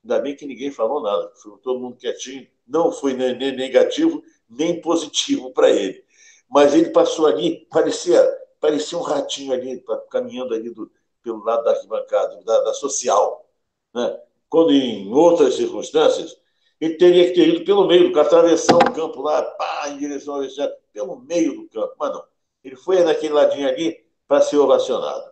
Ainda 0.04 0.20
bem 0.20 0.36
que 0.36 0.46
ninguém 0.46 0.70
falou 0.70 1.02
nada, 1.02 1.32
foi 1.36 1.58
todo 1.60 1.80
mundo 1.80 1.98
quietinho, 1.98 2.48
não 2.68 2.92
foi 2.92 3.14
nem 3.14 3.36
negativo 3.36 4.22
nem 4.50 4.82
positivo 4.82 5.52
para 5.52 5.70
ele. 5.70 6.04
Mas 6.50 6.74
ele 6.74 6.90
passou 6.90 7.26
ali, 7.26 7.66
parecia, 7.72 8.22
parecia 8.60 8.98
um 8.98 9.02
ratinho 9.02 9.54
ali, 9.54 9.84
caminhando 10.12 10.54
ali 10.54 10.70
do, 10.70 10.92
pelo 11.24 11.44
lado 11.44 11.64
da 11.64 11.72
arquibancada, 11.72 12.42
da, 12.44 12.62
da 12.62 12.74
social. 12.74 13.50
Né? 13.94 14.20
Quando 14.50 14.72
em 14.72 15.12
outras 15.12 15.56
circunstâncias, 15.56 16.38
ele 16.80 16.96
teria 16.96 17.28
que 17.28 17.34
ter 17.34 17.48
ido 17.48 17.66
pelo 17.66 17.88
meio 17.88 18.10
do 18.10 18.14
campo, 18.14 18.28
atravessar 18.28 18.76
o 18.76 18.94
campo 18.94 19.22
lá, 19.22 19.42
pá, 19.42 19.90
em 19.90 19.98
direção 19.98 20.36
ao 20.36 20.42
vestiário, 20.42 20.76
pelo 20.92 21.20
meio 21.22 21.62
do 21.62 21.70
campo. 21.70 21.94
Mas 21.98 22.12
não. 22.12 22.24
Ele 22.64 22.76
foi 22.76 23.04
naquele 23.04 23.34
ladinho 23.34 23.68
ali 23.68 24.06
para 24.28 24.42
ser 24.42 24.58
ovacionado. 24.58 25.32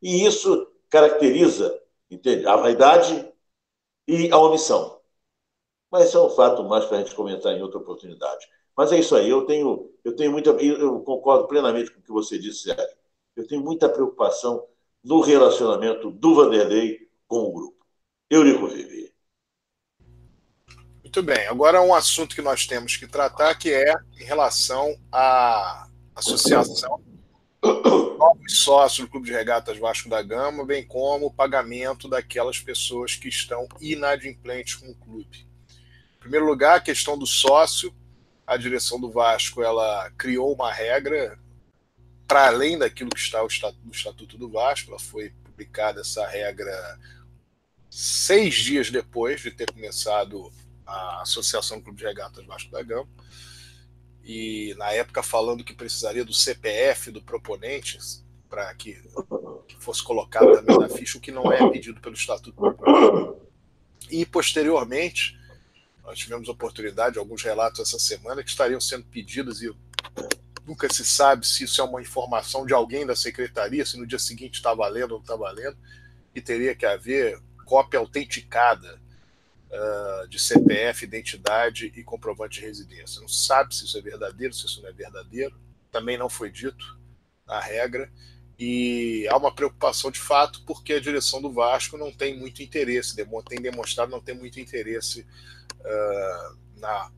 E 0.00 0.24
isso 0.24 0.68
caracteriza 0.88 1.82
entende? 2.14 2.46
a 2.46 2.56
vaidade 2.56 3.31
e 4.06 4.30
a 4.30 4.38
omissão. 4.38 5.00
Mas 5.90 6.08
isso 6.08 6.18
é 6.18 6.22
um 6.22 6.30
fato 6.30 6.64
mais 6.64 6.84
para 6.86 6.98
a 6.98 7.00
gente 7.00 7.14
comentar 7.14 7.52
em 7.52 7.62
outra 7.62 7.78
oportunidade. 7.78 8.46
Mas 8.76 8.90
é 8.92 8.98
isso 8.98 9.14
aí, 9.14 9.28
eu 9.28 9.44
tenho, 9.44 9.90
eu 10.02 10.16
tenho 10.16 10.32
muita. 10.32 10.50
Eu 10.50 11.00
concordo 11.00 11.46
plenamente 11.46 11.90
com 11.90 12.00
o 12.00 12.02
que 12.02 12.12
você 12.12 12.38
disse, 12.38 12.62
Sérgio. 12.62 12.96
Eu 13.36 13.46
tenho 13.46 13.62
muita 13.62 13.88
preocupação 13.88 14.66
no 15.04 15.20
relacionamento 15.20 16.10
do 16.10 16.34
Vanderlei 16.34 17.08
com 17.26 17.40
o 17.40 17.52
grupo. 17.52 17.86
Eurico 18.30 18.68
Vivi. 18.68 19.12
Muito 21.02 21.22
bem. 21.22 21.46
Agora 21.46 21.82
um 21.82 21.94
assunto 21.94 22.34
que 22.34 22.40
nós 22.40 22.66
temos 22.66 22.96
que 22.96 23.06
tratar, 23.06 23.54
que 23.56 23.70
é 23.72 23.94
em 24.18 24.24
relação 24.24 24.96
à 25.10 25.86
associação 26.14 27.02
novos 28.22 28.60
sócios 28.60 29.04
do 29.04 29.10
Clube 29.10 29.26
de 29.26 29.32
Regatas 29.32 29.76
Vasco 29.78 30.08
da 30.08 30.22
Gama, 30.22 30.64
bem 30.64 30.86
como 30.86 31.26
o 31.26 31.32
pagamento 31.32 32.08
daquelas 32.08 32.60
pessoas 32.60 33.16
que 33.16 33.28
estão 33.28 33.66
inadimplentes 33.80 34.76
com 34.76 34.88
o 34.88 34.94
clube. 34.94 35.44
Em 36.16 36.20
primeiro 36.20 36.46
lugar, 36.46 36.76
a 36.76 36.80
questão 36.80 37.18
do 37.18 37.26
sócio. 37.26 37.92
A 38.46 38.56
direção 38.56 39.00
do 39.00 39.10
Vasco 39.10 39.62
ela 39.62 40.10
criou 40.18 40.52
uma 40.52 40.72
regra 40.72 41.38
para 42.26 42.48
além 42.48 42.78
daquilo 42.78 43.10
que 43.10 43.20
está 43.20 43.40
no 43.40 43.92
Estatuto 43.92 44.36
do 44.36 44.48
Vasco. 44.48 44.90
Ela 44.90 45.00
foi 45.00 45.30
publicada 45.44 46.00
essa 46.00 46.26
regra 46.26 46.98
seis 47.90 48.54
dias 48.54 48.90
depois 48.90 49.40
de 49.40 49.50
ter 49.50 49.72
começado 49.72 50.52
a 50.86 51.22
Associação 51.22 51.80
Clube 51.80 51.98
de 51.98 52.04
Regatas 52.04 52.44
Vasco 52.44 52.70
da 52.70 52.82
Gama 52.82 53.08
e 54.24 54.74
na 54.78 54.92
época 54.92 55.22
falando 55.22 55.64
que 55.64 55.74
precisaria 55.74 56.24
do 56.24 56.32
CPF 56.32 57.10
do 57.10 57.22
proponente 57.22 57.98
para 58.48 58.72
que, 58.74 59.02
que, 59.66 59.76
fosse 59.78 60.02
colocado 60.02 60.52
também 60.52 60.78
na 60.78 60.88
ficha, 60.88 61.18
o 61.18 61.20
que 61.20 61.32
não 61.32 61.50
é 61.52 61.70
pedido 61.70 62.00
pelo 62.00 62.14
Estatuto 62.14 62.54
E 64.10 64.24
posteriormente, 64.26 65.38
nós 66.04 66.18
tivemos 66.18 66.48
oportunidade, 66.48 67.18
alguns 67.18 67.42
relatos 67.42 67.80
essa 67.80 67.98
semana, 67.98 68.42
que 68.42 68.50
estariam 68.50 68.80
sendo 68.80 69.04
pedidos 69.06 69.62
e 69.62 69.74
nunca 70.66 70.92
se 70.92 71.04
sabe 71.04 71.46
se 71.46 71.64
isso 71.64 71.80
é 71.80 71.84
uma 71.84 72.00
informação 72.00 72.64
de 72.64 72.72
alguém 72.72 73.06
da 73.06 73.16
secretaria, 73.16 73.84
se 73.84 73.96
no 73.96 74.06
dia 74.06 74.18
seguinte 74.18 74.56
está 74.56 74.72
valendo 74.74 75.12
ou 75.12 75.18
não 75.18 75.24
está 75.24 75.34
valendo, 75.34 75.76
e 76.34 76.40
teria 76.40 76.74
que 76.74 76.86
haver 76.86 77.40
cópia 77.64 77.98
autenticada 77.98 79.01
uh, 79.72 80.28
de 80.28 80.38
CPF, 80.38 81.04
identidade 81.04 81.92
e 81.96 82.04
comprovante 82.04 82.60
de 82.60 82.66
residência. 82.66 83.20
Não 83.20 83.28
sabe 83.28 83.74
se 83.74 83.84
isso 83.84 83.98
é 83.98 84.02
verdadeiro, 84.02 84.52
se 84.52 84.66
isso 84.66 84.82
não 84.82 84.88
é 84.88 84.92
verdadeiro. 84.92 85.58
Também 85.90 86.18
não 86.18 86.28
foi 86.28 86.50
dito 86.50 86.98
a 87.46 87.60
regra. 87.60 88.10
E 88.58 89.26
há 89.28 89.36
uma 89.36 89.54
preocupação 89.54 90.10
de 90.10 90.20
fato, 90.20 90.62
porque 90.64 90.92
a 90.92 91.00
direção 91.00 91.40
do 91.40 91.50
Vasco 91.50 91.96
não 91.96 92.12
tem 92.12 92.38
muito 92.38 92.62
interesse, 92.62 93.16
tem 93.16 93.60
demonstrado 93.60 94.10
não 94.10 94.20
ter 94.20 94.34
muito 94.34 94.60
interesse 94.60 95.26
uh, 95.80 96.56
na 96.78 97.10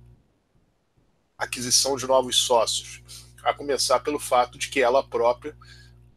aquisição 1.36 1.96
de 1.96 2.06
novos 2.06 2.36
sócios. 2.36 3.02
A 3.42 3.52
começar 3.52 4.00
pelo 4.00 4.18
fato 4.18 4.56
de 4.56 4.70
que 4.70 4.80
ela 4.80 5.06
própria 5.06 5.54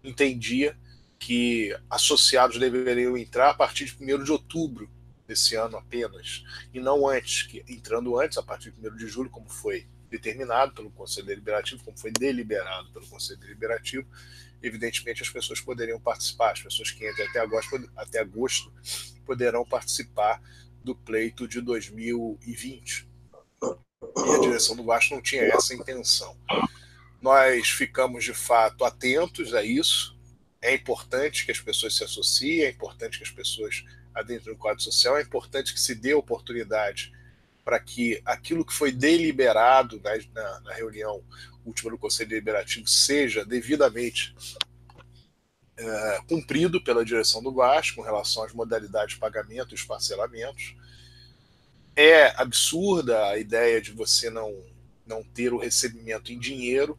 entendia 0.02 0.78
que 1.20 1.78
associados 1.90 2.58
deveriam 2.58 3.18
entrar 3.18 3.50
a 3.50 3.54
partir 3.54 3.86
de 3.86 3.98
1 4.02 4.24
de 4.24 4.32
outubro 4.32 4.90
desse 5.28 5.55
ano 5.55 5.78
apenas, 5.78 6.43
e 6.73 6.80
não 6.80 7.07
antes, 7.07 7.43
que 7.43 7.63
entrando 7.67 8.17
antes, 8.19 8.38
a 8.38 8.43
partir 8.43 8.71
de 8.71 8.89
1 8.89 8.95
de 8.95 9.07
julho, 9.07 9.30
como 9.30 9.49
foi 9.49 9.88
determinado 10.09 10.73
pelo 10.73 10.89
Conselho 10.89 11.28
Deliberativo, 11.28 11.84
como 11.84 11.97
foi 11.97 12.11
deliberado 12.11 12.89
pelo 12.91 13.05
Conselho 13.07 13.39
Deliberativo, 13.39 14.07
evidentemente 14.63 15.21
as 15.21 15.30
pessoas 15.30 15.59
poderiam 15.59 15.99
participar, 15.99 16.51
as 16.53 16.61
pessoas 16.61 16.91
que 16.91 17.07
entrem 17.07 17.28
até 17.28 17.39
agosto, 17.39 17.91
até 17.95 18.19
agosto 18.19 18.71
poderão 19.25 19.65
participar 19.65 20.41
do 20.84 20.95
pleito 20.95 21.47
de 21.47 21.59
2020. 21.59 23.07
E 23.61 24.36
a 24.36 24.39
direção 24.39 24.75
do 24.75 24.84
Vasco 24.84 25.13
não 25.13 25.21
tinha 25.21 25.43
essa 25.43 25.73
intenção. 25.73 26.38
Nós 27.21 27.69
ficamos 27.69 28.23
de 28.23 28.34
fato 28.34 28.86
atentos 28.86 29.53
a 29.53 29.63
isso. 29.63 30.17
É 30.62 30.74
importante 30.74 31.45
que 31.45 31.51
as 31.51 31.59
pessoas 31.59 31.95
se 31.95 32.04
associem, 32.04 32.62
é 32.62 32.70
importante 32.70 33.17
que 33.17 33.24
as 33.24 33.32
pessoas 33.32 33.83
dentro 34.24 34.54
do 34.54 34.58
quadro 34.58 34.82
social, 34.82 35.18
é 35.18 35.22
importante 35.22 35.74
que 35.74 35.80
se 35.80 35.96
dê 35.96 36.14
oportunidade 36.14 37.14
para 37.64 37.80
que 37.80 38.22
aquilo 38.26 38.66
que 38.66 38.74
foi 38.74 38.92
deliberado 38.92 40.00
na, 40.02 40.12
na, 40.34 40.60
na, 40.62 40.74
reunião 40.74 41.22
última 41.66 41.92
do 41.92 41.98
Conselho 41.98 42.30
Deliberativo 42.30 42.88
seja 42.88 43.44
devidamente 43.44 44.34
é, 45.76 46.22
cumprido 46.30 46.82
pela 46.82 47.04
direção 47.04 47.44
do 47.44 47.54
Vasco 47.54 47.98
com 47.98 48.02
relação 48.02 48.44
às 48.44 48.54
modalidades 48.54 49.16
de 49.16 49.20
pagamento 49.20 49.72
e 49.72 49.76
os 49.76 49.84
parcelamentos. 49.84 50.76
É 51.94 52.28
absurda 52.42 53.28
a 53.28 53.38
ideia 53.38 53.82
de 53.82 53.92
você 53.92 54.30
não, 54.30 54.64
não 55.06 55.22
ter 55.22 55.52
o 55.54 55.58
recebimento 55.58 56.32
em 56.32 56.39
dinheiro 56.39 56.98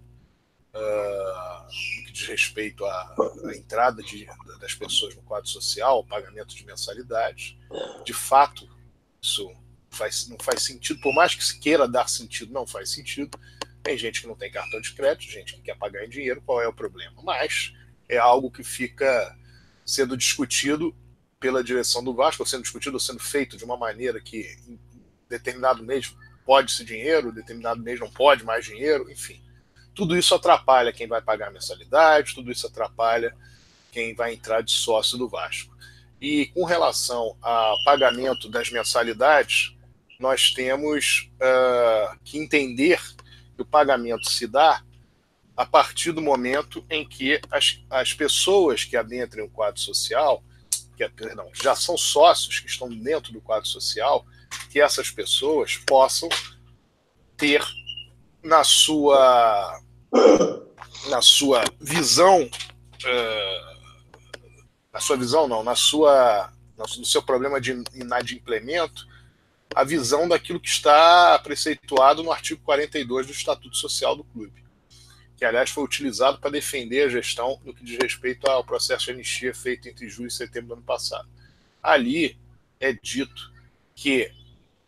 uh, 0.78 1.98
no 1.98 2.04
que 2.06 2.12
diz 2.12 2.26
respeito 2.26 2.84
à, 2.84 3.14
à 3.44 3.56
entrada 3.56 4.02
de, 4.02 4.26
das 4.60 4.74
pessoas 4.74 5.14
no 5.14 5.22
quadro 5.22 5.48
social, 5.48 6.04
pagamento 6.04 6.54
de 6.54 6.64
mensalidades. 6.64 7.56
De 8.04 8.12
fato, 8.12 8.68
isso 9.20 9.50
faz, 9.90 10.28
não 10.28 10.38
faz 10.40 10.62
sentido, 10.62 11.00
por 11.00 11.14
mais 11.14 11.34
que 11.34 11.44
se 11.44 11.58
queira 11.58 11.88
dar 11.88 12.08
sentido, 12.08 12.52
não 12.52 12.66
faz 12.66 12.90
sentido. 12.90 13.38
Tem 13.82 13.96
gente 13.96 14.20
que 14.20 14.26
não 14.26 14.36
tem 14.36 14.50
cartão 14.50 14.80
de 14.80 14.92
crédito, 14.92 15.30
gente 15.30 15.54
que 15.54 15.62
quer 15.62 15.76
pagar 15.76 16.04
em 16.04 16.08
dinheiro, 16.08 16.42
qual 16.44 16.60
é 16.60 16.68
o 16.68 16.72
problema? 16.72 17.20
Mas 17.22 17.72
é 18.08 18.18
algo 18.18 18.50
que 18.50 18.62
fica 18.62 19.36
sendo 19.84 20.16
discutido 20.16 20.94
pela 21.40 21.62
direção 21.62 22.02
do 22.02 22.14
Vasco, 22.14 22.42
ou 22.42 22.46
sendo 22.46 22.62
discutido 22.62 22.96
ou 22.96 23.00
sendo 23.00 23.20
feito 23.20 23.56
de 23.56 23.64
uma 23.64 23.76
maneira 23.76 24.20
que 24.20 24.40
em 24.66 24.78
determinado 25.28 25.82
mês 25.84 26.14
pode-se 26.44 26.84
dinheiro, 26.84 27.32
determinado 27.32 27.80
mês 27.80 28.00
não 28.00 28.10
pode 28.10 28.44
mais 28.44 28.64
dinheiro, 28.64 29.10
enfim 29.10 29.47
tudo 29.98 30.16
isso 30.16 30.32
atrapalha 30.32 30.92
quem 30.92 31.08
vai 31.08 31.20
pagar 31.20 31.48
a 31.48 31.50
mensalidade, 31.50 32.32
tudo 32.32 32.52
isso 32.52 32.68
atrapalha 32.68 33.34
quem 33.90 34.14
vai 34.14 34.32
entrar 34.32 34.60
de 34.60 34.70
sócio 34.70 35.18
do 35.18 35.28
Vasco. 35.28 35.76
E 36.20 36.46
com 36.54 36.62
relação 36.62 37.36
ao 37.42 37.82
pagamento 37.82 38.48
das 38.48 38.70
mensalidades, 38.70 39.76
nós 40.20 40.52
temos 40.52 41.28
uh, 41.34 42.16
que 42.22 42.38
entender 42.38 43.02
que 43.56 43.62
o 43.62 43.66
pagamento 43.66 44.30
se 44.30 44.46
dá 44.46 44.84
a 45.56 45.66
partir 45.66 46.12
do 46.12 46.22
momento 46.22 46.86
em 46.88 47.04
que 47.04 47.40
as, 47.50 47.80
as 47.90 48.14
pessoas 48.14 48.84
que 48.84 48.96
adentrem 48.96 49.44
o 49.44 49.50
quadro 49.50 49.80
social 49.80 50.44
que 50.96 51.02
é, 51.02 51.08
perdão, 51.08 51.50
já 51.52 51.74
são 51.74 51.98
sócios 51.98 52.60
que 52.60 52.68
estão 52.68 52.88
dentro 52.88 53.32
do 53.32 53.40
quadro 53.40 53.68
social, 53.68 54.24
que 54.70 54.80
essas 54.80 55.10
pessoas 55.10 55.76
possam 55.76 56.28
ter 57.36 57.64
na 58.42 58.62
sua 58.62 59.80
na 61.08 61.22
sua 61.22 61.64
visão 61.80 62.42
uh, 62.44 63.78
na 64.92 65.00
sua 65.00 65.16
visão 65.16 65.46
não, 65.46 65.62
na 65.62 65.74
sua 65.74 66.52
no 66.96 67.04
seu 67.04 67.22
problema 67.22 67.60
de 67.60 67.82
inadimplemento, 67.94 69.06
a 69.74 69.84
visão 69.84 70.28
daquilo 70.28 70.60
que 70.60 70.68
está 70.68 71.38
preceituado 71.40 72.22
no 72.22 72.30
artigo 72.30 72.60
42 72.64 73.26
do 73.26 73.32
Estatuto 73.32 73.76
Social 73.76 74.16
do 74.16 74.24
Clube, 74.24 74.64
que 75.36 75.44
aliás 75.44 75.70
foi 75.70 75.84
utilizado 75.84 76.38
para 76.38 76.50
defender 76.50 77.02
a 77.02 77.08
gestão 77.08 77.60
no 77.64 77.74
que 77.74 77.84
diz 77.84 77.98
respeito 78.00 78.48
ao 78.48 78.64
processo 78.64 79.06
de 79.06 79.12
anistia 79.12 79.54
feito 79.54 79.88
entre 79.88 80.08
julho 80.08 80.28
e 80.28 80.32
setembro 80.32 80.68
do 80.68 80.74
ano 80.74 80.82
passado. 80.82 81.28
Ali 81.82 82.38
é 82.80 82.92
dito 82.92 83.52
que 83.94 84.30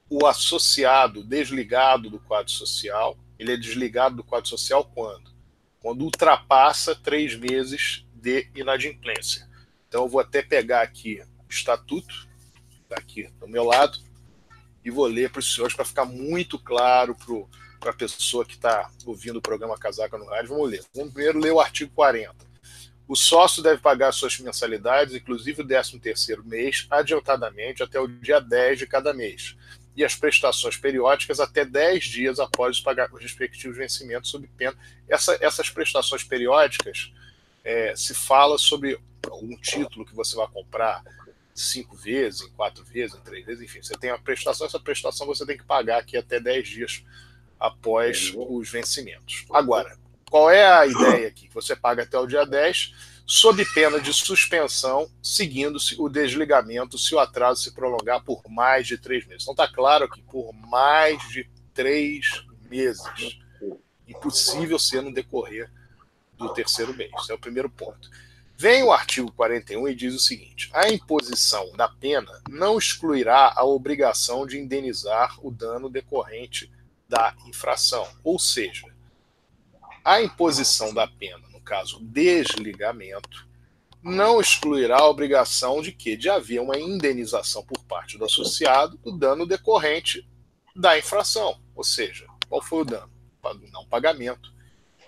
o 0.08 0.26
associado 0.26 1.24
desligado 1.24 2.08
do 2.08 2.18
quadro 2.20 2.52
social, 2.52 3.16
ele 3.40 3.54
é 3.54 3.56
desligado 3.56 4.16
do 4.16 4.22
quadro 4.22 4.50
social 4.50 4.84
quando? 4.84 5.30
Quando 5.80 6.02
ultrapassa 6.02 6.94
três 6.94 7.34
meses 7.34 8.04
de 8.12 8.46
inadimplência. 8.54 9.48
Então 9.88 10.02
eu 10.02 10.08
vou 10.08 10.20
até 10.20 10.42
pegar 10.42 10.82
aqui 10.82 11.22
o 11.48 11.50
estatuto, 11.50 12.28
está 12.82 12.96
aqui 12.96 13.30
do 13.40 13.48
meu 13.48 13.64
lado, 13.64 13.98
e 14.84 14.90
vou 14.90 15.06
ler 15.06 15.30
para 15.30 15.38
os 15.38 15.54
senhores 15.54 15.74
para 15.74 15.86
ficar 15.86 16.04
muito 16.04 16.58
claro 16.58 17.16
para 17.80 17.90
a 17.90 17.94
pessoa 17.94 18.44
que 18.44 18.56
está 18.56 18.90
ouvindo 19.06 19.38
o 19.38 19.42
programa 19.42 19.78
Casaca 19.78 20.18
no 20.18 20.26
Rádio. 20.26 20.50
Vamos 20.50 20.70
ler. 20.70 20.84
Vamos 20.94 21.14
primeiro 21.14 21.38
ler 21.38 21.52
o 21.52 21.60
artigo 21.60 21.90
40. 21.94 22.34
O 23.08 23.16
sócio 23.16 23.62
deve 23.62 23.80
pagar 23.80 24.12
suas 24.12 24.38
mensalidades, 24.38 25.14
inclusive 25.14 25.62
o 25.62 25.66
13º 25.66 26.44
mês, 26.44 26.86
adiantadamente 26.90 27.82
até 27.82 27.98
o 27.98 28.06
dia 28.06 28.38
10 28.38 28.80
de 28.80 28.86
cada 28.86 29.14
mês, 29.14 29.56
e 29.96 30.04
as 30.04 30.14
prestações 30.14 30.76
periódicas 30.76 31.40
até 31.40 31.64
10 31.64 32.04
dias 32.04 32.40
após 32.40 32.78
os, 32.78 32.84
os 33.12 33.22
respectivos 33.22 33.76
vencimentos, 33.76 34.30
sob 34.30 34.48
pena. 34.56 34.76
Essa, 35.08 35.36
essas 35.40 35.68
prestações 35.68 36.22
periódicas 36.22 37.12
é, 37.64 37.94
se 37.96 38.14
fala 38.14 38.56
sobre 38.56 38.98
algum 39.28 39.56
título 39.56 40.06
que 40.06 40.14
você 40.14 40.36
vai 40.36 40.48
comprar 40.48 41.02
cinco 41.54 41.96
vezes, 41.96 42.42
em 42.42 42.50
quatro 42.50 42.84
vezes, 42.84 43.16
em 43.16 43.20
três 43.20 43.44
vezes, 43.44 43.62
enfim, 43.62 43.82
você 43.82 43.94
tem 43.94 44.10
a 44.10 44.18
prestação, 44.18 44.66
essa 44.66 44.80
prestação 44.80 45.26
você 45.26 45.44
tem 45.44 45.58
que 45.58 45.64
pagar 45.64 45.98
aqui 45.98 46.16
até 46.16 46.40
10 46.40 46.68
dias 46.68 47.04
após 47.58 48.32
os 48.34 48.70
vencimentos. 48.70 49.44
Agora, 49.50 49.98
qual 50.30 50.50
é 50.50 50.64
a 50.64 50.86
ideia 50.86 51.28
aqui? 51.28 51.50
Você 51.52 51.76
paga 51.76 52.04
até 52.04 52.18
o 52.18 52.26
dia 52.26 52.46
10, 52.46 52.94
sob 53.30 53.64
pena 53.72 54.00
de 54.00 54.12
suspensão, 54.12 55.08
seguindo-se 55.22 55.94
o 56.00 56.08
desligamento 56.08 56.98
se 56.98 57.14
o 57.14 57.18
atraso 57.20 57.62
se 57.62 57.72
prolongar 57.72 58.24
por 58.24 58.42
mais 58.48 58.88
de 58.88 58.98
três 58.98 59.24
meses. 59.24 59.44
Então 59.44 59.52
está 59.52 59.72
claro 59.72 60.10
que 60.10 60.20
por 60.20 60.52
mais 60.52 61.22
de 61.28 61.48
três 61.72 62.44
meses. 62.68 63.38
Impossível 64.08 64.80
ser 64.80 65.00
no 65.02 65.14
decorrer 65.14 65.70
do 66.36 66.52
terceiro 66.52 66.92
mês. 66.92 67.12
Esse 67.20 67.30
é 67.30 67.34
o 67.36 67.38
primeiro 67.38 67.70
ponto. 67.70 68.10
Vem 68.56 68.82
o 68.82 68.90
artigo 68.90 69.30
41 69.30 69.86
e 69.86 69.94
diz 69.94 70.12
o 70.12 70.18
seguinte: 70.18 70.68
a 70.72 70.88
imposição 70.88 71.70
da 71.76 71.88
pena 71.88 72.42
não 72.48 72.76
excluirá 72.76 73.52
a 73.54 73.64
obrigação 73.64 74.44
de 74.44 74.58
indenizar 74.58 75.38
o 75.40 75.52
dano 75.52 75.88
decorrente 75.88 76.68
da 77.08 77.32
infração. 77.46 78.08
Ou 78.24 78.40
seja, 78.40 78.88
a 80.04 80.20
imposição 80.20 80.92
da 80.92 81.06
pena, 81.06 81.49
caso 81.70 82.00
desligamento, 82.02 83.46
não 84.02 84.40
excluirá 84.40 84.98
a 84.98 85.08
obrigação 85.08 85.80
de 85.80 85.92
que 85.92 86.16
de 86.16 86.28
haver 86.28 86.60
uma 86.60 86.76
indenização 86.76 87.64
por 87.64 87.78
parte 87.84 88.18
do 88.18 88.24
associado 88.24 88.98
do 88.98 89.16
dano 89.16 89.46
decorrente 89.46 90.28
da 90.74 90.98
infração. 90.98 91.60
Ou 91.76 91.84
seja, 91.84 92.26
qual 92.48 92.60
foi 92.60 92.80
o 92.80 92.84
dano? 92.84 93.12
Não 93.72 93.86
pagamento 93.86 94.52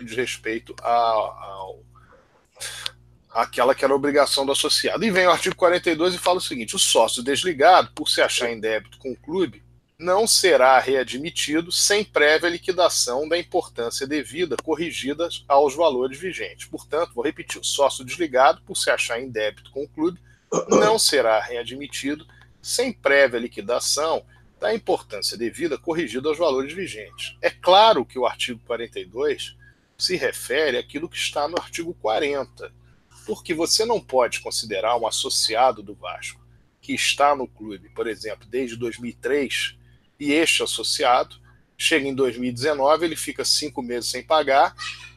de 0.01 0.14
respeito 0.14 0.72
ao, 0.80 1.82
aquela 3.28 3.74
que 3.74 3.84
era 3.84 3.93
a 3.93 3.97
obrigação 3.97 4.47
do 4.47 4.52
associado. 4.52 5.05
E 5.05 5.10
vem 5.10 5.26
o 5.26 5.32
artigo 5.32 5.56
42 5.56 6.14
e 6.14 6.18
fala 6.18 6.39
o 6.39 6.40
seguinte: 6.40 6.76
o 6.76 6.78
sócio 6.78 7.24
desligado, 7.24 7.90
por 7.93 8.09
se 8.09 8.20
achar 8.20 8.52
em 8.52 8.60
débito 8.60 8.98
com 8.98 9.10
o 9.10 9.16
clube, 9.16 9.64
não 10.02 10.26
será 10.26 10.80
readmitido 10.80 11.70
sem 11.70 12.04
prévia 12.04 12.48
liquidação 12.48 13.28
da 13.28 13.38
importância 13.38 14.04
devida 14.04 14.56
corrigida 14.56 15.28
aos 15.46 15.76
valores 15.76 16.18
vigentes. 16.18 16.66
Portanto, 16.66 17.14
vou 17.14 17.24
repetir: 17.24 17.60
o 17.60 17.64
sócio 17.64 18.04
desligado, 18.04 18.60
por 18.62 18.76
se 18.76 18.90
achar 18.90 19.20
em 19.20 19.30
débito 19.30 19.70
com 19.70 19.84
o 19.84 19.88
clube, 19.88 20.20
não 20.68 20.98
será 20.98 21.40
readmitido 21.40 22.26
sem 22.60 22.92
prévia 22.92 23.38
liquidação 23.38 24.24
da 24.60 24.74
importância 24.74 25.38
devida 25.38 25.78
corrigida 25.78 26.28
aos 26.28 26.38
valores 26.38 26.72
vigentes. 26.72 27.36
É 27.40 27.50
claro 27.50 28.04
que 28.04 28.18
o 28.18 28.26
artigo 28.26 28.60
42 28.66 29.56
se 29.96 30.16
refere 30.16 30.78
àquilo 30.78 31.08
que 31.08 31.16
está 31.16 31.46
no 31.46 31.58
artigo 31.60 31.94
40, 31.94 32.72
porque 33.24 33.54
você 33.54 33.84
não 33.84 34.00
pode 34.00 34.40
considerar 34.40 34.96
um 34.96 35.06
associado 35.06 35.80
do 35.80 35.94
Vasco 35.94 36.40
que 36.80 36.92
está 36.92 37.36
no 37.36 37.46
clube, 37.46 37.88
por 37.90 38.08
exemplo, 38.08 38.48
desde 38.48 38.76
2003, 38.76 39.76
e 40.23 40.32
este 40.32 40.62
associado 40.62 41.35
chega 41.77 42.07
em 42.07 42.15
2019, 42.15 43.05
ele 43.05 43.16
fica 43.16 43.44
cinco 43.44 43.82
meses 43.82 44.09
sem 44.09 44.23
pagar, 44.23 44.73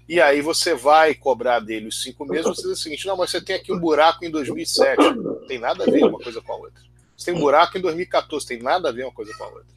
e 0.10 0.20
aí 0.20 0.42
você 0.42 0.74
vai 0.74 1.14
cobrar 1.14 1.60
dele 1.60 1.90
os 1.90 2.02
cinco 2.02 2.26
meses, 2.26 2.46
você 2.48 2.64
diz 2.64 2.80
o 2.80 2.82
seguinte, 2.82 3.06
não, 3.06 3.16
mas 3.16 3.30
você 3.30 3.40
tem 3.40 3.56
aqui 3.56 3.72
um 3.72 3.78
buraco 3.78 4.26
em 4.26 4.32
2007, 4.32 4.98
não 5.16 5.46
tem 5.46 5.60
nada 5.60 5.84
a 5.84 5.86
ver 5.86 6.06
uma 6.06 6.18
coisa 6.18 6.42
com 6.42 6.54
a 6.54 6.56
outra. 6.56 6.82
Você 7.16 7.26
tem 7.26 7.36
um 7.36 7.40
buraco 7.40 7.78
em 7.78 7.82
2014, 7.82 8.48
tem 8.48 8.60
nada 8.60 8.90
a 8.90 8.92
ver 8.92 9.04
uma 9.04 9.12
coisa 9.12 9.32
com 9.38 9.44
a 9.44 9.48
outra. 9.48 9.76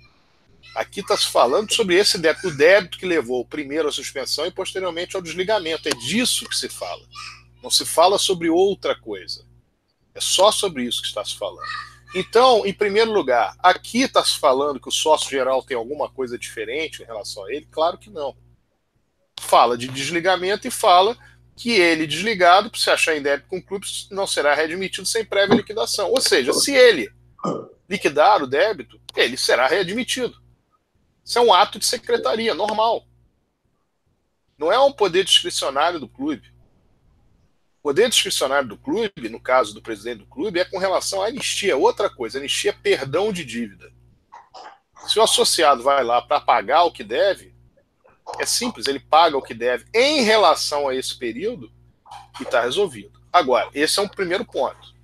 Aqui 0.74 1.00
está 1.00 1.14
se 1.14 1.26
falando 1.26 1.74
sobre 1.74 1.96
esse 1.96 2.16
débito, 2.16 2.48
o 2.48 2.56
débito 2.56 2.98
que 2.98 3.04
levou 3.04 3.44
primeiro 3.44 3.86
à 3.86 3.92
suspensão 3.92 4.46
e 4.46 4.50
posteriormente 4.50 5.14
ao 5.14 5.20
desligamento. 5.20 5.88
É 5.88 5.92
disso 5.92 6.48
que 6.48 6.56
se 6.56 6.70
fala. 6.70 7.02
Não 7.62 7.70
se 7.70 7.84
fala 7.84 8.18
sobre 8.18 8.48
outra 8.48 8.98
coisa. 8.98 9.44
É 10.14 10.20
só 10.20 10.50
sobre 10.50 10.84
isso 10.84 11.02
que 11.02 11.08
está 11.08 11.22
se 11.22 11.36
falando. 11.36 11.68
Então, 12.14 12.64
em 12.64 12.72
primeiro 12.72 13.12
lugar, 13.12 13.54
aqui 13.58 14.02
está 14.02 14.24
se 14.24 14.38
falando 14.38 14.80
que 14.80 14.88
o 14.88 14.92
sócio 14.92 15.28
geral 15.30 15.62
tem 15.62 15.76
alguma 15.76 16.08
coisa 16.08 16.38
diferente 16.38 17.02
em 17.02 17.06
relação 17.06 17.44
a 17.44 17.52
ele? 17.52 17.68
Claro 17.70 17.98
que 17.98 18.10
não. 18.10 18.36
Fala 19.40 19.76
de 19.76 19.88
desligamento 19.88 20.66
e 20.66 20.70
fala 20.70 21.16
que 21.54 21.72
ele, 21.72 22.06
desligado, 22.06 22.74
se 22.76 22.88
achar 22.88 23.16
em 23.16 23.22
débito 23.22 23.48
com 23.48 23.58
o 23.58 23.62
clube, 23.62 23.86
não 24.10 24.26
será 24.26 24.54
readmitido 24.54 25.06
sem 25.06 25.24
prévia 25.24 25.56
liquidação. 25.56 26.10
Ou 26.10 26.20
seja, 26.20 26.52
se 26.52 26.74
ele 26.74 27.12
liquidar 27.88 28.42
o 28.42 28.46
débito, 28.46 29.00
ele 29.16 29.36
será 29.36 29.66
readmitido. 29.66 30.40
Isso 31.24 31.38
é 31.38 31.42
um 31.42 31.52
ato 31.52 31.78
de 31.78 31.84
secretaria, 31.84 32.54
normal. 32.54 33.04
Não 34.56 34.72
é 34.72 34.78
um 34.78 34.92
poder 34.92 35.24
discricionário 35.24 36.00
do 36.00 36.08
clube. 36.08 36.50
Poder 37.88 38.10
discricionário 38.10 38.68
do 38.68 38.76
clube, 38.76 39.30
no 39.30 39.40
caso 39.40 39.72
do 39.72 39.80
presidente 39.80 40.18
do 40.18 40.26
clube, 40.26 40.60
é 40.60 40.64
com 40.66 40.76
relação 40.76 41.22
à 41.22 41.28
anistia. 41.28 41.74
Outra 41.74 42.10
coisa, 42.10 42.36
anistia 42.36 42.70
é 42.70 42.74
perdão 42.74 43.32
de 43.32 43.42
dívida. 43.42 43.90
Se 45.06 45.18
o 45.18 45.22
associado 45.22 45.82
vai 45.82 46.04
lá 46.04 46.20
para 46.20 46.38
pagar 46.38 46.82
o 46.82 46.92
que 46.92 47.02
deve, 47.02 47.54
é 48.38 48.44
simples, 48.44 48.86
ele 48.86 49.00
paga 49.00 49.38
o 49.38 49.42
que 49.42 49.54
deve 49.54 49.86
em 49.94 50.20
relação 50.20 50.86
a 50.86 50.94
esse 50.94 51.16
período 51.16 51.72
e 52.38 52.42
está 52.42 52.60
resolvido. 52.60 53.18
Agora, 53.32 53.70
esse 53.72 53.98
é 53.98 54.02
um 54.02 54.08
primeiro 54.08 54.44
ponto. 54.44 54.94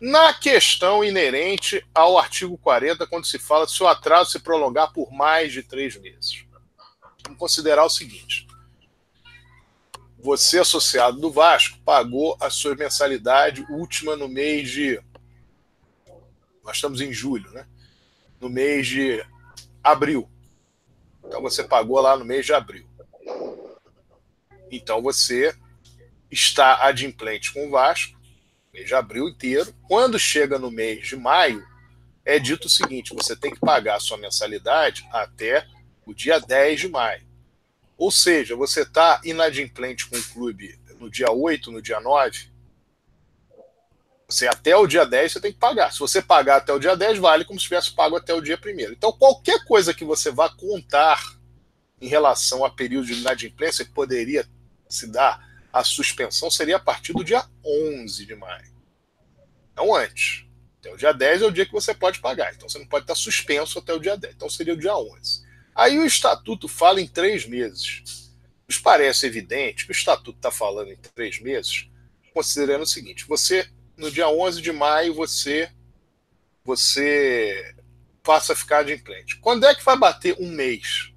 Na 0.00 0.32
questão 0.32 1.02
inerente 1.02 1.84
ao 1.92 2.16
artigo 2.16 2.56
40, 2.58 3.08
quando 3.08 3.26
se 3.26 3.40
fala 3.40 3.66
se 3.66 3.82
o 3.82 3.88
atraso 3.88 4.30
se 4.30 4.38
prolongar 4.38 4.92
por 4.92 5.10
mais 5.10 5.52
de 5.52 5.64
três 5.64 5.96
meses, 5.96 6.44
vamos 7.24 7.40
considerar 7.40 7.84
o 7.84 7.90
seguinte: 7.90 8.46
você, 10.24 10.58
associado 10.58 11.20
do 11.20 11.30
Vasco, 11.30 11.78
pagou 11.84 12.34
a 12.40 12.48
sua 12.48 12.74
mensalidade 12.74 13.62
última 13.68 14.16
no 14.16 14.26
mês 14.26 14.70
de. 14.70 14.98
Nós 16.64 16.76
estamos 16.76 17.02
em 17.02 17.12
julho, 17.12 17.50
né? 17.50 17.68
No 18.40 18.48
mês 18.48 18.86
de 18.86 19.22
abril. 19.82 20.26
Então 21.22 21.42
você 21.42 21.62
pagou 21.62 22.00
lá 22.00 22.16
no 22.16 22.24
mês 22.24 22.46
de 22.46 22.54
abril. 22.54 22.88
Então 24.70 25.02
você 25.02 25.54
está 26.30 26.86
adimplente 26.86 27.52
com 27.52 27.66
o 27.66 27.70
Vasco, 27.70 28.18
mês 28.72 28.86
de 28.86 28.94
abril 28.94 29.28
inteiro. 29.28 29.74
Quando 29.86 30.18
chega 30.18 30.58
no 30.58 30.70
mês 30.70 31.06
de 31.06 31.16
maio, 31.16 31.62
é 32.24 32.38
dito 32.38 32.64
o 32.64 32.70
seguinte: 32.70 33.14
você 33.14 33.36
tem 33.36 33.50
que 33.50 33.60
pagar 33.60 33.96
a 33.96 34.00
sua 34.00 34.16
mensalidade 34.16 35.06
até 35.12 35.66
o 36.06 36.14
dia 36.14 36.40
10 36.40 36.80
de 36.80 36.88
maio. 36.88 37.33
Ou 37.96 38.10
seja, 38.10 38.56
você 38.56 38.82
está 38.82 39.20
inadimplente 39.24 40.06
com 40.06 40.16
o 40.16 40.24
clube 40.24 40.78
no 40.98 41.10
dia 41.10 41.30
8, 41.30 41.70
no 41.70 41.82
dia 41.82 42.00
9, 42.00 42.52
você 44.28 44.48
até 44.48 44.76
o 44.76 44.86
dia 44.86 45.04
10 45.04 45.32
você 45.32 45.40
tem 45.40 45.52
que 45.52 45.58
pagar. 45.58 45.92
Se 45.92 45.98
você 45.98 46.20
pagar 46.20 46.56
até 46.56 46.72
o 46.72 46.78
dia 46.78 46.96
10, 46.96 47.18
vale 47.18 47.44
como 47.44 47.58
se 47.58 47.64
tivesse 47.64 47.94
pago 47.94 48.16
até 48.16 48.32
o 48.32 48.40
dia 48.40 48.58
1. 48.62 48.92
Então, 48.92 49.12
qualquer 49.12 49.64
coisa 49.64 49.94
que 49.94 50.04
você 50.04 50.30
vá 50.30 50.48
contar 50.48 51.22
em 52.00 52.08
relação 52.08 52.64
a 52.64 52.70
período 52.70 53.06
de 53.06 53.14
inadimplência 53.14 53.84
que 53.84 53.92
poderia 53.92 54.48
se 54.88 55.06
dar 55.06 55.40
a 55.72 55.82
suspensão 55.84 56.50
seria 56.50 56.76
a 56.76 56.80
partir 56.80 57.12
do 57.12 57.24
dia 57.24 57.44
11 57.64 58.26
de 58.26 58.34
maio. 58.34 58.72
Não 59.76 59.94
antes. 59.94 60.44
Até 60.78 60.92
o 60.92 60.96
dia 60.96 61.12
10 61.12 61.42
é 61.42 61.46
o 61.46 61.50
dia 61.50 61.66
que 61.66 61.72
você 61.72 61.92
pode 61.92 62.20
pagar. 62.20 62.54
Então 62.54 62.68
você 62.68 62.78
não 62.78 62.86
pode 62.86 63.04
estar 63.04 63.14
suspenso 63.14 63.78
até 63.78 63.92
o 63.92 63.98
dia 63.98 64.16
10. 64.16 64.34
Então 64.34 64.48
seria 64.48 64.74
o 64.74 64.76
dia 64.76 64.96
11. 64.96 65.42
Aí 65.74 65.98
o 65.98 66.06
estatuto 66.06 66.68
fala 66.68 67.00
em 67.00 67.08
três 67.08 67.46
meses. 67.46 68.32
Nos 68.68 68.78
parece 68.78 69.26
evidente 69.26 69.84
que 69.84 69.90
o 69.90 69.92
estatuto 69.92 70.38
está 70.38 70.50
falando 70.50 70.92
em 70.92 70.96
três 70.96 71.40
meses, 71.40 71.88
considerando 72.32 72.82
o 72.82 72.86
seguinte: 72.86 73.26
você, 73.26 73.68
no 73.96 74.10
dia 74.10 74.28
11 74.28 74.62
de 74.62 74.72
maio, 74.72 75.12
você, 75.14 75.70
você 76.64 77.74
passa 78.22 78.52
a 78.52 78.56
ficar 78.56 78.78
adimplente. 78.78 79.36
Quando 79.38 79.66
é 79.66 79.74
que 79.74 79.84
vai 79.84 79.98
bater 79.98 80.36
um 80.38 80.50
mês? 80.50 81.12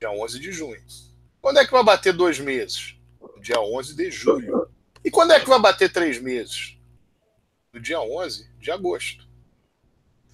Dia 0.00 0.10
11 0.10 0.40
de 0.40 0.50
junho. 0.50 0.82
Quando 1.40 1.58
é 1.58 1.66
que 1.66 1.72
vai 1.72 1.84
bater 1.84 2.12
dois 2.12 2.40
meses? 2.40 2.96
Dia 3.40 3.60
11 3.60 3.94
de 3.94 4.10
julho. 4.10 4.68
E 5.04 5.10
quando 5.10 5.32
é 5.32 5.40
que 5.40 5.48
vai 5.48 5.60
bater 5.60 5.92
três 5.92 6.20
meses? 6.20 6.76
No 7.72 7.80
dia 7.80 8.00
11 8.00 8.50
de 8.58 8.70
agosto. 8.70 9.28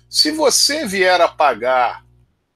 Se 0.09 0.31
você 0.31 0.87
vier 0.87 1.21
a 1.21 1.29
pagar 1.29 2.06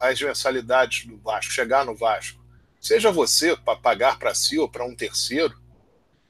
as 0.00 0.20
mensalidades 0.20 1.04
do 1.04 1.18
Vasco, 1.18 1.52
chegar 1.52 1.84
no 1.84 1.94
Vasco, 1.94 2.42
seja 2.80 3.12
você 3.12 3.54
para 3.54 3.78
pagar 3.78 4.18
para 4.18 4.34
si 4.34 4.58
ou 4.58 4.66
para 4.66 4.84
um 4.84 4.96
terceiro, 4.96 5.60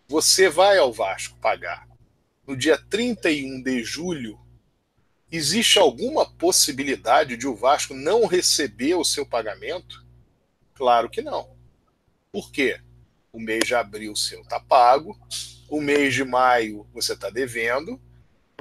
você 0.08 0.48
vai 0.48 0.76
ao 0.76 0.92
Vasco 0.92 1.38
pagar. 1.38 1.88
No 2.44 2.56
dia 2.56 2.76
31 2.76 3.62
de 3.62 3.84
julho, 3.84 4.40
existe 5.30 5.78
alguma 5.78 6.28
possibilidade 6.28 7.36
de 7.36 7.46
o 7.46 7.54
Vasco 7.54 7.94
não 7.94 8.26
receber 8.26 8.96
o 8.96 9.04
seu 9.04 9.24
pagamento? 9.24 10.04
Claro 10.74 11.08
que 11.08 11.22
não. 11.22 11.56
Por 12.32 12.50
quê? 12.50 12.80
O 13.32 13.38
mês 13.38 13.64
de 13.64 13.76
abril 13.76 14.16
seu 14.16 14.40
está 14.40 14.58
pago, 14.58 15.16
o 15.68 15.80
mês 15.80 16.12
de 16.12 16.24
maio 16.24 16.84
você 16.92 17.12
está 17.12 17.30
devendo, 17.30 18.00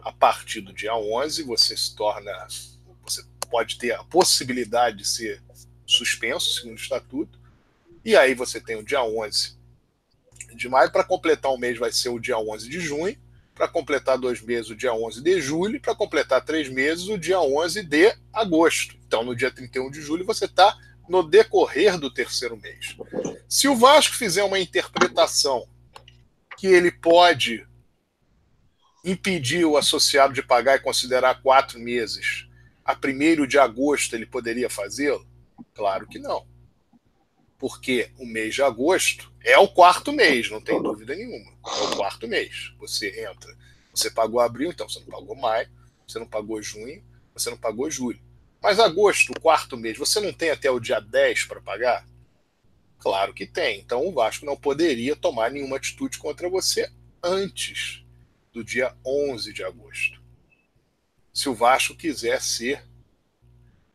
a 0.03 0.11
partir 0.11 0.61
do 0.61 0.71
dia 0.71 0.95
11 0.95 1.41
você 1.41 1.75
se 1.75 1.95
torna, 1.95 2.31
pode 3.49 3.77
ter 3.77 3.91
a 3.93 4.03
possibilidade 4.03 4.97
de 4.97 5.07
ser 5.07 5.41
suspenso, 5.85 6.53
segundo 6.53 6.77
o 6.77 6.81
estatuto, 6.81 7.39
e 8.05 8.15
aí 8.15 8.33
você 8.33 8.61
tem 8.61 8.75
o 8.75 8.83
dia 8.83 9.03
11 9.03 9.57
de 10.53 10.69
maio, 10.69 10.91
para 10.91 11.03
completar 11.03 11.51
um 11.51 11.57
mês 11.57 11.77
vai 11.77 11.91
ser 11.91 12.09
o 12.09 12.19
dia 12.19 12.37
11 12.37 12.69
de 12.69 12.79
junho, 12.79 13.17
para 13.53 13.67
completar 13.67 14.17
dois 14.17 14.41
meses 14.41 14.69
o 14.69 14.75
dia 14.75 14.93
11 14.93 15.21
de 15.21 15.41
julho, 15.41 15.81
para 15.81 15.93
completar 15.93 16.43
três 16.43 16.69
meses 16.69 17.07
o 17.07 17.17
dia 17.17 17.41
11 17.41 17.83
de 17.83 18.15
agosto. 18.31 18.95
Então, 19.05 19.23
no 19.23 19.35
dia 19.35 19.51
31 19.51 19.91
de 19.91 20.01
julho, 20.01 20.25
você 20.25 20.45
está 20.45 20.77
no 21.09 21.23
decorrer 21.23 21.97
do 21.97 22.09
terceiro 22.09 22.55
mês. 22.55 22.95
Se 23.49 23.67
o 23.67 23.75
Vasco 23.75 24.15
fizer 24.15 24.43
uma 24.43 24.59
interpretação 24.59 25.67
que 26.57 26.67
ele 26.67 26.91
pode 26.91 27.67
impedir 29.03 29.65
o 29.65 29.75
associado 29.75 30.33
de 30.33 30.43
pagar 30.43 30.75
e 30.75 30.81
considerar 30.81 31.41
quatro 31.41 31.79
meses, 31.79 32.47
a 32.89 32.95
primeiro 32.95 33.45
de 33.45 33.59
agosto 33.59 34.15
ele 34.15 34.25
poderia 34.25 34.67
fazê-lo? 34.67 35.23
Claro 35.75 36.07
que 36.07 36.17
não. 36.17 36.43
Porque 37.55 38.09
o 38.17 38.25
mês 38.25 38.55
de 38.55 38.63
agosto 38.63 39.31
é 39.43 39.55
o 39.59 39.67
quarto 39.67 40.11
mês, 40.11 40.49
não 40.49 40.59
tem 40.59 40.81
dúvida 40.81 41.15
nenhuma. 41.15 41.51
É 41.51 41.83
o 41.83 41.95
quarto 41.95 42.27
mês. 42.27 42.73
Você 42.79 43.27
entra. 43.29 43.55
Você 43.93 44.09
pagou 44.09 44.39
abril, 44.39 44.71
então 44.71 44.89
você 44.89 44.99
não 45.01 45.05
pagou 45.05 45.35
maio, 45.35 45.69
você 46.07 46.17
não 46.17 46.25
pagou 46.25 46.59
junho, 46.63 47.03
você 47.31 47.51
não 47.51 47.57
pagou 47.59 47.91
julho. 47.91 48.19
Mas 48.59 48.79
agosto, 48.79 49.33
o 49.33 49.39
quarto 49.39 49.77
mês, 49.77 49.95
você 49.95 50.19
não 50.19 50.33
tem 50.33 50.49
até 50.49 50.71
o 50.71 50.79
dia 50.79 50.99
10 50.99 51.43
para 51.43 51.61
pagar? 51.61 52.07
Claro 52.97 53.35
que 53.35 53.45
tem. 53.45 53.81
Então 53.81 54.03
o 54.07 54.11
Vasco 54.11 54.47
não 54.47 54.57
poderia 54.57 55.15
tomar 55.15 55.51
nenhuma 55.51 55.77
atitude 55.77 56.17
contra 56.17 56.49
você 56.49 56.91
antes 57.21 58.03
do 58.51 58.63
dia 58.63 58.95
11 59.05 59.53
de 59.53 59.63
agosto. 59.63 60.18
Se 61.39 61.47
o 61.47 61.55
Vasco 61.55 61.95
quiser 61.95 62.41
ser 62.41 62.85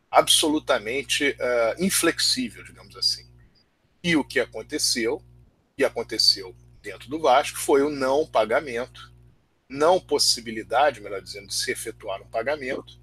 absolutamente 0.09 1.29
uh, 1.29 1.83
inflexível, 1.83 2.63
digamos 2.63 2.97
assim. 2.97 3.23
E 4.03 4.15
o 4.15 4.23
que 4.23 4.39
aconteceu, 4.39 5.21
e 5.77 5.85
aconteceu 5.85 6.55
dentro 6.81 7.07
do 7.07 7.19
Vasco, 7.19 7.59
foi 7.59 7.83
o 7.83 7.89
não 7.91 8.25
pagamento, 8.25 9.13
não 9.69 9.99
possibilidade, 9.99 10.99
melhor 10.99 11.21
dizendo, 11.21 11.49
de 11.49 11.53
se 11.53 11.69
efetuar 11.69 12.19
um 12.19 12.27
pagamento 12.27 12.99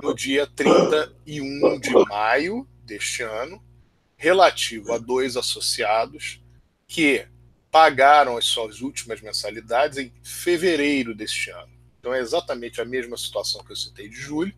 no 0.00 0.14
dia 0.14 0.46
31 0.46 1.80
de 1.80 1.90
maio 2.08 2.64
deste 2.84 3.24
ano, 3.24 3.60
relativo 4.16 4.92
a 4.92 4.98
dois 4.98 5.36
associados 5.36 6.40
que 6.86 7.26
pagaram 7.68 8.36
as 8.36 8.44
suas 8.44 8.80
últimas 8.80 9.20
mensalidades 9.20 9.98
em 9.98 10.14
fevereiro 10.22 11.16
deste 11.16 11.50
ano. 11.50 11.81
Então 12.02 12.12
é 12.12 12.18
exatamente 12.18 12.80
a 12.80 12.84
mesma 12.84 13.16
situação 13.16 13.62
que 13.62 13.70
eu 13.70 13.76
citei 13.76 14.08
de 14.08 14.16
julho. 14.16 14.52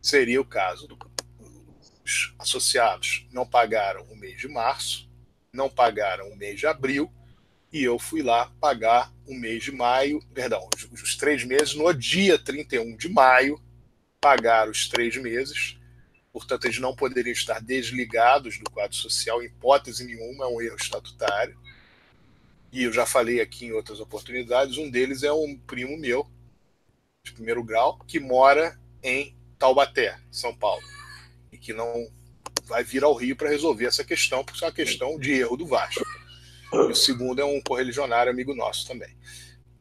Seria 0.00 0.40
o 0.40 0.46
caso 0.46 0.88
dos 0.88 2.34
associados 2.38 3.26
não 3.30 3.46
pagaram 3.46 4.02
o 4.04 4.16
mês 4.16 4.40
de 4.40 4.48
março, 4.48 5.10
não 5.52 5.68
pagaram 5.68 6.26
o 6.30 6.36
mês 6.36 6.58
de 6.58 6.66
abril, 6.66 7.12
e 7.70 7.82
eu 7.82 7.98
fui 7.98 8.22
lá 8.22 8.50
pagar 8.58 9.12
o 9.26 9.34
mês 9.34 9.62
de 9.62 9.72
maio, 9.72 10.22
perdão, 10.32 10.66
os, 10.74 11.02
os 11.02 11.16
três 11.18 11.44
meses, 11.44 11.74
no 11.74 11.92
dia 11.92 12.38
31 12.38 12.96
de 12.96 13.10
maio, 13.10 13.62
pagar 14.18 14.70
os 14.70 14.88
três 14.88 15.18
meses. 15.18 15.76
Portanto, 16.32 16.64
eles 16.64 16.78
não 16.78 16.96
poderiam 16.96 17.34
estar 17.34 17.60
desligados 17.60 18.58
do 18.58 18.70
quadro 18.70 18.96
social, 18.96 19.42
em 19.42 19.46
hipótese 19.48 20.02
nenhuma, 20.02 20.46
é 20.46 20.48
um 20.48 20.62
erro 20.62 20.76
estatutário. 20.76 21.58
E 22.72 22.84
eu 22.84 22.92
já 22.92 23.04
falei 23.04 23.38
aqui 23.38 23.66
em 23.66 23.72
outras 23.72 24.00
oportunidades, 24.00 24.78
um 24.78 24.90
deles 24.90 25.22
é 25.22 25.32
um 25.32 25.54
primo 25.66 25.98
meu, 25.98 26.26
de 27.28 27.34
primeiro 27.34 27.62
grau, 27.62 27.98
que 28.06 28.18
mora 28.18 28.78
em 29.02 29.36
Taubaté, 29.58 30.18
São 30.30 30.54
Paulo, 30.54 30.82
e 31.52 31.58
que 31.58 31.72
não 31.72 32.08
vai 32.64 32.84
vir 32.84 33.02
ao 33.02 33.14
Rio 33.14 33.36
para 33.36 33.48
resolver 33.48 33.86
essa 33.86 34.04
questão, 34.04 34.44
porque 34.44 34.62
é 34.62 34.66
uma 34.66 34.72
questão 34.72 35.18
de 35.18 35.32
erro 35.32 35.56
do 35.56 35.66
Vasco. 35.66 36.04
E 36.72 36.76
o 36.76 36.94
segundo 36.94 37.40
é 37.40 37.44
um 37.44 37.60
correligionário 37.60 38.30
amigo 38.30 38.54
nosso 38.54 38.86
também. 38.86 39.16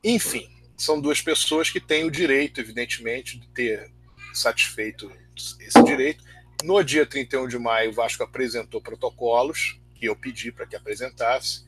Enfim, 0.04 0.50
são 0.78 1.02
duas 1.02 1.22
pessoas 1.22 1.70
que 1.70 1.82
têm 1.82 2.06
o 2.06 2.12
direito, 2.12 2.62
evidentemente, 2.62 3.38
de 3.38 3.48
ter 3.50 3.92
satisfeito 4.34 5.12
esse 5.60 5.84
direito. 5.84 6.24
No 6.64 6.82
dia 6.84 7.06
31 7.06 7.48
de 7.48 7.60
maio, 7.60 7.92
o 7.92 7.94
Vasco 7.94 8.24
apresentou 8.24 8.82
protocolos 8.82 9.80
que 9.96 10.06
eu 10.06 10.16
pedi 10.16 10.52
para 10.52 10.66
que 10.66 10.76
apresentasse, 10.76 11.66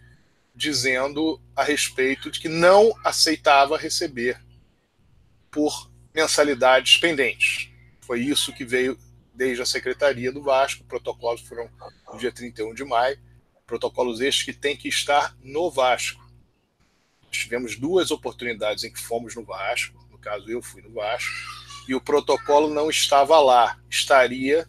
dizendo 0.56 1.42
a 1.56 1.64
respeito 1.64 2.32
de 2.32 2.40
que 2.40 2.48
não 2.48 2.94
aceitava 3.04 3.78
receber 3.78 4.40
por 5.52 5.90
mensalidades 6.14 6.98
pendentes. 6.98 7.70
Foi 8.02 8.22
isso 8.22 8.54
que 8.54 8.66
veio 8.66 8.98
desde 9.34 9.62
a 9.62 9.66
Secretaria 9.66 10.32
do 10.32 10.42
Vasco. 10.42 10.84
Protocolos 10.84 11.42
foram 11.42 11.70
no 12.12 12.20
dia 12.20 12.32
31 12.32 12.74
de 12.74 12.84
maio. 12.84 13.20
Protocolos 13.66 14.20
estes 14.20 14.44
que 14.44 14.54
têm 14.54 14.76
que 14.76 14.88
estar 14.88 15.36
no 15.44 15.70
Vasco. 15.70 16.28
tivemos 17.30 17.76
duas 17.76 18.10
oportunidades 18.10 18.84
em 18.84 18.92
que 18.92 19.00
fomos 19.00 19.36
no 19.36 19.44
Vasco. 19.44 19.98
No 20.12 20.18
caso, 20.18 20.50
eu 20.50 20.62
fui 20.62 20.82
no 20.82 20.92
Vasco 20.92 21.32
e 21.88 21.96
o 21.96 22.02
protocolo 22.02 22.72
não 22.72 22.90
estava 22.90 23.40
lá, 23.40 23.80
estaria 23.90 24.68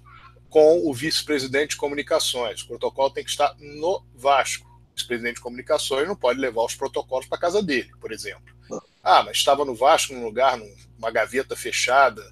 com 0.48 0.88
o 0.88 0.94
vice-presidente 0.94 1.70
de 1.70 1.76
comunicações. 1.76 2.62
O 2.62 2.68
protocolo 2.68 3.10
tem 3.10 3.22
que 3.22 3.30
estar 3.30 3.54
no 3.58 4.02
Vasco. 4.14 4.66
O 4.66 4.94
vice-presidente 4.94 5.36
de 5.36 5.42
comunicações 5.42 6.08
não 6.08 6.16
pode 6.16 6.40
levar 6.40 6.64
os 6.64 6.74
protocolos 6.74 7.26
para 7.26 7.38
casa 7.38 7.62
dele, 7.62 7.90
por 8.00 8.10
exemplo. 8.10 8.54
Ah, 9.02 9.22
mas 9.22 9.38
estava 9.38 9.64
no 9.64 9.74
Vasco 9.74 10.12
num 10.12 10.24
lugar, 10.24 10.58
numa 10.58 11.10
gaveta 11.10 11.56
fechada, 11.56 12.22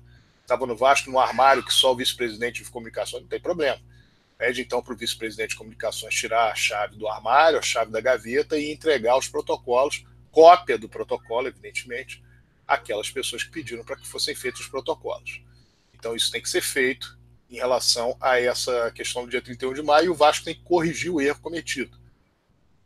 estava 0.42 0.66
no 0.66 0.76
Vasco 0.76 1.10
num 1.10 1.18
armário 1.18 1.64
que 1.64 1.72
só 1.72 1.92
o 1.92 1.96
vice-presidente 1.96 2.62
de 2.62 2.70
comunicações, 2.70 3.22
não 3.22 3.28
tem 3.28 3.40
problema. 3.40 3.80
Pede 4.36 4.60
então 4.60 4.82
para 4.82 4.92
o 4.92 4.96
vice-presidente 4.96 5.50
de 5.50 5.56
comunicações 5.56 6.14
tirar 6.14 6.52
a 6.52 6.54
chave 6.54 6.96
do 6.96 7.08
armário, 7.08 7.58
a 7.58 7.62
chave 7.62 7.90
da 7.90 8.00
gaveta 8.00 8.58
e 8.58 8.70
entregar 8.70 9.16
os 9.16 9.28
protocolos, 9.28 10.04
cópia 10.30 10.78
do 10.78 10.88
protocolo, 10.88 11.48
evidentemente, 11.48 12.22
aquelas 12.66 13.10
pessoas 13.10 13.42
que 13.42 13.50
pediram 13.50 13.84
para 13.84 13.96
que 13.96 14.06
fossem 14.06 14.34
feitos 14.34 14.60
os 14.60 14.68
protocolos. 14.68 15.42
Então 15.94 16.14
isso 16.14 16.30
tem 16.30 16.40
que 16.40 16.48
ser 16.48 16.60
feito 16.60 17.18
em 17.50 17.56
relação 17.56 18.16
a 18.20 18.38
essa 18.38 18.92
questão 18.92 19.24
do 19.24 19.30
dia 19.30 19.40
31 19.40 19.72
de 19.72 19.82
maio 19.82 20.06
e 20.06 20.10
o 20.10 20.14
Vasco 20.14 20.44
tem 20.44 20.54
que 20.54 20.62
corrigir 20.62 21.10
o 21.10 21.20
erro 21.20 21.40
cometido. 21.40 21.98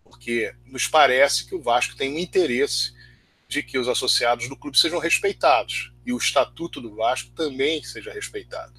Porque 0.04 0.54
nos 0.64 0.86
parece 0.86 1.46
que 1.46 1.54
o 1.54 1.60
Vasco 1.60 1.96
tem 1.96 2.14
um 2.14 2.18
interesse 2.18 2.94
de 3.52 3.62
que 3.62 3.78
os 3.78 3.86
associados 3.86 4.48
do 4.48 4.56
clube 4.56 4.78
sejam 4.78 4.98
respeitados 4.98 5.92
e 6.06 6.12
o 6.12 6.16
estatuto 6.16 6.80
do 6.80 6.94
Vasco 6.94 7.30
também 7.32 7.84
seja 7.84 8.10
respeitado. 8.10 8.72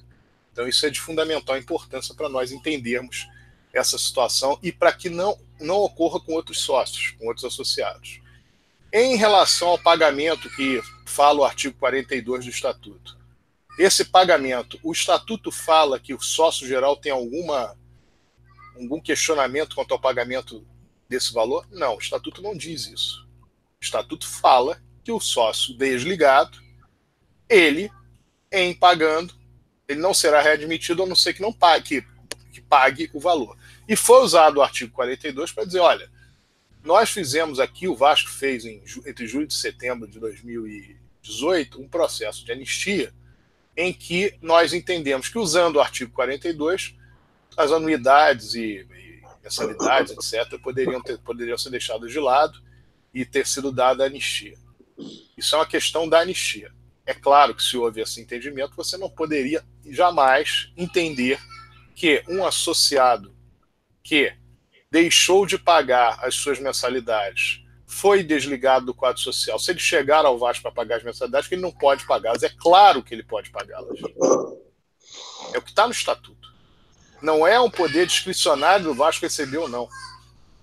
Então 0.52 0.66
isso 0.66 0.84
é 0.84 0.90
de 0.90 1.00
fundamental 1.00 1.56
importância 1.56 2.12
para 2.12 2.28
nós 2.28 2.50
entendermos 2.50 3.28
essa 3.72 3.96
situação 3.96 4.58
e 4.60 4.72
para 4.72 4.92
que 4.92 5.08
não, 5.08 5.38
não 5.60 5.76
ocorra 5.76 6.18
com 6.18 6.32
outros 6.32 6.60
sócios, 6.60 7.12
com 7.12 7.28
outros 7.28 7.44
associados. 7.44 8.20
Em 8.92 9.16
relação 9.16 9.68
ao 9.68 9.78
pagamento 9.78 10.50
que 10.50 10.80
fala 11.06 11.40
o 11.40 11.44
artigo 11.44 11.76
42 11.78 12.44
do 12.44 12.50
Estatuto, 12.50 13.16
esse 13.78 14.04
pagamento, 14.04 14.78
o 14.82 14.92
Estatuto 14.92 15.52
fala 15.52 16.00
que 16.00 16.14
o 16.14 16.20
sócio 16.20 16.66
geral 16.66 16.96
tem 16.96 17.12
alguma 17.12 17.76
algum 18.76 19.00
questionamento 19.00 19.76
quanto 19.76 19.92
ao 19.92 20.00
pagamento 20.00 20.66
desse 21.08 21.32
valor? 21.32 21.64
Não, 21.70 21.94
o 21.94 21.98
Estatuto 21.98 22.42
não 22.42 22.56
diz 22.56 22.88
isso. 22.88 23.23
O 23.84 23.86
Estatuto 23.86 24.26
fala 24.26 24.82
que 25.04 25.12
o 25.12 25.20
sócio 25.20 25.76
desligado, 25.76 26.58
ele, 27.46 27.90
em 28.50 28.72
pagando, 28.72 29.34
ele 29.86 30.00
não 30.00 30.14
será 30.14 30.40
readmitido 30.40 31.02
a 31.02 31.06
não 31.06 31.14
ser 31.14 31.34
que 31.34 31.42
não 31.42 31.52
pague, 31.52 32.00
que, 32.00 32.06
que 32.50 32.60
pague 32.62 33.10
o 33.12 33.20
valor. 33.20 33.58
E 33.86 33.94
foi 33.94 34.22
usado 34.22 34.56
o 34.56 34.62
artigo 34.62 34.90
42 34.94 35.52
para 35.52 35.66
dizer, 35.66 35.80
olha, 35.80 36.10
nós 36.82 37.10
fizemos 37.10 37.60
aqui, 37.60 37.86
o 37.86 37.94
Vasco 37.94 38.30
fez 38.30 38.64
em, 38.64 38.82
entre 39.06 39.26
julho 39.26 39.48
e 39.48 39.52
setembro 39.52 40.08
de 40.08 40.18
2018 40.18 41.78
um 41.78 41.86
processo 41.86 42.42
de 42.42 42.52
anistia 42.52 43.12
em 43.76 43.92
que 43.92 44.34
nós 44.40 44.72
entendemos 44.72 45.28
que 45.28 45.38
usando 45.38 45.76
o 45.76 45.80
artigo 45.80 46.10
42 46.12 46.94
as 47.54 47.70
anuidades 47.70 48.54
e, 48.54 48.86
e 48.90 49.22
mensalidades, 49.42 50.12
etc., 50.32 50.58
poderiam, 50.58 51.02
ter, 51.02 51.18
poderiam 51.18 51.58
ser 51.58 51.68
deixadas 51.68 52.10
de 52.10 52.18
lado 52.18 52.64
e 53.14 53.24
ter 53.24 53.46
sido 53.46 53.70
dada 53.70 54.04
a 54.04 54.06
anistia. 54.06 54.56
Isso 55.36 55.54
é 55.54 55.58
uma 55.58 55.66
questão 55.66 56.08
da 56.08 56.20
anistia. 56.20 56.70
É 57.06 57.14
claro 57.14 57.54
que 57.54 57.62
se 57.62 57.76
houve 57.76 58.00
esse 58.00 58.20
entendimento, 58.20 58.76
você 58.76 58.96
não 58.96 59.10
poderia 59.10 59.62
jamais 59.90 60.72
entender 60.76 61.38
que 61.94 62.24
um 62.28 62.44
associado 62.44 63.34
que 64.02 64.34
deixou 64.90 65.46
de 65.46 65.58
pagar 65.58 66.18
as 66.24 66.34
suas 66.34 66.58
mensalidades 66.58 67.62
foi 67.86 68.22
desligado 68.22 68.86
do 68.86 68.94
quadro 68.94 69.20
social, 69.20 69.58
se 69.58 69.70
ele 69.70 69.78
chegar 69.78 70.24
ao 70.24 70.38
Vasco 70.38 70.62
para 70.62 70.72
pagar 70.72 70.96
as 70.96 71.04
mensalidades, 71.04 71.48
que 71.48 71.54
ele 71.54 71.62
não 71.62 71.70
pode 71.70 72.06
pagá-las. 72.06 72.42
É 72.42 72.48
claro 72.48 73.02
que 73.02 73.14
ele 73.14 73.22
pode 73.22 73.50
pagá-las. 73.50 73.98
É 75.52 75.58
o 75.58 75.62
que 75.62 75.70
está 75.70 75.86
no 75.86 75.92
estatuto. 75.92 76.52
Não 77.22 77.46
é 77.46 77.60
um 77.60 77.70
poder 77.70 78.06
discricionário 78.06 78.86
do 78.86 78.94
Vasco 78.94 79.24
receber 79.24 79.58
ou 79.58 79.68
não. 79.68 79.88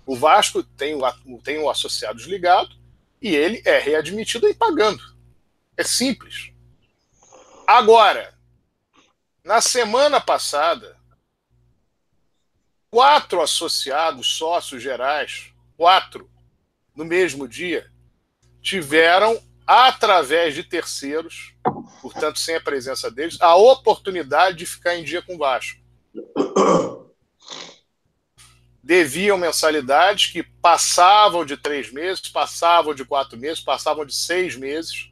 O 0.05 0.15
Vasco 0.15 0.63
tem 0.63 0.95
o, 0.95 1.41
tem 1.43 1.59
o 1.59 1.69
associado 1.69 2.17
desligado 2.17 2.75
e 3.21 3.35
ele 3.35 3.61
é 3.65 3.79
readmitido 3.79 4.47
e 4.47 4.53
pagando. 4.53 5.01
É 5.77 5.83
simples. 5.83 6.51
Agora, 7.67 8.33
na 9.43 9.61
semana 9.61 10.19
passada, 10.19 10.97
quatro 12.89 13.41
associados 13.41 14.35
sócios 14.35 14.81
gerais, 14.81 15.53
quatro, 15.77 16.29
no 16.95 17.05
mesmo 17.05 17.47
dia, 17.47 17.89
tiveram, 18.61 19.41
através 19.65 20.53
de 20.53 20.63
terceiros, 20.63 21.53
portanto, 22.01 22.39
sem 22.39 22.55
a 22.55 22.61
presença 22.61 23.09
deles, 23.09 23.37
a 23.39 23.55
oportunidade 23.55 24.57
de 24.57 24.65
ficar 24.65 24.95
em 24.95 25.03
dia 25.03 25.21
com 25.21 25.35
o 25.35 25.37
Vasco 25.37 25.79
deviam 28.83 29.37
mensalidades 29.37 30.31
que 30.31 30.43
passavam 30.43 31.45
de 31.45 31.55
três 31.55 31.91
meses, 31.91 32.27
passavam 32.29 32.93
de 32.95 33.05
quatro 33.05 33.37
meses, 33.37 33.63
passavam 33.63 34.05
de 34.05 34.13
seis 34.13 34.55
meses 34.55 35.11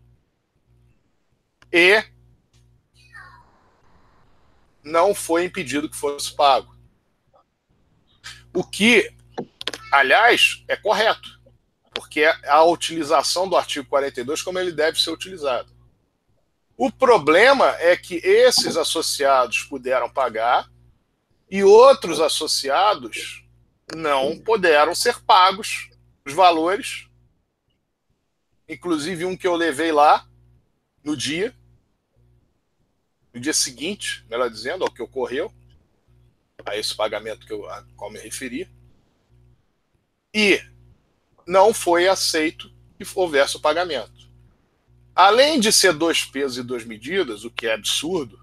e 1.72 2.04
não 4.84 5.14
foi 5.14 5.46
impedido 5.46 5.90
que 5.90 5.96
fosse 5.96 6.36
pago. 6.36 6.76
O 8.54 8.64
que, 8.64 9.14
aliás, 9.92 10.64
é 10.68 10.76
correto, 10.76 11.40
porque 11.94 12.22
é 12.22 12.50
a 12.50 12.64
utilização 12.64 13.48
do 13.48 13.56
artigo 13.56 13.88
42 13.88 14.42
como 14.42 14.58
ele 14.58 14.72
deve 14.72 15.00
ser 15.00 15.12
utilizado. 15.12 15.72
O 16.76 16.92
problema 16.92 17.76
é 17.80 17.96
que 17.96 18.16
esses 18.16 18.78
associados 18.78 19.64
puderam 19.64 20.10
pagar 20.10 20.68
e 21.52 21.64
outros 21.64 22.20
associados 22.20 23.44
não 23.96 24.40
puderam 24.40 24.94
ser 24.94 25.20
pagos 25.22 25.90
os 26.26 26.34
valores, 26.34 27.08
inclusive 28.68 29.26
um 29.26 29.36
que 29.36 29.48
eu 29.48 29.56
levei 29.56 29.92
lá 29.92 30.28
no 31.04 31.18
dia, 31.18 31.56
no 33.34 33.40
dia 33.40 33.54
seguinte, 33.54 34.26
melhor 34.30 34.50
dizendo, 34.50 34.84
ao 34.84 34.92
que 34.92 35.02
ocorreu, 35.02 35.54
a 36.66 36.78
esse 36.78 36.96
pagamento 36.96 37.46
que 37.46 37.54
eu, 37.54 37.68
a 37.70 37.84
qual 37.96 38.12
me 38.12 38.20
referi, 38.20 38.70
e 40.34 40.62
não 41.48 41.74
foi 41.74 42.08
aceito 42.08 42.72
que 42.98 43.06
houvesse 43.16 43.58
o 43.58 43.62
pagamento. 43.62 44.30
Além 45.16 45.60
de 45.60 45.72
ser 45.74 45.94
dois 45.94 46.24
pesos 46.24 46.58
e 46.58 46.64
duas 46.64 46.86
medidas, 46.86 47.44
o 47.44 47.50
que 47.50 47.66
é 47.66 47.74
absurdo, 47.74 48.40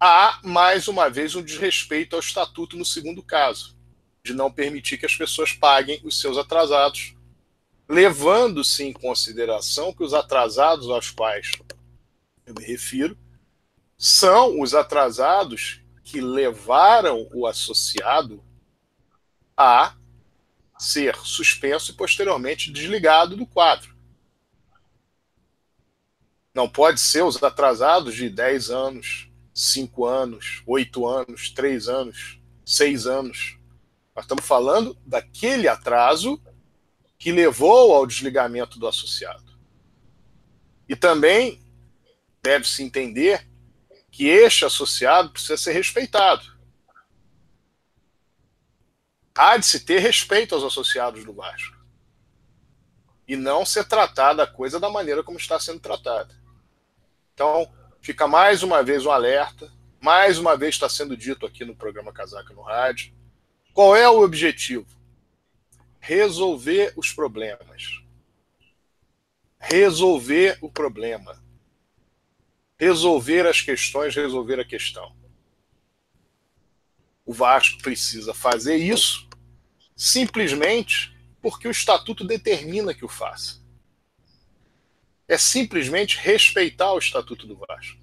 há, 0.00 0.40
mais 0.42 0.88
uma 0.88 1.10
vez, 1.10 1.34
um 1.34 1.42
desrespeito 1.42 2.16
ao 2.16 2.20
estatuto 2.20 2.76
no 2.76 2.84
segundo 2.84 3.22
caso, 3.22 3.76
de 4.24 4.32
não 4.32 4.50
permitir 4.50 4.98
que 4.98 5.06
as 5.06 5.16
pessoas 5.16 5.52
paguem 5.52 6.00
os 6.04 6.20
seus 6.20 6.38
atrasados, 6.38 7.14
levando-se 7.88 8.84
em 8.84 8.92
consideração 8.92 9.92
que 9.92 10.04
os 10.04 10.14
atrasados 10.14 10.88
aos 10.88 11.10
quais 11.10 11.50
eu 12.46 12.54
me 12.54 12.64
refiro 12.64 13.18
são 13.98 14.60
os 14.60 14.74
atrasados 14.74 15.80
que 16.04 16.20
levaram 16.20 17.28
o 17.32 17.46
associado 17.46 18.42
a 19.56 19.96
ser 20.78 21.16
suspenso 21.16 21.92
e 21.92 21.94
posteriormente 21.94 22.72
desligado 22.72 23.36
do 23.36 23.46
quadro. 23.46 23.92
Não 26.54 26.68
pode 26.68 27.00
ser 27.00 27.22
os 27.22 27.42
atrasados 27.42 28.14
de 28.14 28.28
10 28.28 28.70
anos, 28.70 29.30
cinco 29.54 30.04
anos, 30.04 30.62
oito 30.66 31.06
anos, 31.06 31.50
três 31.50 31.88
anos, 31.88 32.40
seis 32.64 33.06
anos. 33.06 33.58
Nós 34.14 34.24
estamos 34.24 34.44
falando 34.44 34.96
daquele 35.06 35.68
atraso 35.68 36.40
que 37.18 37.32
levou 37.32 37.94
ao 37.94 38.06
desligamento 38.06 38.78
do 38.78 38.86
associado. 38.86 39.58
E 40.88 40.96
também 40.96 41.62
deve-se 42.42 42.82
entender 42.82 43.48
que 44.10 44.26
este 44.26 44.64
associado 44.64 45.30
precisa 45.30 45.56
ser 45.56 45.72
respeitado. 45.72 46.44
Há 49.34 49.56
de 49.56 49.64
se 49.64 49.80
ter 49.80 50.00
respeito 50.00 50.54
aos 50.54 50.64
associados 50.64 51.24
do 51.24 51.32
Vasco. 51.32 51.76
E 53.26 53.36
não 53.36 53.64
ser 53.64 53.84
tratada 53.84 54.42
a 54.42 54.46
coisa 54.46 54.78
da 54.78 54.90
maneira 54.90 55.22
como 55.22 55.38
está 55.38 55.58
sendo 55.58 55.80
tratada. 55.80 56.36
Então, 57.32 57.72
Fica 58.02 58.26
mais 58.26 58.64
uma 58.64 58.82
vez 58.82 59.06
um 59.06 59.12
alerta, 59.12 59.72
mais 60.00 60.36
uma 60.36 60.56
vez 60.56 60.74
está 60.74 60.88
sendo 60.88 61.16
dito 61.16 61.46
aqui 61.46 61.64
no 61.64 61.76
programa 61.76 62.12
Casaca 62.12 62.52
no 62.52 62.60
Rádio. 62.60 63.14
Qual 63.72 63.96
é 63.96 64.08
o 64.08 64.22
objetivo? 64.22 64.86
Resolver 66.00 66.92
os 66.96 67.12
problemas. 67.12 68.02
Resolver 69.58 70.58
o 70.60 70.70
problema. 70.70 71.42
Resolver 72.78 73.46
as 73.46 73.60
questões, 73.60 74.14
resolver 74.14 74.60
a 74.60 74.64
questão. 74.64 75.14
O 77.24 77.32
Vasco 77.32 77.80
precisa 77.80 78.34
fazer 78.34 78.76
isso 78.76 79.28
simplesmente 79.96 81.16
porque 81.40 81.68
o 81.68 81.70
estatuto 81.70 82.24
determina 82.24 82.92
que 82.92 83.04
o 83.04 83.08
faça 83.08 83.62
é 85.32 85.38
simplesmente 85.38 86.18
respeitar 86.18 86.92
o 86.92 86.98
Estatuto 86.98 87.46
do 87.46 87.56
Vasco. 87.56 87.98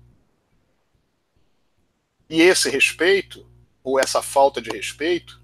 E 2.28 2.42
esse 2.42 2.70
respeito, 2.70 3.48
ou 3.84 4.00
essa 4.00 4.22
falta 4.22 4.60
de 4.60 4.72
respeito, 4.72 5.39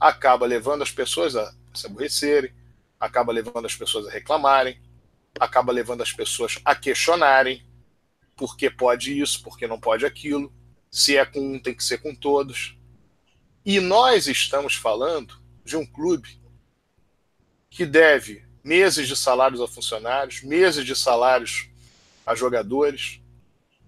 acaba 0.00 0.46
levando 0.46 0.82
as 0.82 0.90
pessoas 0.90 1.36
a 1.36 1.52
se 1.74 1.86
aborrecerem, 1.86 2.52
acaba 2.98 3.32
levando 3.32 3.66
as 3.66 3.76
pessoas 3.76 4.08
a 4.08 4.10
reclamarem, 4.10 4.80
acaba 5.38 5.72
levando 5.72 6.02
as 6.02 6.12
pessoas 6.12 6.58
a 6.64 6.74
questionarem 6.74 7.64
por 8.36 8.56
que 8.56 8.70
pode 8.70 9.20
isso, 9.20 9.42
por 9.42 9.58
que 9.58 9.66
não 9.66 9.78
pode 9.78 10.06
aquilo, 10.06 10.52
se 10.90 11.16
é 11.16 11.24
com 11.26 11.38
um, 11.38 11.60
tem 11.60 11.74
que 11.74 11.84
ser 11.84 11.98
com 11.98 12.14
todos. 12.14 12.76
E 13.64 13.78
nós 13.78 14.26
estamos 14.26 14.74
falando 14.74 15.38
de 15.64 15.76
um 15.76 15.84
clube 15.84 16.40
que 17.68 17.84
deve 17.84 18.42
meses 18.64 19.06
de 19.06 19.14
salários 19.14 19.60
a 19.60 19.68
funcionários, 19.68 20.42
meses 20.42 20.84
de 20.84 20.96
salários 20.96 21.68
a 22.26 22.34
jogadores. 22.34 23.20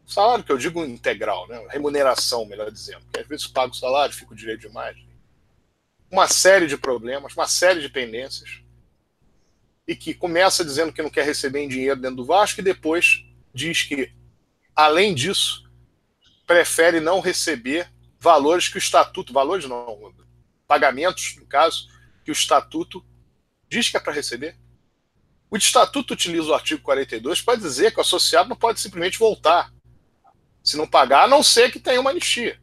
Salário 0.07 0.45
que 0.45 0.53
eu 0.53 0.59
digo 0.59 0.85
integral, 0.85 1.49
né? 1.49 1.67
remuneração, 1.71 2.45
melhor 2.45 2.71
dizendo. 2.71 3.01
Porque 3.05 3.21
às 3.21 3.27
vezes 3.27 3.47
pago 3.47 3.75
salário, 3.75 4.15
fico 4.15 4.35
direito 4.35 4.61
demais. 4.61 4.97
Uma 6.13 6.29
série 6.29 6.67
de 6.67 6.77
problemas, 6.77 7.35
uma 7.35 7.49
série 7.49 7.81
de 7.81 7.89
pendências. 7.89 8.61
E 9.89 9.97
que 9.97 10.13
começa 10.13 10.63
dizendo 10.63 10.93
que 10.93 11.01
não 11.01 11.09
quer 11.09 11.25
receber 11.25 11.61
em 11.61 11.69
dinheiro 11.69 11.99
dentro 11.99 12.19
do 12.19 12.27
Vasco 12.27 12.61
e 12.61 12.63
depois 12.63 13.25
diz 13.55 13.83
que, 13.85 14.13
além 14.77 15.15
disso, 15.15 15.65
prefere 16.47 17.01
não 17.01 17.19
receber 17.19 17.91
valores 18.21 18.69
que 18.69 18.77
o 18.77 18.79
estatuto, 18.79 19.33
valores 19.33 19.65
não, 19.65 20.15
pagamentos, 20.69 21.35
no 21.39 21.47
caso, 21.47 21.89
que 22.23 22.31
o 22.31 22.33
estatuto 22.33 23.03
diz 23.67 23.89
que 23.89 23.97
é 23.97 24.01
para 24.01 24.13
receber. 24.13 24.55
O 25.51 25.57
estatuto 25.57 26.13
utiliza 26.13 26.51
o 26.51 26.55
artigo 26.55 26.83
42 26.83 27.41
para 27.41 27.59
dizer 27.59 27.91
que 27.91 27.99
o 27.99 28.03
associado 28.03 28.51
não 28.51 28.57
pode 28.57 28.81
simplesmente 28.81 29.19
voltar 29.19 29.73
se 30.63 30.77
não 30.77 30.87
pagar, 30.87 31.25
a 31.25 31.29
não 31.29 31.43
ser 31.43 31.73
que 31.73 31.81
tenha 31.81 32.01
uma 32.01 32.11
anistia. 32.11 32.61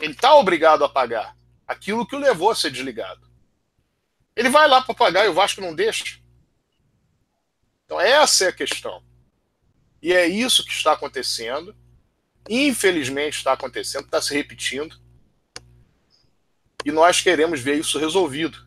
Ele 0.00 0.14
está 0.14 0.34
obrigado 0.34 0.82
a 0.82 0.88
pagar 0.88 1.36
aquilo 1.72 2.06
que 2.06 2.16
o 2.16 2.18
levou 2.18 2.50
a 2.50 2.54
ser 2.54 2.70
desligado. 2.70 3.30
Ele 4.34 4.48
vai 4.48 4.66
lá 4.68 4.80
para 4.80 4.94
pagar 4.94 5.26
e 5.26 5.28
o 5.28 5.34
Vasco 5.34 5.60
não 5.60 5.74
deixa. 5.74 6.18
Então, 7.84 8.00
essa 8.00 8.44
é 8.44 8.48
a 8.48 8.52
questão. 8.52 9.02
E 10.00 10.12
é 10.12 10.26
isso 10.26 10.64
que 10.64 10.72
está 10.72 10.92
acontecendo. 10.92 11.76
Infelizmente 12.48 13.36
está 13.36 13.52
acontecendo, 13.52 14.04
está 14.04 14.20
se 14.20 14.34
repetindo. 14.34 15.00
E 16.84 16.90
nós 16.90 17.20
queremos 17.20 17.60
ver 17.60 17.78
isso 17.78 17.98
resolvido. 17.98 18.66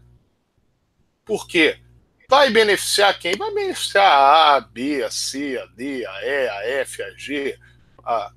Por 1.26 1.48
quê? 1.48 1.82
Vai 2.30 2.50
beneficiar 2.50 3.18
quem? 3.20 3.36
Vai 3.36 3.54
beneficiar 3.54 4.06
a 4.06 4.18
A, 4.18 4.56
a 4.56 4.60
B, 4.62 5.04
a 5.04 5.12
C, 5.12 5.58
a 5.58 5.66
D, 5.66 6.06
a 6.06 6.24
E, 6.24 6.48
a 6.48 6.68
F, 6.82 7.04
a 7.04 7.12
G, 7.18 7.60
a, 8.04 8.34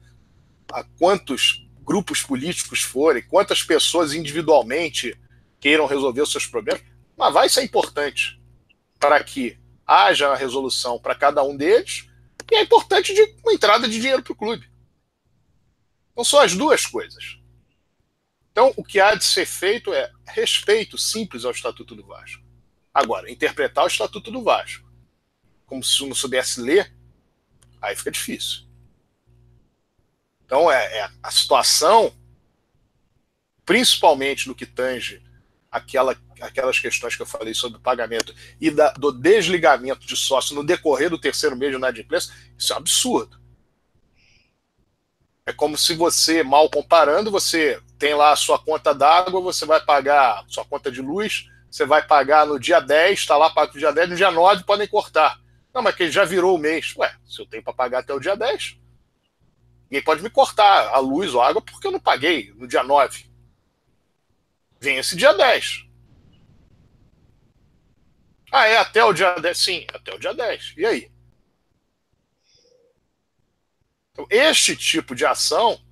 a 0.72 0.84
quantos 0.98 1.67
grupos 1.88 2.22
políticos 2.22 2.82
forem, 2.82 3.22
quantas 3.22 3.62
pessoas 3.62 4.12
individualmente 4.12 5.18
queiram 5.58 5.86
resolver 5.86 6.20
os 6.20 6.30
seus 6.30 6.46
problemas, 6.46 6.82
mas 7.16 7.32
vai 7.32 7.48
ser 7.48 7.62
importante 7.64 8.38
para 9.00 9.24
que 9.24 9.58
haja 9.86 10.28
a 10.28 10.36
resolução 10.36 10.98
para 10.98 11.14
cada 11.14 11.42
um 11.42 11.56
deles 11.56 12.06
e 12.50 12.54
é 12.56 12.62
importante 12.62 13.14
de 13.14 13.22
uma 13.42 13.54
entrada 13.54 13.88
de 13.88 13.98
dinheiro 13.98 14.22
para 14.22 14.32
o 14.34 14.36
clube. 14.36 14.70
Então 16.12 16.22
são 16.22 16.40
as 16.40 16.54
duas 16.54 16.84
coisas. 16.84 17.38
Então 18.52 18.70
o 18.76 18.84
que 18.84 19.00
há 19.00 19.14
de 19.14 19.24
ser 19.24 19.46
feito 19.46 19.90
é 19.94 20.12
respeito 20.26 20.98
simples 20.98 21.46
ao 21.46 21.52
Estatuto 21.52 21.94
do 21.94 22.04
Vasco. 22.04 22.44
Agora, 22.92 23.30
interpretar 23.30 23.84
o 23.84 23.88
Estatuto 23.88 24.30
do 24.30 24.42
Vasco 24.42 24.86
como 25.64 25.82
se 25.82 26.04
não 26.06 26.14
soubesse 26.14 26.60
ler, 26.60 26.92
aí 27.80 27.96
fica 27.96 28.10
difícil. 28.10 28.67
Então, 30.48 30.72
é, 30.72 31.00
é, 31.00 31.10
a 31.22 31.30
situação, 31.30 32.10
principalmente 33.66 34.48
no 34.48 34.54
que 34.54 34.64
tange 34.64 35.22
aquela, 35.70 36.16
aquelas 36.40 36.78
questões 36.78 37.14
que 37.14 37.20
eu 37.20 37.26
falei 37.26 37.52
sobre 37.52 37.76
o 37.76 37.82
pagamento 37.82 38.34
e 38.58 38.70
da, 38.70 38.90
do 38.92 39.12
desligamento 39.12 40.06
de 40.06 40.16
sócio 40.16 40.54
no 40.54 40.64
decorrer 40.64 41.10
do 41.10 41.20
terceiro 41.20 41.54
mês 41.54 41.72
de 41.72 41.76
inadimplência, 41.76 42.32
isso 42.56 42.72
é 42.72 42.76
um 42.76 42.78
absurdo. 42.78 43.38
É 45.44 45.52
como 45.52 45.76
se 45.76 45.92
você, 45.92 46.42
mal 46.42 46.70
comparando, 46.70 47.30
você 47.30 47.78
tem 47.98 48.14
lá 48.14 48.32
a 48.32 48.36
sua 48.36 48.58
conta 48.58 48.94
d'água, 48.94 49.42
você 49.42 49.66
vai 49.66 49.84
pagar 49.84 50.46
sua 50.48 50.64
conta 50.64 50.90
de 50.90 51.02
luz, 51.02 51.46
você 51.70 51.84
vai 51.84 52.06
pagar 52.06 52.46
no 52.46 52.58
dia 52.58 52.80
10, 52.80 53.18
está 53.18 53.36
lá 53.36 53.50
pago 53.50 53.74
no 53.74 53.78
dia 53.78 53.92
10, 53.92 54.08
no 54.08 54.16
dia 54.16 54.30
9 54.30 54.64
podem 54.64 54.88
cortar. 54.88 55.38
Não, 55.74 55.82
mas 55.82 55.94
que 55.94 56.10
já 56.10 56.24
virou 56.24 56.56
o 56.56 56.58
mês. 56.58 56.96
Ué, 56.96 57.14
se 57.28 57.42
eu 57.42 57.44
tenho 57.44 57.62
para 57.62 57.74
pagar 57.74 57.98
até 57.98 58.14
o 58.14 58.18
dia 58.20 58.34
10, 58.34 58.78
Ninguém 59.90 60.04
pode 60.04 60.22
me 60.22 60.28
cortar 60.28 60.88
a 60.88 60.98
luz 60.98 61.34
ou 61.34 61.40
a 61.40 61.48
água 61.48 61.62
porque 61.62 61.86
eu 61.86 61.90
não 61.90 62.00
paguei 62.00 62.52
no 62.54 62.68
dia 62.68 62.82
9. 62.82 63.26
Vem 64.78 64.98
esse 64.98 65.16
dia 65.16 65.32
10. 65.32 65.86
Ah, 68.52 68.66
é 68.66 68.76
até 68.76 69.02
o 69.02 69.12
dia 69.12 69.34
10? 69.34 69.58
Sim, 69.58 69.86
até 69.92 70.14
o 70.14 70.18
dia 70.18 70.34
10. 70.34 70.74
E 70.76 70.84
aí? 70.84 71.10
Então, 74.12 74.26
este 74.30 74.76
tipo 74.76 75.14
de 75.14 75.24
ação 75.24 75.82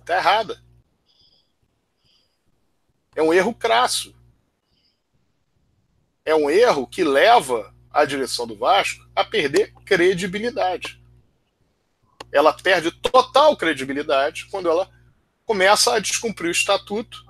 está 0.00 0.16
errada. 0.16 0.62
É 3.14 3.22
um 3.22 3.34
erro 3.34 3.54
crasso. 3.54 4.14
É 6.24 6.34
um 6.34 6.48
erro 6.48 6.86
que 6.86 7.04
leva 7.04 7.74
a 7.90 8.06
direção 8.06 8.46
do 8.46 8.56
Vasco 8.56 9.06
a 9.14 9.24
perder 9.24 9.74
credibilidade 9.84 11.01
ela 12.32 12.52
perde 12.52 12.90
total 12.90 13.56
credibilidade 13.56 14.46
quando 14.46 14.68
ela 14.68 14.90
começa 15.44 15.94
a 15.94 16.00
descumprir 16.00 16.48
o 16.48 16.52
estatuto 16.52 17.24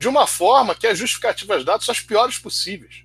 de 0.00 0.08
uma 0.08 0.26
forma 0.26 0.74
que 0.74 0.86
as 0.86 0.98
justificativas 0.98 1.64
dadas 1.64 1.84
são 1.84 1.92
as 1.92 2.00
piores 2.00 2.38
possíveis. 2.38 3.04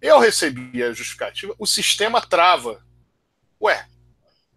Eu 0.00 0.18
recebi 0.18 0.82
a 0.82 0.92
justificativa, 0.92 1.54
o 1.58 1.66
sistema 1.66 2.20
trava. 2.20 2.84
Ué, 3.60 3.86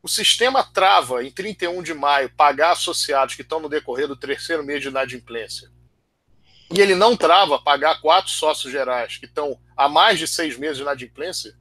o 0.04 0.08
sistema 0.08 0.64
trava 0.64 1.24
em 1.24 1.32
31 1.32 1.82
de 1.82 1.94
maio 1.94 2.30
pagar 2.36 2.72
associados 2.72 3.36
que 3.36 3.42
estão 3.42 3.60
no 3.60 3.70
decorrer 3.70 4.08
do 4.08 4.16
terceiro 4.16 4.64
mês 4.64 4.82
de 4.82 4.90
inadimplência. 4.90 5.72
E 6.74 6.80
ele 6.80 6.96
não 6.96 7.16
trava 7.16 7.62
pagar 7.62 8.02
quatro 8.02 8.32
sócios 8.32 8.72
gerais 8.72 9.18
que 9.18 9.26
estão 9.26 9.60
há 9.76 9.88
mais 9.88 10.20
de 10.20 10.28
seis 10.28 10.58
meses 10.58 10.78
de 10.78 10.84
inadimplência. 10.84 11.56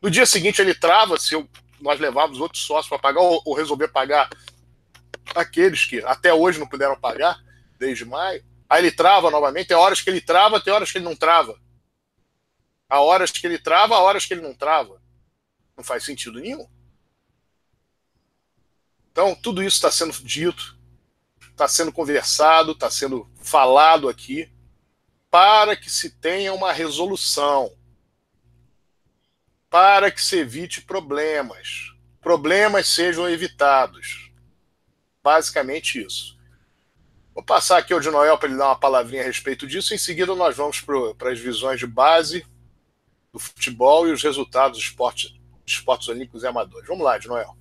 No 0.00 0.10
dia 0.10 0.26
seguinte 0.26 0.60
ele 0.60 0.74
trava 0.74 1.18
se 1.18 1.34
eu 1.34 1.48
nós 1.80 2.00
levávamos 2.00 2.40
outros 2.40 2.62
sócios 2.64 2.88
para 2.88 2.98
pagar 2.98 3.20
ou, 3.20 3.42
ou, 3.44 3.54
resolver 3.54 3.88
pagar 3.88 4.28
aqueles 5.34 5.84
que 5.84 6.00
até 6.04 6.32
hoje 6.32 6.58
não 6.58 6.66
puderam 6.66 6.98
pagar, 6.98 7.38
desde 7.78 8.04
maio. 8.04 8.44
Aí 8.68 8.82
ele 8.82 8.90
trava 8.90 9.30
novamente. 9.30 9.68
Tem 9.68 9.76
horas 9.76 10.00
que 10.00 10.10
ele 10.10 10.20
trava, 10.20 10.60
tem 10.60 10.72
horas 10.72 10.90
que 10.90 10.98
ele 10.98 11.04
não 11.04 11.16
trava. 11.16 11.58
Há 12.88 13.00
horas 13.00 13.30
que 13.30 13.46
ele 13.46 13.58
trava, 13.58 13.94
há 13.94 14.00
horas 14.00 14.26
que 14.26 14.34
ele 14.34 14.40
não 14.40 14.54
trava. 14.54 15.00
Não 15.76 15.84
faz 15.84 16.04
sentido 16.04 16.40
nenhum. 16.40 16.68
Então, 19.12 19.34
tudo 19.34 19.62
isso 19.62 19.76
está 19.76 19.90
sendo 19.90 20.12
dito, 20.12 20.78
está 21.50 21.66
sendo 21.66 21.92
conversado, 21.92 22.72
está 22.72 22.90
sendo 22.90 23.28
falado 23.42 24.08
aqui, 24.08 24.50
para 25.30 25.76
que 25.76 25.90
se 25.90 26.10
tenha 26.10 26.54
uma 26.54 26.72
resolução 26.72 27.76
para 29.70 30.10
que 30.10 30.22
se 30.22 30.38
evite 30.38 30.80
problemas. 30.80 31.92
Problemas 32.20 32.88
sejam 32.88 33.28
evitados. 33.28 34.30
Basicamente 35.22 36.02
isso. 36.02 36.38
Vou 37.34 37.44
passar 37.44 37.78
aqui 37.78 37.92
ao 37.92 38.00
de 38.00 38.10
Noel 38.10 38.38
para 38.38 38.48
ele 38.48 38.58
dar 38.58 38.66
uma 38.66 38.78
palavrinha 38.78 39.22
a 39.22 39.26
respeito 39.26 39.66
disso. 39.66 39.94
Em 39.94 39.98
seguida, 39.98 40.34
nós 40.34 40.56
vamos 40.56 40.80
para 41.16 41.30
as 41.30 41.38
visões 41.38 41.78
de 41.78 41.86
base 41.86 42.46
do 43.32 43.38
futebol 43.38 44.08
e 44.08 44.12
os 44.12 44.22
resultados 44.22 44.78
dos 44.78 44.86
esportes, 44.86 45.34
esportes 45.66 46.08
olímpicos 46.08 46.42
e 46.42 46.46
amadores. 46.46 46.88
Vamos 46.88 47.04
lá, 47.04 47.18
de 47.18 47.28
Noel. 47.28 47.57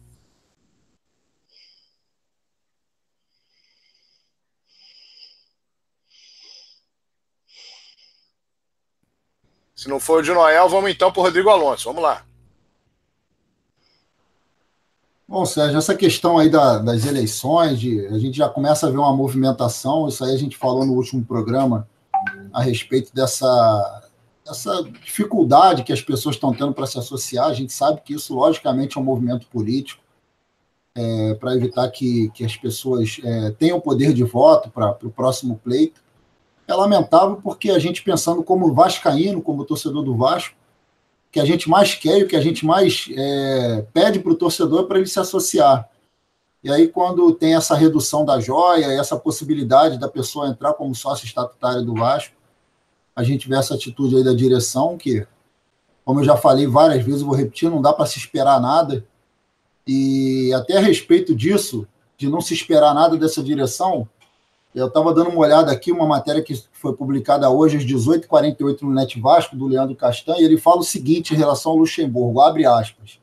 Se 9.78 9.88
não 9.88 10.00
for 10.00 10.22
o 10.22 10.24
de 10.24 10.34
Noel, 10.34 10.68
vamos 10.68 10.90
então 10.90 11.12
para 11.12 11.20
o 11.20 11.24
Rodrigo 11.24 11.52
Alonso. 11.52 11.88
Vamos 11.88 12.02
lá. 12.02 12.26
Bom, 15.28 15.46
Sérgio, 15.46 15.78
essa 15.78 15.94
questão 15.94 16.40
aí 16.40 16.50
da, 16.50 16.80
das 16.80 17.06
eleições, 17.06 17.80
de, 17.80 18.08
a 18.08 18.18
gente 18.18 18.36
já 18.36 18.50
começa 18.50 18.88
a 18.88 18.90
ver 18.90 18.98
uma 18.98 19.16
movimentação, 19.16 20.08
isso 20.08 20.26
aí 20.26 20.34
a 20.34 20.38
gente 20.38 20.58
falou 20.58 20.84
no 20.84 20.94
último 20.94 21.24
programa 21.24 21.88
a 22.52 22.60
respeito 22.60 23.14
dessa, 23.14 24.10
dessa 24.44 24.82
dificuldade 24.84 25.84
que 25.84 25.94
as 25.94 26.02
pessoas 26.02 26.38
estão 26.38 26.52
tendo 26.52 26.74
para 26.74 26.88
se 26.88 26.98
associar. 26.98 27.46
A 27.46 27.54
gente 27.54 27.72
sabe 27.72 28.02
que 28.02 28.16
isso, 28.16 28.34
logicamente, 28.34 28.98
é 28.98 29.02
um 29.02 29.04
movimento 29.04 29.46
político 29.46 30.02
é, 30.96 31.36
para 31.36 31.56
evitar 31.56 31.88
que, 31.92 32.32
que 32.32 32.44
as 32.44 32.56
pessoas 32.58 33.20
é, 33.24 33.52
tenham 33.52 33.80
poder 33.80 34.12
de 34.12 34.24
voto 34.24 34.72
para 34.72 34.98
o 35.04 35.12
próximo 35.12 35.62
pleito 35.64 36.02
é 36.68 36.74
lamentável 36.74 37.40
porque 37.42 37.72
a 37.72 37.80
gente 37.80 38.04
pensando 38.04 38.44
como 38.44 38.74
vascaíno, 38.74 39.42
como 39.42 39.64
torcedor 39.64 40.04
do 40.04 40.16
Vasco, 40.16 40.56
que 41.32 41.40
a 41.40 41.46
gente 41.46 41.70
mais 41.70 41.96
quer 41.96 42.20
e 42.20 42.24
o 42.24 42.28
que 42.28 42.36
a 42.36 42.42
gente 42.42 42.66
mais 42.66 43.10
é, 43.16 43.86
pede 43.94 44.20
para 44.20 44.32
o 44.32 44.36
torcedor 44.36 44.84
é 44.84 44.88
para 44.88 44.98
ele 44.98 45.08
se 45.08 45.20
associar. 45.20 45.90
E 46.64 46.72
aí, 46.72 46.88
quando 46.88 47.32
tem 47.34 47.56
essa 47.56 47.76
redução 47.76 48.26
da 48.26 48.40
joia, 48.40 48.88
essa 48.88 49.18
possibilidade 49.18 49.98
da 49.98 50.10
pessoa 50.10 50.48
entrar 50.50 50.74
como 50.74 50.94
sócio 50.94 51.26
estatutário 51.26 51.84
do 51.84 51.94
Vasco, 51.94 52.36
a 53.16 53.24
gente 53.24 53.48
vê 53.48 53.56
essa 53.56 53.76
atitude 53.76 54.18
aí 54.18 54.24
da 54.24 54.34
direção, 54.34 54.98
que, 54.98 55.26
como 56.04 56.20
eu 56.20 56.24
já 56.24 56.36
falei 56.36 56.68
várias 56.68 57.06
vezes, 57.06 57.22
vou 57.22 57.36
repetir, 57.36 57.70
não 57.70 57.82
dá 57.82 57.94
para 57.94 58.06
se 58.06 58.18
esperar 58.18 58.60
nada. 58.60 59.06
E 59.86 60.52
até 60.54 60.78
a 60.78 60.82
respeito 60.82 61.34
disso, 61.34 61.88
de 62.18 62.28
não 62.28 62.42
se 62.42 62.54
esperar 62.54 62.94
nada 62.94 63.16
dessa 63.16 63.42
direção, 63.42 64.08
eu 64.78 64.88
estava 64.88 65.12
dando 65.12 65.32
uma 65.32 65.40
olhada 65.40 65.72
aqui, 65.72 65.92
uma 65.92 66.06
matéria 66.06 66.42
que 66.42 66.54
foi 66.72 66.94
publicada 66.94 67.50
hoje 67.50 67.78
às 67.78 67.84
18h48 67.84 68.84
no 68.84 68.94
Net 68.94 69.20
Vasco, 69.20 69.56
do 69.56 69.66
Leandro 69.66 69.96
Castanho, 69.96 70.40
e 70.40 70.46
ele 70.46 70.58
fala 70.58 70.82
o 70.82 70.84
seguinte 70.84 71.34
em 71.34 71.38
relação 71.38 71.72
ao 71.72 71.80
Luxemburgo, 71.80 72.40
abre 72.40 72.64
aspas. 72.64 73.20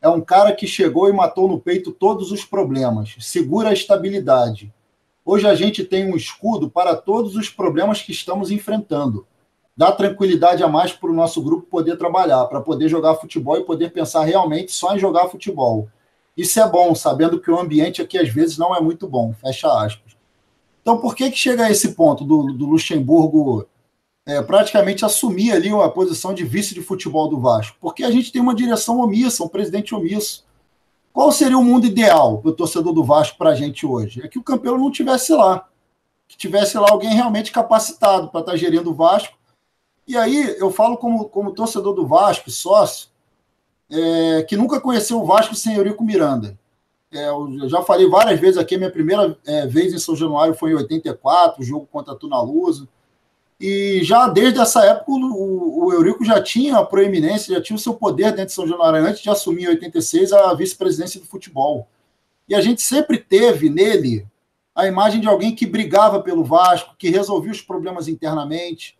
É 0.00 0.08
um 0.08 0.20
cara 0.20 0.52
que 0.52 0.66
chegou 0.66 1.08
e 1.08 1.12
matou 1.12 1.48
no 1.48 1.58
peito 1.58 1.90
todos 1.90 2.30
os 2.30 2.44
problemas, 2.44 3.16
segura 3.18 3.70
a 3.70 3.72
estabilidade. 3.72 4.72
Hoje 5.24 5.46
a 5.46 5.56
gente 5.56 5.84
tem 5.84 6.10
um 6.10 6.16
escudo 6.16 6.70
para 6.70 6.94
todos 6.94 7.34
os 7.34 7.48
problemas 7.48 8.00
que 8.00 8.12
estamos 8.12 8.52
enfrentando. 8.52 9.26
Dá 9.76 9.90
tranquilidade 9.90 10.62
a 10.62 10.68
mais 10.68 10.92
para 10.92 11.10
o 11.10 11.14
nosso 11.14 11.42
grupo 11.42 11.66
poder 11.66 11.96
trabalhar, 11.96 12.44
para 12.46 12.60
poder 12.60 12.88
jogar 12.88 13.16
futebol 13.16 13.56
e 13.56 13.64
poder 13.64 13.92
pensar 13.92 14.22
realmente 14.22 14.70
só 14.70 14.94
em 14.94 15.00
jogar 15.00 15.28
futebol. 15.28 15.88
Isso 16.36 16.60
é 16.60 16.68
bom, 16.68 16.94
sabendo 16.94 17.40
que 17.40 17.50
o 17.50 17.58
ambiente 17.58 18.00
aqui 18.00 18.18
às 18.18 18.28
vezes 18.28 18.56
não 18.56 18.74
é 18.74 18.80
muito 18.80 19.08
bom. 19.08 19.32
Fecha 19.32 19.68
aspas. 19.68 20.11
Então, 20.82 20.98
por 20.98 21.14
que, 21.14 21.30
que 21.30 21.38
chega 21.38 21.64
a 21.64 21.70
esse 21.70 21.92
ponto 21.92 22.24
do, 22.24 22.52
do 22.52 22.66
Luxemburgo 22.66 23.66
é, 24.26 24.42
praticamente 24.42 25.04
assumir 25.04 25.52
ali 25.52 25.72
uma 25.72 25.88
posição 25.88 26.34
de 26.34 26.44
vice 26.44 26.74
de 26.74 26.82
futebol 26.82 27.28
do 27.28 27.40
Vasco? 27.40 27.76
Porque 27.80 28.02
a 28.02 28.10
gente 28.10 28.32
tem 28.32 28.42
uma 28.42 28.54
direção 28.54 28.98
omissa, 29.00 29.44
um 29.44 29.48
presidente 29.48 29.94
omisso. 29.94 30.44
Qual 31.12 31.30
seria 31.30 31.58
o 31.58 31.64
mundo 31.64 31.86
ideal 31.86 32.38
para 32.38 32.50
o 32.50 32.54
torcedor 32.54 32.92
do 32.92 33.04
Vasco 33.04 33.38
para 33.38 33.50
a 33.50 33.54
gente 33.54 33.86
hoje? 33.86 34.22
É 34.22 34.28
que 34.28 34.38
o 34.38 34.42
campeão 34.42 34.76
não 34.76 34.90
tivesse 34.90 35.32
lá. 35.32 35.68
Que 36.26 36.36
tivesse 36.36 36.76
lá 36.76 36.88
alguém 36.90 37.14
realmente 37.14 37.52
capacitado 37.52 38.28
para 38.28 38.40
estar 38.40 38.52
tá 38.52 38.58
gerindo 38.58 38.90
o 38.90 38.94
Vasco. 38.94 39.36
E 40.06 40.16
aí 40.16 40.56
eu 40.58 40.70
falo 40.70 40.96
como, 40.96 41.26
como 41.28 41.52
torcedor 41.52 41.94
do 41.94 42.06
Vasco, 42.06 42.50
sócio, 42.50 43.08
é, 43.88 44.42
que 44.42 44.56
nunca 44.56 44.80
conheceu 44.80 45.20
o 45.20 45.26
Vasco 45.26 45.54
sem 45.54 45.76
Eurico 45.76 46.02
Miranda. 46.02 46.58
É, 47.12 47.28
eu 47.28 47.68
já 47.68 47.82
falei 47.82 48.08
várias 48.08 48.40
vezes 48.40 48.56
aqui, 48.56 48.78
minha 48.78 48.90
primeira 48.90 49.36
é, 49.46 49.66
vez 49.66 49.92
em 49.92 49.98
São 49.98 50.16
Januário 50.16 50.54
foi 50.54 50.70
em 50.70 50.76
84, 50.76 51.62
jogo 51.62 51.86
contra 51.90 52.14
a 52.14 52.16
Tunaluso. 52.16 52.88
E 53.60 54.00
já 54.02 54.26
desde 54.28 54.58
essa 54.58 54.84
época 54.84 55.12
o, 55.12 55.84
o 55.84 55.92
Eurico 55.92 56.24
já 56.24 56.42
tinha 56.42 56.78
a 56.78 56.84
proeminência, 56.84 57.54
já 57.54 57.60
tinha 57.60 57.76
o 57.76 57.78
seu 57.78 57.94
poder 57.94 58.30
dentro 58.30 58.46
de 58.46 58.52
São 58.52 58.66
Januário, 58.66 59.06
antes 59.06 59.22
de 59.22 59.30
assumir 59.30 59.64
em 59.64 59.68
86 59.68 60.32
a 60.32 60.54
vice-presidência 60.54 61.20
do 61.20 61.26
futebol. 61.26 61.86
E 62.48 62.54
a 62.54 62.60
gente 62.60 62.82
sempre 62.82 63.18
teve 63.18 63.70
nele 63.70 64.26
a 64.74 64.86
imagem 64.86 65.20
de 65.20 65.28
alguém 65.28 65.54
que 65.54 65.66
brigava 65.66 66.20
pelo 66.20 66.42
Vasco, 66.42 66.94
que 66.98 67.10
resolvia 67.10 67.52
os 67.52 67.60
problemas 67.60 68.08
internamente, 68.08 68.98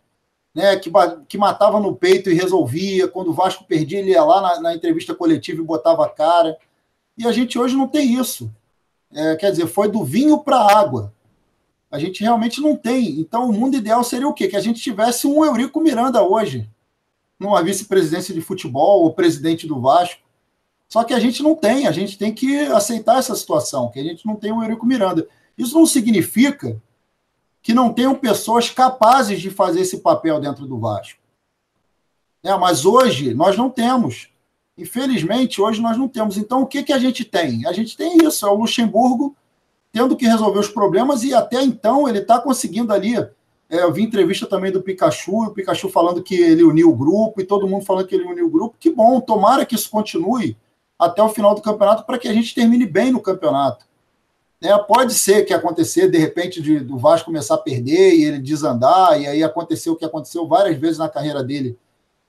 né, 0.53 0.77
que, 0.77 0.91
que 1.27 1.37
matava 1.37 1.79
no 1.79 1.95
peito 1.95 2.29
e 2.29 2.35
resolvia. 2.35 3.07
Quando 3.07 3.31
o 3.31 3.33
Vasco 3.33 3.65
perdia, 3.65 3.99
ele 3.99 4.11
ia 4.11 4.23
lá 4.23 4.39
na, 4.39 4.61
na 4.61 4.75
entrevista 4.75 5.15
coletiva 5.15 5.61
e 5.61 5.65
botava 5.65 6.05
a 6.05 6.09
cara. 6.09 6.57
E 7.17 7.27
a 7.27 7.31
gente 7.31 7.57
hoje 7.57 7.75
não 7.75 7.87
tem 7.87 8.15
isso. 8.19 8.53
É, 9.11 9.35
quer 9.35 9.51
dizer, 9.51 9.67
foi 9.67 9.89
do 9.89 10.03
vinho 10.03 10.39
para 10.39 10.57
a 10.57 10.79
água. 10.79 11.13
A 11.91 11.99
gente 11.99 12.23
realmente 12.23 12.59
não 12.59 12.75
tem. 12.75 13.19
Então, 13.19 13.49
o 13.49 13.53
mundo 13.53 13.77
ideal 13.77 14.03
seria 14.03 14.27
o 14.27 14.33
quê? 14.33 14.47
Que 14.47 14.55
a 14.55 14.61
gente 14.61 14.81
tivesse 14.81 15.27
um 15.27 15.45
Eurico 15.45 15.79
Miranda 15.79 16.23
hoje, 16.23 16.67
numa 17.39 17.61
vice-presidência 17.61 18.33
de 18.33 18.41
futebol, 18.41 19.03
ou 19.03 19.13
presidente 19.13 19.67
do 19.67 19.79
Vasco. 19.79 20.21
Só 20.89 21.03
que 21.03 21.13
a 21.13 21.19
gente 21.19 21.43
não 21.43 21.55
tem, 21.55 21.87
a 21.87 21.91
gente 21.91 22.17
tem 22.17 22.33
que 22.33 22.65
aceitar 22.65 23.19
essa 23.19 23.35
situação, 23.35 23.89
que 23.89 23.99
a 23.99 24.03
gente 24.03 24.25
não 24.25 24.35
tem 24.35 24.51
um 24.51 24.63
Eurico 24.63 24.85
Miranda. 24.85 25.27
Isso 25.57 25.75
não 25.75 25.85
significa 25.85 26.81
que 27.61 27.73
não 27.73 27.93
tenham 27.93 28.15
pessoas 28.15 28.69
capazes 28.69 29.39
de 29.39 29.49
fazer 29.49 29.81
esse 29.81 29.99
papel 29.99 30.39
dentro 30.39 30.65
do 30.65 30.79
Vasco. 30.79 31.19
É, 32.43 32.55
mas 32.57 32.85
hoje 32.85 33.33
nós 33.33 33.55
não 33.55 33.69
temos. 33.69 34.32
Infelizmente, 34.77 35.61
hoje 35.61 35.81
nós 35.81 35.97
não 35.97 36.07
temos. 36.07 36.37
Então, 36.37 36.61
o 36.61 36.67
que, 36.67 36.83
que 36.83 36.93
a 36.93 36.99
gente 36.99 37.23
tem? 37.23 37.65
A 37.65 37.71
gente 37.71 37.95
tem 37.95 38.17
isso: 38.17 38.45
é 38.45 38.49
o 38.49 38.55
Luxemburgo 38.55 39.35
tendo 39.91 40.15
que 40.17 40.25
resolver 40.25 40.59
os 40.59 40.69
problemas 40.69 41.23
e 41.23 41.35
até 41.35 41.61
então 41.61 42.09
ele 42.09 42.19
está 42.19 42.39
conseguindo 42.39 42.91
ali. 42.91 43.15
É, 43.69 43.83
eu 43.83 43.93
vi 43.93 44.01
entrevista 44.01 44.47
também 44.47 44.71
do 44.71 44.81
Pikachu, 44.81 45.45
o 45.45 45.51
Pikachu 45.51 45.87
falando 45.89 46.21
que 46.23 46.35
ele 46.35 46.63
uniu 46.63 46.89
o 46.89 46.95
grupo 46.95 47.39
e 47.39 47.45
todo 47.45 47.67
mundo 47.67 47.85
falando 47.85 48.07
que 48.07 48.15
ele 48.15 48.25
uniu 48.25 48.47
o 48.47 48.49
grupo. 48.49 48.75
Que 48.79 48.89
bom, 48.89 49.21
tomara 49.21 49.65
que 49.65 49.75
isso 49.75 49.89
continue 49.89 50.57
até 50.97 51.21
o 51.21 51.29
final 51.29 51.53
do 51.53 51.61
campeonato 51.61 52.05
para 52.05 52.17
que 52.17 52.27
a 52.27 52.33
gente 52.33 52.55
termine 52.55 52.85
bem 52.85 53.11
no 53.11 53.21
campeonato. 53.21 53.85
É, 54.61 54.75
pode 54.77 55.13
ser 55.13 55.43
que 55.43 55.53
acontecer, 55.53 56.09
de 56.09 56.17
repente, 56.17 56.61
de, 56.61 56.79
do 56.79 56.97
Vasco 56.97 57.25
começar 57.25 57.55
a 57.55 57.57
perder 57.57 58.15
e 58.15 58.23
ele 58.23 58.39
desandar, 58.39 59.19
e 59.19 59.27
aí 59.27 59.43
aconteceu 59.43 59.93
o 59.93 59.95
que 59.95 60.05
aconteceu 60.05 60.47
várias 60.47 60.77
vezes 60.77 60.97
na 60.97 61.09
carreira 61.09 61.43
dele, 61.43 61.77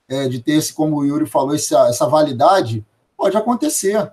é, 0.07 0.27
de 0.27 0.39
ter 0.39 0.53
esse, 0.53 0.73
como 0.73 0.97
o 0.97 1.05
Yuri 1.05 1.25
falou, 1.25 1.55
essa, 1.55 1.87
essa 1.87 2.07
validade, 2.07 2.85
pode 3.17 3.35
acontecer. 3.35 4.11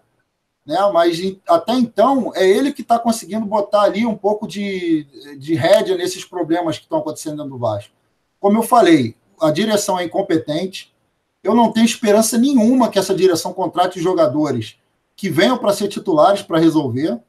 Né? 0.64 0.78
Mas 0.92 1.18
até 1.48 1.72
então 1.74 2.32
é 2.34 2.48
ele 2.48 2.72
que 2.72 2.82
está 2.82 2.98
conseguindo 2.98 3.44
botar 3.44 3.82
ali 3.82 4.06
um 4.06 4.16
pouco 4.16 4.46
de, 4.46 5.06
de 5.38 5.54
rédea 5.54 5.96
nesses 5.96 6.24
problemas 6.24 6.78
que 6.78 6.84
estão 6.84 6.98
acontecendo 6.98 7.36
dentro 7.36 7.50
do 7.50 7.58
Vasco. 7.58 7.92
Como 8.40 8.58
eu 8.58 8.62
falei, 8.62 9.16
a 9.40 9.50
direção 9.50 9.98
é 9.98 10.04
incompetente. 10.04 10.92
Eu 11.42 11.54
não 11.54 11.72
tenho 11.72 11.84
esperança 11.84 12.38
nenhuma 12.38 12.88
que 12.88 12.98
essa 12.98 13.14
direção 13.14 13.52
contrate 13.52 14.00
jogadores 14.00 14.78
que 15.16 15.28
venham 15.28 15.58
para 15.58 15.72
ser 15.72 15.88
titulares 15.88 16.42
para 16.42 16.58
resolver. 16.58 17.20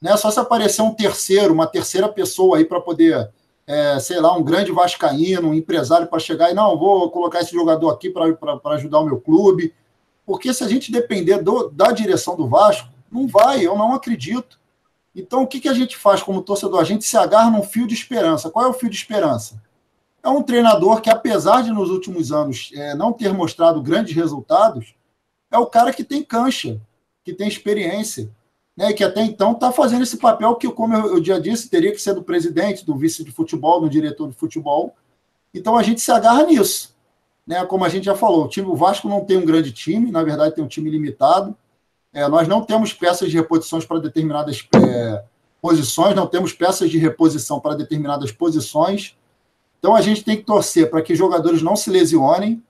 Né? 0.00 0.16
Só 0.16 0.30
se 0.30 0.40
aparecer 0.40 0.82
um 0.82 0.94
terceiro, 0.94 1.52
uma 1.52 1.66
terceira 1.66 2.08
pessoa 2.08 2.56
aí 2.56 2.64
para 2.64 2.80
poder 2.80 3.30
é, 3.66 3.98
sei 4.00 4.20
lá, 4.20 4.36
um 4.36 4.42
grande 4.42 4.72
vascaíno, 4.72 5.50
um 5.50 5.54
empresário 5.54 6.06
para 6.06 6.18
chegar 6.18 6.50
e 6.50 6.54
não, 6.54 6.78
vou 6.78 7.10
colocar 7.10 7.40
esse 7.40 7.52
jogador 7.52 7.90
aqui 7.90 8.10
para 8.10 8.74
ajudar 8.74 9.00
o 9.00 9.06
meu 9.06 9.20
clube. 9.20 9.74
Porque 10.26 10.52
se 10.52 10.62
a 10.62 10.68
gente 10.68 10.92
depender 10.92 11.38
do, 11.38 11.68
da 11.68 11.92
direção 11.92 12.36
do 12.36 12.48
Vasco, 12.48 12.88
não 13.10 13.26
vai, 13.26 13.66
eu 13.66 13.76
não 13.76 13.92
acredito. 13.92 14.60
Então, 15.14 15.42
o 15.42 15.46
que, 15.46 15.60
que 15.60 15.68
a 15.68 15.74
gente 15.74 15.96
faz 15.96 16.22
como 16.22 16.42
torcedor? 16.42 16.80
A 16.80 16.84
gente 16.84 17.04
se 17.04 17.16
agarra 17.16 17.50
num 17.50 17.62
fio 17.62 17.86
de 17.86 17.94
esperança. 17.94 18.50
Qual 18.50 18.64
é 18.64 18.68
o 18.68 18.72
fio 18.72 18.88
de 18.88 18.96
esperança? 18.96 19.62
É 20.22 20.28
um 20.28 20.42
treinador 20.42 21.00
que, 21.00 21.10
apesar 21.10 21.62
de 21.62 21.70
nos 21.70 21.90
últimos 21.90 22.32
anos 22.32 22.70
é, 22.74 22.94
não 22.94 23.12
ter 23.12 23.32
mostrado 23.32 23.82
grandes 23.82 24.14
resultados, 24.14 24.94
é 25.50 25.58
o 25.58 25.66
cara 25.66 25.92
que 25.92 26.04
tem 26.04 26.22
cancha, 26.22 26.80
que 27.24 27.34
tem 27.34 27.46
experiência 27.46 28.30
né, 28.76 28.92
que 28.92 29.04
até 29.04 29.22
então 29.22 29.52
está 29.52 29.70
fazendo 29.70 30.02
esse 30.02 30.16
papel 30.16 30.54
que, 30.56 30.68
como 30.70 30.94
eu, 30.94 31.22
já 31.22 31.38
disse, 31.38 31.68
teria 31.68 31.92
que 31.92 32.00
ser 32.00 32.14
do 32.14 32.22
presidente, 32.22 32.84
do 32.84 32.96
vice 32.96 33.22
de 33.22 33.30
futebol, 33.30 33.80
do 33.80 33.90
diretor 33.90 34.28
de 34.28 34.34
futebol. 34.34 34.94
Então 35.52 35.76
a 35.76 35.82
gente 35.82 36.00
se 36.00 36.10
agarra 36.10 36.44
nisso. 36.44 36.94
Né? 37.46 37.64
Como 37.66 37.84
a 37.84 37.88
gente 37.88 38.04
já 38.04 38.14
falou, 38.14 38.44
o, 38.44 38.48
time, 38.48 38.68
o 38.68 38.76
Vasco 38.76 39.08
não 39.08 39.24
tem 39.24 39.36
um 39.36 39.44
grande 39.44 39.72
time, 39.72 40.10
na 40.10 40.22
verdade 40.22 40.54
tem 40.54 40.64
um 40.64 40.68
time 40.68 40.90
limitado. 40.90 41.56
É, 42.12 42.26
nós 42.28 42.46
não 42.48 42.62
temos 42.62 42.92
peças 42.92 43.30
de 43.30 43.36
reposições 43.36 43.84
para 43.84 43.98
determinadas 43.98 44.66
é, 44.74 45.24
posições, 45.60 46.14
não 46.14 46.26
temos 46.26 46.52
peças 46.52 46.90
de 46.90 46.98
reposição 46.98 47.60
para 47.60 47.74
determinadas 47.74 48.32
posições. 48.32 49.16
Então 49.78 49.94
a 49.94 50.00
gente 50.00 50.24
tem 50.24 50.36
que 50.36 50.44
torcer 50.44 50.90
para 50.90 51.02
que 51.02 51.14
jogadores 51.14 51.62
não 51.62 51.76
se 51.76 51.90
lesionem, 51.90 52.62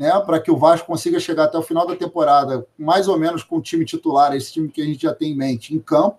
né, 0.00 0.18
para 0.20 0.40
que 0.40 0.50
o 0.50 0.56
Vasco 0.56 0.86
consiga 0.86 1.20
chegar 1.20 1.44
até 1.44 1.58
o 1.58 1.62
final 1.62 1.86
da 1.86 1.94
temporada, 1.94 2.66
mais 2.78 3.06
ou 3.06 3.18
menos 3.18 3.42
com 3.42 3.58
o 3.58 3.60
time 3.60 3.84
titular, 3.84 4.34
esse 4.34 4.50
time 4.50 4.70
que 4.70 4.80
a 4.80 4.84
gente 4.86 5.02
já 5.02 5.14
tem 5.14 5.32
em 5.32 5.36
mente, 5.36 5.74
em 5.74 5.78
campo, 5.78 6.16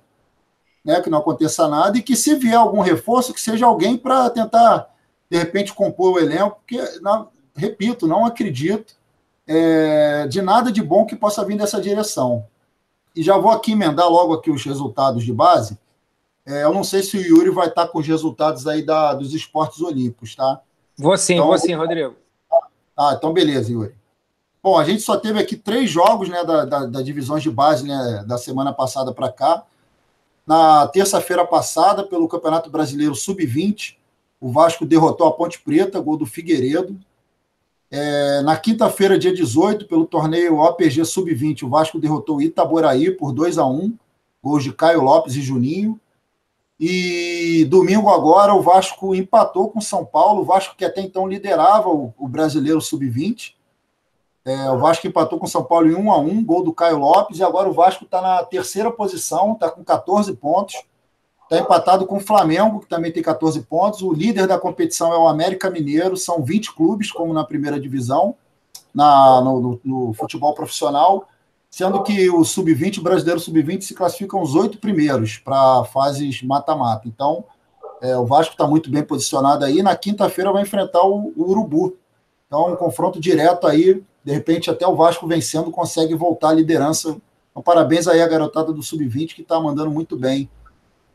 né, 0.86 1.02
que 1.02 1.10
não 1.10 1.18
aconteça 1.18 1.68
nada, 1.68 1.98
e 1.98 2.03
que 2.03 2.16
se 2.16 2.36
vier 2.36 2.53
algum 2.53 2.82
reforço, 2.82 3.34
que 3.34 3.41
seja 3.41 3.66
alguém 3.66 3.98
para 3.98 4.30
tentar, 4.30 4.88
de 5.28 5.36
repente, 5.36 5.74
compor 5.74 6.14
o 6.14 6.20
elenco, 6.20 6.58
porque, 6.58 6.80
na, 7.02 7.26
repito, 7.56 8.06
não 8.06 8.24
acredito 8.24 8.94
é, 9.48 10.28
de 10.28 10.44
nada 10.44 10.72
de 10.72 10.84
bom 10.84 11.03
que 11.03 11.16
possa 11.16 11.44
vir 11.44 11.58
dessa 11.58 11.82
direção. 11.82 12.45
E 13.16 13.24
já 13.24 13.36
vou 13.36 13.49
aqui 13.49 13.72
emendar 13.72 14.08
logo 14.08 14.34
aqui 14.34 14.52
os 14.52 14.64
resultados 14.64 15.24
de 15.24 15.34
base. 15.34 15.76
É, 16.45 16.66
eu 16.66 16.72
não 16.72 16.84
sei 16.84 17.02
se 17.02 17.18
o 17.18 17.22
Yuri 17.22 17.49
vai 17.49 17.68
estar 17.68 17.88
com 17.88 17.98
os 17.98 18.08
resultados 18.08 18.68
aí 18.68 18.86
da, 18.86 19.16
dos 19.16 19.34
esportes 19.34 19.82
olímpicos, 19.82 20.36
tá? 20.36 20.62
Vou 20.95 21.18
sim, 21.18 21.34
então, 21.34 21.48
vou 21.48 21.58
sim, 21.58 21.74
Rodrigo. 21.74 22.20
Ah, 22.95 23.13
então 23.18 23.34
beleza, 23.34 23.72
Yuri. 23.72 23.95
Bom, 24.61 24.77
a 24.77 24.84
gente 24.84 25.01
só 25.01 25.18
teve 25.18 25.39
aqui 25.39 25.55
três 25.55 25.89
jogos 25.89 26.30
né, 26.30 26.43
da, 26.43 26.65
da, 26.65 26.85
da 26.85 27.01
divisões 27.01 27.41
de 27.41 27.49
base 27.49 27.88
né, 27.88 28.23
da 28.27 28.38
semana 28.38 28.72
passada 28.72 29.11
para 29.11 29.31
cá. 29.31 29.63
Na 30.45 30.88
terça-feira 30.88 31.45
passada, 31.45 32.03
pelo 32.03 32.27
Campeonato 32.27 32.69
Brasileiro 32.69 33.15
Sub-20, 33.15 33.95
o 34.39 34.51
Vasco 34.51 34.85
derrotou 34.85 35.27
a 35.27 35.31
Ponte 35.31 35.59
Preta, 35.59 35.99
gol 35.99 36.18
do 36.18 36.26
Figueiredo. 36.26 36.99
É, 37.89 38.41
na 38.41 38.55
quinta-feira, 38.55 39.18
dia 39.18 39.34
18, 39.34 39.85
pelo 39.85 40.05
torneio 40.05 40.57
OPG 40.59 41.05
Sub-20, 41.05 41.63
o 41.63 41.69
Vasco 41.69 41.99
derrotou 41.99 42.38
o 42.38 42.41
Itaboraí 42.41 43.11
por 43.11 43.31
2 43.31 43.57
a 43.57 43.65
1 43.65 43.93
gols 44.43 44.63
de 44.63 44.73
Caio 44.73 45.01
Lopes 45.01 45.35
e 45.35 45.41
Juninho. 45.41 45.99
E 46.84 47.64
domingo 47.66 48.10
agora 48.10 48.56
o 48.56 48.62
Vasco 48.64 49.14
empatou 49.14 49.70
com 49.70 49.80
São 49.80 50.03
Paulo, 50.03 50.41
o 50.41 50.45
Vasco 50.45 50.76
que 50.76 50.84
até 50.84 50.99
então 50.99 51.28
liderava 51.28 51.90
o, 51.90 52.12
o 52.18 52.28
brasileiro 52.28 52.82
sub-20. 52.82 53.53
É, 54.44 54.72
o 54.72 54.80
Vasco 54.80 55.06
empatou 55.06 55.38
com 55.38 55.45
São 55.45 55.64
Paulo 55.64 55.88
em 55.91 55.94
1 55.94 56.12
a 56.12 56.18
1 56.18 56.44
gol 56.44 56.64
do 56.64 56.74
Caio 56.74 56.98
Lopes, 56.98 57.38
e 57.38 57.44
agora 57.44 57.70
o 57.70 57.74
Vasco 57.74 58.06
está 58.06 58.20
na 58.20 58.44
terceira 58.44 58.90
posição, 58.90 59.53
está 59.53 59.70
com 59.70 59.84
14 59.84 60.34
pontos. 60.34 60.74
Está 61.44 61.60
empatado 61.60 62.08
com 62.08 62.18
o 62.18 62.20
Flamengo, 62.20 62.80
que 62.80 62.88
também 62.88 63.12
tem 63.12 63.22
14 63.22 63.62
pontos. 63.62 64.02
O 64.02 64.12
líder 64.12 64.48
da 64.48 64.58
competição 64.58 65.14
é 65.14 65.18
o 65.20 65.28
América 65.28 65.70
Mineiro, 65.70 66.18
são 66.18 66.41
20 66.41 66.74
clubes, 66.74 67.12
como 67.12 67.32
na 67.32 67.44
primeira 67.44 67.80
divisão, 67.80 68.36
na, 68.91 69.40
no, 69.41 69.62
no, 69.62 69.82
no 69.84 70.14
futebol 70.14 70.56
profissional 70.56 71.28
sendo 71.72 72.03
que 72.03 72.30
o 72.30 72.43
sub-20, 72.43 72.98
o 72.98 73.02
brasileiro 73.02 73.39
sub-20, 73.39 73.81
se 73.81 73.93
classificam 73.93 74.41
os 74.41 74.53
oito 74.56 74.77
primeiros 74.77 75.38
para 75.38 75.85
fases 75.85 76.43
mata-mata. 76.43 77.07
Então, 77.07 77.45
é, 78.02 78.15
o 78.18 78.26
Vasco 78.26 78.52
está 78.52 78.68
muito 78.68 78.91
bem 78.91 79.02
posicionado 79.02 79.64
aí. 79.64 79.81
Na 79.81 79.95
quinta-feira 79.95 80.52
vai 80.52 80.64
enfrentar 80.64 81.02
o, 81.02 81.31
o, 81.35 81.49
Urubu. 81.49 81.98
Então, 82.45 82.73
um 82.73 82.76
confronto 82.76 83.22
direto 83.22 83.65
aí. 83.65 84.03
De 84.23 84.34
repente, 84.34 84.69
até 84.69 84.85
o 84.85 84.95
Vasco 84.98 85.26
vencendo 85.26 85.72
consegue 85.72 86.14
voltar 86.14 86.49
à 86.49 86.53
liderança. 86.53 87.15
Então, 87.49 87.64
parabéns 87.64 88.06
aí 88.06 88.22
à 88.22 88.27
garotada 88.27 88.73
do 88.73 88.84
sub-20 88.84 89.34
que 89.34 89.41
está 89.41 89.57
mandando 89.57 89.89
muito 89.89 90.18
bem 90.18 90.49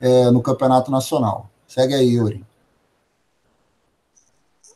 é, 0.00 0.30
no 0.30 0.40
campeonato 0.40 0.90
nacional. 0.90 1.50
Segue 1.68 1.92
aí, 1.92 2.14
Yuri. 2.14 2.42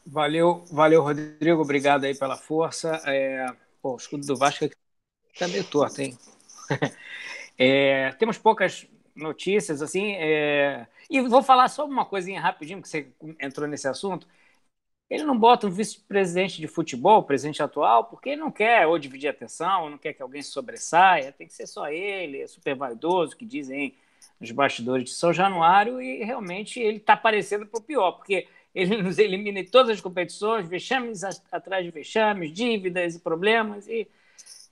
Valeu, 0.05 0.62
valeu, 0.70 1.02
Rodrigo. 1.02 1.62
Obrigado 1.62 2.05
aí 2.05 2.15
pela 2.15 2.36
força. 2.36 3.01
É, 3.07 3.47
pô, 3.81 3.94
o 3.94 3.97
escudo 3.97 4.27
do 4.27 4.36
Vasco 4.36 4.65
é 4.65 4.70
Tá 5.41 5.49
meio 5.49 5.65
torto, 5.65 6.03
hein? 6.03 6.19
é, 7.59 8.12
temos 8.19 8.37
poucas 8.37 8.87
notícias, 9.17 9.81
assim, 9.81 10.12
é... 10.12 10.87
e 11.09 11.19
vou 11.23 11.43
falar 11.43 11.67
só 11.69 11.87
uma 11.87 12.05
coisinha 12.05 12.39
rapidinho, 12.39 12.83
que 12.83 12.89
você 12.91 13.09
entrou 13.41 13.67
nesse 13.67 13.89
assunto. 13.89 14.29
Ele 15.09 15.25
não 15.25 15.39
bota 15.39 15.67
um 15.67 15.71
vice-presidente 15.71 16.61
de 16.61 16.69
futebol, 16.69 17.21
o 17.21 17.23
presidente 17.23 17.62
atual, 17.62 18.05
porque 18.05 18.29
ele 18.29 18.41
não 18.43 18.51
quer 18.51 18.87
ou 18.87 18.99
dividir 18.99 19.29
atenção, 19.29 19.85
ou 19.85 19.91
não 19.91 19.97
quer 19.97 20.12
que 20.12 20.23
alguém 20.23 20.43
se 20.43 20.51
sobressaia, 20.51 21.33
tem 21.33 21.47
que 21.47 21.55
ser 21.55 21.67
só 21.67 21.89
ele, 21.89 22.43
é 22.43 22.47
super 22.47 22.75
vaidoso, 22.75 23.35
que 23.35 23.47
dizem 23.47 23.95
nos 24.39 24.51
bastidores 24.51 25.05
de 25.05 25.11
São 25.12 25.33
Januário, 25.33 26.03
e 26.03 26.23
realmente 26.23 26.79
ele 26.79 26.99
está 26.99 27.17
parecendo 27.17 27.65
para 27.65 27.81
o 27.81 27.83
pior, 27.83 28.12
porque 28.12 28.47
ele 28.75 29.01
nos 29.01 29.19
elimina 29.19 29.61
em 29.61 29.65
todas 29.65 29.93
as 29.93 30.03
competições, 30.03 30.69
vexames 30.69 31.25
atrás 31.51 31.83
de 31.83 31.91
vexames, 31.91 32.53
dívidas 32.53 33.15
e 33.17 33.21
problemas, 33.21 33.89
e 33.89 34.07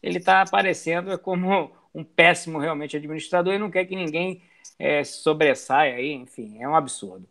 ele 0.02 0.18
está 0.18 0.42
aparecendo 0.42 1.18
como 1.18 1.70
um 1.94 2.04
péssimo 2.04 2.58
realmente 2.58 2.96
administrador 2.96 3.54
e 3.54 3.58
não 3.58 3.70
quer 3.70 3.84
que 3.84 3.96
ninguém 3.96 4.42
é, 4.78 5.02
sobressaia 5.04 5.96
aí, 5.96 6.12
enfim, 6.12 6.58
é 6.60 6.68
um 6.68 6.74
absurdo. 6.74 7.28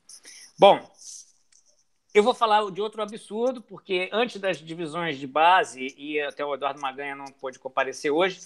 Bom, 0.60 0.80
eu 2.14 2.24
vou 2.24 2.34
falar 2.34 2.70
de 2.72 2.82
outro 2.82 3.02
absurdo, 3.02 3.62
porque 3.62 4.10
antes 4.12 4.42
das 4.42 4.58
divisões 4.58 5.18
de 5.18 5.28
base, 5.28 5.94
e 5.98 6.20
até 6.20 6.44
o 6.44 6.54
Eduardo 6.54 6.82
Maganha 6.82 7.16
não 7.16 7.26
pôde 7.26 7.60
comparecer 7.60 8.12
hoje, 8.12 8.40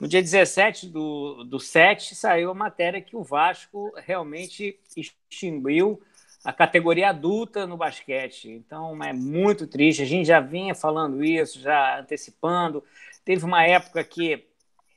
no 0.00 0.06
dia 0.06 0.20
17 0.20 0.88
do, 0.88 1.44
do 1.44 1.58
7 1.58 2.14
saiu 2.14 2.50
a 2.50 2.54
matéria 2.54 3.00
que 3.00 3.16
o 3.16 3.22
Vasco 3.22 3.92
realmente 3.96 4.78
extinguiu 4.96 6.02
a 6.44 6.52
categoria 6.52 7.08
adulta 7.08 7.66
no 7.66 7.76
basquete. 7.76 8.50
Então 8.50 9.02
é 9.02 9.12
muito 9.12 9.66
triste. 9.66 10.02
A 10.02 10.04
gente 10.04 10.26
já 10.26 10.40
vinha 10.40 10.74
falando 10.74 11.24
isso, 11.24 11.58
já 11.58 12.00
antecipando. 12.00 12.84
Teve 13.24 13.44
uma 13.44 13.64
época 13.64 14.04
que, 14.04 14.46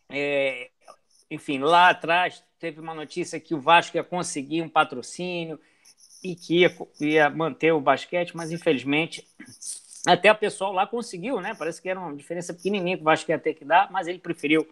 é, 0.10 0.70
enfim, 1.30 1.60
lá 1.60 1.90
atrás 1.90 2.44
teve 2.60 2.80
uma 2.80 2.94
notícia 2.94 3.40
que 3.40 3.54
o 3.54 3.62
Vasco 3.62 3.98
ia 3.98 4.04
conseguir 4.04 4.62
um 4.62 4.70
patrocínio 4.70 5.60
e 6.24 6.36
que 6.36 6.62
ia, 6.62 6.76
ia 7.00 7.30
manter 7.30 7.72
o 7.72 7.80
basquete, 7.80 8.36
mas 8.36 8.52
infelizmente 8.52 9.26
até 10.06 10.32
o 10.32 10.36
pessoal 10.36 10.72
lá 10.72 10.88
conseguiu, 10.88 11.40
né? 11.40 11.54
Parece 11.54 11.82
que 11.82 11.90
era 11.90 12.00
uma 12.00 12.16
diferença 12.16 12.54
pequenininha 12.54 12.98
que 12.98 13.02
o 13.02 13.06
Vasco 13.06 13.30
ia 13.30 13.40
ter 13.40 13.54
que 13.54 13.66
dar, 13.66 13.92
mas 13.92 14.08
ele 14.08 14.20
preferiu 14.20 14.68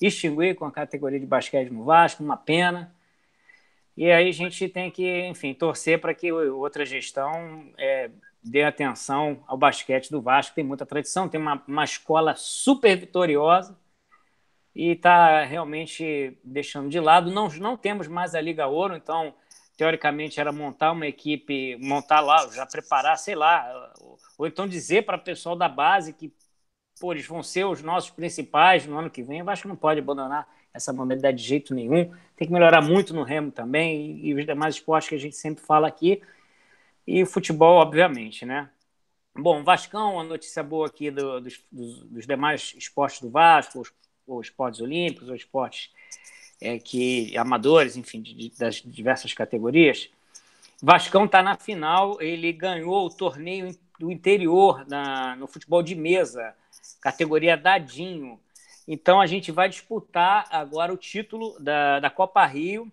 extinguir 0.00 0.54
com 0.54 0.64
a 0.64 0.72
categoria 0.72 1.18
de 1.18 1.26
basquete 1.26 1.70
no 1.70 1.84
Vasco, 1.84 2.22
uma 2.22 2.36
pena. 2.36 2.94
E 3.96 4.10
aí 4.10 4.28
a 4.28 4.32
gente 4.32 4.68
tem 4.68 4.90
que, 4.90 5.26
enfim, 5.26 5.52
torcer 5.52 6.00
para 6.00 6.14
que 6.14 6.32
outra 6.32 6.86
gestão 6.86 7.70
é, 7.76 8.10
dê 8.42 8.62
atenção 8.62 9.42
ao 9.46 9.56
basquete 9.56 10.10
do 10.10 10.20
Vasco, 10.20 10.54
tem 10.54 10.64
muita 10.64 10.86
tradição, 10.86 11.28
tem 11.28 11.40
uma, 11.40 11.62
uma 11.66 11.84
escola 11.84 12.34
super 12.36 12.96
vitoriosa 12.96 13.78
e 14.74 14.92
está 14.92 15.42
realmente 15.44 16.38
deixando 16.42 16.88
de 16.88 17.00
lado. 17.00 17.30
Não, 17.30 17.48
não 17.48 17.76
temos 17.76 18.08
mais 18.08 18.34
a 18.34 18.40
Liga 18.40 18.66
Ouro, 18.66 18.96
então, 18.96 19.34
teoricamente, 19.76 20.40
era 20.40 20.52
montar 20.52 20.92
uma 20.92 21.06
equipe, 21.06 21.76
montar 21.76 22.20
lá, 22.20 22.48
já 22.48 22.64
preparar, 22.66 23.18
sei 23.18 23.34
lá, 23.34 23.92
ou, 24.00 24.18
ou 24.38 24.46
então 24.46 24.66
dizer 24.66 25.04
para 25.04 25.16
o 25.16 25.20
pessoal 25.20 25.56
da 25.56 25.68
base 25.68 26.12
que 26.12 26.32
pô, 27.00 27.12
eles 27.12 27.26
vão 27.26 27.42
ser 27.42 27.64
os 27.64 27.82
nossos 27.82 28.10
principais 28.10 28.86
no 28.86 28.98
ano 28.98 29.10
que 29.10 29.22
vem. 29.22 29.40
Acho 29.40 29.62
que 29.62 29.68
não 29.68 29.76
pode 29.76 30.00
abandonar 30.00 30.46
essa 30.72 30.92
modalidade 30.92 31.38
de 31.38 31.44
jeito 31.44 31.74
nenhum. 31.74 32.12
Tem 32.36 32.46
que 32.46 32.52
melhorar 32.52 32.82
muito 32.82 33.14
no 33.14 33.22
remo 33.22 33.50
também 33.50 34.18
e, 34.18 34.28
e 34.28 34.34
os 34.34 34.44
demais 34.44 34.74
esportes 34.74 35.08
que 35.08 35.14
a 35.14 35.18
gente 35.18 35.34
sempre 35.34 35.64
fala 35.64 35.88
aqui. 35.88 36.22
E 37.06 37.24
futebol, 37.24 37.80
obviamente, 37.80 38.44
né? 38.44 38.70
Bom, 39.34 39.62
Vascão, 39.62 40.18
a 40.18 40.24
notícia 40.24 40.62
boa 40.62 40.86
aqui 40.86 41.10
do, 41.10 41.40
dos, 41.40 41.64
dos, 41.70 42.26
demais 42.26 42.74
esportes 42.76 43.20
do 43.20 43.30
Vasco, 43.30 43.82
os, 44.26 44.46
esportes 44.46 44.80
olímpicos, 44.80 45.28
os 45.28 45.36
esportes 45.36 45.90
é, 46.60 46.78
que 46.78 47.36
amadores, 47.36 47.96
enfim, 47.96 48.20
de, 48.20 48.52
das 48.58 48.76
diversas 48.76 49.32
categorias. 49.32 50.10
Vascão 50.82 51.26
está 51.26 51.42
na 51.42 51.56
final, 51.56 52.20
ele 52.20 52.52
ganhou 52.52 53.06
o 53.06 53.10
torneio 53.10 53.76
do 53.98 54.10
interior 54.10 54.86
na, 54.88 55.36
no 55.36 55.46
futebol 55.46 55.82
de 55.82 55.94
mesa, 55.94 56.54
categoria 57.00 57.56
dadinho. 57.56 58.40
Então 58.88 59.20
a 59.20 59.26
gente 59.26 59.52
vai 59.52 59.68
disputar 59.68 60.46
agora 60.50 60.92
o 60.92 60.96
título 60.96 61.58
da, 61.60 62.00
da 62.00 62.10
Copa 62.10 62.44
Rio. 62.46 62.90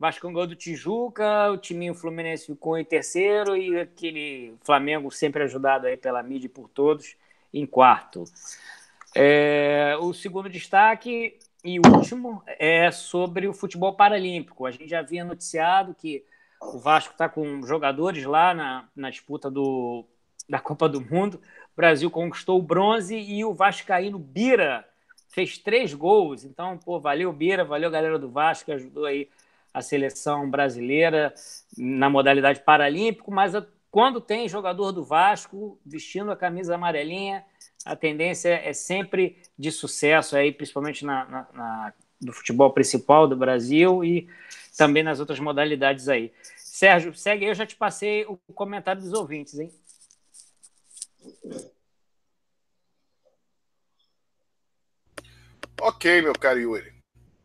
Vasco 0.00 0.26
ganhou 0.28 0.46
do 0.46 0.56
Tijuca, 0.56 1.50
o 1.50 1.58
timinho 1.58 1.94
Fluminense 1.94 2.46
ficou 2.46 2.78
em 2.78 2.84
terceiro 2.86 3.54
e 3.54 3.78
aquele 3.78 4.54
Flamengo 4.64 5.10
sempre 5.10 5.42
ajudado 5.42 5.86
aí 5.86 5.94
pela 5.94 6.22
mídia 6.22 6.46
e 6.46 6.48
por 6.48 6.70
todos 6.70 7.16
em 7.52 7.66
quarto. 7.66 8.24
É, 9.14 9.94
o 10.00 10.14
segundo 10.14 10.48
destaque 10.48 11.38
e 11.62 11.78
último 11.78 12.42
é 12.46 12.90
sobre 12.90 13.46
o 13.46 13.52
futebol 13.52 13.92
paralímpico. 13.92 14.64
A 14.64 14.70
gente 14.70 14.88
já 14.88 15.00
havia 15.00 15.22
noticiado 15.22 15.94
que 15.94 16.24
o 16.62 16.78
Vasco 16.78 17.12
está 17.12 17.28
com 17.28 17.62
jogadores 17.66 18.24
lá 18.24 18.54
na, 18.54 18.88
na 18.96 19.10
disputa 19.10 19.50
do, 19.50 20.06
da 20.48 20.58
Copa 20.58 20.88
do 20.88 21.02
Mundo. 21.02 21.42
O 21.74 21.76
Brasil 21.76 22.10
conquistou 22.10 22.58
o 22.58 22.62
bronze 22.62 23.18
e 23.18 23.44
o 23.44 23.52
Vascaíno 23.52 24.18
Bira 24.18 24.82
fez 25.28 25.58
três 25.58 25.92
gols. 25.92 26.42
Então, 26.42 26.78
pô, 26.78 26.98
valeu 26.98 27.30
Bira, 27.34 27.66
valeu 27.66 27.90
galera 27.90 28.18
do 28.18 28.30
Vasco 28.30 28.64
que 28.64 28.72
ajudou 28.72 29.04
aí 29.04 29.28
a 29.72 29.82
seleção 29.82 30.50
brasileira 30.50 31.32
na 31.76 32.10
modalidade 32.10 32.60
paralímpico, 32.60 33.30
mas 33.30 33.52
quando 33.90 34.20
tem 34.20 34.48
jogador 34.48 34.92
do 34.92 35.04
Vasco 35.04 35.80
vestindo 35.84 36.30
a 36.30 36.36
camisa 36.36 36.74
amarelinha, 36.74 37.44
a 37.84 37.96
tendência 37.96 38.50
é 38.50 38.72
sempre 38.72 39.38
de 39.58 39.72
sucesso 39.72 40.36
aí, 40.36 40.52
principalmente 40.52 41.04
na, 41.04 41.24
na, 41.24 41.46
na 41.52 41.92
do 42.20 42.32
futebol 42.32 42.70
principal 42.70 43.26
do 43.26 43.34
Brasil 43.34 44.04
e 44.04 44.28
também 44.76 45.02
nas 45.02 45.20
outras 45.20 45.40
modalidades 45.40 46.08
aí. 46.08 46.32
Sérgio, 46.56 47.14
segue 47.14 47.46
eu 47.46 47.54
já 47.54 47.66
te 47.66 47.76
passei 47.76 48.24
o 48.26 48.36
comentário 48.52 49.00
dos 49.00 49.12
ouvintes, 49.12 49.58
hein? 49.58 49.72
Ok, 55.80 56.20
meu 56.20 56.34
caro 56.34 56.58
Yuri. 56.58 56.99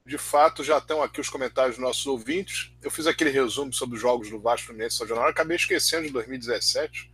De 0.05 0.19
fato, 0.19 0.63
já 0.63 0.77
estão 0.77 1.01
aqui 1.01 1.19
os 1.19 1.29
comentários 1.29 1.77
dos 1.77 1.83
nossos 1.83 2.05
ouvintes. 2.05 2.71
Eu 2.79 2.91
fiz 2.91 3.07
aquele 3.07 3.31
resumo 3.31 3.73
sobre 3.73 3.95
os 3.95 4.01
jogos 4.01 4.29
do 4.29 4.39
Vasco 4.39 4.67
Fluminense 4.67 4.97
São 4.97 5.07
Januário. 5.07 5.31
Acabei 5.31 5.57
esquecendo 5.57 6.05
de 6.05 6.13
2017. 6.13 7.11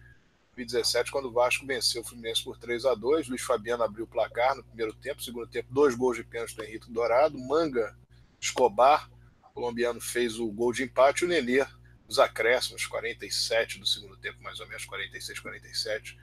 2017, 0.47 1.09
quando 1.09 1.29
o 1.29 1.31
Vasco 1.31 1.65
venceu 1.65 2.01
o 2.01 2.05
Fluminense 2.05 2.43
por 2.43 2.57
3 2.57 2.83
a 2.83 2.93
2 2.93 3.29
Luiz 3.29 3.41
Fabiano 3.41 3.83
abriu 3.83 4.03
o 4.03 4.07
placar 4.07 4.57
no 4.57 4.63
primeiro 4.65 4.91
tempo. 4.91 5.23
Segundo 5.23 5.47
tempo, 5.47 5.69
dois 5.71 5.95
gols 5.95 6.17
de 6.17 6.25
pênalti 6.25 6.53
do 6.53 6.65
Henrique 6.65 6.91
Dourado. 6.91 7.39
Manga 7.39 7.97
Escobar, 8.41 9.09
colombiano, 9.53 10.01
fez 10.01 10.37
o 10.37 10.51
gol 10.51 10.73
de 10.73 10.83
empate. 10.83 11.23
O 11.23 11.29
Nenê, 11.29 11.65
os 12.09 12.19
acréscimos, 12.19 12.85
47 12.85 13.79
do 13.79 13.87
segundo 13.87 14.17
tempo, 14.17 14.43
mais 14.43 14.59
ou 14.59 14.67
menos, 14.67 14.83
46, 14.83 15.39
47 15.39 16.19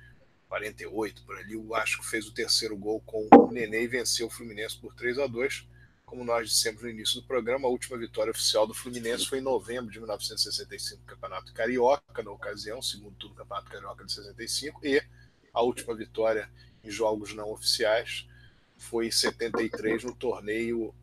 48 0.47 1.23
por 1.25 1.39
ali, 1.39 1.57
o 1.57 1.67
Vasco 1.67 2.05
fez 2.05 2.27
o 2.27 2.33
terceiro 2.35 2.77
gol 2.77 3.01
com 3.07 3.27
o 3.33 3.51
Nenê 3.51 3.85
e 3.85 3.89
venceu 3.89 4.27
o 4.27 4.31
Fluminense 4.31 4.79
por 4.79 4.95
3 4.95 5.19
a 5.19 5.27
2 5.27 5.67
Como 6.09 6.25
nós 6.25 6.49
dissemos 6.49 6.83
no 6.83 6.89
início 6.89 7.21
do 7.21 7.27
programa, 7.27 7.69
a 7.69 7.71
última 7.71 7.99
vitória 7.99 8.31
oficial 8.31 8.67
do 8.67 8.73
Fluminense 8.73 9.27
foi 9.27 9.41
em 9.41 9.43
novembro 9.43 9.93
de 9.93 9.99
1965 9.99 11.03
no 11.03 11.07
Campeonato 11.07 11.53
Carioca, 11.53 12.23
na 12.23 12.31
ocasião, 12.31 12.81
segundo 12.81 13.15
turno 13.17 13.35
do 13.35 13.39
Campeonato 13.39 13.71
Carioca 13.71 14.07
de 14.07 14.13
65, 14.13 14.87
e 14.87 15.03
a 15.53 15.63
última 15.63 15.95
vitória 15.95 16.51
em 16.83 16.91
jogos 16.91 17.35
não 17.35 17.51
oficiais 17.51 18.27
foi 18.79 19.09
em 19.09 19.11
73 19.11 20.05
no 20.05 20.15
torneio 20.15 20.95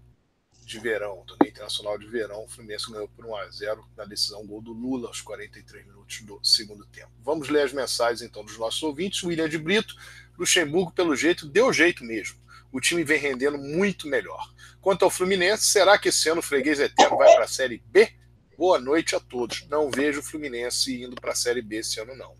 de 0.65 0.79
verão, 0.79 1.23
torneio 1.23 1.51
internacional 1.51 1.99
de 1.99 2.07
verão, 2.07 2.43
o 2.43 2.47
Fluminense 2.47 2.91
ganhou 2.91 3.07
por 3.07 3.27
1 3.27 3.35
a 3.35 3.49
0 3.51 3.87
na 3.95 4.05
decisão 4.05 4.43
gol 4.47 4.59
do 4.59 4.73
Lula 4.73 5.09
aos 5.09 5.21
43 5.21 5.85
minutos 5.85 6.21
do 6.21 6.39
segundo 6.43 6.83
tempo. 6.87 7.11
Vamos 7.19 7.47
ler 7.49 7.61
as 7.61 7.73
mensagens 7.73 8.23
então 8.23 8.43
dos 8.43 8.57
nossos 8.57 8.81
ouvintes. 8.81 9.21
William 9.21 9.47
de 9.47 9.59
Brito, 9.59 9.95
Luxemburgo, 10.35 10.91
pelo 10.91 11.15
jeito, 11.15 11.47
deu 11.47 11.71
jeito 11.71 12.03
mesmo. 12.03 12.43
O 12.75 12.81
time 12.81 13.05
vem 13.05 13.17
rendendo 13.17 13.57
muito 13.57 14.05
melhor. 14.05 14.53
Quanto 14.81 15.05
ao 15.05 15.09
Fluminense, 15.09 15.63
será 15.63 15.97
que 15.97 16.09
esse 16.09 16.27
ano 16.27 16.39
o 16.39 16.43
freguês 16.43 16.77
eterno 16.77 17.15
vai 17.15 17.33
para 17.33 17.45
a 17.45 17.47
Série 17.47 17.81
B? 17.85 18.11
Boa 18.57 18.77
noite 18.77 19.15
a 19.15 19.19
todos. 19.21 19.65
Não 19.69 19.89
vejo 19.89 20.19
o 20.19 20.21
Fluminense 20.21 21.01
indo 21.01 21.15
para 21.15 21.31
a 21.31 21.35
Série 21.35 21.61
B 21.61 21.77
esse 21.77 22.01
ano, 22.01 22.13
não. 22.17 22.35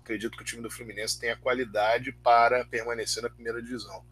Acredito 0.00 0.36
que 0.36 0.42
o 0.42 0.44
time 0.44 0.62
do 0.62 0.68
Fluminense 0.68 1.16
tenha 1.16 1.36
qualidade 1.36 2.10
para 2.10 2.64
permanecer 2.64 3.22
na 3.22 3.30
primeira 3.30 3.62
divisão. 3.62 4.04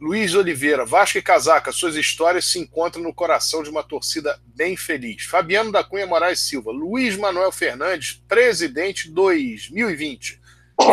Luiz 0.00 0.34
Oliveira, 0.34 0.84
Vasco 0.84 1.18
e 1.18 1.22
Casaca, 1.22 1.70
suas 1.70 1.94
histórias 1.94 2.44
se 2.44 2.58
encontram 2.58 3.00
no 3.00 3.14
coração 3.14 3.62
de 3.62 3.70
uma 3.70 3.84
torcida 3.84 4.40
bem 4.44 4.76
feliz. 4.76 5.22
Fabiano 5.22 5.70
da 5.70 5.84
Cunha 5.84 6.04
Moraes 6.04 6.40
Silva, 6.40 6.72
Luiz 6.72 7.16
Manuel 7.16 7.52
Fernandes, 7.52 8.20
presidente 8.26 9.08
2020. 9.08 10.42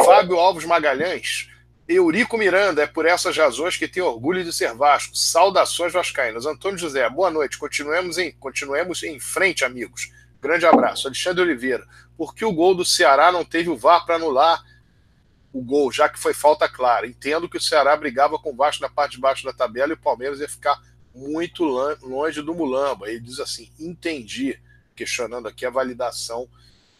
Fábio 0.06 0.38
Alves 0.38 0.66
Magalhães, 0.66 1.50
Eurico 1.94 2.38
Miranda, 2.38 2.84
é 2.84 2.88
por 2.88 3.06
essas 3.06 3.36
razões 3.36 3.76
que 3.76 3.88
tem 3.88 4.02
orgulho 4.02 4.44
de 4.44 4.54
ser 4.54 4.74
Vasco. 4.74 5.16
Saudações 5.16 5.92
vascaínas. 5.92 6.46
Antônio 6.46 6.78
José, 6.78 7.08
boa 7.10 7.30
noite. 7.30 7.58
Continuemos 7.58 8.18
em, 8.18 8.32
continuemos 8.32 9.04
em 9.04 9.20
frente, 9.20 9.66
amigos. 9.66 10.12
Grande 10.42 10.66
abraço. 10.66 11.08
Alexandre 11.08 11.42
Oliveira, 11.42 11.86
por 12.18 12.34
que 12.34 12.46
o 12.46 12.54
gol 12.54 12.74
do 12.74 12.86
Ceará 12.86 13.32
não 13.32 13.44
teve 13.44 13.70
o 13.70 13.78
VAR 13.78 14.06
para 14.06 14.16
anular 14.16 14.64
o 15.54 15.62
gol, 15.62 15.92
já 15.92 16.08
que 16.08 16.20
foi 16.20 16.34
falta 16.34 16.68
clara. 16.68 17.06
Entendo 17.06 17.50
que 17.50 17.58
o 17.58 17.62
Ceará 17.62 17.96
brigava 17.96 18.40
com 18.40 18.52
o 18.52 18.56
Vasco 18.56 18.82
na 18.82 18.90
parte 18.90 19.14
de 19.14 19.22
baixo 19.22 19.44
da 19.44 19.54
tabela 19.54 19.92
e 19.92 19.96
o 19.96 20.02
Palmeiras 20.02 20.40
ia 20.40 20.48
ficar 20.48 20.80
muito 21.14 21.64
longe 21.64 22.42
do 22.42 22.54
Mulamba. 22.54 23.10
Ele 23.10 23.20
diz 23.20 23.40
assim: 23.40 23.72
entendi, 23.80 24.60
questionando 24.96 25.48
aqui 25.48 25.66
a 25.66 25.70
validação 25.70 26.48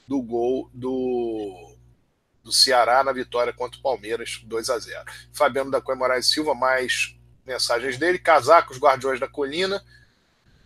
do 0.08 0.22
gol 0.22 0.70
do, 0.74 1.71
do 2.44 2.52
Ceará 2.52 3.04
na 3.04 3.12
vitória 3.12 3.54
contra 3.54 3.80
o 3.80 3.84
Palmeiras, 3.84 4.42
2 4.44 4.70
a 4.70 4.80
0 4.80 5.06
Fabiano 5.32 5.72
da 5.72 5.82
Coelho 5.82 6.00
Moraes 6.00 6.28
Silva, 6.28 6.56
mais 6.56 7.16
mensagens 7.46 7.98
dele. 7.98 8.18
Casacos, 8.18 8.78
Guardiões 8.78 9.20
da 9.20 9.28
Colina. 9.28 9.84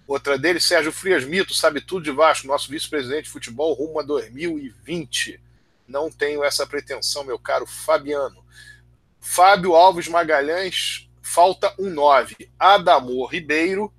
Outra 0.08 0.38
dele, 0.38 0.60
Sérgio 0.60 0.92
Frias 0.92 1.26
Mito, 1.26 1.54
sabe 1.54 1.82
tudo 1.82 2.04
de 2.04 2.12
Vasco, 2.12 2.48
nosso 2.48 2.70
vice-presidente 2.70 3.24
de 3.24 3.32
futebol 3.32 3.74
rumo 3.74 4.00
a 4.00 4.04
2020. 4.04 5.42
Não 5.88 6.12
tenho 6.12 6.44
essa 6.44 6.66
pretensão, 6.66 7.24
meu 7.24 7.40
caro 7.40 7.66
Fabiano. 7.66 8.46
Fábio 9.20 9.74
Alves 9.74 10.08
Magalhães 10.08 11.10
falta 11.22 11.74
um 11.80 11.90
9. 11.90 12.36
Adamor 12.60 13.32
Ribeiro 13.32 13.92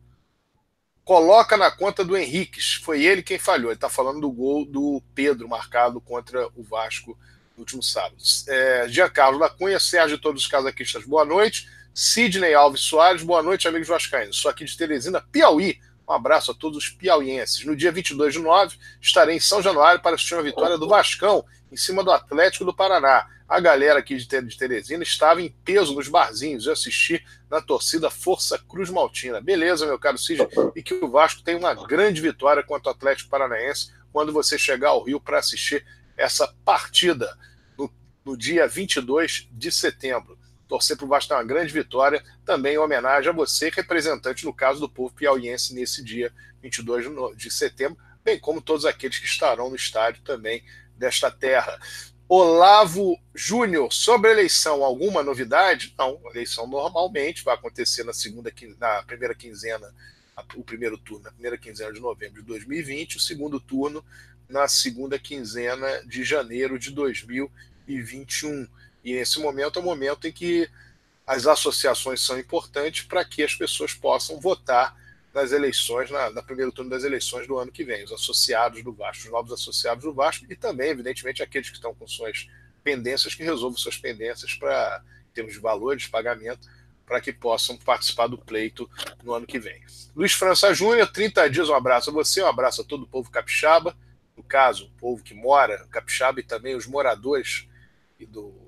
coloca 1.04 1.56
na 1.56 1.70
conta 1.70 2.04
do 2.04 2.16
Henriques. 2.16 2.74
Foi 2.74 3.04
ele 3.04 3.22
quem 3.22 3.38
falhou. 3.38 3.70
Ele 3.70 3.76
está 3.76 3.88
falando 3.88 4.20
do 4.20 4.30
gol 4.30 4.64
do 4.64 5.02
Pedro, 5.14 5.48
marcado 5.48 6.00
contra 6.00 6.48
o 6.54 6.62
Vasco 6.62 7.18
último 7.56 7.82
sábado. 7.82 8.16
É, 8.48 8.86
Giancarlo 8.88 9.38
da 9.38 9.48
Cunha, 9.48 9.80
Sérgio 9.80 10.18
todos 10.18 10.42
os 10.42 10.48
casaquistas, 10.48 11.04
boa 11.04 11.24
noite. 11.24 11.68
Sidney 11.94 12.52
Alves 12.52 12.82
Soares, 12.82 13.22
boa 13.22 13.42
noite, 13.42 13.66
amigos 13.66 13.88
vascaínos. 13.88 14.36
Sou 14.36 14.50
aqui 14.50 14.64
de 14.64 14.76
Teresina, 14.76 15.20
Piauí. 15.20 15.80
Um 16.08 16.12
abraço 16.12 16.50
a 16.50 16.54
todos 16.54 16.78
os 16.78 16.88
piauienses. 16.90 17.64
No 17.64 17.74
dia 17.74 17.90
22 17.90 18.34
de 18.34 18.40
nove, 18.40 18.76
estarei 19.00 19.36
em 19.36 19.40
São 19.40 19.60
Januário 19.62 20.00
para 20.00 20.14
assistir 20.14 20.34
uma 20.34 20.42
vitória 20.42 20.78
do 20.78 20.86
Vascão 20.86 21.44
em 21.72 21.76
cima 21.76 22.04
do 22.04 22.12
Atlético 22.12 22.64
do 22.64 22.74
Paraná. 22.74 23.26
A 23.48 23.58
galera 23.60 23.98
aqui 24.00 24.16
de 24.16 24.56
Teresina 24.56 25.02
estava 25.02 25.40
em 25.40 25.48
peso 25.64 25.94
nos 25.94 26.08
barzinhos. 26.08 26.66
Eu 26.66 26.74
assisti 26.74 27.24
na 27.50 27.60
torcida 27.60 28.10
Força 28.10 28.58
Cruz 28.58 28.90
Maltina. 28.90 29.40
Beleza, 29.40 29.86
meu 29.86 29.98
caro 29.98 30.18
Cid, 30.18 30.46
e 30.76 30.82
que 30.82 30.94
o 30.94 31.08
Vasco 31.08 31.42
tem 31.42 31.56
uma 31.56 31.74
grande 31.74 32.20
vitória 32.20 32.62
contra 32.62 32.90
o 32.90 32.94
Atlético 32.94 33.30
Paranaense 33.30 33.90
quando 34.12 34.32
você 34.32 34.58
chegar 34.58 34.90
ao 34.90 35.02
Rio 35.02 35.20
para 35.20 35.38
assistir 35.38 35.84
essa 36.16 36.52
partida 36.64 37.36
no, 37.76 37.92
no 38.24 38.36
dia 38.36 38.66
22 38.66 39.48
de 39.50 39.70
setembro. 39.70 40.38
Torcer 40.68 40.96
para 40.96 41.06
o 41.06 41.08
Vasco 41.08 41.28
ter 41.28 41.34
uma 41.34 41.44
grande 41.44 41.72
vitória, 41.72 42.24
também 42.44 42.74
em 42.74 42.78
homenagem 42.78 43.30
a 43.30 43.34
você, 43.34 43.70
representante, 43.70 44.44
no 44.44 44.52
caso 44.52 44.80
do 44.80 44.88
povo 44.88 45.14
piauiense, 45.14 45.74
nesse 45.74 46.02
dia 46.02 46.32
22 46.60 47.36
de 47.36 47.50
setembro, 47.50 47.98
bem 48.24 48.38
como 48.38 48.60
todos 48.60 48.84
aqueles 48.84 49.18
que 49.18 49.26
estarão 49.26 49.70
no 49.70 49.76
estádio 49.76 50.22
também 50.22 50.64
desta 50.96 51.30
terra. 51.30 51.78
Olavo 52.28 53.16
Júnior, 53.32 53.92
sobre 53.92 54.30
a 54.30 54.32
eleição, 54.32 54.82
alguma 54.82 55.22
novidade? 55.22 55.94
Não, 55.96 56.20
a 56.26 56.30
eleição 56.30 56.66
normalmente 56.66 57.44
vai 57.44 57.54
acontecer 57.54 58.02
na 58.02 58.12
segunda, 58.12 58.52
na 58.80 59.02
primeira 59.04 59.32
quinzena, 59.32 59.94
o 60.56 60.64
primeiro 60.64 60.98
turno, 60.98 61.24
na 61.24 61.30
primeira 61.30 61.56
quinzena 61.56 61.92
de 61.92 62.00
novembro 62.00 62.40
de 62.40 62.48
2020, 62.48 63.16
o 63.16 63.20
segundo 63.20 63.60
turno 63.60 64.04
na 64.48 64.68
segunda 64.68 65.18
quinzena 65.18 66.02
de 66.06 66.24
janeiro 66.24 66.78
de 66.78 66.90
2021. 66.90 68.66
E 69.04 69.12
esse 69.12 69.38
momento 69.40 69.78
é 69.78 69.82
o 69.82 69.84
momento 69.84 70.26
em 70.26 70.32
que 70.32 70.68
as 71.26 71.46
associações 71.46 72.20
são 72.20 72.38
importantes 72.38 73.04
para 73.04 73.24
que 73.24 73.42
as 73.42 73.54
pessoas 73.54 73.92
possam 73.92 74.40
votar 74.40 74.96
nas 75.34 75.52
eleições, 75.52 76.10
na, 76.10 76.30
na 76.30 76.42
primeiro 76.42 76.72
turno 76.72 76.90
das 76.90 77.04
eleições 77.04 77.46
do 77.46 77.58
ano 77.58 77.70
que 77.70 77.84
vem, 77.84 78.04
os 78.04 78.12
associados 78.12 78.82
do 78.82 78.92
Vasco, 78.92 79.24
os 79.24 79.30
novos 79.30 79.52
associados 79.52 80.02
do 80.02 80.14
Vasco 80.14 80.46
e 80.48 80.56
também, 80.56 80.88
evidentemente, 80.88 81.42
aqueles 81.42 81.68
que 81.68 81.76
estão 81.76 81.94
com 81.94 82.06
suas 82.06 82.48
pendências, 82.82 83.34
que 83.34 83.42
resolvam 83.42 83.76
suas 83.76 83.98
pendências 83.98 84.54
para 84.54 85.02
termos 85.34 85.52
de 85.52 85.58
valores, 85.58 86.04
de 86.04 86.08
pagamento, 86.08 86.66
para 87.04 87.20
que 87.20 87.32
possam 87.32 87.76
participar 87.76 88.28
do 88.28 88.38
pleito 88.38 88.88
no 89.22 89.34
ano 89.34 89.46
que 89.46 89.58
vem. 89.58 89.82
Luiz 90.14 90.32
França 90.32 90.72
Júnior, 90.72 91.06
30 91.12 91.50
dias, 91.50 91.68
um 91.68 91.74
abraço 91.74 92.08
a 92.08 92.12
você, 92.12 92.42
um 92.42 92.46
abraço 92.46 92.80
a 92.80 92.84
todo 92.84 93.02
o 93.02 93.06
povo 93.06 93.30
capixaba, 93.30 93.96
no 94.36 94.42
caso, 94.42 94.86
o 94.86 94.90
povo 94.98 95.22
que 95.22 95.34
mora 95.34 95.86
capixaba 95.90 96.40
e 96.40 96.42
também 96.42 96.74
os 96.74 96.86
moradores 96.86 97.68
do 98.28 98.66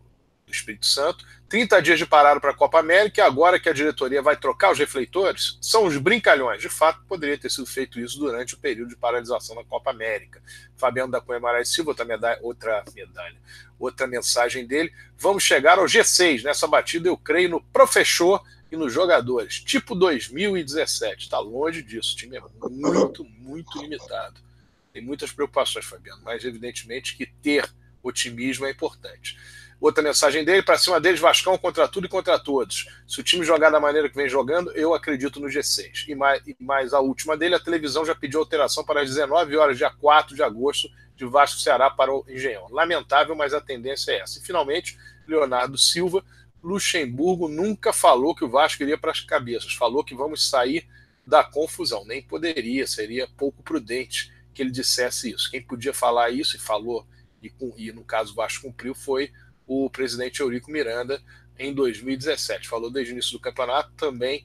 do 0.49 0.53
Espírito 0.53 0.87
Santo. 0.87 1.25
30 1.49 1.81
dias 1.81 1.99
de 1.99 2.07
parado 2.07 2.41
para 2.41 2.51
a 2.51 2.55
Copa 2.55 2.79
América, 2.79 3.21
e 3.21 3.25
agora 3.25 3.61
que 3.61 3.69
a 3.69 3.73
diretoria 3.73 4.21
vai 4.21 4.37
trocar 4.37 4.73
os 4.73 4.79
refletores, 4.79 5.59
são 5.61 5.85
os 5.85 5.97
brincalhões. 5.97 6.61
De 6.61 6.69
fato, 6.69 7.01
poderia 7.07 7.39
ter 7.39 7.51
sido 7.51 7.67
feito 7.67 8.01
isso 8.01 8.19
durante 8.19 8.55
o 8.55 8.59
período 8.59 8.89
de 8.89 8.97
paralisação 8.97 9.55
da 9.55 9.65
Copa 9.65 9.91
América. 9.91 10.43
Fabiano 10.77 11.13
da 11.13 11.21
Cunha 11.21 11.41
Marais 11.41 11.73
Silva, 11.73 11.91
outra 11.91 12.05
medalha, 12.05 12.39
outra 12.43 12.85
medalha, 12.95 13.37
outra 13.79 14.07
mensagem 14.07 14.67
dele. 14.67 14.93
Vamos 15.17 15.43
chegar 15.43 15.79
ao 15.79 15.85
G6. 15.85 16.43
Nessa 16.43 16.67
batida, 16.67 17.09
eu 17.09 17.17
creio 17.17 17.49
no 17.49 17.63
professor 17.63 18.43
e 18.71 18.77
nos 18.77 18.93
jogadores. 18.93 19.61
Tipo 19.61 19.95
2017. 19.95 21.25
Está 21.25 21.39
longe 21.39 21.83
disso. 21.83 22.13
O 22.13 22.17
time 22.17 22.37
é 22.37 22.43
muito, 22.69 23.25
muito 23.25 23.81
limitado. 23.81 24.48
Tem 24.93 25.03
muitas 25.03 25.33
preocupações, 25.33 25.85
Fabiano, 25.85 26.23
mas 26.25 26.45
evidentemente 26.45 27.17
que 27.17 27.27
ter 27.27 27.69
otimismo 28.03 28.67
é 28.67 28.71
importante. 28.71 29.37
Outra 29.81 30.03
mensagem 30.03 30.45
dele, 30.45 30.63
para 30.63 30.77
cima 30.77 31.01
deles, 31.01 31.21
Vascão 31.21 31.57
contra 31.57 31.87
tudo 31.87 32.07
e 32.07 32.09
contra 32.09 32.37
todos. 32.37 32.89
Se 33.07 33.21
o 33.21 33.23
time 33.23 33.45
jogar 33.45 33.71
da 33.71 33.79
maneira 33.79 34.09
que 34.09 34.17
vem 34.17 34.29
jogando, 34.29 34.73
eu 34.73 34.93
acredito 34.93 35.39
no 35.39 35.47
G6. 35.47 36.09
E 36.09 36.17
mais, 36.17 36.43
e 36.45 36.57
mais 36.59 36.93
a 36.93 36.99
última 36.99 37.37
dele, 37.37 37.55
a 37.55 37.61
televisão 37.61 38.05
já 38.05 38.13
pediu 38.13 38.41
alteração 38.41 38.85
para 38.85 39.03
as 39.03 39.09
19 39.09 39.57
horas, 39.57 39.79
dia 39.79 39.91
4 39.91 40.35
de 40.35 40.43
agosto, 40.43 40.89
de 41.15 41.25
Vasco 41.25 41.61
Ceará 41.61 41.91
para 41.91 42.13
o 42.13 42.25
Engenhão. 42.29 42.67
Lamentável, 42.71 43.37
mas 43.37 43.55
a 43.55 43.61
tendência 43.61 44.11
é 44.13 44.21
essa. 44.21 44.41
E 44.41 44.43
finalmente, 44.43 44.99
Leonardo 45.29 45.79
Silva, 45.79 46.25
Luxemburgo 46.61 47.49
nunca 47.49 47.93
falou 47.93 48.35
que 48.35 48.45
o 48.45 48.49
Vasco 48.49 48.83
iria 48.83 48.99
para 48.99 49.13
as 49.13 49.21
cabeças, 49.21 49.75
falou 49.75 50.03
que 50.03 50.15
vamos 50.15 50.49
sair 50.49 50.89
da 51.25 51.45
confusão. 51.45 52.05
Nem 52.05 52.21
poderia, 52.21 52.85
seria 52.85 53.29
pouco 53.37 53.63
prudente 53.63 54.33
que 54.59 54.63
ele 54.63 54.73
dissesse 54.73 55.31
isso. 55.31 55.49
Quem 55.49 55.63
podia 55.63 55.95
falar 55.95 56.31
isso 56.31 56.57
e 56.57 56.59
falou, 56.59 57.07
e, 57.41 57.53
e 57.77 57.93
no 57.93 58.03
caso 58.03 58.33
o 58.33 58.35
Vasco 58.35 58.63
cumpriu, 58.63 58.93
foi 58.93 59.31
o 59.65 59.89
presidente 59.89 60.41
Eurico 60.41 60.69
Miranda 60.69 61.23
em 61.57 61.73
2017. 61.73 62.67
Falou 62.69 62.91
desde 62.91 63.13
o 63.13 63.15
início 63.15 63.31
do 63.31 63.39
campeonato, 63.39 63.93
também 63.93 64.45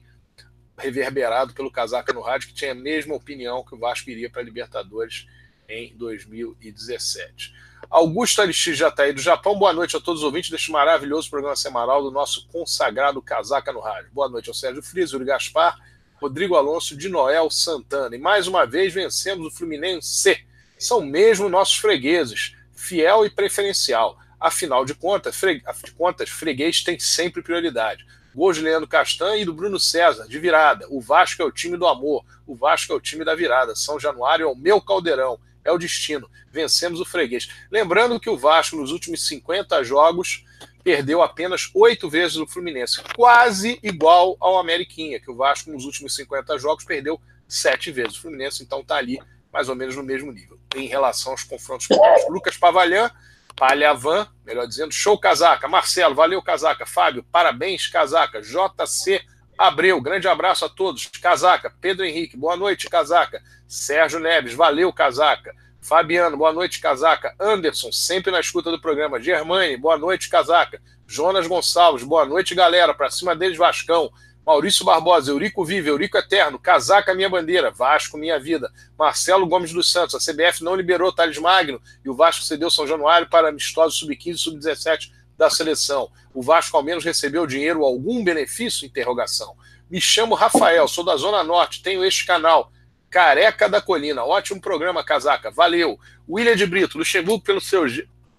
reverberado 0.78 1.52
pelo 1.52 1.68
Casaca 1.68 2.12
no 2.12 2.20
rádio, 2.20 2.46
que 2.46 2.54
tinha 2.54 2.70
a 2.70 2.76
mesma 2.76 3.16
opinião 3.16 3.64
que 3.64 3.74
o 3.74 3.78
Vasco 3.78 4.08
iria 4.08 4.30
para 4.30 4.40
a 4.40 4.44
Libertadores 4.44 5.26
em 5.68 5.96
2017. 5.96 7.52
Augusto 7.90 8.40
Aristides 8.40 8.78
já 8.78 8.90
está 8.90 9.02
aí 9.02 9.12
do 9.12 9.20
Japão. 9.20 9.58
Boa 9.58 9.72
noite 9.72 9.96
a 9.96 10.00
todos 10.00 10.20
os 10.20 10.24
ouvintes 10.24 10.48
deste 10.48 10.70
maravilhoso 10.70 11.28
programa 11.28 11.56
semanal 11.56 12.04
do 12.04 12.12
nosso 12.12 12.46
consagrado 12.46 13.20
Casaca 13.20 13.72
no 13.72 13.80
Rádio. 13.80 14.12
Boa 14.12 14.28
noite 14.28 14.48
ao 14.48 14.54
Sérgio 14.54 14.80
Frias, 14.80 15.10
Yuri 15.10 15.24
Gaspar, 15.24 15.76
Rodrigo 16.24 16.56
Alonso, 16.56 16.96
de 16.96 17.10
Noel 17.10 17.50
Santana. 17.50 18.16
E 18.16 18.18
mais 18.18 18.46
uma 18.46 18.64
vez 18.64 18.94
vencemos 18.94 19.46
o 19.46 19.50
Fluminense. 19.50 20.42
São 20.78 21.02
mesmo 21.02 21.50
nossos 21.50 21.76
fregueses, 21.76 22.56
fiel 22.74 23.26
e 23.26 23.30
preferencial. 23.30 24.16
Afinal 24.40 24.86
de 24.86 24.94
contas, 24.94 25.36
fre... 25.36 25.62
de 25.84 25.92
contas, 25.92 26.30
freguês 26.30 26.82
tem 26.82 26.98
sempre 26.98 27.42
prioridade. 27.42 28.06
Gol 28.34 28.54
de 28.54 28.62
Leandro 28.62 28.88
Castan 28.88 29.36
e 29.36 29.44
do 29.44 29.52
Bruno 29.52 29.78
César, 29.78 30.26
de 30.26 30.38
virada. 30.38 30.86
O 30.88 30.98
Vasco 30.98 31.42
é 31.42 31.44
o 31.44 31.52
time 31.52 31.76
do 31.76 31.86
amor. 31.86 32.24
O 32.46 32.54
Vasco 32.54 32.94
é 32.94 32.96
o 32.96 33.00
time 33.00 33.22
da 33.22 33.34
virada. 33.34 33.76
São 33.76 34.00
Januário 34.00 34.44
é 34.44 34.50
o 34.50 34.56
meu 34.56 34.80
caldeirão. 34.80 35.38
É 35.62 35.70
o 35.70 35.76
destino. 35.76 36.26
Vencemos 36.50 37.00
o 37.00 37.04
freguês. 37.04 37.50
Lembrando 37.70 38.18
que 38.18 38.30
o 38.30 38.38
Vasco, 38.38 38.76
nos 38.76 38.90
últimos 38.90 39.26
50 39.26 39.84
jogos, 39.84 40.42
perdeu 40.84 41.22
apenas 41.22 41.70
oito 41.74 42.08
vezes 42.08 42.36
o 42.36 42.46
Fluminense. 42.46 43.02
Quase 43.16 43.80
igual 43.82 44.36
ao 44.38 44.58
Ameriquinha, 44.58 45.18
que 45.18 45.30
o 45.30 45.34
Vasco, 45.34 45.72
nos 45.72 45.84
últimos 45.84 46.14
50 46.14 46.58
jogos, 46.58 46.84
perdeu 46.84 47.20
sete 47.48 47.90
vezes. 47.90 48.16
O 48.16 48.20
Fluminense, 48.22 48.62
então, 48.62 48.80
está 48.80 48.96
ali 48.96 49.18
mais 49.52 49.68
ou 49.68 49.74
menos 49.74 49.96
no 49.96 50.02
mesmo 50.02 50.30
nível, 50.30 50.58
em 50.74 50.86
relação 50.86 51.32
aos 51.32 51.44
confrontos 51.44 51.86
com 51.86 52.32
Lucas 52.32 52.56
Pavalhã 52.56 53.10
Palhavan, 53.56 54.26
melhor 54.44 54.66
dizendo, 54.66 54.92
show 54.92 55.18
casaca. 55.18 55.68
Marcelo, 55.68 56.14
valeu 56.14 56.42
casaca. 56.42 56.84
Fábio, 56.84 57.24
parabéns 57.30 57.86
casaca. 57.86 58.40
JC 58.40 59.22
Abreu, 59.56 60.00
grande 60.00 60.26
abraço 60.26 60.64
a 60.64 60.68
todos. 60.68 61.06
Casaca. 61.06 61.72
Pedro 61.80 62.04
Henrique, 62.04 62.36
boa 62.36 62.56
noite 62.56 62.90
casaca. 62.90 63.42
Sérgio 63.68 64.18
Neves, 64.18 64.54
valeu 64.54 64.92
casaca. 64.92 65.54
Fabiano, 65.84 66.34
boa 66.34 66.50
noite 66.50 66.80
casaca. 66.80 67.34
Anderson, 67.38 67.92
sempre 67.92 68.32
na 68.32 68.40
escuta 68.40 68.70
do 68.70 68.80
programa. 68.80 69.20
Germane, 69.20 69.76
boa 69.76 69.98
noite 69.98 70.30
casaca. 70.30 70.80
Jonas 71.06 71.46
Gonçalves, 71.46 72.02
boa 72.02 72.24
noite 72.24 72.54
galera. 72.54 72.94
Para 72.94 73.10
cima 73.10 73.36
deles 73.36 73.58
Vascão. 73.58 74.10
Maurício 74.46 74.82
Barbosa, 74.82 75.30
Eurico 75.30 75.62
Vive, 75.62 75.90
Eurico 75.90 76.16
Eterno, 76.16 76.58
Casaca 76.58 77.14
Minha 77.14 77.28
Bandeira, 77.28 77.70
Vasco 77.70 78.18
Minha 78.18 78.38
Vida, 78.38 78.70
Marcelo 78.98 79.46
Gomes 79.46 79.72
dos 79.72 79.90
Santos, 79.90 80.14
a 80.14 80.18
CBF 80.18 80.62
não 80.62 80.74
liberou 80.74 81.10
Thales 81.10 81.38
Magno 81.38 81.80
e 82.04 82.10
o 82.10 82.14
Vasco 82.14 82.44
cedeu 82.44 82.70
São 82.70 82.86
Januário 82.86 83.26
para 83.30 83.48
amistosos 83.48 83.98
sub-15 83.98 84.34
e 84.34 84.38
sub-17 84.38 85.10
da 85.36 85.48
seleção. 85.48 86.10
O 86.34 86.42
Vasco 86.42 86.76
ao 86.76 86.82
menos 86.82 87.04
recebeu 87.04 87.46
dinheiro, 87.46 87.84
algum 87.84 88.22
benefício? 88.22 88.84
Interrogação. 88.84 89.56
Me 89.90 89.98
chamo 89.98 90.34
Rafael, 90.34 90.86
sou 90.88 91.04
da 91.04 91.16
Zona 91.16 91.42
Norte, 91.42 91.82
tenho 91.82 92.04
este 92.04 92.26
canal, 92.26 92.70
Careca 93.14 93.68
da 93.68 93.80
Colina. 93.80 94.24
Ótimo 94.24 94.60
programa, 94.60 95.04
Casaca. 95.04 95.48
Valeu. 95.48 95.96
William 96.28 96.56
de 96.56 96.66
Brito, 96.66 96.98
Luxemburgo 96.98 97.44
pelo 97.44 97.60
seu... 97.60 97.84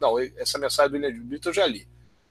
Não, 0.01 0.19
essa 0.19 0.59
mensagem 0.59 0.91
do 0.91 0.95
William 0.95 1.13
de 1.13 1.19
Brito 1.21 1.47
eu 1.47 1.53
já 1.53 1.65
li 1.65 1.87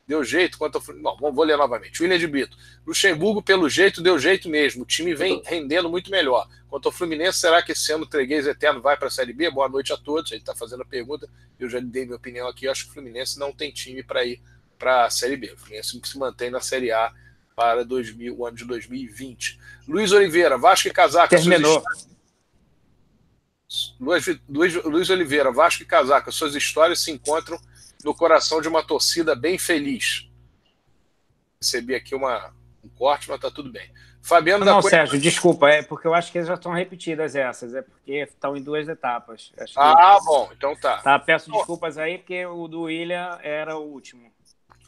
deu 0.07 0.23
jeito 0.23 0.59
quanto 0.59 0.77
ao. 0.77 0.95
Não, 0.95 1.33
vou 1.33 1.43
ler 1.43 1.57
novamente. 1.57 2.03
William 2.03 2.19
de 2.19 2.27
Brito. 2.27 2.55
Luxemburgo, 2.87 3.43
pelo 3.43 3.67
jeito, 3.71 4.03
deu 4.03 4.19
jeito 4.19 4.51
mesmo. 4.51 4.83
O 4.83 4.87
time 4.87 5.15
vem 5.15 5.41
rendendo 5.43 5.89
muito 5.89 6.11
melhor. 6.11 6.47
Quanto 6.69 6.87
ao 6.87 6.93
Fluminense, 6.93 7.39
será 7.39 7.63
que 7.63 7.73
esse 7.73 7.91
ano 7.91 8.05
o 8.05 8.07
Treguês 8.07 8.47
Eterno 8.47 8.83
vai 8.83 8.99
para 8.99 9.09
a 9.09 9.11
Série 9.11 9.33
B? 9.33 9.51
Boa 9.51 9.67
noite 9.67 9.95
a 9.95 9.97
todos. 9.97 10.31
Ele 10.31 10.43
está 10.43 10.55
fazendo 10.55 10.83
a 10.83 10.85
pergunta. 10.85 11.27
Eu 11.59 11.71
já 11.71 11.81
dei 11.81 12.05
minha 12.05 12.17
opinião 12.17 12.47
aqui. 12.47 12.67
Eu 12.67 12.73
acho 12.73 12.85
que 12.85 12.91
o 12.91 12.93
Fluminense 12.93 13.39
não 13.39 13.51
tem 13.51 13.73
time 13.73 14.03
para 14.03 14.23
ir 14.23 14.43
para 14.79 15.07
a 15.07 15.11
Série 15.11 15.39
B. 15.39 15.53
O 15.53 15.57
Fluminense 15.57 15.99
se 16.05 16.19
mantém 16.19 16.51
na 16.51 16.61
Série 16.61 16.93
A 16.93 17.11
para 17.57 17.85
2000, 17.85 18.37
o 18.39 18.47
ano 18.47 18.57
de 18.59 18.67
2020. 18.67 19.59
Luiz 19.89 20.13
Oliveira, 20.13 20.59
Vasco 20.59 20.89
e 20.89 20.91
Casaca. 20.91 21.35
Terminou. 21.35 21.83
Luiz, 24.01 24.27
Luiz, 24.49 24.75
Luiz 24.85 25.11
Oliveira, 25.11 25.53
Vasco 25.53 25.83
e 25.83 25.87
Casaca. 25.87 26.31
Suas 26.31 26.55
histórias 26.55 27.01
se 27.01 27.11
encontram 27.11 27.59
no 28.05 28.15
coração 28.15 28.61
de 28.61 28.69
uma 28.69 28.83
torcida 28.83 29.35
bem 29.35 29.59
feliz. 29.59 30.29
Recebi 31.61 31.95
aqui 31.95 32.15
uma, 32.15 32.53
um 32.83 32.89
corte, 32.89 33.29
mas 33.29 33.41
tá 33.41 33.51
tudo 33.51 33.71
bem. 33.71 33.91
Fabiano 34.25 34.65
não, 34.65 34.81
da 34.81 34.89
Sérgio, 34.89 35.21
desculpa, 35.21 35.69
é 35.69 35.83
porque 35.83 36.07
eu 36.07 36.15
acho 36.15 36.33
que 36.33 36.43
já 36.43 36.55
estão 36.55 36.73
repetidas 36.73 37.37
essas, 37.37 37.75
é 37.75 37.83
porque 37.83 38.13
estão 38.23 38.57
em 38.57 38.63
duas 38.63 38.89
etapas. 38.89 39.53
ah, 39.77 40.19
bom, 40.25 40.51
então 40.57 40.75
tá. 40.75 41.03
Tá, 41.03 41.19
peço 41.19 41.51
desculpas 41.51 41.99
aí, 41.99 42.17
porque 42.17 42.47
o 42.47 42.67
do 42.67 42.83
William 42.83 43.39
era 43.43 43.77
o 43.77 43.83
último. 43.83 44.33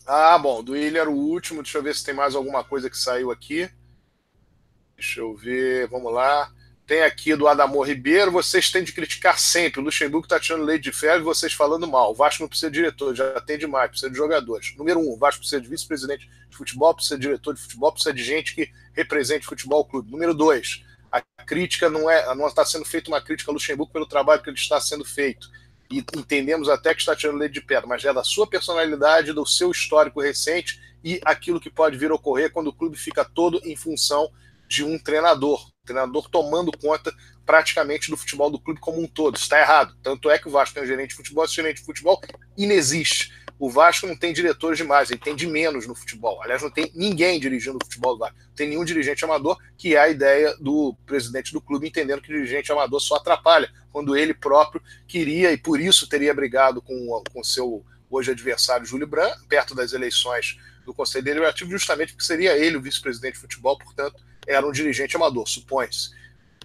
Ah, 0.06 0.38
bom, 0.38 0.62
do 0.62 0.72
William 0.72 1.02
era 1.02 1.10
o 1.10 1.14
último. 1.14 1.62
Deixa 1.62 1.76
eu 1.76 1.82
ver 1.82 1.94
se 1.94 2.02
tem 2.02 2.14
mais 2.14 2.34
alguma 2.34 2.64
coisa 2.64 2.88
que 2.88 2.96
saiu 2.96 3.30
aqui. 3.30 3.68
Deixa 4.96 5.20
eu 5.20 5.34
ver, 5.34 5.86
vamos 5.88 6.10
lá. 6.10 6.50
Tem 6.86 7.02
aqui 7.02 7.34
do 7.34 7.48
Adamor 7.48 7.84
Ribeiro, 7.84 8.30
vocês 8.30 8.70
têm 8.70 8.84
de 8.84 8.92
criticar 8.92 9.40
sempre. 9.40 9.80
O 9.80 9.82
Luxemburgo 9.82 10.24
está 10.24 10.38
tirando 10.38 10.62
lei 10.62 10.78
de 10.78 10.92
ferro 10.92 11.18
e 11.18 11.24
vocês 11.24 11.52
falando 11.52 11.84
mal. 11.84 12.12
O 12.12 12.14
Vasco 12.14 12.44
não 12.44 12.48
precisa 12.48 12.70
de 12.70 12.78
diretor, 12.78 13.12
já 13.12 13.40
tem 13.40 13.58
demais, 13.58 13.90
precisa 13.90 14.08
de 14.08 14.16
jogadores. 14.16 14.72
Número 14.76 15.00
um, 15.00 15.10
o 15.10 15.16
Vasco 15.16 15.40
precisa 15.40 15.60
de 15.60 15.68
vice-presidente 15.68 16.30
de 16.48 16.56
futebol, 16.56 16.94
precisa 16.94 17.16
de 17.16 17.22
diretor 17.22 17.54
de 17.54 17.60
futebol, 17.60 17.90
precisa 17.90 18.14
de 18.14 18.22
gente 18.22 18.54
que 18.54 18.70
represente 18.92 19.46
o 19.46 19.48
futebol 19.48 19.84
clube. 19.84 20.12
Número 20.12 20.32
dois, 20.32 20.84
a 21.10 21.20
crítica 21.44 21.90
não 21.90 22.08
é, 22.08 22.32
não 22.36 22.46
está 22.46 22.64
sendo 22.64 22.84
feita 22.84 23.10
uma 23.10 23.20
crítica 23.20 23.50
ao 23.50 23.54
Luxemburgo 23.54 23.92
pelo 23.92 24.06
trabalho 24.06 24.40
que 24.40 24.48
ele 24.48 24.56
está 24.56 24.80
sendo 24.80 25.04
feito. 25.04 25.50
E 25.90 26.04
entendemos 26.16 26.68
até 26.68 26.94
que 26.94 27.00
está 27.00 27.16
tirando 27.16 27.38
lei 27.38 27.48
de 27.48 27.60
pedra, 27.60 27.88
mas 27.88 28.04
é 28.04 28.14
da 28.14 28.22
sua 28.22 28.46
personalidade, 28.46 29.32
do 29.32 29.44
seu 29.44 29.72
histórico 29.72 30.20
recente 30.20 30.80
e 31.02 31.20
aquilo 31.24 31.60
que 31.60 31.70
pode 31.70 31.98
vir 31.98 32.12
a 32.12 32.14
ocorrer 32.14 32.52
quando 32.52 32.68
o 32.68 32.72
clube 32.72 32.96
fica 32.96 33.24
todo 33.24 33.60
em 33.64 33.74
função 33.74 34.30
de 34.68 34.84
um 34.84 34.98
treinador, 34.98 35.68
treinador 35.86 36.28
tomando 36.28 36.76
conta 36.76 37.14
praticamente 37.44 38.10
do 38.10 38.16
futebol 38.16 38.50
do 38.50 38.58
clube 38.58 38.80
como 38.80 39.00
um 39.00 39.06
todo. 39.06 39.36
Está 39.36 39.60
errado. 39.60 39.96
Tanto 40.02 40.28
é 40.28 40.38
que 40.38 40.48
o 40.48 40.50
Vasco 40.50 40.74
tem 40.74 40.82
um 40.82 40.86
gerente 40.86 41.10
de 41.10 41.16
futebol, 41.16 41.44
esse 41.44 41.54
gerente 41.54 41.78
de 41.78 41.84
futebol 41.84 42.20
inexiste. 42.56 43.32
O 43.58 43.70
Vasco 43.70 44.06
não 44.06 44.14
tem 44.14 44.34
diretores 44.34 44.76
demais, 44.76 45.10
ele 45.10 45.18
tem 45.18 45.34
de 45.34 45.46
menos 45.46 45.86
no 45.86 45.94
futebol. 45.94 46.42
Aliás, 46.42 46.62
não 46.62 46.70
tem 46.70 46.92
ninguém 46.94 47.40
dirigindo 47.40 47.78
o 47.78 47.84
futebol 47.84 48.14
do 48.14 48.18
Vasco. 48.18 48.36
Não 48.48 48.54
tem 48.54 48.68
nenhum 48.68 48.84
dirigente 48.84 49.24
amador, 49.24 49.56
que 49.78 49.94
é 49.94 49.98
a 49.98 50.08
ideia 50.08 50.54
do 50.60 50.94
presidente 51.06 51.52
do 51.52 51.60
clube, 51.60 51.88
entendendo 51.88 52.20
que 52.20 52.30
o 52.30 52.34
dirigente 52.34 52.70
amador 52.70 53.00
só 53.00 53.16
atrapalha, 53.16 53.72
quando 53.90 54.14
ele 54.14 54.34
próprio 54.34 54.82
queria 55.08 55.52
e 55.52 55.56
por 55.56 55.80
isso 55.80 56.06
teria 56.06 56.34
brigado 56.34 56.82
com 56.82 57.22
o 57.34 57.44
seu 57.44 57.82
hoje 58.10 58.30
adversário 58.30 58.84
Júlio 58.84 59.06
Branco, 59.06 59.46
perto 59.48 59.74
das 59.74 59.92
eleições 59.92 60.58
do 60.84 60.94
Conselho 60.94 61.24
Deliberativo, 61.24 61.70
justamente 61.70 62.12
porque 62.12 62.24
seria 62.24 62.56
ele 62.56 62.76
o 62.76 62.82
vice-presidente 62.82 63.34
de 63.34 63.40
futebol, 63.40 63.76
portanto, 63.76 64.22
era 64.47 64.66
um 64.66 64.73
dirigente 64.73 65.16
amador, 65.16 65.48
supõe-se. 65.48 66.10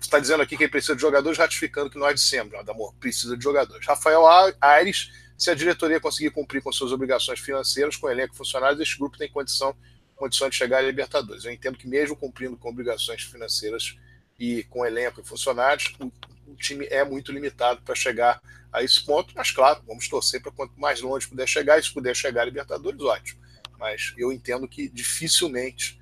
Você 0.01 0.07
está 0.07 0.19
dizendo 0.19 0.41
aqui 0.41 0.57
que 0.57 0.63
ele 0.63 0.71
precisa 0.71 0.95
de 0.95 1.01
jogadores, 1.01 1.37
ratificando 1.37 1.89
que 1.89 1.97
nós 1.97 2.15
dissemos, 2.15 2.53
Adamor, 2.55 2.93
precisa 2.99 3.37
de 3.37 3.43
jogadores. 3.43 3.85
Rafael 3.85 4.23
Aires, 4.59 5.11
se 5.37 5.49
a 5.49 5.53
diretoria 5.53 5.99
conseguir 5.99 6.31
cumprir 6.31 6.61
com 6.61 6.71
suas 6.71 6.91
obrigações 6.91 7.39
financeiras 7.39 7.95
com 7.95 8.07
o 8.07 8.09
elenco 8.09 8.35
funcionários, 8.35 8.79
este 8.79 8.97
grupo 8.97 9.17
tem 9.17 9.29
condição, 9.29 9.75
condição 10.15 10.49
de 10.49 10.55
chegar 10.55 10.79
à 10.79 10.81
Libertadores. 10.81 11.45
Eu 11.45 11.51
entendo 11.51 11.77
que 11.77 11.87
mesmo 11.87 12.15
cumprindo 12.15 12.57
com 12.57 12.69
obrigações 12.69 13.21
financeiras 13.23 13.95
e 14.39 14.63
com 14.63 14.83
elenco 14.83 15.21
e 15.21 15.23
funcionários, 15.23 15.93
o, 15.99 16.11
o 16.51 16.55
time 16.55 16.87
é 16.89 17.03
muito 17.03 17.31
limitado 17.31 17.81
para 17.83 17.93
chegar 17.93 18.41
a 18.73 18.81
esse 18.81 19.05
ponto, 19.05 19.33
mas 19.35 19.51
claro, 19.51 19.83
vamos 19.85 20.07
torcer 20.07 20.41
para 20.41 20.51
quanto 20.51 20.79
mais 20.79 20.99
longe 20.99 21.27
puder 21.27 21.47
chegar, 21.47 21.77
e 21.77 21.83
se 21.83 21.93
puder 21.93 22.15
chegar 22.15 22.41
a 22.41 22.45
Libertadores, 22.45 22.99
ótimo. 23.01 23.39
Mas 23.77 24.15
eu 24.17 24.31
entendo 24.31 24.67
que 24.67 24.89
dificilmente 24.89 26.00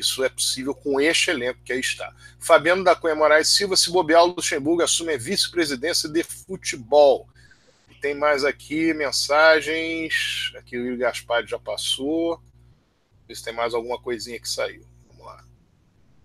isso 0.00 0.24
é 0.24 0.28
possível 0.28 0.74
com 0.74 1.00
este 1.00 1.30
elenco 1.30 1.60
que 1.64 1.72
aí 1.72 1.80
está. 1.80 2.12
Fabiano 2.38 2.82
da 2.82 2.96
Cunha 2.96 3.14
Moraes 3.14 3.48
Silva, 3.48 3.76
se 3.76 3.90
bobear, 3.90 4.24
o 4.24 4.34
Luxemburgo 4.34 4.82
assume 4.82 5.14
a 5.14 5.18
vice-presidência 5.18 6.08
de 6.08 6.22
futebol. 6.24 7.28
Tem 8.00 8.14
mais 8.14 8.44
aqui 8.44 8.94
mensagens. 8.94 10.52
Aqui 10.56 10.76
o 10.76 10.84
Yuri 10.84 10.96
Gaspar 10.96 11.46
já 11.46 11.58
passou. 11.58 12.40
Ver 13.28 13.34
se 13.34 13.44
tem 13.44 13.52
mais 13.52 13.74
alguma 13.74 14.00
coisinha 14.00 14.40
que 14.40 14.48
saiu. 14.48 14.82
Vamos 15.08 15.26
lá. 15.26 15.44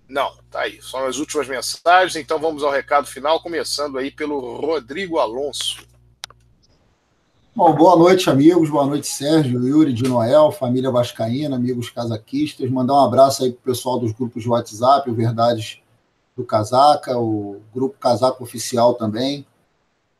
Não, 0.08 0.38
tá 0.50 0.62
aí. 0.62 0.82
São 0.82 1.06
as 1.06 1.18
últimas 1.18 1.48
mensagens. 1.48 2.16
Então 2.16 2.40
vamos 2.40 2.64
ao 2.64 2.72
recado 2.72 3.08
final, 3.08 3.42
começando 3.42 3.98
aí 3.98 4.10
pelo 4.10 4.56
Rodrigo 4.56 5.20
Alonso. 5.20 5.86
Bom, 7.56 7.74
boa 7.74 7.96
noite, 7.96 8.30
amigos. 8.30 8.70
Boa 8.70 8.86
noite, 8.86 9.08
Sérgio, 9.08 9.66
Yuri, 9.66 9.94
de 9.94 10.04
Noel, 10.04 10.52
família 10.52 10.92
Vascaína, 10.92 11.56
amigos 11.56 11.90
casaquistas. 11.90 12.70
Mandar 12.70 12.96
um 12.96 13.06
abraço 13.06 13.46
aí 13.46 13.54
pro 13.54 13.72
pessoal 13.72 13.98
dos 13.98 14.12
grupos 14.12 14.44
de 14.44 14.50
WhatsApp, 14.50 15.10
o 15.10 15.16
Verdades 15.16 15.80
do 16.36 16.44
Casaca, 16.44 17.18
o 17.18 17.62
grupo 17.74 17.96
Casaco 17.98 18.44
Oficial 18.44 18.96
também. 18.96 19.46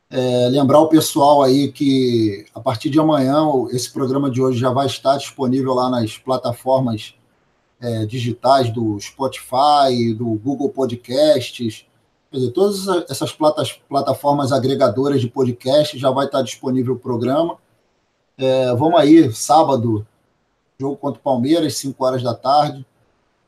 É, 0.10 0.48
lembrar 0.48 0.80
o 0.80 0.88
pessoal 0.88 1.44
aí 1.44 1.74
que 1.74 2.46
a 2.56 2.62
partir 2.62 2.90
de 2.90 3.02
amanhã 3.02 3.44
esse 3.70 3.92
programa 3.92 4.32
de 4.32 4.42
hoje 4.42 4.58
já 4.58 4.70
vai 4.70 4.86
estar 4.86 5.18
disponível 5.18 5.74
lá 5.74 5.90
nas 5.90 6.18
plataformas 6.18 7.16
é, 7.82 8.06
digitais 8.06 8.72
do 8.72 8.98
Spotify, 8.98 10.14
do 10.18 10.36
Google 10.36 10.70
Podcasts, 10.70 11.86
Quer 12.36 12.40
dizer, 12.40 12.52
todas 12.52 12.86
essas 13.10 13.32
plataformas 13.88 14.52
agregadoras 14.52 15.22
de 15.22 15.30
podcast 15.30 15.98
já 15.98 16.12
vai 16.12 16.26
estar 16.26 16.42
disponível 16.42 16.96
o 16.96 17.00
programa. 17.00 17.58
É, 18.38 18.76
vamos 18.76 19.00
aí, 19.00 19.34
sábado, 19.34 20.06
jogo 20.78 20.98
contra 20.98 21.18
o 21.18 21.24
Palmeiras, 21.24 21.78
5 21.78 22.04
horas 22.04 22.22
da 22.22 22.34
tarde. 22.34 22.86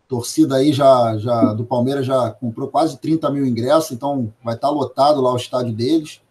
Torcida 0.07 0.55
aí 0.55 0.71
já, 0.71 1.17
já 1.17 1.51
do 1.51 1.65
Palmeiras 1.65 2.05
já 2.05 2.31
comprou 2.31 2.69
quase 2.69 2.97
30 2.97 3.29
mil 3.29 3.45
ingressos, 3.45 3.91
então 3.91 4.33
vai 4.41 4.55
estar 4.55 4.69
lotado 4.69 5.19
lá 5.19 5.33
o 5.33 5.37
estádio 5.37 5.73
deles. 5.73 6.21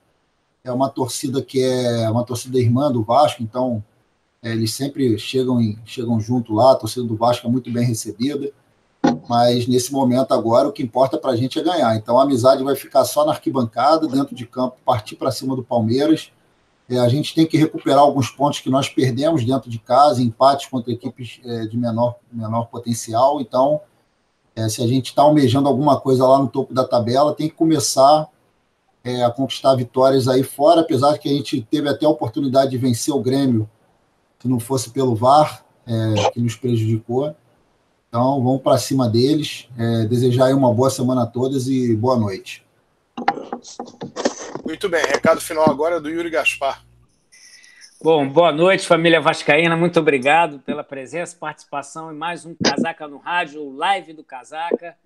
É 0.65 0.73
uma 0.73 0.89
torcida 0.89 1.43
que 1.43 1.63
é 1.63 2.09
uma 2.09 2.25
torcida 2.25 2.59
irmã 2.59 2.91
do 2.91 3.03
Vasco, 3.03 3.43
então 3.43 3.85
é, 4.43 4.53
eles 4.53 4.73
sempre 4.73 5.19
chegam, 5.19 5.61
em, 5.61 5.79
chegam 5.85 6.19
junto 6.19 6.55
lá, 6.55 6.73
a 6.73 6.77
torcida 6.77 7.07
do 7.07 7.17
Vasco 7.17 7.47
é 7.47 7.51
muito 7.51 7.71
bem 7.71 7.85
recebida 7.85 8.51
mas 9.29 9.67
nesse 9.67 9.93
momento 9.93 10.33
agora 10.33 10.69
o 10.69 10.73
que 10.73 10.83
importa 10.83 11.19
para 11.19 11.33
a 11.33 11.37
gente 11.37 11.59
é 11.59 11.63
ganhar. 11.63 11.97
Então 11.97 12.19
a 12.19 12.23
amizade 12.23 12.63
vai 12.63 12.77
ficar 12.77 13.05
só 13.05 13.25
na 13.25 13.33
arquibancada, 13.33 14.07
dentro 14.07 14.35
de 14.35 14.47
campo, 14.47 14.77
partir 14.85 15.17
para 15.17 15.31
cima 15.31 15.57
do 15.57 15.63
Palmeiras. 15.63 16.31
É, 16.89 16.99
a 16.99 17.09
gente 17.09 17.35
tem 17.35 17.47
que 17.47 17.57
recuperar 17.57 17.99
alguns 17.99 18.31
pontos 18.31 18.61
que 18.61 18.71
nós 18.71 18.89
perdemos 18.89 19.45
dentro 19.45 19.69
de 19.69 19.79
casa, 19.79 20.23
empates 20.23 20.67
contra 20.67 20.93
equipes 20.93 21.41
é, 21.45 21.67
de 21.67 21.77
menor, 21.77 22.17
menor 22.33 22.67
potencial. 22.67 23.41
Então, 23.41 23.81
é, 24.55 24.69
se 24.69 24.83
a 24.83 24.87
gente 24.87 25.07
está 25.07 25.23
almejando 25.23 25.69
alguma 25.69 26.01
coisa 26.01 26.27
lá 26.27 26.39
no 26.39 26.49
topo 26.49 26.73
da 26.73 26.87
tabela, 26.87 27.35
tem 27.35 27.49
que 27.49 27.55
começar 27.55 28.29
é, 29.03 29.25
a 29.25 29.31
conquistar 29.31 29.75
vitórias 29.75 30.29
aí 30.29 30.43
fora, 30.43 30.81
apesar 30.81 31.13
de 31.13 31.19
que 31.19 31.29
a 31.29 31.33
gente 31.33 31.61
teve 31.63 31.89
até 31.89 32.07
a 32.07 32.09
oportunidade 32.09 32.71
de 32.71 32.79
vencer 32.79 33.15
o 33.15 33.21
Grêmio, 33.21 33.69
se 34.39 34.49
não 34.49 34.61
fosse 34.61 34.91
pelo 34.91 35.15
VAR, 35.15 35.65
é, 35.87 36.31
que 36.31 36.41
nos 36.41 36.57
prejudicou. 36.57 37.35
Então, 38.17 38.43
vamos 38.43 38.63
para 38.63 38.79
cima 38.79 39.11
deles. 39.11 39.69
É, 39.79 40.07
desejar 40.07 40.55
uma 40.55 40.73
boa 40.73 40.89
semana 40.89 41.25
a 41.25 41.27
todas 41.27 41.69
e 41.69 41.95
boa 41.95 42.17
noite. 42.17 42.65
Muito 44.65 44.89
bem. 44.89 45.05
Recado 45.05 45.39
final 45.39 45.69
agora 45.69 45.97
é 45.97 46.01
do 46.01 46.09
Yuri 46.09 46.31
Gaspar. 46.31 46.83
Bom, 48.03 48.27
boa 48.27 48.51
noite, 48.51 48.87
família 48.87 49.21
Vascaína. 49.21 49.77
Muito 49.77 50.01
obrigado 50.01 50.61
pela 50.61 50.83
presença, 50.83 51.37
participação 51.39 52.11
em 52.11 52.17
mais 52.17 52.47
um 52.47 52.55
Casaca 52.55 53.07
no 53.07 53.19
Rádio, 53.19 53.71
live 53.77 54.15
do 54.15 54.25
Casaca. 54.25 54.97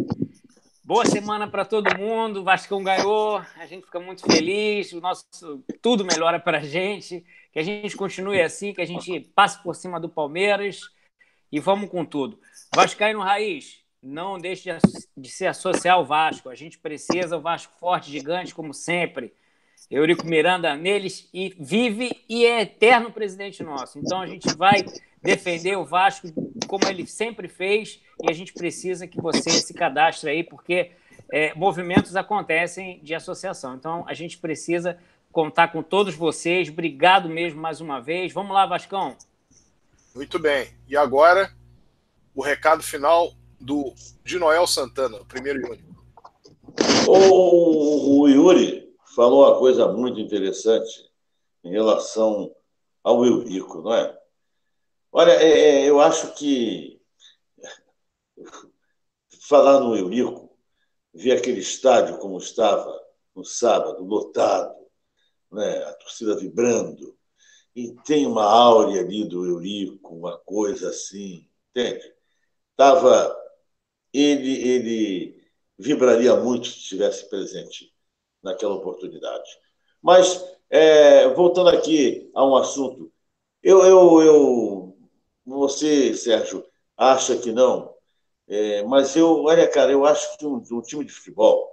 Boa 0.84 1.04
semana 1.04 1.48
para 1.48 1.64
todo 1.64 1.98
mundo. 1.98 2.42
O 2.42 2.44
Vascão 2.44 2.80
ganhou, 2.80 3.42
a 3.58 3.66
gente 3.66 3.86
fica 3.86 3.98
muito 3.98 4.22
feliz. 4.22 4.92
O 4.92 5.00
nosso 5.00 5.24
tudo 5.82 6.04
melhora 6.04 6.38
para 6.38 6.58
a 6.58 6.62
gente. 6.62 7.24
Que 7.52 7.58
a 7.58 7.64
gente 7.64 7.96
continue 7.96 8.40
assim, 8.40 8.72
que 8.72 8.80
a 8.80 8.86
gente 8.86 9.18
passe 9.34 9.60
por 9.64 9.74
cima 9.74 9.98
do 9.98 10.08
Palmeiras 10.08 10.82
e 11.50 11.58
vamos 11.58 11.90
com 11.90 12.04
tudo. 12.04 12.38
Vascaíno 12.74 13.20
Raiz, 13.20 13.80
não 14.02 14.38
deixe 14.38 14.70
de 15.16 15.28
se 15.28 15.46
associar 15.46 15.96
ao 15.96 16.04
Vasco. 16.04 16.48
A 16.48 16.54
gente 16.54 16.78
precisa 16.78 17.36
o 17.36 17.40
Vasco 17.40 17.72
forte, 17.78 18.10
gigante, 18.10 18.54
como 18.54 18.72
sempre. 18.72 19.32
Eurico 19.90 20.24
Miranda 20.24 20.76
neles 20.76 21.28
e 21.34 21.54
vive 21.58 22.24
e 22.28 22.46
é 22.46 22.62
eterno 22.62 23.10
presidente 23.10 23.62
nosso. 23.62 23.98
Então 23.98 24.20
a 24.20 24.26
gente 24.26 24.54
vai 24.56 24.84
defender 25.20 25.76
o 25.76 25.84
Vasco 25.84 26.28
como 26.68 26.86
ele 26.86 27.06
sempre 27.06 27.48
fez 27.48 28.00
e 28.22 28.30
a 28.30 28.32
gente 28.32 28.52
precisa 28.52 29.06
que 29.06 29.20
você 29.20 29.50
se 29.50 29.74
cadastre 29.74 30.30
aí, 30.30 30.44
porque 30.44 30.92
é, 31.32 31.52
movimentos 31.54 32.14
acontecem 32.14 33.00
de 33.02 33.14
associação. 33.14 33.74
Então 33.74 34.04
a 34.06 34.14
gente 34.14 34.38
precisa 34.38 34.96
contar 35.32 35.68
com 35.68 35.82
todos 35.82 36.14
vocês. 36.14 36.68
Obrigado 36.68 37.28
mesmo 37.28 37.60
mais 37.60 37.80
uma 37.80 38.00
vez. 38.00 38.32
Vamos 38.32 38.52
lá, 38.52 38.66
Vascão. 38.66 39.16
Muito 40.14 40.38
bem. 40.38 40.68
E 40.88 40.96
agora 40.96 41.52
o 42.34 42.42
recado 42.42 42.82
final 42.82 43.32
do 43.60 43.92
de 44.24 44.38
Noel 44.38 44.66
Santana, 44.66 45.18
o 45.18 45.26
primeiro 45.26 45.66
único. 45.66 45.90
O, 47.08 48.20
o 48.20 48.28
Yuri 48.28 48.94
falou 49.14 49.46
uma 49.46 49.58
coisa 49.58 49.92
muito 49.92 50.20
interessante 50.20 51.10
em 51.64 51.70
relação 51.70 52.54
ao 53.02 53.24
Eurico, 53.24 53.82
não 53.82 53.94
é? 53.94 54.18
Olha, 55.12 55.32
é, 55.32 55.48
é, 55.48 55.84
eu 55.88 56.00
acho 56.00 56.32
que 56.34 57.00
falar 59.48 59.80
no 59.80 59.96
Eurico, 59.96 60.56
ver 61.12 61.32
aquele 61.32 61.60
estádio 61.60 62.18
como 62.18 62.38
estava 62.38 62.96
no 63.34 63.44
sábado, 63.44 64.04
lotado, 64.04 64.76
né? 65.50 65.82
a 65.84 65.92
torcida 65.94 66.36
vibrando, 66.36 67.18
e 67.74 67.92
tem 68.04 68.26
uma 68.26 68.44
áurea 68.44 69.00
ali 69.00 69.24
do 69.24 69.44
Eurico, 69.44 70.14
uma 70.14 70.38
coisa 70.38 70.90
assim, 70.90 71.48
entende? 71.70 72.14
Estava 72.80 73.36
ele, 74.10 74.68
ele 74.68 75.44
vibraria 75.78 76.34
muito 76.36 76.66
se 76.66 76.78
estivesse 76.78 77.28
presente 77.28 77.92
naquela 78.42 78.74
oportunidade. 78.74 79.50
Mas, 80.00 80.42
é, 80.70 81.28
voltando 81.28 81.68
aqui 81.68 82.30
a 82.34 82.42
um 82.42 82.56
assunto, 82.56 83.12
eu, 83.62 83.84
eu, 83.84 84.22
eu, 84.22 84.98
você, 85.44 86.14
Sérgio, 86.14 86.64
acha 86.96 87.36
que 87.36 87.52
não, 87.52 87.94
é, 88.48 88.82
mas 88.84 89.14
eu, 89.14 89.44
olha, 89.44 89.68
cara, 89.68 89.92
eu 89.92 90.06
acho 90.06 90.38
que 90.38 90.46
um, 90.46 90.62
um 90.72 90.80
time 90.80 91.04
de 91.04 91.12
futebol, 91.12 91.70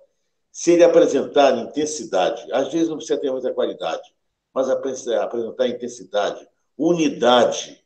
se 0.52 0.72
ele 0.72 0.84
apresentar 0.84 1.58
intensidade, 1.58 2.52
às 2.52 2.72
vezes 2.72 2.90
não 2.90 2.98
precisa 2.98 3.20
ter 3.20 3.32
muita 3.32 3.54
qualidade, 3.54 4.14
mas 4.54 4.70
apresentar 4.70 5.68
intensidade, 5.70 6.46
unidade, 6.78 7.82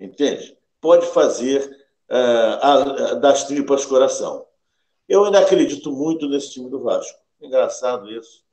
entende? 0.00 0.58
Pode 0.80 1.06
fazer 1.06 1.77
a, 2.10 3.14
das 3.14 3.44
tripas 3.44 3.84
coração. 3.84 4.46
Eu 5.08 5.24
ainda 5.24 5.40
acredito 5.40 5.90
muito 5.92 6.28
nesse 6.28 6.52
time 6.52 6.68
do 6.68 6.82
Vasco. 6.82 7.18
Engraçado 7.40 8.10
isso. 8.10 8.44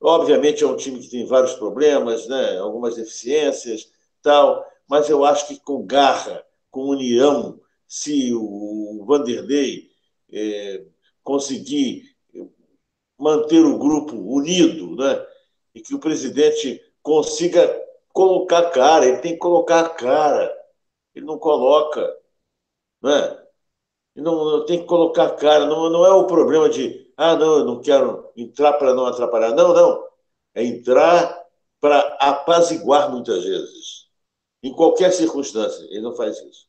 Obviamente 0.00 0.62
é 0.62 0.66
um 0.66 0.76
time 0.76 1.00
que 1.00 1.10
tem 1.10 1.26
vários 1.26 1.54
problemas, 1.54 2.28
né? 2.28 2.58
algumas 2.58 2.94
deficiências, 2.94 3.90
tal, 4.22 4.64
mas 4.88 5.08
eu 5.10 5.24
acho 5.24 5.48
que 5.48 5.58
com 5.60 5.84
garra, 5.84 6.44
com 6.70 6.82
união, 6.82 7.60
se 7.86 8.32
o 8.32 9.04
Vanderlei 9.06 9.90
é, 10.32 10.84
conseguir 11.22 12.14
manter 13.18 13.64
o 13.64 13.78
grupo 13.78 14.14
unido, 14.14 14.94
né? 14.94 15.26
e 15.74 15.80
que 15.80 15.94
o 15.94 15.98
presidente 15.98 16.80
consiga 17.02 17.68
colocar 18.12 18.70
cara, 18.70 19.06
ele 19.06 19.18
tem 19.18 19.32
que 19.32 19.38
colocar 19.38 19.88
cara, 19.90 20.52
ele 21.14 21.26
não 21.26 21.38
coloca, 21.38 22.16
né? 23.02 23.44
Ele 24.14 24.24
não, 24.24 24.64
tem 24.66 24.80
que 24.80 24.86
colocar 24.86 25.26
a 25.26 25.34
cara, 25.34 25.66
não, 25.66 25.88
não 25.90 26.04
é 26.04 26.10
o 26.12 26.26
problema 26.26 26.68
de, 26.68 27.12
ah, 27.16 27.36
não, 27.36 27.58
eu 27.58 27.64
não 27.64 27.80
quero 27.80 28.30
entrar 28.36 28.72
para 28.74 28.94
não 28.94 29.06
atrapalhar, 29.06 29.54
não, 29.54 29.72
não, 29.72 30.04
é 30.54 30.64
entrar 30.64 31.38
para 31.80 32.00
apaziguar 32.20 33.10
muitas 33.10 33.44
vezes, 33.44 34.08
em 34.62 34.72
qualquer 34.72 35.12
circunstância, 35.12 35.84
ele 35.90 36.00
não 36.00 36.14
faz 36.14 36.38
isso. 36.40 36.66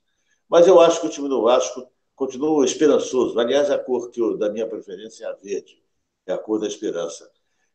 Mas 0.47 0.68
eu 0.68 0.80
acho 0.80 1.01
que 1.01 1.07
o 1.07 1.10
time 1.10 1.30
do 1.30 1.41
Vasco 1.43 1.88
continua 2.15 2.65
esperançoso, 2.65 3.39
aliás, 3.39 3.72
a 3.72 3.77
cor 3.77 4.11
que 4.11 4.22
eu, 4.22 4.38
da 4.38 4.49
minha 4.51 4.68
preferência 4.68 5.26
é 5.26 5.27
a 5.30 5.34
verde, 5.34 5.81
é 6.27 6.34
a 6.34 6.38
cor 6.38 6.60
da 6.60 6.68
esperança. 6.68 7.30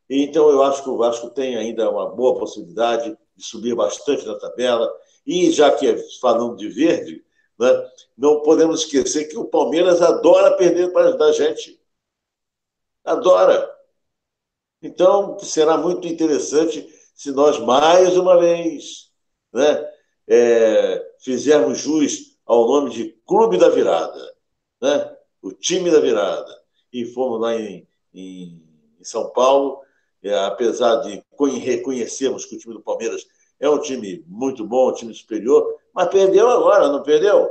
Então, 0.09 0.51
eu 0.51 0.63
acho 0.63 0.83
que 0.83 0.91
o 0.91 0.97
Vasco 0.97 1.31
tem 1.31 1.57
ainda 1.57 1.91
uma 1.91 2.11
boa 2.15 2.39
possibilidade 2.39 3.17
de 3.37 3.45
subir 3.45 3.75
bastante 3.75 4.27
na 4.27 4.39
tabela. 4.39 4.93
E 5.27 5.51
já 5.51 5.71
que 5.71 5.87
é 5.87 5.97
falando 6.21 6.57
de 6.57 6.69
verde, 6.69 7.25
né, 7.59 7.91
não 8.17 8.43
podemos 8.43 8.81
esquecer 8.81 9.27
que 9.27 9.37
o 9.37 9.47
Palmeiras 9.47 10.03
adora 10.03 10.57
perder 10.57 10.93
para 10.93 11.17
da 11.17 11.33
gente. 11.33 11.81
Adora. 13.05 13.73
Então, 14.83 15.39
será 15.39 15.77
muito 15.77 16.07
interessante 16.07 16.87
se 17.15 17.31
nós, 17.33 17.59
mais 17.59 18.17
uma 18.17 18.39
vez, 18.39 19.11
né, 19.53 19.91
é, 20.27 21.15
fizermos 21.21 21.79
jus 21.79 22.39
ao 22.45 22.67
nome 22.67 22.91
de 22.91 23.11
Clube 23.27 23.57
da 23.57 23.69
Virada, 23.69 24.35
né, 24.81 25.17
o 25.41 25.53
time 25.53 25.91
da 25.91 26.01
virada, 26.01 26.63
e 26.93 27.05
fomos 27.07 27.41
lá 27.41 27.55
em, 27.55 27.87
em, 28.13 28.63
em 28.99 29.05
São 29.05 29.31
Paulo 29.31 29.85
é, 30.25 30.35
apesar 30.39 30.97
de 31.03 31.23
reconhecermos 31.59 32.47
que 32.47 32.57
o 32.57 32.59
time 32.59 32.75
do 32.75 32.81
Palmeiras 32.81 33.27
é 33.61 33.69
um 33.69 33.79
time 33.79 34.25
muito 34.27 34.67
bom, 34.67 34.89
um 34.89 34.95
time 34.95 35.13
superior, 35.13 35.79
mas 35.95 36.09
perdeu 36.09 36.49
agora, 36.49 36.89
não 36.89 37.03
perdeu? 37.03 37.51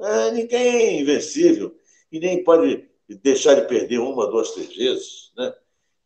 É, 0.00 0.30
ninguém 0.30 0.76
é 0.76 1.00
invencível 1.00 1.74
e 2.12 2.20
nem 2.20 2.44
pode 2.44 2.88
deixar 3.08 3.54
de 3.54 3.66
perder 3.66 3.98
uma, 3.98 4.28
duas, 4.28 4.50
três 4.50 4.74
vezes. 4.74 5.32
Né? 5.36 5.54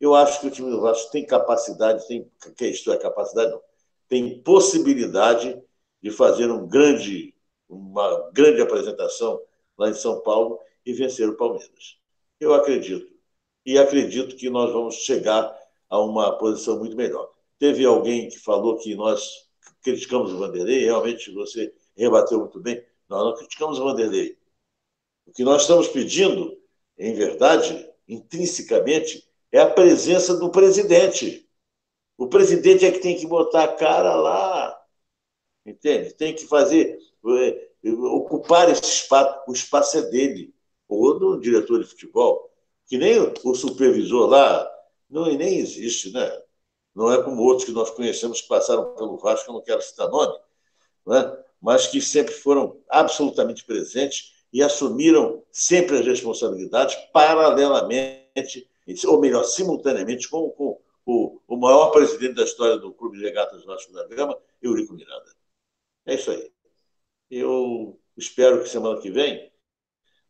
Eu 0.01 0.15
acho 0.15 0.41
que 0.41 0.47
o 0.47 0.51
time 0.51 0.71
do 0.71 0.81
Vasco 0.81 1.11
tem 1.11 1.27
capacidade, 1.27 2.07
tem, 2.07 2.31
que 2.57 2.91
é 2.91 2.97
capacidade, 2.97 3.51
não, 3.51 3.61
tem 4.09 4.41
possibilidade 4.43 5.61
de 6.03 6.11
fazer 6.11 6.51
um 6.51 6.67
grande, 6.67 7.35
uma 7.69 8.31
grande 8.33 8.63
apresentação 8.63 9.41
lá 9.77 9.91
em 9.91 9.95
São 9.95 10.21
Paulo 10.21 10.59
e 10.87 10.93
vencer 10.93 11.29
o 11.29 11.37
Palmeiras. 11.37 11.99
Eu 12.39 12.55
acredito. 12.55 13.11
E 13.67 13.79
acredito 13.79 14.37
que 14.37 14.49
nós 14.49 14.73
vamos 14.73 14.97
chegar 14.97 15.55
a 15.89 16.01
uma 16.01 16.39
posição 16.39 16.79
muito 16.79 16.97
melhor. 16.97 17.31
Teve 17.59 17.85
alguém 17.85 18.29
que 18.29 18.39
falou 18.39 18.79
que 18.79 18.95
nós 18.95 19.50
criticamos 19.83 20.33
o 20.33 20.39
Vanderlei, 20.39 20.85
realmente 20.85 21.31
você 21.33 21.73
rebateu 21.97 22.41
muito 22.41 22.61
bem. 22.61 22.85
Nós 23.09 23.25
não 23.25 23.37
criticamos 23.37 23.79
o 23.79 23.85
Vanderlei. 23.85 24.39
O 25.27 25.33
que 25.33 25.45
nós 25.45 25.63
estamos 25.63 25.89
pedindo, 25.89 26.59
em 26.99 27.15
verdade, 27.15 27.89
intrinsecamente, 28.09 29.29
é 29.53 29.61
a 29.61 29.71
presença 29.71 30.37
do 30.37 30.51
presidente. 30.51 31.49
O 32.17 32.29
presidente 32.29 32.85
é 32.85 32.93
que 32.93 33.01
tem 33.01 33.17
que 33.17 33.27
botar 33.27 33.65
a 33.65 33.77
cara 33.77 34.15
lá, 34.15 34.79
entende? 35.65 36.13
Tem 36.15 36.35
que 36.35 36.47
fazer, 36.47 36.99
é, 37.27 37.71
ocupar 37.85 38.69
esse 38.71 38.83
espaço, 38.83 39.41
o 39.49 39.53
espaço 39.53 39.99
é 39.99 40.03
dele, 40.03 40.55
ou 40.89 41.19
do 41.19 41.41
diretor 41.41 41.83
de 41.83 41.89
futebol, 41.89 42.51
que 42.87 42.99
nem 42.99 43.19
o 43.45 43.55
supervisor 43.55 44.29
lá, 44.29 44.71
não, 45.09 45.25
nem 45.25 45.59
existe, 45.59 46.13
né? 46.13 46.43
Não 46.95 47.13
é 47.13 47.23
como 47.23 47.43
outros 47.43 47.65
que 47.65 47.73
nós 47.73 47.91
conhecemos 47.91 48.41
que 48.41 48.49
passaram 48.49 48.95
pelo 48.95 49.17
Vasco, 49.19 49.51
eu 49.51 49.55
não 49.55 49.63
quero 49.63 49.81
citar 49.81 50.09
nome, 50.09 50.37
né? 51.07 51.39
mas 51.61 51.87
que 51.87 52.01
sempre 52.01 52.33
foram 52.33 52.81
absolutamente 52.89 53.65
presentes 53.65 54.33
e 54.53 54.63
assumiram 54.63 55.45
sempre 55.53 55.99
as 55.99 56.07
responsabilidades 56.07 56.97
paralelamente, 57.13 58.69
ou 59.07 59.21
melhor, 59.21 59.45
simultaneamente, 59.45 60.29
com, 60.29 60.51
com 60.51 60.81
o, 61.07 61.41
o 61.47 61.57
maior 61.57 61.91
presidente 61.91 62.35
da 62.35 62.45
história 62.45 62.77
do 62.77 62.93
Clube 62.93 63.19
de 63.19 63.25
Regatas 63.25 63.65
Vasco 63.65 63.93
da 63.93 64.07
Gama, 64.09 64.37
Eurico 64.61 64.95
Miranda. 64.95 65.33
É 66.07 66.15
isso 66.15 66.31
aí. 66.31 66.51
Eu 67.31 68.01
espero 68.17 68.63
que 68.63 68.69
semana 68.69 69.01
que 69.01 69.11
vem 69.11 69.51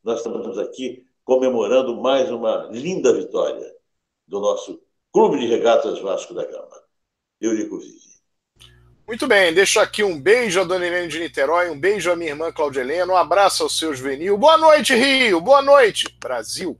nós 0.02 0.18
estamos 0.18 0.58
aqui 0.58 1.06
comemorando 1.24 2.00
mais 2.00 2.30
uma 2.30 2.68
linda 2.72 3.12
vitória 3.12 3.74
do 4.26 4.40
nosso 4.40 4.82
Clube 5.12 5.38
de 5.38 5.46
Regatas 5.46 5.98
Vasco 6.00 6.34
da 6.34 6.44
Gama. 6.44 6.80
Eurico 7.40 7.78
Vive. 7.78 7.98
Muito 9.06 9.26
bem, 9.26 9.52
deixo 9.52 9.80
aqui 9.80 10.04
um 10.04 10.20
beijo 10.20 10.60
a 10.60 10.64
Dona 10.64 10.86
Helene 10.86 11.08
de 11.08 11.18
Niterói, 11.18 11.68
um 11.68 11.78
beijo 11.78 12.12
à 12.12 12.16
minha 12.16 12.30
irmã 12.30 12.52
Claudia 12.52 12.82
Helena, 12.82 13.12
um 13.12 13.16
abraço 13.16 13.64
ao 13.64 13.68
seu 13.68 13.92
juvenil. 13.92 14.38
Boa 14.38 14.56
noite, 14.56 14.94
Rio! 14.94 15.40
Boa 15.40 15.60
noite, 15.60 16.06
Brasil! 16.20 16.78